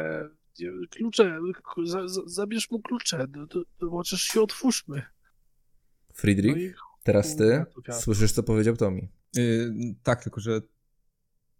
Klucze, 0.90 1.39
za, 1.85 2.09
za, 2.09 2.20
zabierz 2.27 2.70
mu 2.70 2.82
klucze, 2.82 3.27
no, 3.36 3.47
chociaż 3.90 4.22
się 4.22 4.40
otwórzmy. 4.40 4.97
No 4.97 6.14
Friedrich, 6.14 6.56
i 6.56 6.72
teraz 7.02 7.36
ty 7.36 7.64
słyszysz, 7.93 8.32
co 8.32 8.43
powiedział 8.43 8.77
Tomi. 8.77 9.09
Y, 9.39 9.72
tak, 10.02 10.22
tylko 10.22 10.40
że 10.40 10.60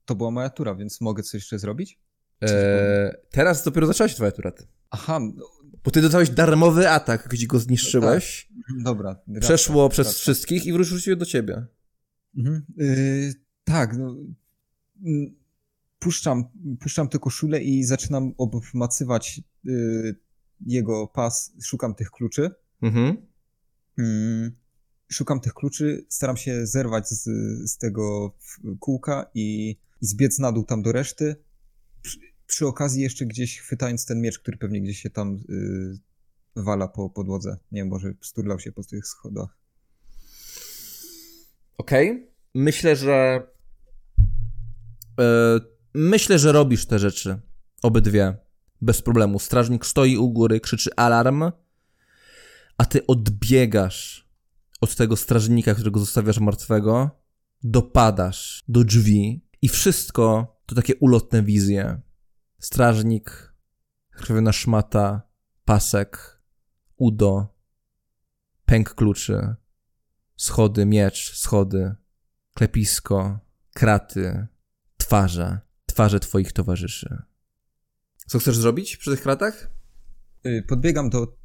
to 0.05 0.15
była 0.15 0.31
moja 0.31 0.51
tura, 0.51 0.75
więc 0.75 1.01
mogę 1.01 1.23
coś 1.23 1.35
jeszcze 1.35 1.59
zrobić? 1.59 1.99
Eee, 2.41 3.13
teraz 3.31 3.65
dopiero 3.65 3.87
zaczęłaś 3.87 4.15
twoja 4.15 4.33
tura. 4.33 4.53
ty. 4.53 4.67
Aha, 4.91 5.21
no, 5.21 5.45
Bo 5.85 5.91
ty 5.91 6.01
dostałeś 6.03 6.31
darmowy 6.31 6.91
atak, 6.91 7.29
gdzie 7.29 7.47
go 7.47 7.59
zniszczyłeś. 7.59 8.49
dobra. 8.85 9.11
racja, 9.11 9.41
Przeszło 9.41 9.89
przez 9.89 10.19
wszystkich 10.19 10.67
i 10.67 10.73
wróciło 10.73 11.17
do 11.17 11.27
ciebie. 11.27 11.67
Mhm. 12.37 12.67
Y, 12.81 13.35
tak, 13.65 13.97
no. 13.97 14.17
Puszczam, 16.01 16.45
puszczam 16.81 17.09
tę 17.09 17.19
koszulę 17.19 17.63
i 17.63 17.85
zaczynam 17.85 18.35
obmacywać 18.39 19.41
y, 19.69 20.17
jego 20.67 21.07
pas. 21.07 21.53
Szukam 21.63 21.95
tych 21.95 22.11
kluczy. 22.11 22.51
Mhm. 22.83 23.27
Mm, 23.99 24.53
Szukam 25.13 25.41
tych 25.41 25.55
kluczy, 25.55 26.07
staram 26.09 26.37
się 26.37 26.67
zerwać 26.67 27.09
z, 27.09 27.25
z 27.71 27.79
tego 27.79 28.37
kółka 28.81 29.31
i, 29.35 29.77
i 30.01 30.07
zbiec 30.07 30.39
na 30.39 30.53
dół 30.53 30.65
tam 30.65 30.83
do 30.83 30.93
reszty. 30.93 31.37
Przy, 32.03 32.19
przy 32.47 32.67
okazji 32.67 33.03
jeszcze 33.03 33.27
gdzieś 33.27 33.61
chwytając 33.61 34.07
ten 34.07 34.21
miecz, 34.21 34.39
który 34.39 34.57
pewnie 34.57 34.81
gdzieś 34.83 35.03
się 35.03 35.11
tam 35.11 35.41
y, 35.51 36.63
wala 36.63 36.89
po 36.89 37.11
podłodze. 37.11 37.57
Nie 37.73 37.81
wiem, 37.81 37.89
może 37.89 38.15
sturlał 38.21 38.61
się 38.61 38.73
po 38.73 38.85
tych 38.85 39.07
schodach. 39.07 39.59
Okej. 41.79 42.31
Myślę, 42.55 42.97
że. 42.97 43.47
Myślę, 45.95 46.39
że 46.39 46.53
robisz 46.53 46.87
te 46.87 46.99
rzeczy. 46.99 47.41
Obydwie. 47.83 48.37
Bez 48.81 49.03
problemu. 49.03 49.39
Strażnik 49.39 49.87
stoi 49.87 50.17
u 50.17 50.31
góry, 50.31 50.61
krzyczy 50.61 50.91
alarm, 50.97 51.43
a 52.79 52.85
ty 52.85 53.07
odbiegasz 53.07 54.29
od 54.81 54.97
tego 54.97 55.17
strażnika, 55.17 55.75
którego 55.75 56.01
zostawiasz 56.01 56.39
martwego 56.39 57.21
dopadasz 57.63 58.65
do 58.69 58.85
drzwi 58.85 59.47
i 59.63 59.69
wszystko 59.69 60.57
to 60.67 60.75
takie 60.75 60.97
ulotne 60.97 61.43
wizje. 61.43 62.01
Strażnik, 62.59 63.55
krwawiona 64.11 64.53
szmata, 64.53 65.23
pasek, 65.65 66.43
udo, 66.97 67.49
pęk 68.65 68.95
kluczy, 68.95 69.55
schody, 70.37 70.87
miecz, 70.87 71.37
schody, 71.37 71.95
klepisko, 72.55 73.39
kraty, 73.75 74.47
twarze, 74.97 75.61
twarze 75.93 76.21
twoich 76.21 76.53
towarzyszy. 76.53 77.23
Co 78.27 78.39
chcesz 78.39 78.57
zrobić 78.57 78.97
przy 78.97 79.11
tych 79.11 79.23
kratach? 79.23 79.71
Y, 80.47 80.65
Podbiegam 80.69 81.11
do, 81.11 81.37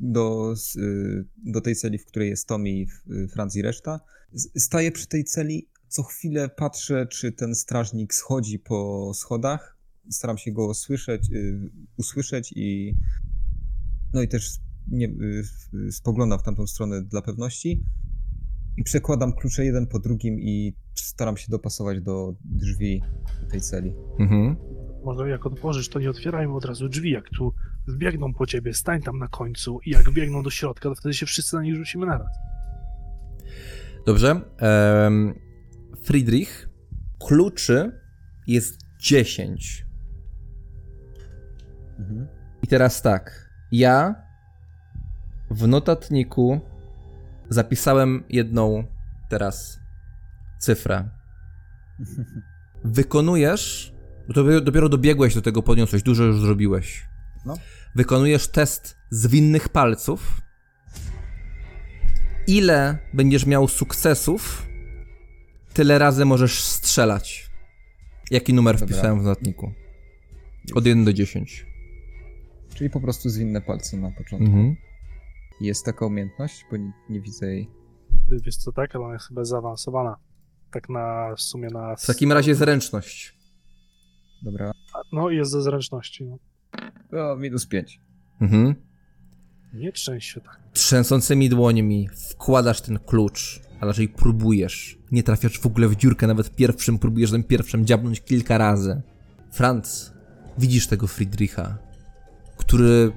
do, 0.00 0.54
y, 0.76 1.24
do 1.36 1.60
tej 1.60 1.76
celi, 1.76 1.98
w 1.98 2.06
której 2.06 2.28
jest 2.28 2.48
Tommy, 2.48 2.70
y, 2.70 3.28
Franz 3.32 3.56
i 3.56 3.62
reszta. 3.62 4.00
Staję 4.56 4.92
przy 4.92 5.06
tej 5.06 5.24
celi, 5.24 5.68
co 5.88 6.02
chwilę 6.02 6.48
patrzę, 6.48 7.06
czy 7.06 7.32
ten 7.32 7.54
strażnik 7.54 8.14
schodzi 8.14 8.58
po 8.58 9.12
schodach. 9.14 9.76
Staram 10.10 10.38
się 10.38 10.52
go 10.52 10.74
słyszeć, 10.74 11.22
usłyszeć 11.96 12.52
i 12.56 12.94
no 14.12 14.22
i 14.22 14.28
też 14.28 14.50
nie, 14.88 15.14
spoglądam 15.90 16.38
w 16.38 16.42
tamtą 16.42 16.66
stronę 16.66 17.02
dla 17.02 17.22
pewności. 17.22 17.84
I 18.76 18.82
przekładam 18.82 19.32
klucze 19.32 19.64
jeden 19.64 19.86
po 19.86 19.98
drugim 19.98 20.40
i 20.40 20.74
staram 20.94 21.36
się 21.36 21.46
dopasować 21.50 22.00
do 22.00 22.34
drzwi 22.44 23.02
tej 23.50 23.60
celi. 23.60 23.94
Mhm. 24.18 24.56
Może 25.04 25.28
jak 25.28 25.46
otworzysz, 25.46 25.88
to 25.88 26.00
nie 26.00 26.10
otwierajmy 26.10 26.54
od 26.54 26.64
razu 26.64 26.88
drzwi. 26.88 27.10
Jak 27.10 27.28
tu 27.28 27.54
wbiegną 27.88 28.34
po 28.34 28.46
ciebie, 28.46 28.74
stań 28.74 29.02
tam 29.02 29.18
na 29.18 29.28
końcu 29.28 29.80
i 29.86 29.90
jak 29.90 30.10
wbiegną 30.10 30.42
do 30.42 30.50
środka, 30.50 30.88
to 30.88 30.94
wtedy 30.94 31.14
się 31.14 31.26
wszyscy 31.26 31.56
na 31.56 31.62
nich 31.62 31.74
rzucimy 31.74 32.06
naraz. 32.06 32.28
Dobrze. 34.06 34.40
Em, 34.58 35.34
Friedrich, 36.02 36.68
kluczy 37.26 38.00
jest 38.46 38.78
10. 39.00 39.86
Mhm. 41.98 42.26
I 42.62 42.66
teraz 42.66 43.02
tak. 43.02 43.50
Ja 43.72 44.14
w 45.50 45.68
notatniku 45.68 46.60
zapisałem 47.50 48.24
jedną 48.28 48.84
teraz 49.28 49.80
cyfrę. 50.58 51.08
Wykonujesz, 52.84 53.92
dopiero- 54.28 54.60
dopiero 54.60 54.88
dobiegłeś 54.88 55.34
do 55.34 55.42
tego, 55.42 55.62
podniosłeś, 55.62 56.02
dużo 56.02 56.24
już 56.24 56.40
zrobiłeś. 56.40 57.06
No. 57.46 57.54
Wykonujesz 57.94 58.48
test 58.48 58.96
zwinnych 59.10 59.68
palców. 59.68 60.40
Ile 62.46 62.98
będziesz 63.14 63.46
miał 63.46 63.68
sukcesów, 63.68 64.66
tyle 65.72 65.98
razy 65.98 66.24
możesz 66.24 66.60
strzelać. 66.64 67.50
Jaki 68.30 68.54
numer 68.54 68.74
Dobra. 68.78 68.86
wpisałem 68.86 69.20
w 69.20 69.22
notatniku? 69.22 69.72
Od 70.74 70.86
1 70.86 71.04
do 71.04 71.12
10. 71.12 71.66
Czyli 72.74 72.90
po 72.90 73.00
prostu 73.00 73.28
zwinne 73.28 73.60
palce 73.60 73.96
na 73.96 74.10
początku. 74.10 74.46
Mhm. 74.46 74.76
Jest 75.60 75.84
taka 75.84 76.06
umiejętność, 76.06 76.64
bo 76.70 76.76
nie, 76.76 76.92
nie 77.10 77.20
widzę 77.20 77.46
jej. 77.46 77.70
Wiesz 78.44 78.56
co, 78.56 78.72
tak, 78.72 78.96
ale 78.96 79.04
ona 79.04 79.14
jest 79.14 79.28
chyba 79.28 79.44
zaawansowana. 79.44 80.16
Tak 80.70 80.88
na 80.88 81.34
w 81.36 81.40
sumie 81.40 81.68
na... 81.68 81.96
W 81.96 82.06
takim 82.06 82.32
razie 82.32 82.54
zręczność. 82.54 83.38
Dobra. 84.42 84.72
No 85.12 85.30
i 85.30 85.36
jest 85.36 85.50
ze 85.50 85.62
zręczności. 85.62 86.24
No. 86.24 86.38
O, 87.32 87.36
minus 87.36 87.66
5. 87.66 88.00
Mhm. 88.40 88.74
Nie 89.74 89.92
trzęś 89.92 90.24
się 90.24 90.40
tak. 90.40 90.60
Trzęsącymi 90.72 91.48
dłońmi 91.48 92.08
wkładasz 92.30 92.80
ten 92.80 92.98
klucz, 92.98 93.60
a 93.80 93.86
raczej 93.86 94.08
próbujesz. 94.08 94.98
Nie 95.12 95.22
trafiasz 95.22 95.60
w 95.60 95.66
ogóle 95.66 95.88
w 95.88 95.96
dziurkę, 95.96 96.26
nawet 96.26 96.56
pierwszym 96.56 96.98
próbujesz 96.98 97.30
tym 97.30 97.44
pierwszym 97.44 97.86
dziabnąć 97.86 98.20
kilka 98.20 98.58
razy. 98.58 99.02
Franz, 99.50 100.12
widzisz 100.58 100.86
tego 100.86 101.06
Friedricha, 101.06 101.78
który 102.56 103.12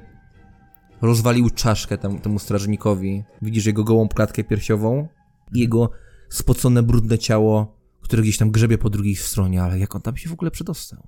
rozwalił 1.03 1.49
czaszkę 1.49 1.97
temu, 1.97 2.19
temu 2.19 2.39
strażnikowi. 2.39 3.23
Widzisz 3.41 3.65
jego 3.65 3.83
gołą 3.83 4.07
klatkę 4.07 4.43
piersiową 4.43 5.07
i 5.53 5.59
jego 5.59 5.91
spocone, 6.29 6.83
brudne 6.83 7.17
ciało, 7.17 7.77
które 8.01 8.21
gdzieś 8.23 8.37
tam 8.37 8.51
grzebie 8.51 8.77
po 8.77 8.89
drugiej 8.89 9.15
stronie, 9.15 9.63
ale 9.63 9.79
jak 9.79 9.95
on 9.95 10.01
tam 10.01 10.17
się 10.17 10.29
w 10.29 10.33
ogóle 10.33 10.51
przedostał? 10.51 11.07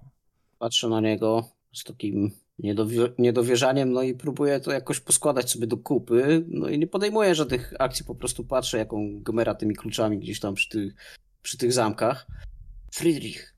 Patrzę 0.59 0.89
na 0.89 1.01
niego 1.01 1.49
z 1.73 1.83
takim 1.83 2.31
niedowi- 2.59 3.13
niedowierzaniem, 3.19 3.91
no 3.91 4.01
i 4.01 4.13
próbuję 4.13 4.59
to 4.59 4.71
jakoś 4.71 4.99
poskładać 4.99 5.51
sobie 5.51 5.67
do 5.67 5.77
kupy, 5.77 6.45
no 6.47 6.69
i 6.69 6.79
nie 6.79 6.87
podejmuję 6.87 7.35
żadnych 7.35 7.73
akcji, 7.79 8.05
po 8.05 8.15
prostu 8.15 8.43
patrzę, 8.43 8.77
jaką 8.77 9.19
gmera 9.21 9.55
tymi 9.55 9.75
kluczami 9.75 10.19
gdzieś 10.19 10.39
tam 10.39 10.53
przy 10.53 10.69
tych, 10.69 10.95
przy 11.41 11.57
tych 11.57 11.73
zamkach. 11.73 12.27
Friedrich, 12.91 13.55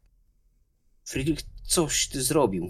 Friedrich, 1.06 1.40
coś 1.64 2.08
ty 2.08 2.22
zrobił. 2.22 2.70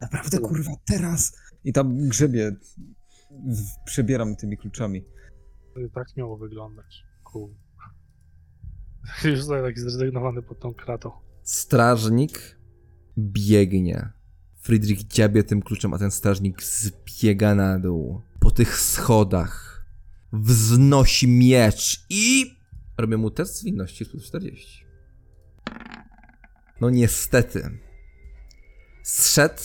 Naprawdę, 0.00 0.38
kurwa, 0.38 0.72
teraz! 0.86 1.41
I 1.64 1.72
tam 1.72 2.08
grzebie, 2.08 2.56
przebieram 3.84 4.36
tymi 4.36 4.56
kluczami. 4.56 5.04
Tak 5.94 6.16
miało 6.16 6.36
wyglądać. 6.36 7.04
Cool. 7.22 7.50
Już 9.24 9.38
zostałem 9.38 9.64
taki 9.64 9.80
zrezygnowany 9.80 10.42
pod 10.42 10.60
tą 10.60 10.74
kratą. 10.74 11.10
Strażnik 11.42 12.58
biegnie. 13.18 14.12
Friedrich 14.60 15.06
dziabie 15.06 15.44
tym 15.44 15.62
kluczem, 15.62 15.94
a 15.94 15.98
ten 15.98 16.10
strażnik 16.10 16.62
zbiega 16.62 17.54
na 17.54 17.78
dół. 17.78 18.22
Po 18.40 18.50
tych 18.50 18.78
schodach. 18.78 19.86
Wznosi 20.32 21.28
miecz 21.28 22.06
i... 22.10 22.56
Robię 22.98 23.16
mu 23.16 23.30
test 23.30 23.58
zwinności 23.58 24.06
plus 24.06 24.24
40. 24.24 24.84
No 26.80 26.90
niestety. 26.90 27.78
Zszedł, 29.02 29.62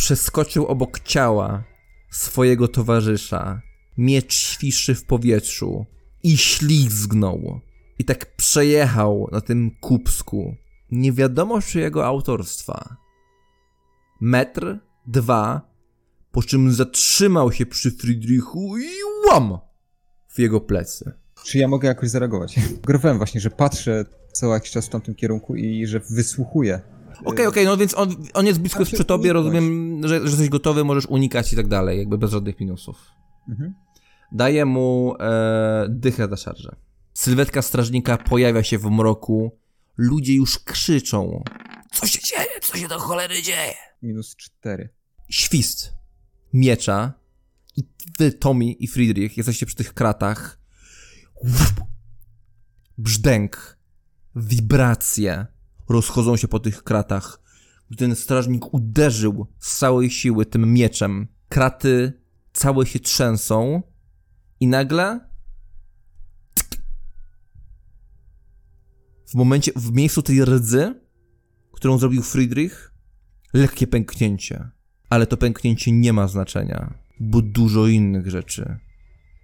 przeskoczył 0.00 0.66
obok 0.66 1.00
ciała 1.00 1.64
swojego 2.10 2.68
towarzysza. 2.68 3.62
Miecz 3.98 4.34
świszy 4.34 4.94
w 4.94 5.04
powietrzu 5.04 5.86
i 6.22 6.36
ślizgnął. 6.36 7.60
I 7.98 8.04
tak 8.04 8.36
przejechał 8.36 9.28
na 9.32 9.40
tym 9.40 9.70
kubsku. 9.80 10.54
Nie 10.90 11.12
wiadomo 11.12 11.62
czy 11.62 11.80
jego 11.80 12.06
autorstwa. 12.06 12.96
Metr, 14.20 14.78
dwa, 15.06 15.70
po 16.32 16.42
czym 16.42 16.72
zatrzymał 16.72 17.52
się 17.52 17.66
przy 17.66 17.90
Friedrichu 17.90 18.78
i 18.78 18.88
łam 19.28 19.58
w 20.28 20.38
jego 20.38 20.60
plecy. 20.60 21.12
Czy 21.44 21.58
ja 21.58 21.68
mogę 21.68 21.88
jakoś 21.88 22.10
zareagować? 22.10 22.54
Growałem 22.82 23.18
właśnie, 23.18 23.40
że 23.40 23.50
patrzę 23.50 24.04
co 24.32 24.54
jakiś 24.54 24.70
czas 24.70 24.86
w 24.86 24.90
tamtym 24.90 25.14
kierunku 25.14 25.56
i 25.56 25.86
że 25.86 26.00
wysłuchuję. 26.10 26.80
Okej, 27.24 27.46
okej, 27.46 27.64
no 27.64 27.76
więc 27.76 27.94
on, 27.94 28.16
on 28.34 28.46
jest 28.46 28.60
blisko 28.60 28.84
się 28.84 28.94
przy 28.94 29.04
tobie, 29.04 29.30
uniknąć. 29.30 29.54
rozumiem, 29.54 30.00
że, 30.08 30.20
że 30.20 30.30
jesteś 30.30 30.48
gotowy, 30.48 30.84
możesz 30.84 31.06
unikać 31.06 31.52
i 31.52 31.56
tak 31.56 31.68
dalej, 31.68 31.98
jakby 31.98 32.18
bez 32.18 32.30
żadnych 32.30 32.60
minusów. 32.60 32.96
Mhm. 33.48 33.74
Daję 34.32 34.64
mu 34.64 35.14
e, 35.20 35.86
dychę 35.88 36.28
za 36.28 36.36
szarżę. 36.36 36.76
Sylwetka 37.14 37.62
strażnika 37.62 38.16
pojawia 38.16 38.62
się 38.62 38.78
w 38.78 38.90
mroku. 38.90 39.58
Ludzie 39.96 40.34
już 40.34 40.58
krzyczą. 40.58 41.44
Co 41.92 42.06
się 42.06 42.18
dzieje? 42.20 42.60
Co 42.62 42.78
się 42.78 42.88
do 42.88 42.98
cholery 42.98 43.42
dzieje? 43.42 43.74
Minus 44.02 44.36
4. 44.36 44.88
Świst 45.30 45.92
miecza 46.52 47.12
i 47.76 47.84
wy, 48.18 48.32
Tommy 48.32 48.64
i 48.64 48.86
Friedrich, 48.86 49.36
jesteście 49.36 49.66
przy 49.66 49.76
tych 49.76 49.94
kratach. 49.94 50.60
Brzdęk, 52.98 53.78
wibracje 54.36 55.46
rozchodzą 55.92 56.36
się 56.36 56.48
po 56.48 56.60
tych 56.60 56.82
kratach. 56.82 57.40
Gdy 57.90 57.96
ten 57.96 58.16
strażnik 58.16 58.74
uderzył 58.74 59.46
z 59.58 59.78
całej 59.78 60.10
siły 60.10 60.46
tym 60.46 60.72
mieczem, 60.72 61.28
kraty 61.48 62.12
całe 62.52 62.86
się 62.86 62.98
trzęsą 62.98 63.82
i 64.60 64.66
nagle 64.66 65.30
w 69.30 69.34
momencie, 69.34 69.72
w 69.76 69.92
miejscu 69.92 70.22
tej 70.22 70.44
rdzy, 70.44 70.94
którą 71.72 71.98
zrobił 71.98 72.22
Friedrich, 72.22 72.94
lekkie 73.54 73.86
pęknięcie. 73.86 74.68
Ale 75.10 75.26
to 75.26 75.36
pęknięcie 75.36 75.92
nie 75.92 76.12
ma 76.12 76.28
znaczenia, 76.28 76.94
bo 77.20 77.42
dużo 77.42 77.86
innych 77.86 78.30
rzeczy 78.30 78.78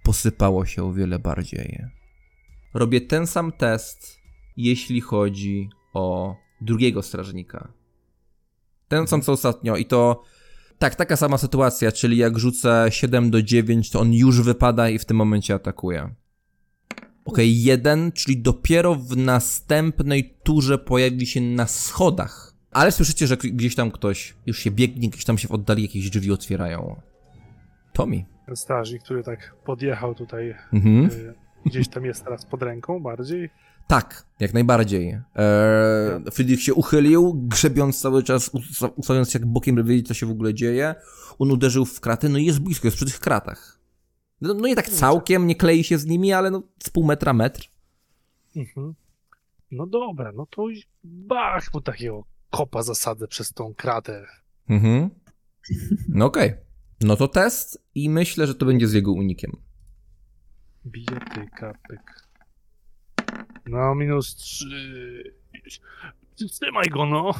posypało 0.03 0.65
się 0.65 0.83
o 0.83 0.93
wiele 0.93 1.19
bardziej. 1.19 1.83
Robię 2.73 3.01
ten 3.01 3.27
sam 3.27 3.51
test, 3.51 4.19
jeśli 4.57 5.01
chodzi 5.01 5.69
o 5.97 6.35
drugiego 6.61 7.01
strażnika. 7.01 7.73
Ten 8.87 9.07
sam 9.07 9.21
co 9.21 9.31
ostatnio 9.31 9.77
i 9.77 9.85
to 9.85 10.23
tak, 10.79 10.95
taka 10.95 11.15
sama 11.15 11.37
sytuacja, 11.37 11.91
czyli 11.91 12.17
jak 12.17 12.39
rzucę 12.39 12.85
7 12.89 13.31
do 13.31 13.41
9, 13.43 13.89
to 13.89 13.99
on 13.99 14.13
już 14.13 14.41
wypada 14.41 14.89
i 14.89 14.99
w 14.99 15.05
tym 15.05 15.17
momencie 15.17 15.53
atakuje. 15.53 16.09
Okej, 17.25 17.63
jeden, 17.63 18.11
czyli 18.11 18.37
dopiero 18.37 18.95
w 18.95 19.17
następnej 19.17 20.33
turze 20.43 20.77
pojawi 20.77 21.25
się 21.25 21.41
na 21.41 21.67
schodach. 21.67 22.53
Ale 22.71 22.91
słyszycie, 22.91 23.27
że 23.27 23.37
gdzieś 23.37 23.75
tam 23.75 23.91
ktoś 23.91 24.35
już 24.45 24.59
się 24.59 24.71
biegnie, 24.71 25.09
gdzieś 25.09 25.25
tam 25.25 25.37
się 25.37 25.47
w 25.47 25.51
oddali 25.51 25.83
jakieś 25.83 26.09
drzwi 26.09 26.31
otwierają. 26.31 27.01
Tommy. 27.93 28.25
Ten 28.45 28.55
strażnik, 28.55 29.03
który 29.03 29.23
tak 29.23 29.55
podjechał 29.65 30.15
tutaj 30.15 30.55
Mhm. 30.73 31.05
y, 31.05 31.33
Gdzieś 31.65 31.87
tam 31.87 32.05
jest 32.05 32.23
teraz 32.23 32.45
pod 32.45 32.61
ręką 32.61 32.99
bardziej. 32.99 33.49
Tak, 33.87 34.25
jak 34.39 34.53
najbardziej. 34.53 35.07
Eee, 35.35 36.31
Friedrich 36.31 36.63
się 36.63 36.73
uchylił, 36.73 37.33
grzebiąc 37.47 38.01
cały 38.01 38.23
czas, 38.23 38.49
usta- 38.53 38.91
ustawiając 38.95 39.31
się 39.31 39.39
jak 39.39 39.47
bokiem, 39.47 39.75
by 39.75 39.83
wiedzieć, 39.83 40.07
co 40.07 40.13
się 40.13 40.25
w 40.25 40.31
ogóle 40.31 40.53
dzieje. 40.53 40.95
On 41.39 41.51
uderzył 41.51 41.85
w 41.85 41.99
kraty, 41.99 42.29
no 42.29 42.37
i 42.37 42.45
jest 42.45 42.59
blisko, 42.59 42.87
jest 42.87 42.97
przy 42.97 43.05
tych 43.05 43.19
kratach. 43.19 43.79
No, 44.41 44.53
no 44.53 44.67
nie 44.67 44.75
tak 44.75 44.89
całkiem, 44.89 45.47
nie 45.47 45.55
klei 45.55 45.83
się 45.83 45.97
z 45.97 46.05
nimi, 46.05 46.33
ale 46.33 46.51
no 46.51 46.63
z 46.83 46.89
pół 46.89 47.05
metra, 47.05 47.33
metr. 47.33 47.67
Mhm. 48.55 48.93
No 49.71 49.87
dobra, 49.87 50.31
no 50.35 50.45
to 50.45 50.65
bach 51.03 51.73
mu 51.73 51.81
takiego 51.81 52.23
kopa 52.49 52.83
zasadzę 52.83 53.27
przez 53.27 53.53
tą 53.53 53.73
kratę. 53.73 54.25
Mhm. 54.69 55.09
No 56.09 56.25
okej. 56.25 56.53
No 57.01 57.15
to 57.15 57.27
test 57.27 57.83
i 57.95 58.09
myślę, 58.09 58.47
że 58.47 58.55
to 58.55 58.65
będzie 58.65 58.87
z 58.87 58.93
jego 58.93 59.11
unikiem. 59.11 59.51
Bijatyka, 60.85 61.73
pyk. 61.89 62.26
No, 63.69 63.95
minus 63.95 64.35
trzy. 64.35 65.23
Trzymaj 66.35 66.89
go, 66.89 67.05
no. 67.05 67.33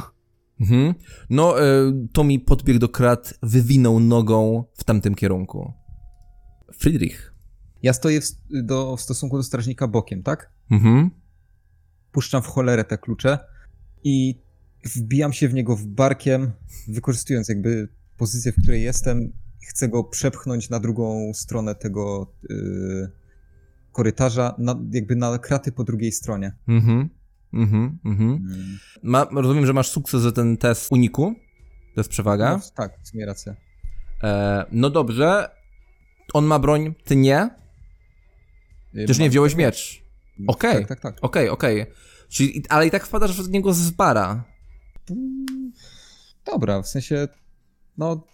Mhm. 0.61 0.93
No, 1.29 1.61
e, 1.61 1.93
Tommy 2.13 2.39
podbiegł 2.39 2.79
do 2.79 2.89
krat, 2.89 3.33
wywinął 3.43 3.99
nogą 3.99 4.63
w 4.73 4.83
tamtym 4.83 5.15
kierunku. 5.15 5.73
Friedrich. 6.73 7.33
Ja 7.83 7.93
stoję 7.93 8.21
w, 8.21 8.25
do, 8.49 8.97
w 8.97 9.01
stosunku 9.01 9.37
do 9.37 9.43
strażnika 9.43 9.87
bokiem, 9.87 10.23
tak? 10.23 10.51
Mhm. 10.71 11.11
Puszczam 12.11 12.41
w 12.41 12.47
cholerę 12.47 12.83
te 12.83 12.97
klucze 12.97 13.39
i 14.03 14.41
wbijam 14.85 15.33
się 15.33 15.47
w 15.47 15.53
niego 15.53 15.75
w 15.75 15.85
barkiem, 15.85 16.51
wykorzystując 16.87 17.49
jakby 17.49 17.87
pozycję, 18.17 18.51
w 18.51 18.61
której 18.61 18.83
jestem. 18.83 19.33
Chcę 19.69 19.89
go 19.89 20.03
przepchnąć 20.03 20.69
na 20.69 20.79
drugą 20.79 21.31
stronę 21.33 21.75
tego 21.75 22.33
yy, 22.49 23.11
korytarza, 23.97 24.55
na, 24.57 24.75
jakby 24.91 25.15
na 25.15 25.37
kraty 25.37 25.71
po 25.71 25.83
drugiej 25.83 26.11
stronie. 26.11 26.55
Mhm. 26.67 27.09
Mhm. 27.53 27.99
Mhm. 28.05 28.29
Mm. 28.29 28.77
Ma, 29.03 29.27
rozumiem, 29.31 29.65
że 29.65 29.73
masz 29.73 29.89
sukces 29.89 30.21
za 30.21 30.31
ten 30.31 30.57
test 30.57 30.91
uniku. 30.91 31.35
To 31.95 32.01
jest 32.01 32.09
przewaga. 32.09 32.51
No, 32.57 32.59
tak, 32.75 32.99
w 33.03 33.07
sumie 33.07 33.25
rację. 33.25 33.55
E, 34.23 34.65
no 34.71 34.89
dobrze. 34.89 35.49
On 36.33 36.45
ma 36.45 36.59
broń, 36.59 36.93
ty 37.03 37.15
nie? 37.15 37.49
Yy, 38.93 39.05
Też 39.05 39.19
nie 39.19 39.29
wziąłeś 39.29 39.55
miecz. 39.55 40.03
Okej. 40.47 40.85
Tak, 40.85 40.87
tak, 40.87 40.99
tak. 40.99 41.17
Okej, 41.21 41.49
okej. 41.49 41.85
Czyli, 42.29 42.63
ale 42.69 42.87
i 42.87 42.91
tak 42.91 43.05
wpadasz 43.05 43.41
w 43.41 43.49
niego 43.49 43.73
z 43.73 43.91
bara. 43.91 44.43
Dobra, 46.45 46.81
w 46.81 46.87
sensie, 46.87 47.27
no, 47.97 48.27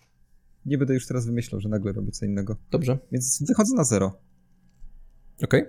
nie 0.66 0.78
będę 0.78 0.94
już 0.94 1.08
teraz 1.08 1.26
wymyślał, 1.26 1.62
że 1.62 1.70
nagle 1.70 1.94
robię 1.94 2.12
co 2.12 2.26
innego. 2.26 2.58
Dobrze. 2.72 2.98
Więc 3.12 3.44
wychodzę 3.48 3.76
na 3.76 3.84
zero. 3.84 4.20
Okej. 5.44 5.66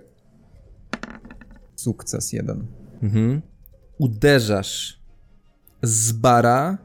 Sukces 1.75 2.33
jeden. 2.33 2.67
Mhm. 3.03 3.41
Uderzasz 3.97 4.99
z 5.81 6.11
bara 6.11 6.77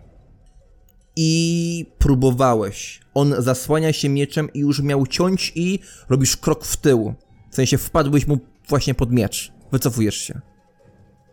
i 1.17 1.93
próbowałeś. 1.99 3.01
On 3.15 3.35
zasłania 3.39 3.93
się 3.93 4.09
mieczem 4.09 4.53
i 4.55 4.59
już 4.59 4.83
miał 4.83 5.07
ciąć 5.07 5.53
i 5.55 5.79
robisz 6.09 6.37
krok 6.37 6.65
w 6.65 6.77
tył. 6.77 7.15
W 7.51 7.55
sensie 7.55 7.79
wpadłeś 7.79 8.27
mu 8.27 8.39
właśnie 8.69 8.95
pod 8.95 9.13
miecz. 9.13 9.53
Wycofujesz 9.73 10.15
się. 10.17 10.41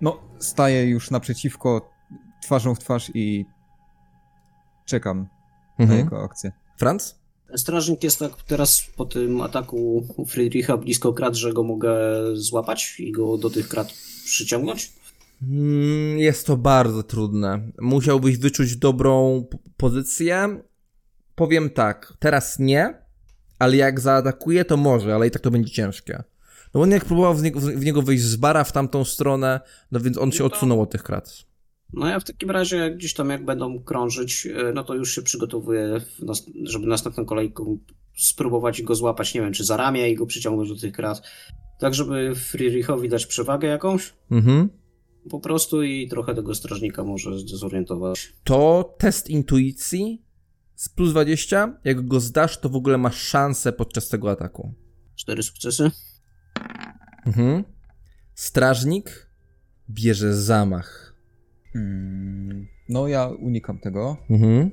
No, 0.02 0.20
staję 0.40 0.86
już 0.86 1.12
naprzeciwko, 1.12 1.90
twarzą 2.44 2.76
w 2.76 2.80
twarz 2.80 3.12
i 3.14 3.46
czekam 4.86 5.28
na 5.80 5.84
Mhm. 5.84 6.00
jego 6.00 6.24
akcję. 6.24 6.52
Franz? 6.78 7.17
Strażnik 7.56 8.04
jest 8.04 8.20
tak 8.20 8.32
teraz 8.48 8.82
po 8.96 9.06
tym 9.06 9.42
ataku 9.42 10.08
Friedricha 10.28 10.78
blisko 10.78 11.14
krat, 11.14 11.36
że 11.36 11.54
go 11.54 11.64
mogę 11.64 11.98
złapać 12.34 12.96
i 13.00 13.12
go 13.12 13.38
do 13.38 13.50
tych 13.50 13.68
krat 13.68 13.94
przyciągnąć. 14.26 14.92
Mm, 15.44 16.20
Jest 16.20 16.48
to 16.48 16.58
bardzo 16.58 17.04
trudne. 17.04 17.62
Musiałbyś 17.82 18.38
wyczuć 18.38 18.76
dobrą 18.76 19.46
pozycję. 19.78 20.62
Powiem 21.36 21.70
tak, 21.70 22.14
teraz 22.20 22.60
nie, 22.60 23.02
ale 23.60 23.76
jak 23.76 24.00
zaatakuje, 24.00 24.66
to 24.66 24.78
może, 24.78 25.16
ale 25.16 25.28
i 25.28 25.32
tak 25.32 25.42
to 25.42 25.52
będzie 25.52 25.72
ciężkie. 25.72 26.24
No 26.74 26.82
on 26.82 26.92
jak 26.92 27.06
próbował 27.06 27.36
w 27.36 27.44
niego, 27.44 27.60
w 27.60 27.86
niego 27.86 28.02
wyjść 28.02 28.24
z 28.24 28.36
bara 28.36 28.64
w 28.64 28.72
tamtą 28.72 29.04
stronę, 29.06 29.60
no 29.92 30.00
więc 30.00 30.18
on 30.18 30.32
się 30.32 30.44
No 30.44 30.50
to- 30.50 30.56
odsunął 30.56 30.82
od 30.82 30.92
tych 30.92 31.04
krat. 31.04 31.34
No 31.94 32.08
ja 32.08 32.20
w 32.20 32.24
takim 32.24 32.52
razie 32.52 32.92
gdzieś 32.92 33.14
tam 33.14 33.30
jak 33.30 33.46
będą 33.46 33.84
krążyć, 33.84 34.46
e, 34.48 34.74
no 34.74 34.84
to 34.84 34.96
już 34.96 35.16
się 35.16 35.22
przygotowuję, 35.22 36.02
żeby 36.64 36.88
następną 36.88 37.26
kolejką 37.26 37.78
spróbować 38.18 38.82
go 38.82 38.96
złapać, 38.96 39.34
nie 39.34 39.42
wiem, 39.42 39.54
czy 39.54 39.64
za 39.64 39.78
ramię 39.78 40.10
i 40.12 40.16
go 40.16 40.26
przyciągnąć 40.26 40.70
do 40.70 40.76
tych 40.76 40.94
krat. 40.94 41.22
Tak, 41.80 41.94
żeby 41.94 42.36
Friedrichowi 42.36 43.10
dać 43.10 43.26
przewagę 43.26 43.68
jakąś 43.68 44.14
Mhm. 44.32 44.70
po 45.30 45.40
prostu 45.40 45.84
i 45.84 46.08
trochę 46.08 46.36
tego 46.36 46.56
strażnika 46.56 47.04
może 47.04 47.40
zdezorientować. 47.40 48.34
To 48.44 48.96
test 48.98 49.30
intuicji 49.30 50.22
z 50.76 50.90
plus 50.90 51.12
20. 51.12 51.80
Jak 51.84 52.08
go 52.08 52.20
zdasz, 52.20 52.60
to 52.60 52.70
w 52.70 52.76
ogóle 52.76 52.98
masz 52.98 53.18
szansę 53.22 53.74
podczas 53.74 54.10
tego 54.10 54.32
ataku. 54.32 54.74
Cztery 55.16 55.44
sukcesy. 55.44 55.92
Mhm. 57.26 57.64
Strażnik 58.36 59.30
bierze 59.90 60.36
zamach. 60.36 61.07
Mm, 61.76 62.68
no, 62.90 63.08
ja 63.08 63.28
unikam 63.28 63.80
tego. 63.80 64.18
Mhm. 64.30 64.72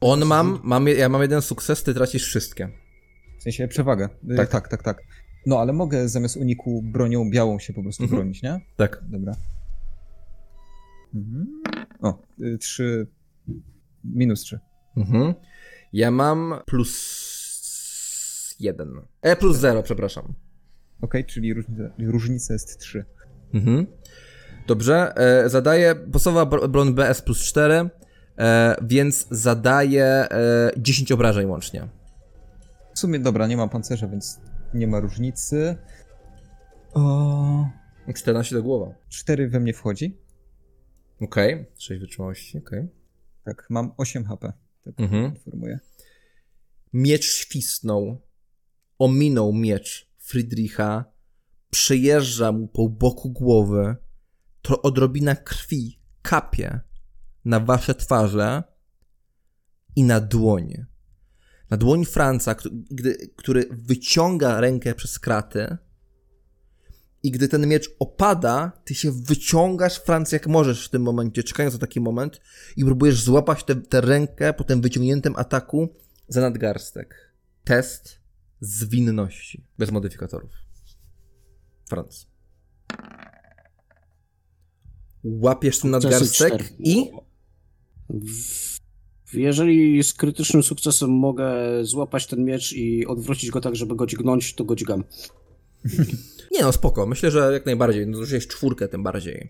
On 0.00 0.24
mam, 0.24 0.60
mam, 0.64 0.88
ja 0.88 1.08
mam 1.08 1.22
jeden 1.22 1.42
sukces, 1.42 1.82
ty 1.82 1.94
tracisz 1.94 2.24
wszystkie. 2.24 2.68
W 3.38 3.42
sensie 3.42 3.68
przewagę. 3.68 4.08
Tak. 4.36 4.48
Tak, 4.50 4.68
tak, 4.68 4.68
tak. 4.68 4.82
tak. 4.82 5.02
No, 5.46 5.58
ale 5.60 5.72
mogę 5.72 6.08
zamiast 6.08 6.36
uniku 6.36 6.82
bronią 6.82 7.30
białą 7.30 7.58
się 7.58 7.72
po 7.72 7.82
prostu 7.82 8.02
Mhm. 8.02 8.20
bronić, 8.20 8.42
nie? 8.42 8.60
Tak. 8.76 9.02
Dobra. 9.08 9.32
Mhm. 11.14 11.46
O, 12.00 12.22
y, 12.40 12.58
trzy. 12.58 13.06
Minus 14.04 14.40
trzy. 14.40 14.58
Mhm. 14.96 15.34
Ja 15.92 16.10
mam 16.10 16.54
plus 16.66 18.56
jeden. 18.60 18.88
E, 19.22 19.36
plus 19.36 19.56
zero, 19.56 19.82
przepraszam. 19.82 20.34
Okej, 21.00 21.24
czyli 21.24 21.54
różnica, 21.54 21.82
różnica 21.98 22.52
jest 22.52 22.78
trzy. 22.78 23.04
Mhm. 23.54 23.86
Dobrze, 24.66 25.12
e, 25.16 25.48
zadaję, 25.48 25.94
podstawowa 25.94 26.56
bro- 26.56 26.68
broń 26.68 26.94
BS 26.94 27.22
plus 27.22 27.38
4, 27.38 27.90
e, 28.38 28.76
więc 28.82 29.26
zadaję 29.30 30.04
e, 30.04 30.70
10 30.76 31.12
obrażeń 31.12 31.46
łącznie. 31.46 31.88
W 32.94 32.98
sumie, 32.98 33.18
dobra, 33.18 33.46
nie 33.46 33.56
mam 33.56 33.68
pancerza, 33.68 34.08
więc 34.08 34.40
nie 34.74 34.86
ma 34.86 35.00
różnicy. 35.00 35.76
O, 36.94 37.66
14 38.14 38.54
do 38.54 38.62
głowa. 38.62 38.94
cztery 39.08 39.48
we 39.48 39.60
mnie 39.60 39.72
wchodzi. 39.72 40.18
Okej, 41.20 41.54
okay. 41.54 41.66
6 41.78 42.00
wytrzymałości, 42.00 42.58
okej. 42.58 42.88
Tak, 43.44 43.66
mam 43.70 43.92
8 43.96 44.24
HP. 44.24 44.52
Tak 44.84 44.94
Mhm. 45.00 45.24
informuję. 45.34 45.78
Miecz 46.92 47.24
świsnął, 47.24 48.20
ominął 48.98 49.52
miecz 49.52 50.12
Friedricha, 50.18 51.04
przejeżdża 51.70 52.52
mu 52.52 52.68
po 52.68 52.88
boku 52.88 53.30
głowy, 53.30 53.96
to 54.62 54.82
odrobina 54.82 55.36
krwi 55.36 56.00
kapie 56.22 56.80
na 57.44 57.60
wasze 57.60 57.94
twarze 57.94 58.62
i 59.96 60.04
na 60.04 60.20
dłoń. 60.20 60.84
Na 61.70 61.76
dłoń 61.76 62.04
Franca, 62.04 62.54
który 63.36 63.66
wyciąga 63.70 64.60
rękę 64.60 64.94
przez 64.94 65.18
kraty 65.18 65.76
i 67.22 67.30
gdy 67.30 67.48
ten 67.48 67.66
miecz 67.66 67.90
opada, 67.98 68.72
ty 68.84 68.94
się 68.94 69.12
wyciągasz, 69.12 69.96
Franc, 69.96 70.32
jak 70.32 70.46
możesz 70.46 70.86
w 70.86 70.90
tym 70.90 71.02
momencie, 71.02 71.42
czekając 71.42 71.74
na 71.74 71.80
taki 71.80 72.00
moment 72.00 72.40
i 72.76 72.84
próbujesz 72.84 73.22
złapać 73.22 73.64
tę 73.88 74.00
rękę 74.00 74.52
po 74.52 74.64
tym 74.64 74.80
wyciągniętym 74.80 75.36
ataku 75.36 75.88
za 76.28 76.40
nadgarstek. 76.40 77.32
Test 77.64 78.20
zwinności. 78.60 79.66
Bez 79.78 79.90
modyfikatorów. 79.90 80.52
Franc. 81.88 82.26
Łapiesz 85.24 85.78
ten 85.78 85.90
nadgarstek 85.90 86.72
i... 86.78 87.10
Jeżeli 89.32 90.02
z 90.02 90.14
krytycznym 90.14 90.62
sukcesem 90.62 91.10
mogę 91.10 91.54
złapać 91.82 92.26
ten 92.26 92.44
miecz 92.44 92.72
i 92.72 93.06
odwrócić 93.06 93.50
go 93.50 93.60
tak, 93.60 93.76
żeby 93.76 93.96
go 93.96 94.06
dźgnąć, 94.06 94.54
to 94.54 94.64
go 94.64 94.76
dźgam. 94.76 95.04
Nie 96.52 96.62
no, 96.62 96.72
spoko. 96.72 97.06
Myślę, 97.06 97.30
że 97.30 97.52
jak 97.52 97.66
najbardziej. 97.66 98.06
No, 98.06 98.18
jest 98.32 98.48
czwórkę 98.48 98.88
tym 98.88 99.02
bardziej. 99.02 99.48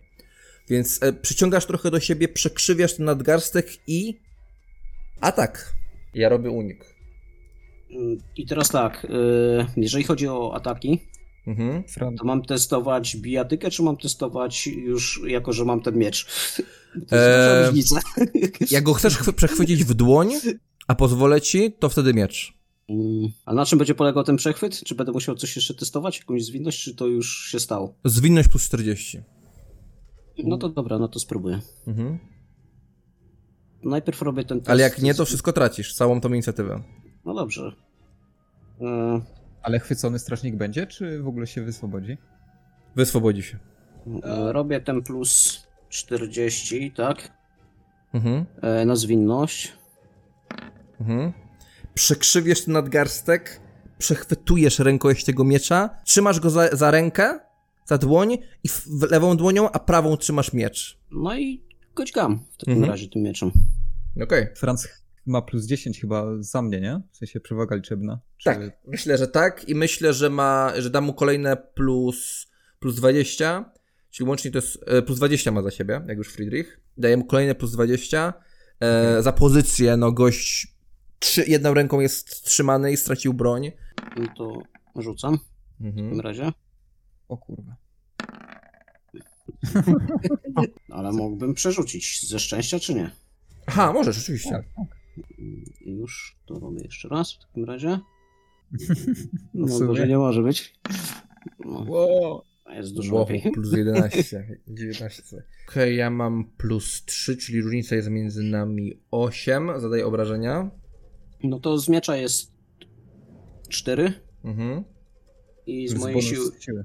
Więc 0.69 1.03
e, 1.03 1.13
przyciągasz 1.13 1.67
trochę 1.67 1.91
do 1.91 2.01
siebie, 2.01 2.29
przekrzywiasz 2.29 2.95
ten 2.95 3.07
nadgarstek 3.07 3.69
i... 3.87 4.21
Atak. 5.21 5.75
Ja 6.15 6.29
robię 6.29 6.51
unik. 6.51 6.95
I 8.37 8.47
teraz 8.47 8.69
tak, 8.69 9.05
y, 9.05 9.09
jeżeli 9.77 10.05
chodzi 10.05 10.29
o 10.29 10.55
ataki, 10.55 11.01
Mhm. 11.47 11.83
To 12.19 12.25
mam 12.25 12.43
testować 12.43 13.17
bijatykę, 13.17 13.71
czy 13.71 13.83
mam 13.83 13.97
testować 13.97 14.67
już 14.67 15.21
jako, 15.27 15.53
że 15.53 15.65
mam 15.65 15.81
ten 15.81 15.99
miecz? 15.99 16.27
To 17.09 17.17
Eee, 17.17 17.67
różnica. 17.67 18.01
Jak 18.71 18.85
go 18.85 18.95
chcesz 18.95 19.19
chwy- 19.19 19.33
przechwycić 19.33 19.85
w 19.85 19.95
dłoń, 19.95 20.31
a 20.87 20.95
pozwolę 20.95 21.41
ci, 21.41 21.73
to 21.73 21.89
wtedy 21.89 22.15
miecz. 22.15 22.53
Mm, 22.89 23.29
A 23.45 23.55
na 23.55 23.67
czym 23.67 23.79
będzie 23.79 23.95
polegał 23.95 24.25
ten 24.25 24.37
przechwyt? 24.37 24.85
Czy 24.85 24.95
będę 24.95 25.13
musiał 25.13 25.35
coś 25.35 25.57
jeszcze 25.57 25.75
testować? 25.75 26.19
Jakąś 26.19 26.45
zwinność, 26.45 26.83
czy 26.83 26.95
to 26.95 27.07
już 27.07 27.47
się 27.51 27.61
stało? 27.61 27.95
Zwinność 28.05 28.49
plus 28.49 28.63
40. 28.65 29.21
No 30.45 30.57
to 30.59 30.69
dobra, 30.69 30.99
no 30.99 31.09
to 31.09 31.19
spróbuję. 31.19 31.61
Mhm. 31.87 32.19
Najpierw 33.85 34.23
robię 34.23 34.45
ten 34.45 34.59
test. 34.59 34.71
Ale 34.71 34.83
jak 34.83 35.03
nie, 35.03 35.15
to 35.15 35.25
wszystko 35.25 35.53
tracisz, 35.53 35.95
całą 35.95 36.21
tą 36.21 36.29
inicjatywę. 36.33 36.83
No 37.25 37.35
dobrze. 37.35 37.73
E, 38.81 39.21
Ale 39.63 39.79
chwycony 39.79 40.19
strażnik 40.19 40.57
będzie, 40.57 40.87
czy 40.87 41.23
w 41.23 41.29
ogóle 41.29 41.47
się 41.47 41.63
wyswobodzi? 41.63 42.19
Wyswobodzi 42.97 43.43
się. 43.43 43.59
e, 44.23 44.53
robię 44.53 44.81
ten 44.81 45.03
plus 45.03 45.63
40, 45.89 46.93
tak? 46.93 47.33
Mhm. 48.15 48.45
E, 48.63 48.85
na 48.85 48.97
zwinność. 48.97 49.73
Mhm. 51.01 51.33
Przekrzywiesz 51.95 52.65
ten 52.65 52.75
nadgarstek, 52.75 53.61
przechwytujesz 53.99 54.79
rękojeść 54.79 55.25
tego 55.25 55.45
miecza, 55.45 55.91
trzymasz 56.05 56.41
go 56.41 56.51
za, 56.51 56.69
za 56.77 56.91
rękę, 56.91 57.39
za 57.87 57.99
dłoń 57.99 58.39
i 58.65 58.69
w, 58.69 58.87
w 58.89 59.11
lewą 59.11 59.37
dłonią, 59.37 59.71
a 59.71 59.79
prawą 59.79 60.17
trzymasz 60.17 60.53
miecz. 60.53 60.99
No 61.11 61.37
i 61.39 61.65
goćgam 61.95 62.45
w 62.53 62.57
takim 62.57 62.73
Mhm. 62.73 62.91
razie 62.91 63.09
tym 63.09 63.23
mieczem. 63.23 63.51
Okej. 64.23 64.47
Franz 64.57 64.89
ma 65.27 65.43
plus 65.43 65.67
10 65.67 66.01
chyba 66.01 66.27
za 66.41 66.63
mnie, 66.63 66.81
nie? 66.81 67.01
W 67.13 67.17
sensie 67.17 67.41
przewaga 67.41 67.77
liczebna. 67.77 68.21
Czy... 68.39 68.45
Tak, 68.45 68.61
myślę, 68.87 69.19
że 69.19 69.29
tak 69.29 69.69
i 69.69 69.75
myślę, 69.75 70.13
że 70.15 70.31
ma, 70.31 70.73
że 70.79 70.91
da 70.91 71.01
mu 71.01 71.15
kolejne 71.15 71.57
plus, 71.57 72.47
plus 72.81 72.97
20, 72.97 73.73
czyli 74.11 74.29
łącznie 74.29 74.51
to 74.51 74.59
jest, 74.59 74.79
e, 74.87 75.03
plus 75.03 75.19
20 75.19 75.51
ma 75.51 75.63
za 75.63 75.71
siebie, 75.71 76.01
jak 76.09 76.19
już 76.19 76.29
Friedrich. 76.33 76.81
Daje 76.97 77.17
mu 77.17 77.25
kolejne 77.25 77.55
plus 77.55 77.73
20. 77.73 78.33
E, 78.81 79.23
za 79.23 79.33
pozycję, 79.33 79.97
no 79.97 80.13
gość 80.13 80.75
trzy, 81.19 81.45
jedną 81.47 81.75
ręką 81.75 82.01
jest 82.01 82.45
trzymany 82.45 82.93
i 82.93 82.97
stracił 82.97 83.35
broń. 83.35 83.73
No 84.17 84.27
to 84.37 84.63
rzucam 85.03 85.39
w 85.81 85.85
Mhm. 85.85 86.07
takim 86.07 86.21
razie. 86.21 86.53
O 87.29 87.37
kurwa. 87.37 87.77
Ale 90.91 91.13
mógłbym 91.13 91.55
przerzucić 91.55 92.29
ze 92.29 92.39
szczęścia, 92.39 92.79
czy 92.81 92.95
nie? 92.95 93.11
Aha, 93.67 93.93
może, 93.93 94.13
rzeczywiście. 94.13 94.51
Mm, 94.55 94.65
Już 95.81 96.37
to 96.47 96.59
robię 96.59 96.81
jeszcze 96.85 97.09
raz 97.09 97.33
w 97.35 97.39
takim 97.39 97.65
razie. 97.65 97.99
No, 99.55 99.79
może 99.87 100.09
nie 100.09 100.19
może 100.19 100.43
być. 100.43 100.75
No, 101.65 101.85
Wow. 101.89 102.43
jest 102.75 102.95
dużo 102.95 103.15
Wow, 103.15 103.27
lepiej. 103.33 103.53
plus 103.53 103.73
11, 103.77 104.59
19. 104.69 105.23
Okej, 105.69 105.97
ja 105.97 106.11
mam 106.11 106.45
plus 106.57 107.05
3, 107.05 107.37
czyli 107.37 107.63
różnica 107.63 107.97
jest 107.97 108.09
między 108.11 108.43
nami 108.43 108.93
8, 109.11 109.71
zadaję 109.79 110.07
obrażenia. 110.07 110.71
No 111.45 111.61
to 111.61 111.79
z 111.79 111.89
miecza 111.89 112.17
jest 112.17 112.53
4 113.69 114.13
Mhm. 114.45 114.85
i 115.67 115.89
z 115.89 115.95
mojej, 115.95 116.23
siły, 116.23 116.51
siły. 116.61 116.85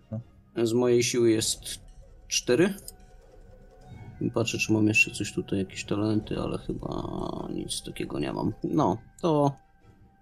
No. 0.55 0.65
z 0.67 0.73
mojej 0.73 1.03
siły 1.03 1.31
jest 1.31 1.59
4. 2.27 2.73
Patrzę, 4.34 4.57
czy 4.57 4.73
mam 4.73 4.88
jeszcze 4.88 5.11
coś 5.11 5.34
tutaj, 5.34 5.60
jakieś 5.60 5.84
talenty, 5.85 6.39
ale 6.39 6.57
chyba 6.57 6.89
nic 7.53 7.84
takiego 7.84 8.19
nie 8.19 8.34
mam. 8.34 8.53
No, 8.64 8.98
to 9.22 9.56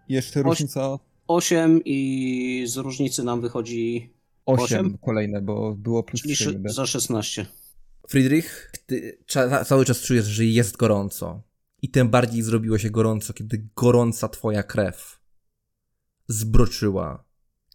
Jeszcze 0.09 0.39
Oś- 0.39 0.45
różnica 0.45 0.99
8 1.27 1.81
i 1.85 2.63
z 2.67 2.77
różnicy 2.77 3.23
nam 3.23 3.41
wychodzi 3.41 4.13
8 4.45 4.63
Osiem? 4.65 4.97
kolejne, 4.97 5.41
bo 5.41 5.75
było 5.75 6.03
plus 6.03 6.21
czyli 6.21 6.33
3. 6.35 6.43
szy- 6.43 6.51
niby. 6.51 6.69
za 6.69 6.85
16. 6.85 7.45
Friedrich, 8.09 8.71
ty 8.85 9.17
cza- 9.27 9.65
cały 9.65 9.85
czas 9.85 10.01
czujesz, 10.01 10.25
że 10.25 10.45
jest 10.45 10.77
gorąco. 10.77 11.41
I 11.81 11.89
tym 11.89 12.09
bardziej 12.09 12.41
zrobiło 12.43 12.77
się 12.77 12.89
gorąco, 12.89 13.33
kiedy 13.33 13.67
gorąca 13.75 14.29
twoja 14.29 14.63
krew 14.63 15.19
zbroczyła 16.27 17.23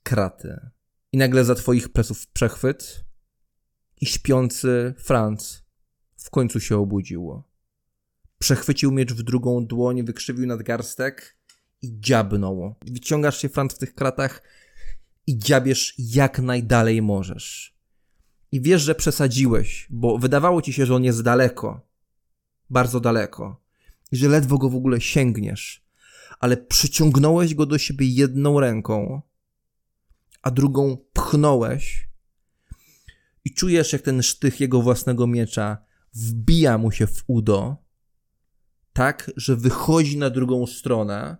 kraty. 0.02 0.60
I 1.12 1.16
nagle 1.18 1.44
za 1.44 1.54
twoich 1.54 1.88
pleców 1.88 2.26
przechwyt 2.26 3.04
i 4.00 4.06
śpiący 4.06 4.94
Franz 4.98 5.62
w 6.24 6.30
końcu 6.30 6.60
się 6.60 6.76
obudził. 6.76 7.42
Przechwycił 8.38 8.92
miecz 8.92 9.12
w 9.12 9.22
drugą 9.22 9.66
dłoń, 9.66 10.02
wykrzywił 10.02 10.46
nadgarstek 10.46 11.36
i 11.82 12.00
dziabnął. 12.00 12.74
Wyciągasz 12.86 13.38
się, 13.38 13.48
Franz, 13.48 13.74
w 13.74 13.78
tych 13.78 13.94
kratach 13.94 14.42
i 15.26 15.38
dziabiesz 15.38 15.94
jak 15.98 16.38
najdalej 16.38 17.02
możesz. 17.02 17.76
I 18.52 18.60
wiesz, 18.60 18.82
że 18.82 18.94
przesadziłeś, 18.94 19.86
bo 19.90 20.18
wydawało 20.18 20.62
ci 20.62 20.72
się, 20.72 20.86
że 20.86 20.94
on 20.94 21.04
jest 21.04 21.22
daleko. 21.22 21.80
Bardzo 22.70 23.00
daleko. 23.00 23.62
I 24.12 24.16
że 24.16 24.28
ledwo 24.28 24.58
go 24.58 24.70
w 24.70 24.76
ogóle 24.76 25.00
sięgniesz. 25.00 25.84
Ale 26.40 26.56
przyciągnąłeś 26.56 27.54
go 27.54 27.66
do 27.66 27.78
siebie 27.78 28.06
jedną 28.06 28.60
ręką, 28.60 29.22
a 30.42 30.50
drugą 30.50 30.96
pchnąłeś. 31.12 32.08
I 33.44 33.54
czujesz, 33.54 33.92
jak 33.92 34.02
ten 34.02 34.22
sztych 34.22 34.60
jego 34.60 34.82
własnego 34.82 35.26
miecza 35.26 35.89
wbija 36.14 36.78
mu 36.78 36.92
się 36.92 37.06
w 37.06 37.24
udo, 37.26 37.76
tak, 38.92 39.30
że 39.36 39.56
wychodzi 39.56 40.18
na 40.18 40.30
drugą 40.30 40.66
stronę. 40.66 41.36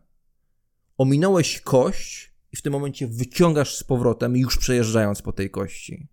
Ominąłeś 0.99 1.61
kość 1.61 2.35
i 2.53 2.57
w 2.57 2.63
tym 2.63 2.73
momencie 2.73 3.07
wyciągasz 3.07 3.77
z 3.77 3.85
powrotem, 3.85 4.37
już 4.37 4.59
przejeżdżając 4.59 5.23
po 5.23 5.33
tej 5.33 5.51
kości. 5.51 6.09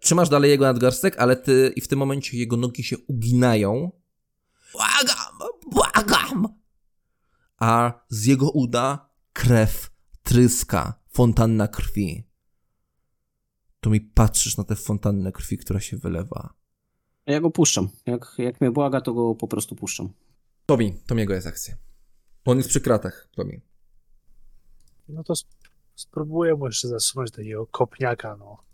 Trzymasz 0.00 0.28
dalej 0.28 0.50
jego 0.50 0.64
nadgarstek, 0.64 1.18
ale 1.18 1.36
ty 1.36 1.72
i 1.76 1.80
w 1.80 1.88
tym 1.88 1.98
momencie 1.98 2.38
jego 2.38 2.56
nogi 2.56 2.84
się 2.84 2.98
uginają. 2.98 3.92
Błagam, 4.72 5.38
błagam! 5.70 6.48
A 7.58 7.92
z 8.08 8.26
jego 8.26 8.50
uda 8.50 9.10
krew 9.32 9.90
tryska, 10.22 10.94
fontanna 11.12 11.68
krwi. 11.68 12.29
To 13.80 13.90
mi 13.90 14.00
patrzysz 14.00 14.56
na 14.56 14.64
tę 14.64 14.76
fontannę 14.76 15.32
krwi, 15.32 15.58
która 15.58 15.80
się 15.80 15.96
wylewa. 15.96 16.54
A 17.26 17.32
Ja 17.32 17.40
go 17.40 17.50
puszczam. 17.50 17.88
Jak, 18.06 18.34
jak 18.38 18.60
mnie 18.60 18.70
błaga, 18.70 19.00
to 19.00 19.14
go 19.14 19.34
po 19.34 19.48
prostu 19.48 19.76
puszczam. 19.76 20.12
Tomi, 20.66 20.94
Tomiego 21.06 21.34
jest 21.34 21.46
akcja. 21.46 21.74
On 22.44 22.56
jest 22.56 22.68
przy 22.68 22.80
kratach, 22.80 23.28
Tomi. 23.36 23.60
No 25.08 25.24
to 25.24 25.32
sp- 25.42 25.68
spróbuję 25.94 26.54
mu 26.54 26.66
jeszcze 26.66 26.88
zasunąć 26.88 27.30
takiego 27.30 27.66
kopniaka, 27.66 28.36
no. 28.36 28.64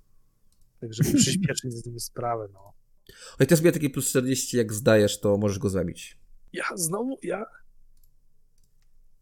Tak, 0.81 0.95
żeby 0.95 1.13
przyspieszyć 1.19 1.73
z 1.73 1.87
nim 1.87 2.01
sprawę, 2.01 2.49
no. 2.53 2.73
Oj, 3.41 3.47
ty 3.47 3.57
sobie 3.57 3.73
taki 3.73 3.91
plus 3.91 4.09
40, 4.09 4.57
jak 4.57 4.73
zdajesz, 4.73 5.21
to 5.21 5.37
możesz 5.37 5.59
go 5.59 5.69
zabić. 5.71 6.19
Ja 6.53 6.65
znowu, 6.75 7.19
ja? 7.23 7.45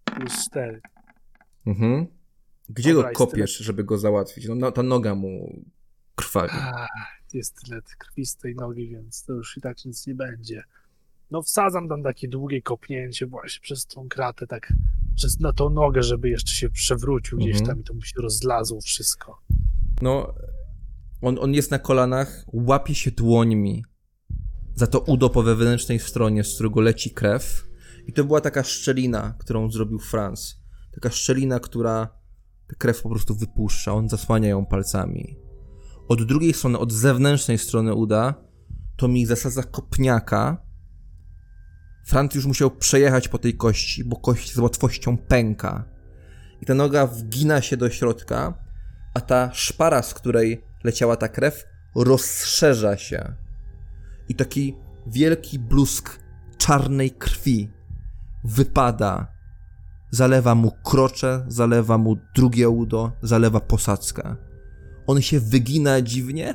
Plus 0.05 0.47
4. 0.47 0.81
Mhm. 1.67 2.07
Gdzie 2.69 2.95
Dobra, 2.95 3.09
go 3.09 3.15
kopiesz, 3.17 3.57
żeby 3.57 3.85
go 3.85 3.99
załatwić? 3.99 4.49
No, 4.49 4.55
no, 4.55 4.73
ta 4.73 4.83
noga 4.83 5.15
mu 5.15 5.63
krwawi. 6.15 6.53
Ach, 6.53 6.89
jest 7.33 7.63
tyle 7.65 7.83
krwi 7.99 8.27
z 8.27 8.37
tej 8.37 8.55
nogi, 8.55 8.89
więc 8.89 9.25
to 9.25 9.33
już 9.33 9.57
i 9.57 9.61
tak 9.61 9.85
nic 9.85 10.07
nie 10.07 10.15
będzie. 10.15 10.65
No 11.31 11.43
wsadzam 11.43 11.89
tam 11.89 12.03
takie 12.03 12.29
długie 12.29 12.63
kopnięcie 12.63 13.27
właśnie 13.27 13.61
przez 13.61 13.87
tą 13.87 14.09
kratę, 14.09 14.47
tak 14.47 14.73
przez, 15.17 15.41
na 15.41 15.53
tą 15.53 15.71
nogę, 15.71 16.03
żeby 16.03 16.29
jeszcze 16.29 16.53
się 16.53 16.71
przewrócił 16.71 17.39
gdzieś 17.39 17.61
Mhm. 17.61 17.67
tam 17.67 17.81
i 17.81 17.85
to 17.85 17.95
mu 17.95 18.03
się 18.03 18.15
rozlazło 18.23 18.81
wszystko. 18.81 19.43
No, 20.03 20.35
on, 21.21 21.39
on 21.41 21.55
jest 21.55 21.71
na 21.71 21.79
kolanach, 21.79 22.45
łapie 22.53 22.95
się 22.95 23.11
dłońmi 23.11 23.85
za 24.75 24.87
to 24.87 25.01
udo 25.01 25.31
po 25.31 25.43
wewnętrznej 25.43 25.99
stronie, 25.99 26.45
z 26.45 26.55
którego 26.55 26.81
leci 26.81 27.11
krew. 27.11 27.69
I 28.07 28.13
to 28.13 28.25
była 28.25 28.41
taka 28.41 28.63
szczelina, 28.63 29.35
którą 29.39 29.71
zrobił 29.71 29.99
Franz. 29.99 30.61
Taka 30.93 31.11
szczelina, 31.11 31.61
która 31.61 32.09
krew 32.77 33.03
po 33.03 33.09
prostu 33.09 33.35
wypuszcza. 33.35 33.93
On 33.93 34.09
zasłania 34.09 34.49
ją 34.49 34.67
palcami. 34.67 35.37
Od 36.09 36.25
drugiej 36.25 36.55
strony, 36.55 36.79
od 36.79 36.93
zewnętrznej 36.93 37.59
strony 37.59 37.95
uda, 37.95 38.35
to 38.97 39.09
mi 39.09 39.27
zasadza 39.27 39.63
kopniaka. 39.63 40.57
Franz 42.07 42.35
już 42.35 42.47
musiał 42.47 42.71
przejechać 42.71 43.29
po 43.29 43.39
tej 43.39 43.57
kości, 43.57 44.05
bo 44.05 44.17
kość 44.17 44.55
z 44.55 44.59
łatwością 44.59 45.17
pęka. 45.17 45.85
I 46.63 46.67
ta 46.67 46.75
noga 46.75 47.07
wgina 47.07 47.63
się 47.63 47.77
do 47.77 47.91
środka, 47.91 48.55
a 49.15 49.21
ta 49.21 49.51
szpara, 49.53 50.03
z 50.03 50.15
której 50.15 50.65
leciała 50.85 51.17
ta 51.17 51.29
krew, 51.29 51.65
rozszerza 51.95 52.97
się. 52.97 53.35
I 54.29 54.35
taki 54.35 54.77
wielki 55.07 55.59
blusk 55.59 56.19
czarnej 56.59 57.11
krwi 57.11 57.71
wypada. 58.45 59.34
Zalewa 60.15 60.55
mu 60.55 60.71
krocze, 60.71 61.45
zalewa 61.49 61.99
mu 61.99 62.17
drugie 62.35 62.69
udo, 62.69 63.13
zalewa 63.23 63.61
posadzkę. 63.61 64.37
On 65.07 65.23
się 65.23 65.41
wygina 65.41 66.03
dziwnie. 66.03 66.55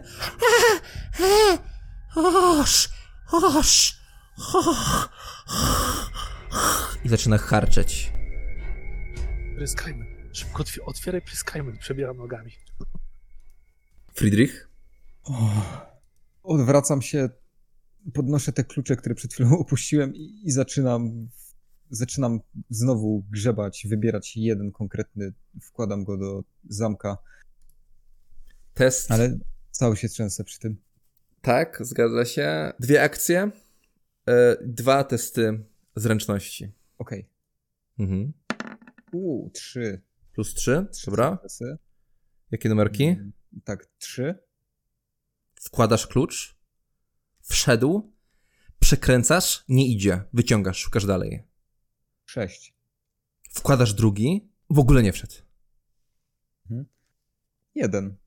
Oż, 2.15 2.89
oż, 3.31 3.99
I 7.03 7.09
zaczyna 7.09 7.37
harczeć. 7.37 8.13
Pryskajmy. 9.55 10.05
Szybko 10.33 10.63
otw- 10.63 10.79
otwieraj 10.85 11.21
pryskajmy. 11.21 11.77
Przebieram 11.77 12.17
nogami. 12.17 12.51
Friedrich? 14.13 14.69
Odwracam 16.43 17.01
się, 17.01 17.29
podnoszę 18.13 18.51
te 18.51 18.63
klucze, 18.63 18.95
które 18.95 19.15
przed 19.15 19.33
chwilą 19.33 19.57
opuściłem 19.63 20.15
i, 20.15 20.41
i 20.45 20.51
zaczynam 20.51 21.29
zaczynam 21.89 22.39
znowu 22.69 23.23
grzebać, 23.29 23.87
wybierać 23.89 24.37
jeden 24.37 24.71
konkretny, 24.71 25.33
wkładam 25.61 26.03
go 26.03 26.17
do 26.17 26.43
zamka, 26.69 27.17
Test. 28.73 29.11
ale 29.11 29.37
cały 29.71 29.97
się 29.97 30.09
trzęsę 30.09 30.43
przy 30.43 30.59
tym. 30.59 30.77
Tak, 31.41 31.77
zgadza 31.81 32.25
się. 32.25 32.73
Dwie 32.79 33.03
akcje, 33.03 33.51
e, 34.27 34.57
dwa 34.65 35.03
testy 35.03 35.63
zręczności. 35.95 36.71
Okej. 36.97 37.29
Mhm. 37.99 38.33
Uuu, 39.11 39.49
trzy. 39.49 40.01
Plus 40.33 40.53
trzy, 40.53 40.87
Trzy 40.91 41.05
dobra. 41.05 41.37
Jakie 42.51 42.69
numerki? 42.69 43.03
Mm, 43.07 43.31
Tak, 43.63 43.85
trzy. 43.97 44.35
Wkładasz 45.61 46.07
klucz, 46.07 46.55
wszedł, 47.41 48.11
przekręcasz, 48.79 49.63
nie 49.69 49.87
idzie, 49.87 50.23
wyciągasz, 50.33 50.77
szukasz 50.77 51.05
dalej. 51.05 51.43
Sześć. 52.29 52.73
Wkładasz 53.49 53.93
drugi, 53.93 54.49
w 54.69 54.79
ogóle 54.79 55.03
nie 55.03 55.11
wszedł. 55.13 55.33
Jeden. 57.75 58.17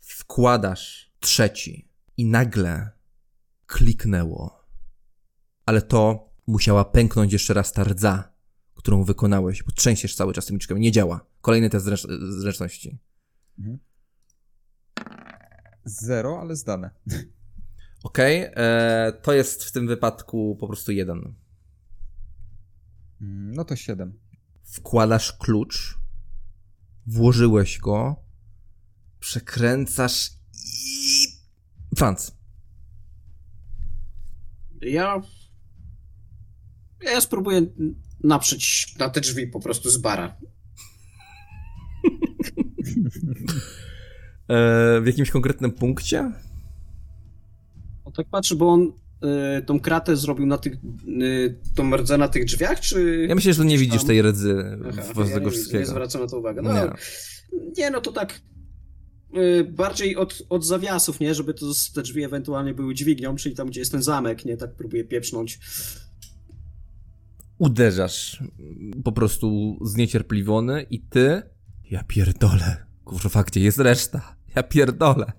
Wkładasz 0.00 1.12
trzeci 1.20 1.88
i 2.16 2.24
nagle 2.24 2.90
kliknęło. 3.66 4.64
Ale 5.66 5.82
to 5.82 6.30
musiała 6.46 6.84
pęknąć 6.84 7.32
jeszcze 7.32 7.54
raz 7.54 7.72
ta 7.72 7.84
rdza, 7.84 8.32
którą 8.74 9.04
wykonałeś, 9.04 9.62
bo 9.62 9.72
trzęsiesz 9.72 10.14
cały 10.14 10.32
czas 10.32 10.46
tym 10.46 10.56
liczkiem. 10.56 10.78
Nie 10.78 10.92
działa. 10.92 11.26
Kolejny 11.40 11.70
test 11.70 11.86
zręcz- 11.86 12.30
zręczności. 12.40 12.98
Zero, 15.84 16.40
ale 16.40 16.56
zdane. 16.56 16.90
Okej, 18.04 18.50
e, 18.54 19.12
to 19.22 19.32
jest 19.32 19.64
w 19.64 19.72
tym 19.72 19.86
wypadku 19.86 20.56
po 20.60 20.66
prostu 20.66 20.92
jeden. 20.92 21.34
Mm, 23.24 23.54
No 23.54 23.64
to 23.64 23.76
siedem. 23.76 24.18
Wkładasz 24.64 25.32
klucz, 25.32 25.98
włożyłeś 27.06 27.78
go, 27.78 28.16
przekręcasz 29.20 30.30
i... 30.54 31.26
Franc. 31.96 32.32
Ja. 34.80 35.20
Ja 37.02 37.20
spróbuję 37.20 37.66
naprzeć 38.24 38.94
na 38.98 39.10
te 39.10 39.20
drzwi 39.20 39.46
po 39.46 39.60
prostu 39.60 39.90
z 39.90 39.98
bara. 39.98 40.36
E, 44.48 45.00
w 45.00 45.06
jakimś 45.06 45.30
konkretnym 45.30 45.72
punkcie? 45.72 46.32
No 48.04 48.12
tak 48.12 48.28
patrzę, 48.28 48.54
bo 48.54 48.72
on 48.72 48.92
tą 49.66 49.80
kratę 49.80 50.16
zrobił 50.16 50.46
na 50.46 50.58
tych. 50.58 50.72
Y, 51.22 51.58
tą 51.74 51.96
rdzę 51.96 52.18
na 52.18 52.28
tych 52.28 52.44
drzwiach, 52.44 52.80
czy. 52.80 53.26
Ja 53.28 53.34
myślę, 53.34 53.54
że 53.54 53.64
nie 53.64 53.78
widzisz 53.78 53.98
tam. 53.98 54.06
tej 54.06 54.22
rdzy 54.22 54.78
Aha, 54.88 55.02
w 55.02 55.18
ja 55.18 55.24
tego 55.24 55.38
nie, 55.38 55.44
nie 55.44 55.50
wszystkiego. 55.50 55.86
zwracam 55.86 56.22
na 56.22 56.28
to 56.28 56.38
uwagę. 56.38 56.62
No, 56.62 56.72
Nie. 56.74 56.90
nie. 57.78 57.90
no 57.90 58.00
to 58.00 58.12
tak. 58.12 58.40
y, 59.36 59.64
Bardziej 59.64 60.16
od, 60.16 60.42
od 60.48 60.66
zawiasów, 60.66 61.20
nie? 61.20 61.34
Żeby 61.34 61.54
to, 61.54 61.66
te 61.94 62.02
drzwi 62.02 62.22
ewentualnie 62.24 62.74
były 62.74 62.94
dźwignią, 62.94 63.36
czyli 63.36 63.54
tam, 63.54 63.68
gdzie 63.68 63.80
jest 63.80 63.92
ten 63.92 64.02
zamek, 64.02 64.44
nie? 64.44 64.56
Tak 64.56 64.74
próbuję 64.76 65.04
pieprznąć. 65.04 65.58
Uderzasz 67.58 68.42
po 69.04 69.12
prostu 69.12 69.78
zniecierpliwiony 69.84 70.82
i 70.90 71.00
ty... 71.00 71.42
Ja 71.90 72.04
pierdolę. 72.04 72.86
Kurwa, 73.04 73.42
gdzie 73.44 73.60
jest 73.60 73.78
reszta? 73.78 74.36
Ja 74.56 74.62
pierdolę. 74.62 75.32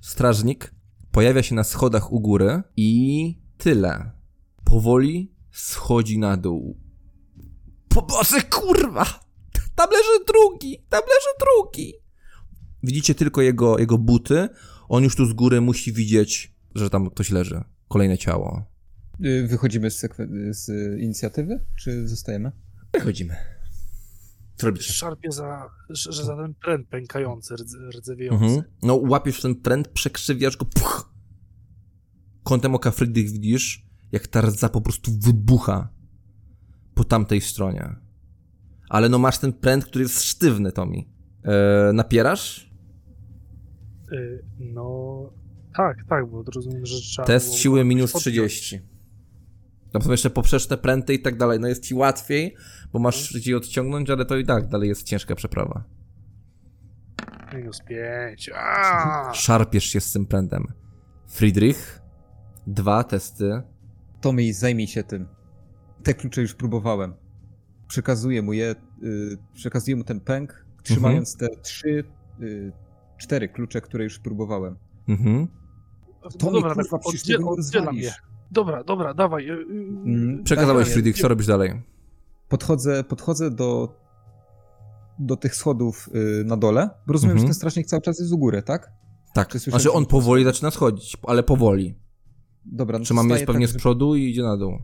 Strażnik 0.00 0.74
pojawia 1.12 1.42
się 1.42 1.54
na 1.54 1.64
schodach 1.64 2.12
u 2.12 2.20
góry 2.20 2.62
i 2.76 3.38
tyle. 3.58 4.10
Powoli 4.64 5.32
schodzi 5.52 6.18
na 6.18 6.36
dół. 6.36 6.80
Po 7.88 8.02
Boże, 8.02 8.42
kurwa! 8.42 9.20
Tam 9.74 9.90
leży 9.90 10.24
drugi! 10.26 10.84
Tam 10.88 11.00
leży 11.00 11.36
drugi! 11.40 11.94
Widzicie 12.82 13.14
tylko 13.14 13.42
jego, 13.42 13.78
jego 13.78 13.98
buty. 13.98 14.48
On 14.88 15.04
już 15.04 15.16
tu 15.16 15.26
z 15.26 15.32
góry 15.32 15.60
musi 15.60 15.92
widzieć, 15.92 16.54
że 16.74 16.90
tam 16.90 17.10
ktoś 17.10 17.30
leży. 17.30 17.64
Kolejne 17.88 18.18
ciało. 18.18 18.64
Y, 19.24 19.46
Wychodzimy 19.48 19.90
z, 19.90 20.06
z 20.50 20.68
inicjatywy, 21.00 21.60
czy 21.76 22.08
zostajemy? 22.08 22.52
Wychodzimy. 22.92 23.36
Robicie? 24.66 24.92
Szarpie 24.92 25.32
za, 25.32 25.70
że, 25.90 26.24
za 26.24 26.36
ten 26.36 26.54
pręt 26.54 26.88
pękający, 26.88 27.54
rdze- 27.54 27.90
rdzewiejący. 27.98 28.44
Mhm. 28.44 28.62
No, 28.82 28.94
łapiesz 29.08 29.40
ten 29.42 29.60
trend, 29.60 29.88
przekrzywiasz 29.88 30.56
go, 30.56 30.64
puch! 30.64 31.14
Kątem 32.42 32.74
oka 32.74 32.90
Friedrich 32.90 33.30
widzisz, 33.30 33.86
jak 34.12 34.26
ta 34.26 34.40
rdza 34.40 34.68
po 34.68 34.80
prostu 34.80 35.10
wybucha 35.18 35.88
po 36.94 37.04
tamtej 37.04 37.40
stronie. 37.40 37.96
Ale 38.88 39.08
no 39.08 39.18
masz 39.18 39.38
ten 39.38 39.52
pręt, 39.52 39.84
który 39.84 40.02
jest 40.02 40.22
sztywny, 40.22 40.72
Tomi. 40.72 41.08
E, 41.44 41.92
napierasz? 41.92 42.70
Y, 44.12 44.44
No, 44.58 45.30
tak, 45.76 45.96
tak, 46.08 46.30
bo 46.30 46.42
rozumiem, 46.54 46.86
że 46.86 47.00
trzeba 47.00 47.26
Test 47.26 47.54
siły 47.54 47.84
minus 47.84 48.12
podpiąć. 48.12 48.52
30. 48.52 48.80
Tam 49.92 50.02
są 50.02 50.10
jeszcze 50.10 50.30
poprzeczne 50.30 50.76
pręty 50.76 51.14
i 51.14 51.22
tak 51.22 51.36
dalej. 51.36 51.60
No 51.60 51.68
jest 51.68 51.84
ci 51.84 51.94
łatwiej, 51.94 52.54
bo 52.92 52.98
masz 52.98 53.28
ci 53.28 53.54
odciągnąć, 53.54 54.10
ale 54.10 54.24
to 54.24 54.36
i 54.36 54.46
tak 54.46 54.68
dalej 54.68 54.88
jest 54.88 55.02
ciężka 55.02 55.34
przeprawa. 55.34 55.84
Minus 57.54 57.80
5. 57.80 58.50
Aaaa! 58.54 59.34
Szarpiesz 59.34 59.84
się 59.84 60.00
z 60.00 60.12
tym 60.12 60.26
prętem. 60.26 60.66
Friedrich, 61.28 62.00
dwa 62.66 63.04
testy. 63.04 63.62
Tommy, 64.20 64.54
zajmij 64.54 64.86
się 64.86 65.04
tym. 65.04 65.28
Te 66.02 66.14
klucze 66.14 66.42
już 66.42 66.54
próbowałem. 66.54 67.14
Przekazuję 67.88 68.42
mu 68.42 68.52
je, 68.52 68.74
y, 69.02 69.38
przekazuję 69.54 69.96
mu 69.96 70.04
ten 70.04 70.20
pęk, 70.20 70.66
trzymając 70.82 71.36
te 71.36 71.48
trzy, 71.62 72.04
y, 72.42 72.72
cztery 73.18 73.48
klucze, 73.48 73.80
które 73.80 74.04
już 74.04 74.18
próbowałem. 74.18 74.76
Mhm. 75.08 75.48
No 76.24 76.30
Tommy, 76.30 76.60
dobra, 76.60 76.74
kurwa, 76.74 76.98
tak, 76.98 77.22
tego 77.26 77.42
nie 77.42 77.50
oddzielam 77.50 77.96
je. 77.96 78.12
Dobra, 78.50 78.84
dobra, 78.84 79.14
dawaj. 79.14 79.50
y, 79.50 79.52
y, 79.52 79.56
Mm, 80.04 80.44
Przekazałeś 80.44 80.84
tak, 80.86 80.92
Friedrich, 80.92 81.16
co 81.16 81.28
robisz 81.28 81.46
dalej? 81.46 81.82
Podchodzę, 82.48 83.04
podchodzę 83.04 83.50
do, 83.50 83.94
do 85.18 85.36
tych 85.36 85.54
schodów 85.54 86.08
y, 86.40 86.44
na 86.44 86.56
dole, 86.56 86.90
bo 87.06 87.12
rozumiem, 87.12 87.32
Mhm. 87.36 87.38
że 87.38 87.44
ten 87.50 87.54
strażnik 87.54 87.86
cały 87.86 88.02
czas 88.02 88.18
jest 88.20 88.32
u 88.32 88.38
góry, 88.38 88.62
tak? 88.62 88.90
Tak, 89.34 89.52
znaczy 89.58 89.92
on 89.92 90.06
powoli 90.06 90.44
zaczyna 90.44 90.70
schodzić, 90.70 91.16
ale 91.22 91.42
powoli. 91.42 91.94
Dobra, 92.64 92.98
no 92.98 92.98
to 92.98 93.04
Trzymam 93.04 93.30
jest 93.30 93.44
pewnie 93.44 93.66
tak, 93.66 93.74
z 93.74 93.78
przodu 93.78 94.14
i 94.16 94.30
idzie 94.30 94.42
na 94.42 94.56
dół. 94.56 94.78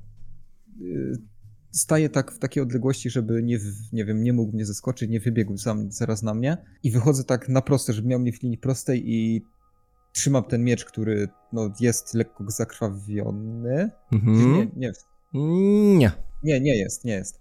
staję 1.71 2.09
tak 2.09 2.33
w 2.33 2.39
takiej 2.39 2.63
odległości, 2.63 3.11
żeby 3.11 3.43
nie, 3.43 3.59
nie 3.93 4.05
wiem, 4.05 4.23
nie 4.23 4.33
mógł 4.33 4.53
mnie 4.53 4.67
zaskoczyć, 4.67 5.11
nie 5.11 5.21
wybiegł 5.21 5.57
sam 5.57 5.93
zaraz 5.93 6.23
na 6.23 6.35
mnie 6.35 6.57
i 6.83 6.91
wychodzę 6.91 7.25
tak 7.25 7.49
na 7.49 7.63
proste, 7.63 7.93
żeby 7.93 8.09
miał 8.09 8.21
mnie 8.21 8.33
w 8.33 8.43
linii 8.43 8.59
prostej 8.59 9.03
i 9.13 9.43
trzymam 10.17 10.45
ten 10.45 10.65
miecz, 10.65 10.85
który 10.85 11.29
no, 11.53 11.71
jest 11.81 12.15
lekko 12.15 12.45
zakrwawiony. 12.47 13.91
Mhm. 14.13 14.53
Nie, 14.53 14.67
nie, 14.77 14.93
Nie. 15.99 16.13
nie, 16.43 16.61
nie 16.61 16.77
jest, 16.77 17.05
nie 17.05 17.13
jest. 17.13 17.41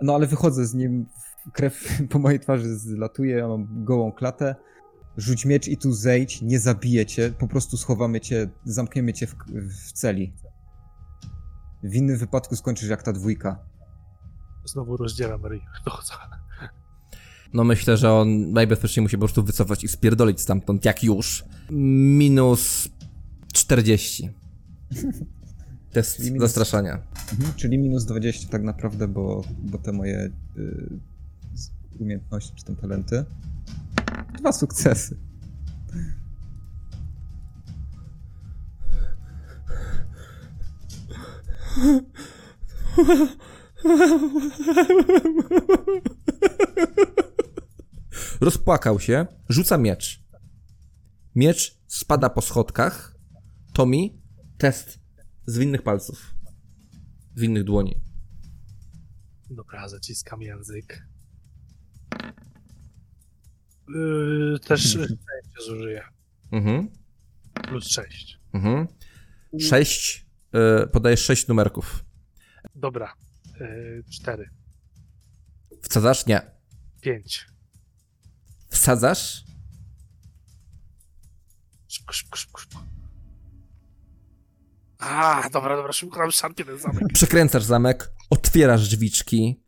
No 0.00 0.14
ale 0.14 0.26
wychodzę 0.26 0.66
z 0.66 0.74
nim, 0.74 1.06
krew 1.52 1.88
po 2.10 2.18
mojej 2.18 2.40
twarzy 2.40 2.78
zlatuje, 2.78 3.36
ja 3.36 3.48
mam 3.48 3.84
gołą 3.84 4.12
klatę. 4.12 4.56
Rzuć 5.16 5.44
miecz 5.44 5.68
i 5.68 5.76
tu 5.76 5.92
zejdź, 5.92 6.42
nie 6.42 6.60
zabiję 6.60 7.06
cię, 7.06 7.32
po 7.38 7.48
prostu 7.48 7.76
schowamy 7.76 8.20
cię, 8.20 8.48
zamkniemy 8.64 9.12
cię 9.12 9.26
w, 9.26 9.34
w 9.88 9.92
celi. 9.92 10.32
W 11.82 11.94
innym 11.94 12.16
wypadku 12.16 12.56
skończysz 12.56 12.88
jak 12.88 13.02
ta 13.02 13.12
dwójka. 13.12 13.58
Znowu 14.64 14.96
rozdzielam 14.96 15.46
ryj. 15.46 15.60
Dochodzę. 15.84 16.14
No 17.54 17.64
myślę, 17.64 17.96
że 17.96 18.12
on 18.12 18.52
najbezpieczniej 18.52 19.02
musi 19.02 19.16
po 19.16 19.20
prostu 19.20 19.42
wycofać 19.42 19.84
i 19.84 19.88
spierdolić 19.88 20.40
stamtąd, 20.40 20.84
jak 20.84 21.04
już. 21.04 21.44
Minus 21.70 22.88
40. 23.52 24.30
Test 25.92 26.16
Czyli 26.16 26.32
minus- 26.32 26.40
zastraszania. 26.40 26.98
Mhm, 27.32 27.54
czyli 27.56 27.78
minus 27.78 28.04
20 28.04 28.48
tak 28.48 28.62
naprawdę, 28.62 29.08
bo, 29.08 29.44
bo 29.58 29.78
te 29.78 29.92
moje 29.92 30.30
y, 30.56 30.88
umiejętności 31.98 32.52
czy 32.56 32.64
tam 32.64 32.76
talenty. 32.76 33.24
Dwa 34.38 34.52
sukcesy. 34.52 35.16
Rozpłakał 48.44 49.00
się, 49.00 49.26
rzuca 49.48 49.78
miecz. 49.78 50.22
Miecz 51.34 51.78
spada 51.86 52.30
po 52.30 52.42
schodkach. 52.42 53.16
Tommy, 53.72 54.08
test 54.58 55.00
zwinnych 55.46 55.82
palców. 55.82 56.34
Zwinnych 57.34 57.64
dłoni. 57.64 58.00
Dobra, 59.50 59.88
zaciskam 59.88 60.42
język. 60.42 61.08
Yy, 63.88 64.58
też 64.66 64.80
szczęście 64.80 65.62
zużyję. 65.66 66.02
Mhm. 66.52 66.88
Plus 67.68 67.88
6. 67.88 68.40
Mhm. 68.52 68.86
Sześć. 69.60 70.26
Y, 70.84 70.86
podajesz 70.86 71.20
sześć 71.20 71.48
numerków. 71.48 72.04
Dobra. 72.74 73.14
Yy, 73.60 74.04
cztery. 74.10 74.50
Wsadzasz? 75.82 76.26
Nie. 76.26 76.40
Pięć. 77.00 77.53
Wsadzasz? 78.74 79.44
Szybko, 81.88 82.12
szybko, 82.12 82.36
szybko, 82.36 82.60
szybko. 82.60 82.78
A, 84.98 85.48
dobra, 85.52 85.76
dobra, 85.76 85.92
szybko 85.92 86.18
nam 86.20 86.30
szarpie 86.30 86.64
ten 86.64 86.78
zamek. 86.78 87.02
Przekręcasz 87.14 87.62
zamek, 87.64 88.10
otwierasz 88.30 88.88
drzwiczki. 88.88 89.62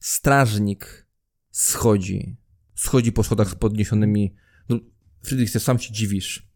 Strażnik 0.00 1.06
schodzi. 1.50 2.36
Schodzi 2.74 3.12
po 3.12 3.22
schodach 3.24 3.48
z 3.48 3.54
podniesionymi. 3.54 4.34
No, 4.68 4.78
Friedrich, 5.24 5.52
ty 5.52 5.60
sam 5.60 5.78
się 5.78 5.92
dziwisz. 5.92 6.48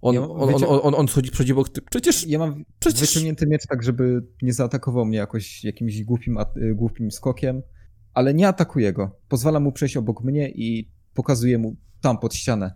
On, 0.00 0.14
Ja- 0.14 0.22
on, 0.22 0.54
on, 0.54 0.64
on, 0.64 0.80
on, 0.82 0.94
on 0.94 1.08
schodzi 1.08 1.30
przed 1.30 1.50
obok. 1.50 1.68
Ty, 1.68 1.82
przecież. 1.82 2.26
Ja 2.26 2.38
mam 2.38 2.64
Przecież- 2.80 3.00
wyciągnięty 3.00 3.46
miecz 3.46 3.66
tak, 3.66 3.82
żeby 3.82 4.26
nie 4.42 4.52
zaatakował 4.52 5.04
mnie 5.04 5.18
jakoś 5.18 5.64
jakimś 5.64 6.02
głupim, 6.02 6.38
głupim 6.74 7.10
skokiem, 7.10 7.62
ale 8.14 8.34
nie 8.34 8.48
atakuję 8.48 8.92
go. 8.92 9.20
Pozwalam 9.28 9.62
mu 9.62 9.72
przejść 9.72 9.96
obok 9.96 10.24
mnie 10.24 10.50
i 10.50 10.90
pokazuję 11.20 11.58
mu 11.58 11.76
tam 12.00 12.18
pod 12.18 12.34
ścianę. 12.34 12.74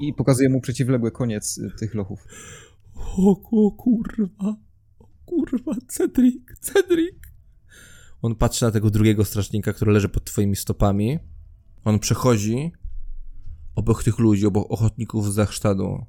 I 0.00 0.14
pokazuję 0.14 0.48
mu 0.48 0.60
przeciwległy 0.60 1.10
koniec 1.10 1.58
y, 1.58 1.70
tych 1.78 1.94
lochów. 1.94 2.24
O, 2.94 3.40
o 3.66 3.70
kurwa. 3.70 4.56
O 4.98 5.08
kurwa, 5.24 5.72
Cedric, 5.88 6.58
Cedric. 6.60 7.16
On 8.22 8.34
patrzy 8.34 8.64
na 8.64 8.70
tego 8.70 8.90
drugiego 8.90 9.24
strażnika, 9.24 9.72
który 9.72 9.92
leży 9.92 10.08
pod 10.08 10.24
twoimi 10.24 10.56
stopami. 10.56 11.18
On 11.84 11.98
przechodzi 11.98 12.72
obok 13.74 14.04
tych 14.04 14.18
ludzi, 14.18 14.46
obok 14.46 14.70
ochotników 14.70 15.32
z 15.32 15.34
Zachsztadu, 15.34 16.06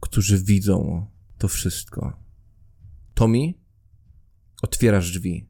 którzy 0.00 0.44
widzą 0.44 1.06
to 1.38 1.48
wszystko. 1.48 2.12
Tommy, 3.14 3.54
otwierasz 4.62 5.10
drzwi. 5.10 5.48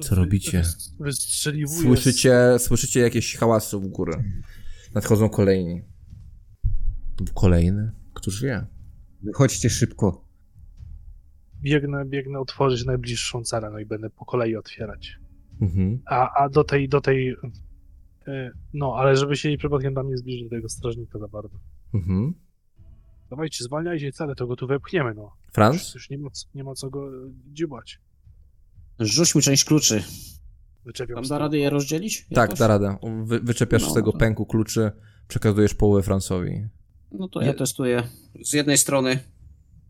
Co 0.00 0.14
robicie? 0.14 0.62
Wystrzeliwuję. 1.00 1.82
Słyszycie, 1.82 2.58
słyszycie 2.58 3.00
jakieś 3.00 3.36
hałasy 3.36 3.78
w 3.78 3.86
górę. 3.88 4.24
Nadchodzą 4.94 5.28
kolejni. 5.28 5.82
Kolejny? 7.34 7.92
Któż 8.14 8.42
wie? 8.42 8.66
Wychodźcie 9.22 9.70
szybko. 9.70 10.24
Biegnę, 11.60 12.04
biegnę 12.04 12.38
otworzyć 12.38 12.84
najbliższą 12.84 13.42
celę, 13.44 13.70
no 13.70 13.78
i 13.78 13.86
będę 13.86 14.10
po 14.10 14.24
kolei 14.24 14.56
otwierać. 14.56 15.18
Mhm. 15.60 16.00
A, 16.06 16.42
a 16.44 16.48
do 16.48 16.64
tej, 16.64 16.88
do 16.88 17.00
tej... 17.00 17.28
y, 17.30 18.50
No, 18.74 18.94
ale 18.96 19.16
żeby 19.16 19.36
się 19.36 19.48
jej 19.48 19.58
przypadkiem 19.58 19.94
tam 19.94 20.08
nie 20.08 20.16
zbliżyć 20.16 20.44
do 20.44 20.50
tego 20.50 20.68
strażnika 20.68 21.18
za 21.18 21.28
bardzo. 21.28 21.58
Mhm. 21.94 22.34
Dawajcie, 23.30 23.64
zwalniajcie 23.64 24.12
cele, 24.12 24.34
to 24.34 24.46
go 24.46 24.56
tu 24.56 24.66
wepchniemy, 24.66 25.14
no. 25.14 25.22
Już, 25.44 25.52
Franz? 25.54 25.94
już 25.94 26.10
nie, 26.10 26.18
ma, 26.18 26.30
co- 26.30 26.48
nie 26.54 26.64
ma 26.64 26.74
co 26.74 26.90
go 26.90 27.08
y, 27.26 27.30
dziubać. 28.98 29.12
Rzućmy 29.12 29.42
część 29.42 29.64
kluczy. 29.64 30.02
Wyczepiam 30.84 31.14
Mam 31.14 31.24
stół. 31.24 31.34
da 31.34 31.38
radę 31.38 31.58
je 31.58 31.70
rozdzielić? 31.70 32.26
Tak, 32.28 32.36
jakoś? 32.36 32.58
da 32.58 32.66
radę. 32.66 32.96
Wy, 33.24 33.40
wyczepiasz 33.40 33.82
No, 33.82 33.90
z 33.90 33.94
tego 33.94 34.12
to- 34.12 34.18
pęku 34.18 34.46
kluczy, 34.46 34.90
przekazujesz 35.28 35.74
połowę 35.74 36.02
Francowi. 36.02 36.66
No 37.12 37.28
to 37.28 37.40
ja 37.42 37.54
testuję. 37.54 38.02
Z 38.44 38.52
jednej 38.52 38.78
strony 38.78 39.18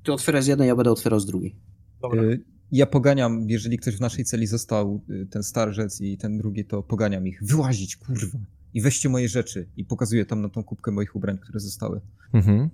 ty 0.04 0.12
otwieraj 0.12 0.42
z 0.42 0.46
jednej, 0.46 0.68
ja 0.68 0.76
będę 0.76 0.90
otwierał 0.90 1.20
z 1.20 1.26
drugiej. 1.26 1.56
Dobra. 2.02 2.22
Y, 2.22 2.44
Ja 2.72 2.86
poganiam, 2.86 3.50
jeżeli 3.50 3.78
ktoś 3.78 3.96
w 3.96 4.00
naszej 4.00 4.24
celi 4.24 4.46
został, 4.46 5.04
y, 5.10 5.26
ten 5.26 5.42
starzec 5.42 6.00
i 6.00 6.18
ten 6.18 6.38
drugi, 6.38 6.64
to 6.64 6.82
poganiam 6.82 7.26
ich. 7.26 7.42
Wyłazić, 7.42 7.96
kurwa. 7.96 8.38
I 8.74 8.80
weźcie 8.82 9.08
moje 9.08 9.28
rzeczy. 9.28 9.68
I 9.76 9.84
pokazuję 9.84 10.26
tam 10.26 10.42
na 10.42 10.48
tą 10.48 10.64
kubkę 10.64 10.90
moich 10.90 11.16
ubrań, 11.16 11.38
które 11.38 11.60
zostały. 11.60 12.00
Mhm. 12.32 12.70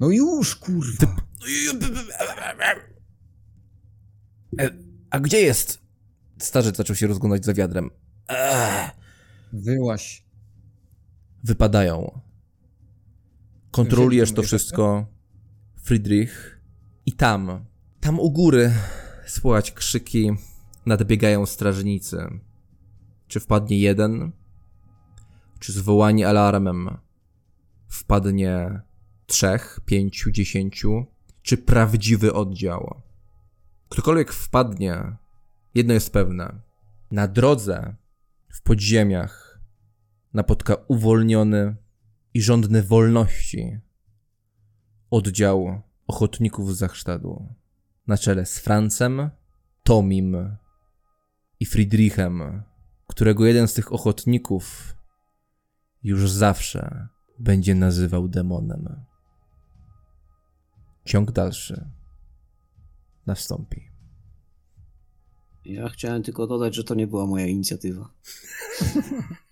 No 0.00 0.10
już, 0.10 0.56
kurwa. 0.56 1.16
E, 4.58 4.70
A 5.12 5.20
gdzie 5.20 5.40
jest? 5.40 5.82
Starzec 6.38 6.76
zaczął 6.76 6.96
się 6.96 7.06
rozglądać 7.06 7.44
za 7.44 7.54
wiadrem. 7.54 7.90
Eee. 8.28 8.90
Wyłaś. 9.52 10.24
Wypadają. 11.44 12.20
Kontrolujesz 13.70 14.32
to 14.32 14.42
wszystko, 14.42 15.06
Friedrich. 15.82 16.60
I 17.06 17.12
tam, 17.12 17.64
tam 18.00 18.20
u 18.20 18.30
góry 18.30 18.72
słychać 19.26 19.72
krzyki, 19.72 20.30
nadbiegają 20.86 21.46
strażnicy. 21.46 22.26
Czy 23.26 23.40
wpadnie 23.40 23.78
jeden? 23.78 24.32
Czy 25.58 25.72
zwołani 25.72 26.24
alarmem 26.24 26.96
wpadnie 27.88 28.80
trzech, 29.26 29.80
pięciu, 29.84 30.30
dziesięciu? 30.30 31.06
Czy 31.42 31.56
prawdziwy 31.56 32.32
oddział? 32.32 33.02
Ktokolwiek 33.92 34.32
wpadnie, 34.32 35.16
jedno 35.74 35.94
jest 35.94 36.12
pewne. 36.12 36.60
Na 37.10 37.28
drodze, 37.28 37.94
w 38.48 38.62
podziemiach, 38.62 39.60
napotka 40.34 40.76
uwolniony 40.88 41.76
i 42.34 42.42
żądny 42.42 42.82
wolności 42.82 43.78
oddział 45.10 45.82
ochotników 46.06 46.74
z 46.74 46.78
Zachsztadu 46.78 47.54
na 48.06 48.18
czele 48.18 48.46
z 48.46 48.58
Francem, 48.58 49.30
Tomim 49.82 50.56
i 51.60 51.66
Friedrichem, 51.66 52.62
którego 53.06 53.46
jeden 53.46 53.68
z 53.68 53.74
tych 53.74 53.92
ochotników 53.92 54.94
już 56.02 56.30
zawsze 56.30 57.08
będzie 57.38 57.74
nazywał 57.74 58.28
demonem. 58.28 59.04
Ciąg 61.04 61.32
dalszy 61.32 62.01
nastąpi. 63.26 63.92
Ja 65.64 65.88
chciałem 65.88 66.22
tylko 66.22 66.46
dodać, 66.46 66.74
że 66.74 66.84
to 66.84 66.94
nie 66.94 67.06
była 67.06 67.26
moja 67.26 67.46
inicjatywa. 67.46 68.10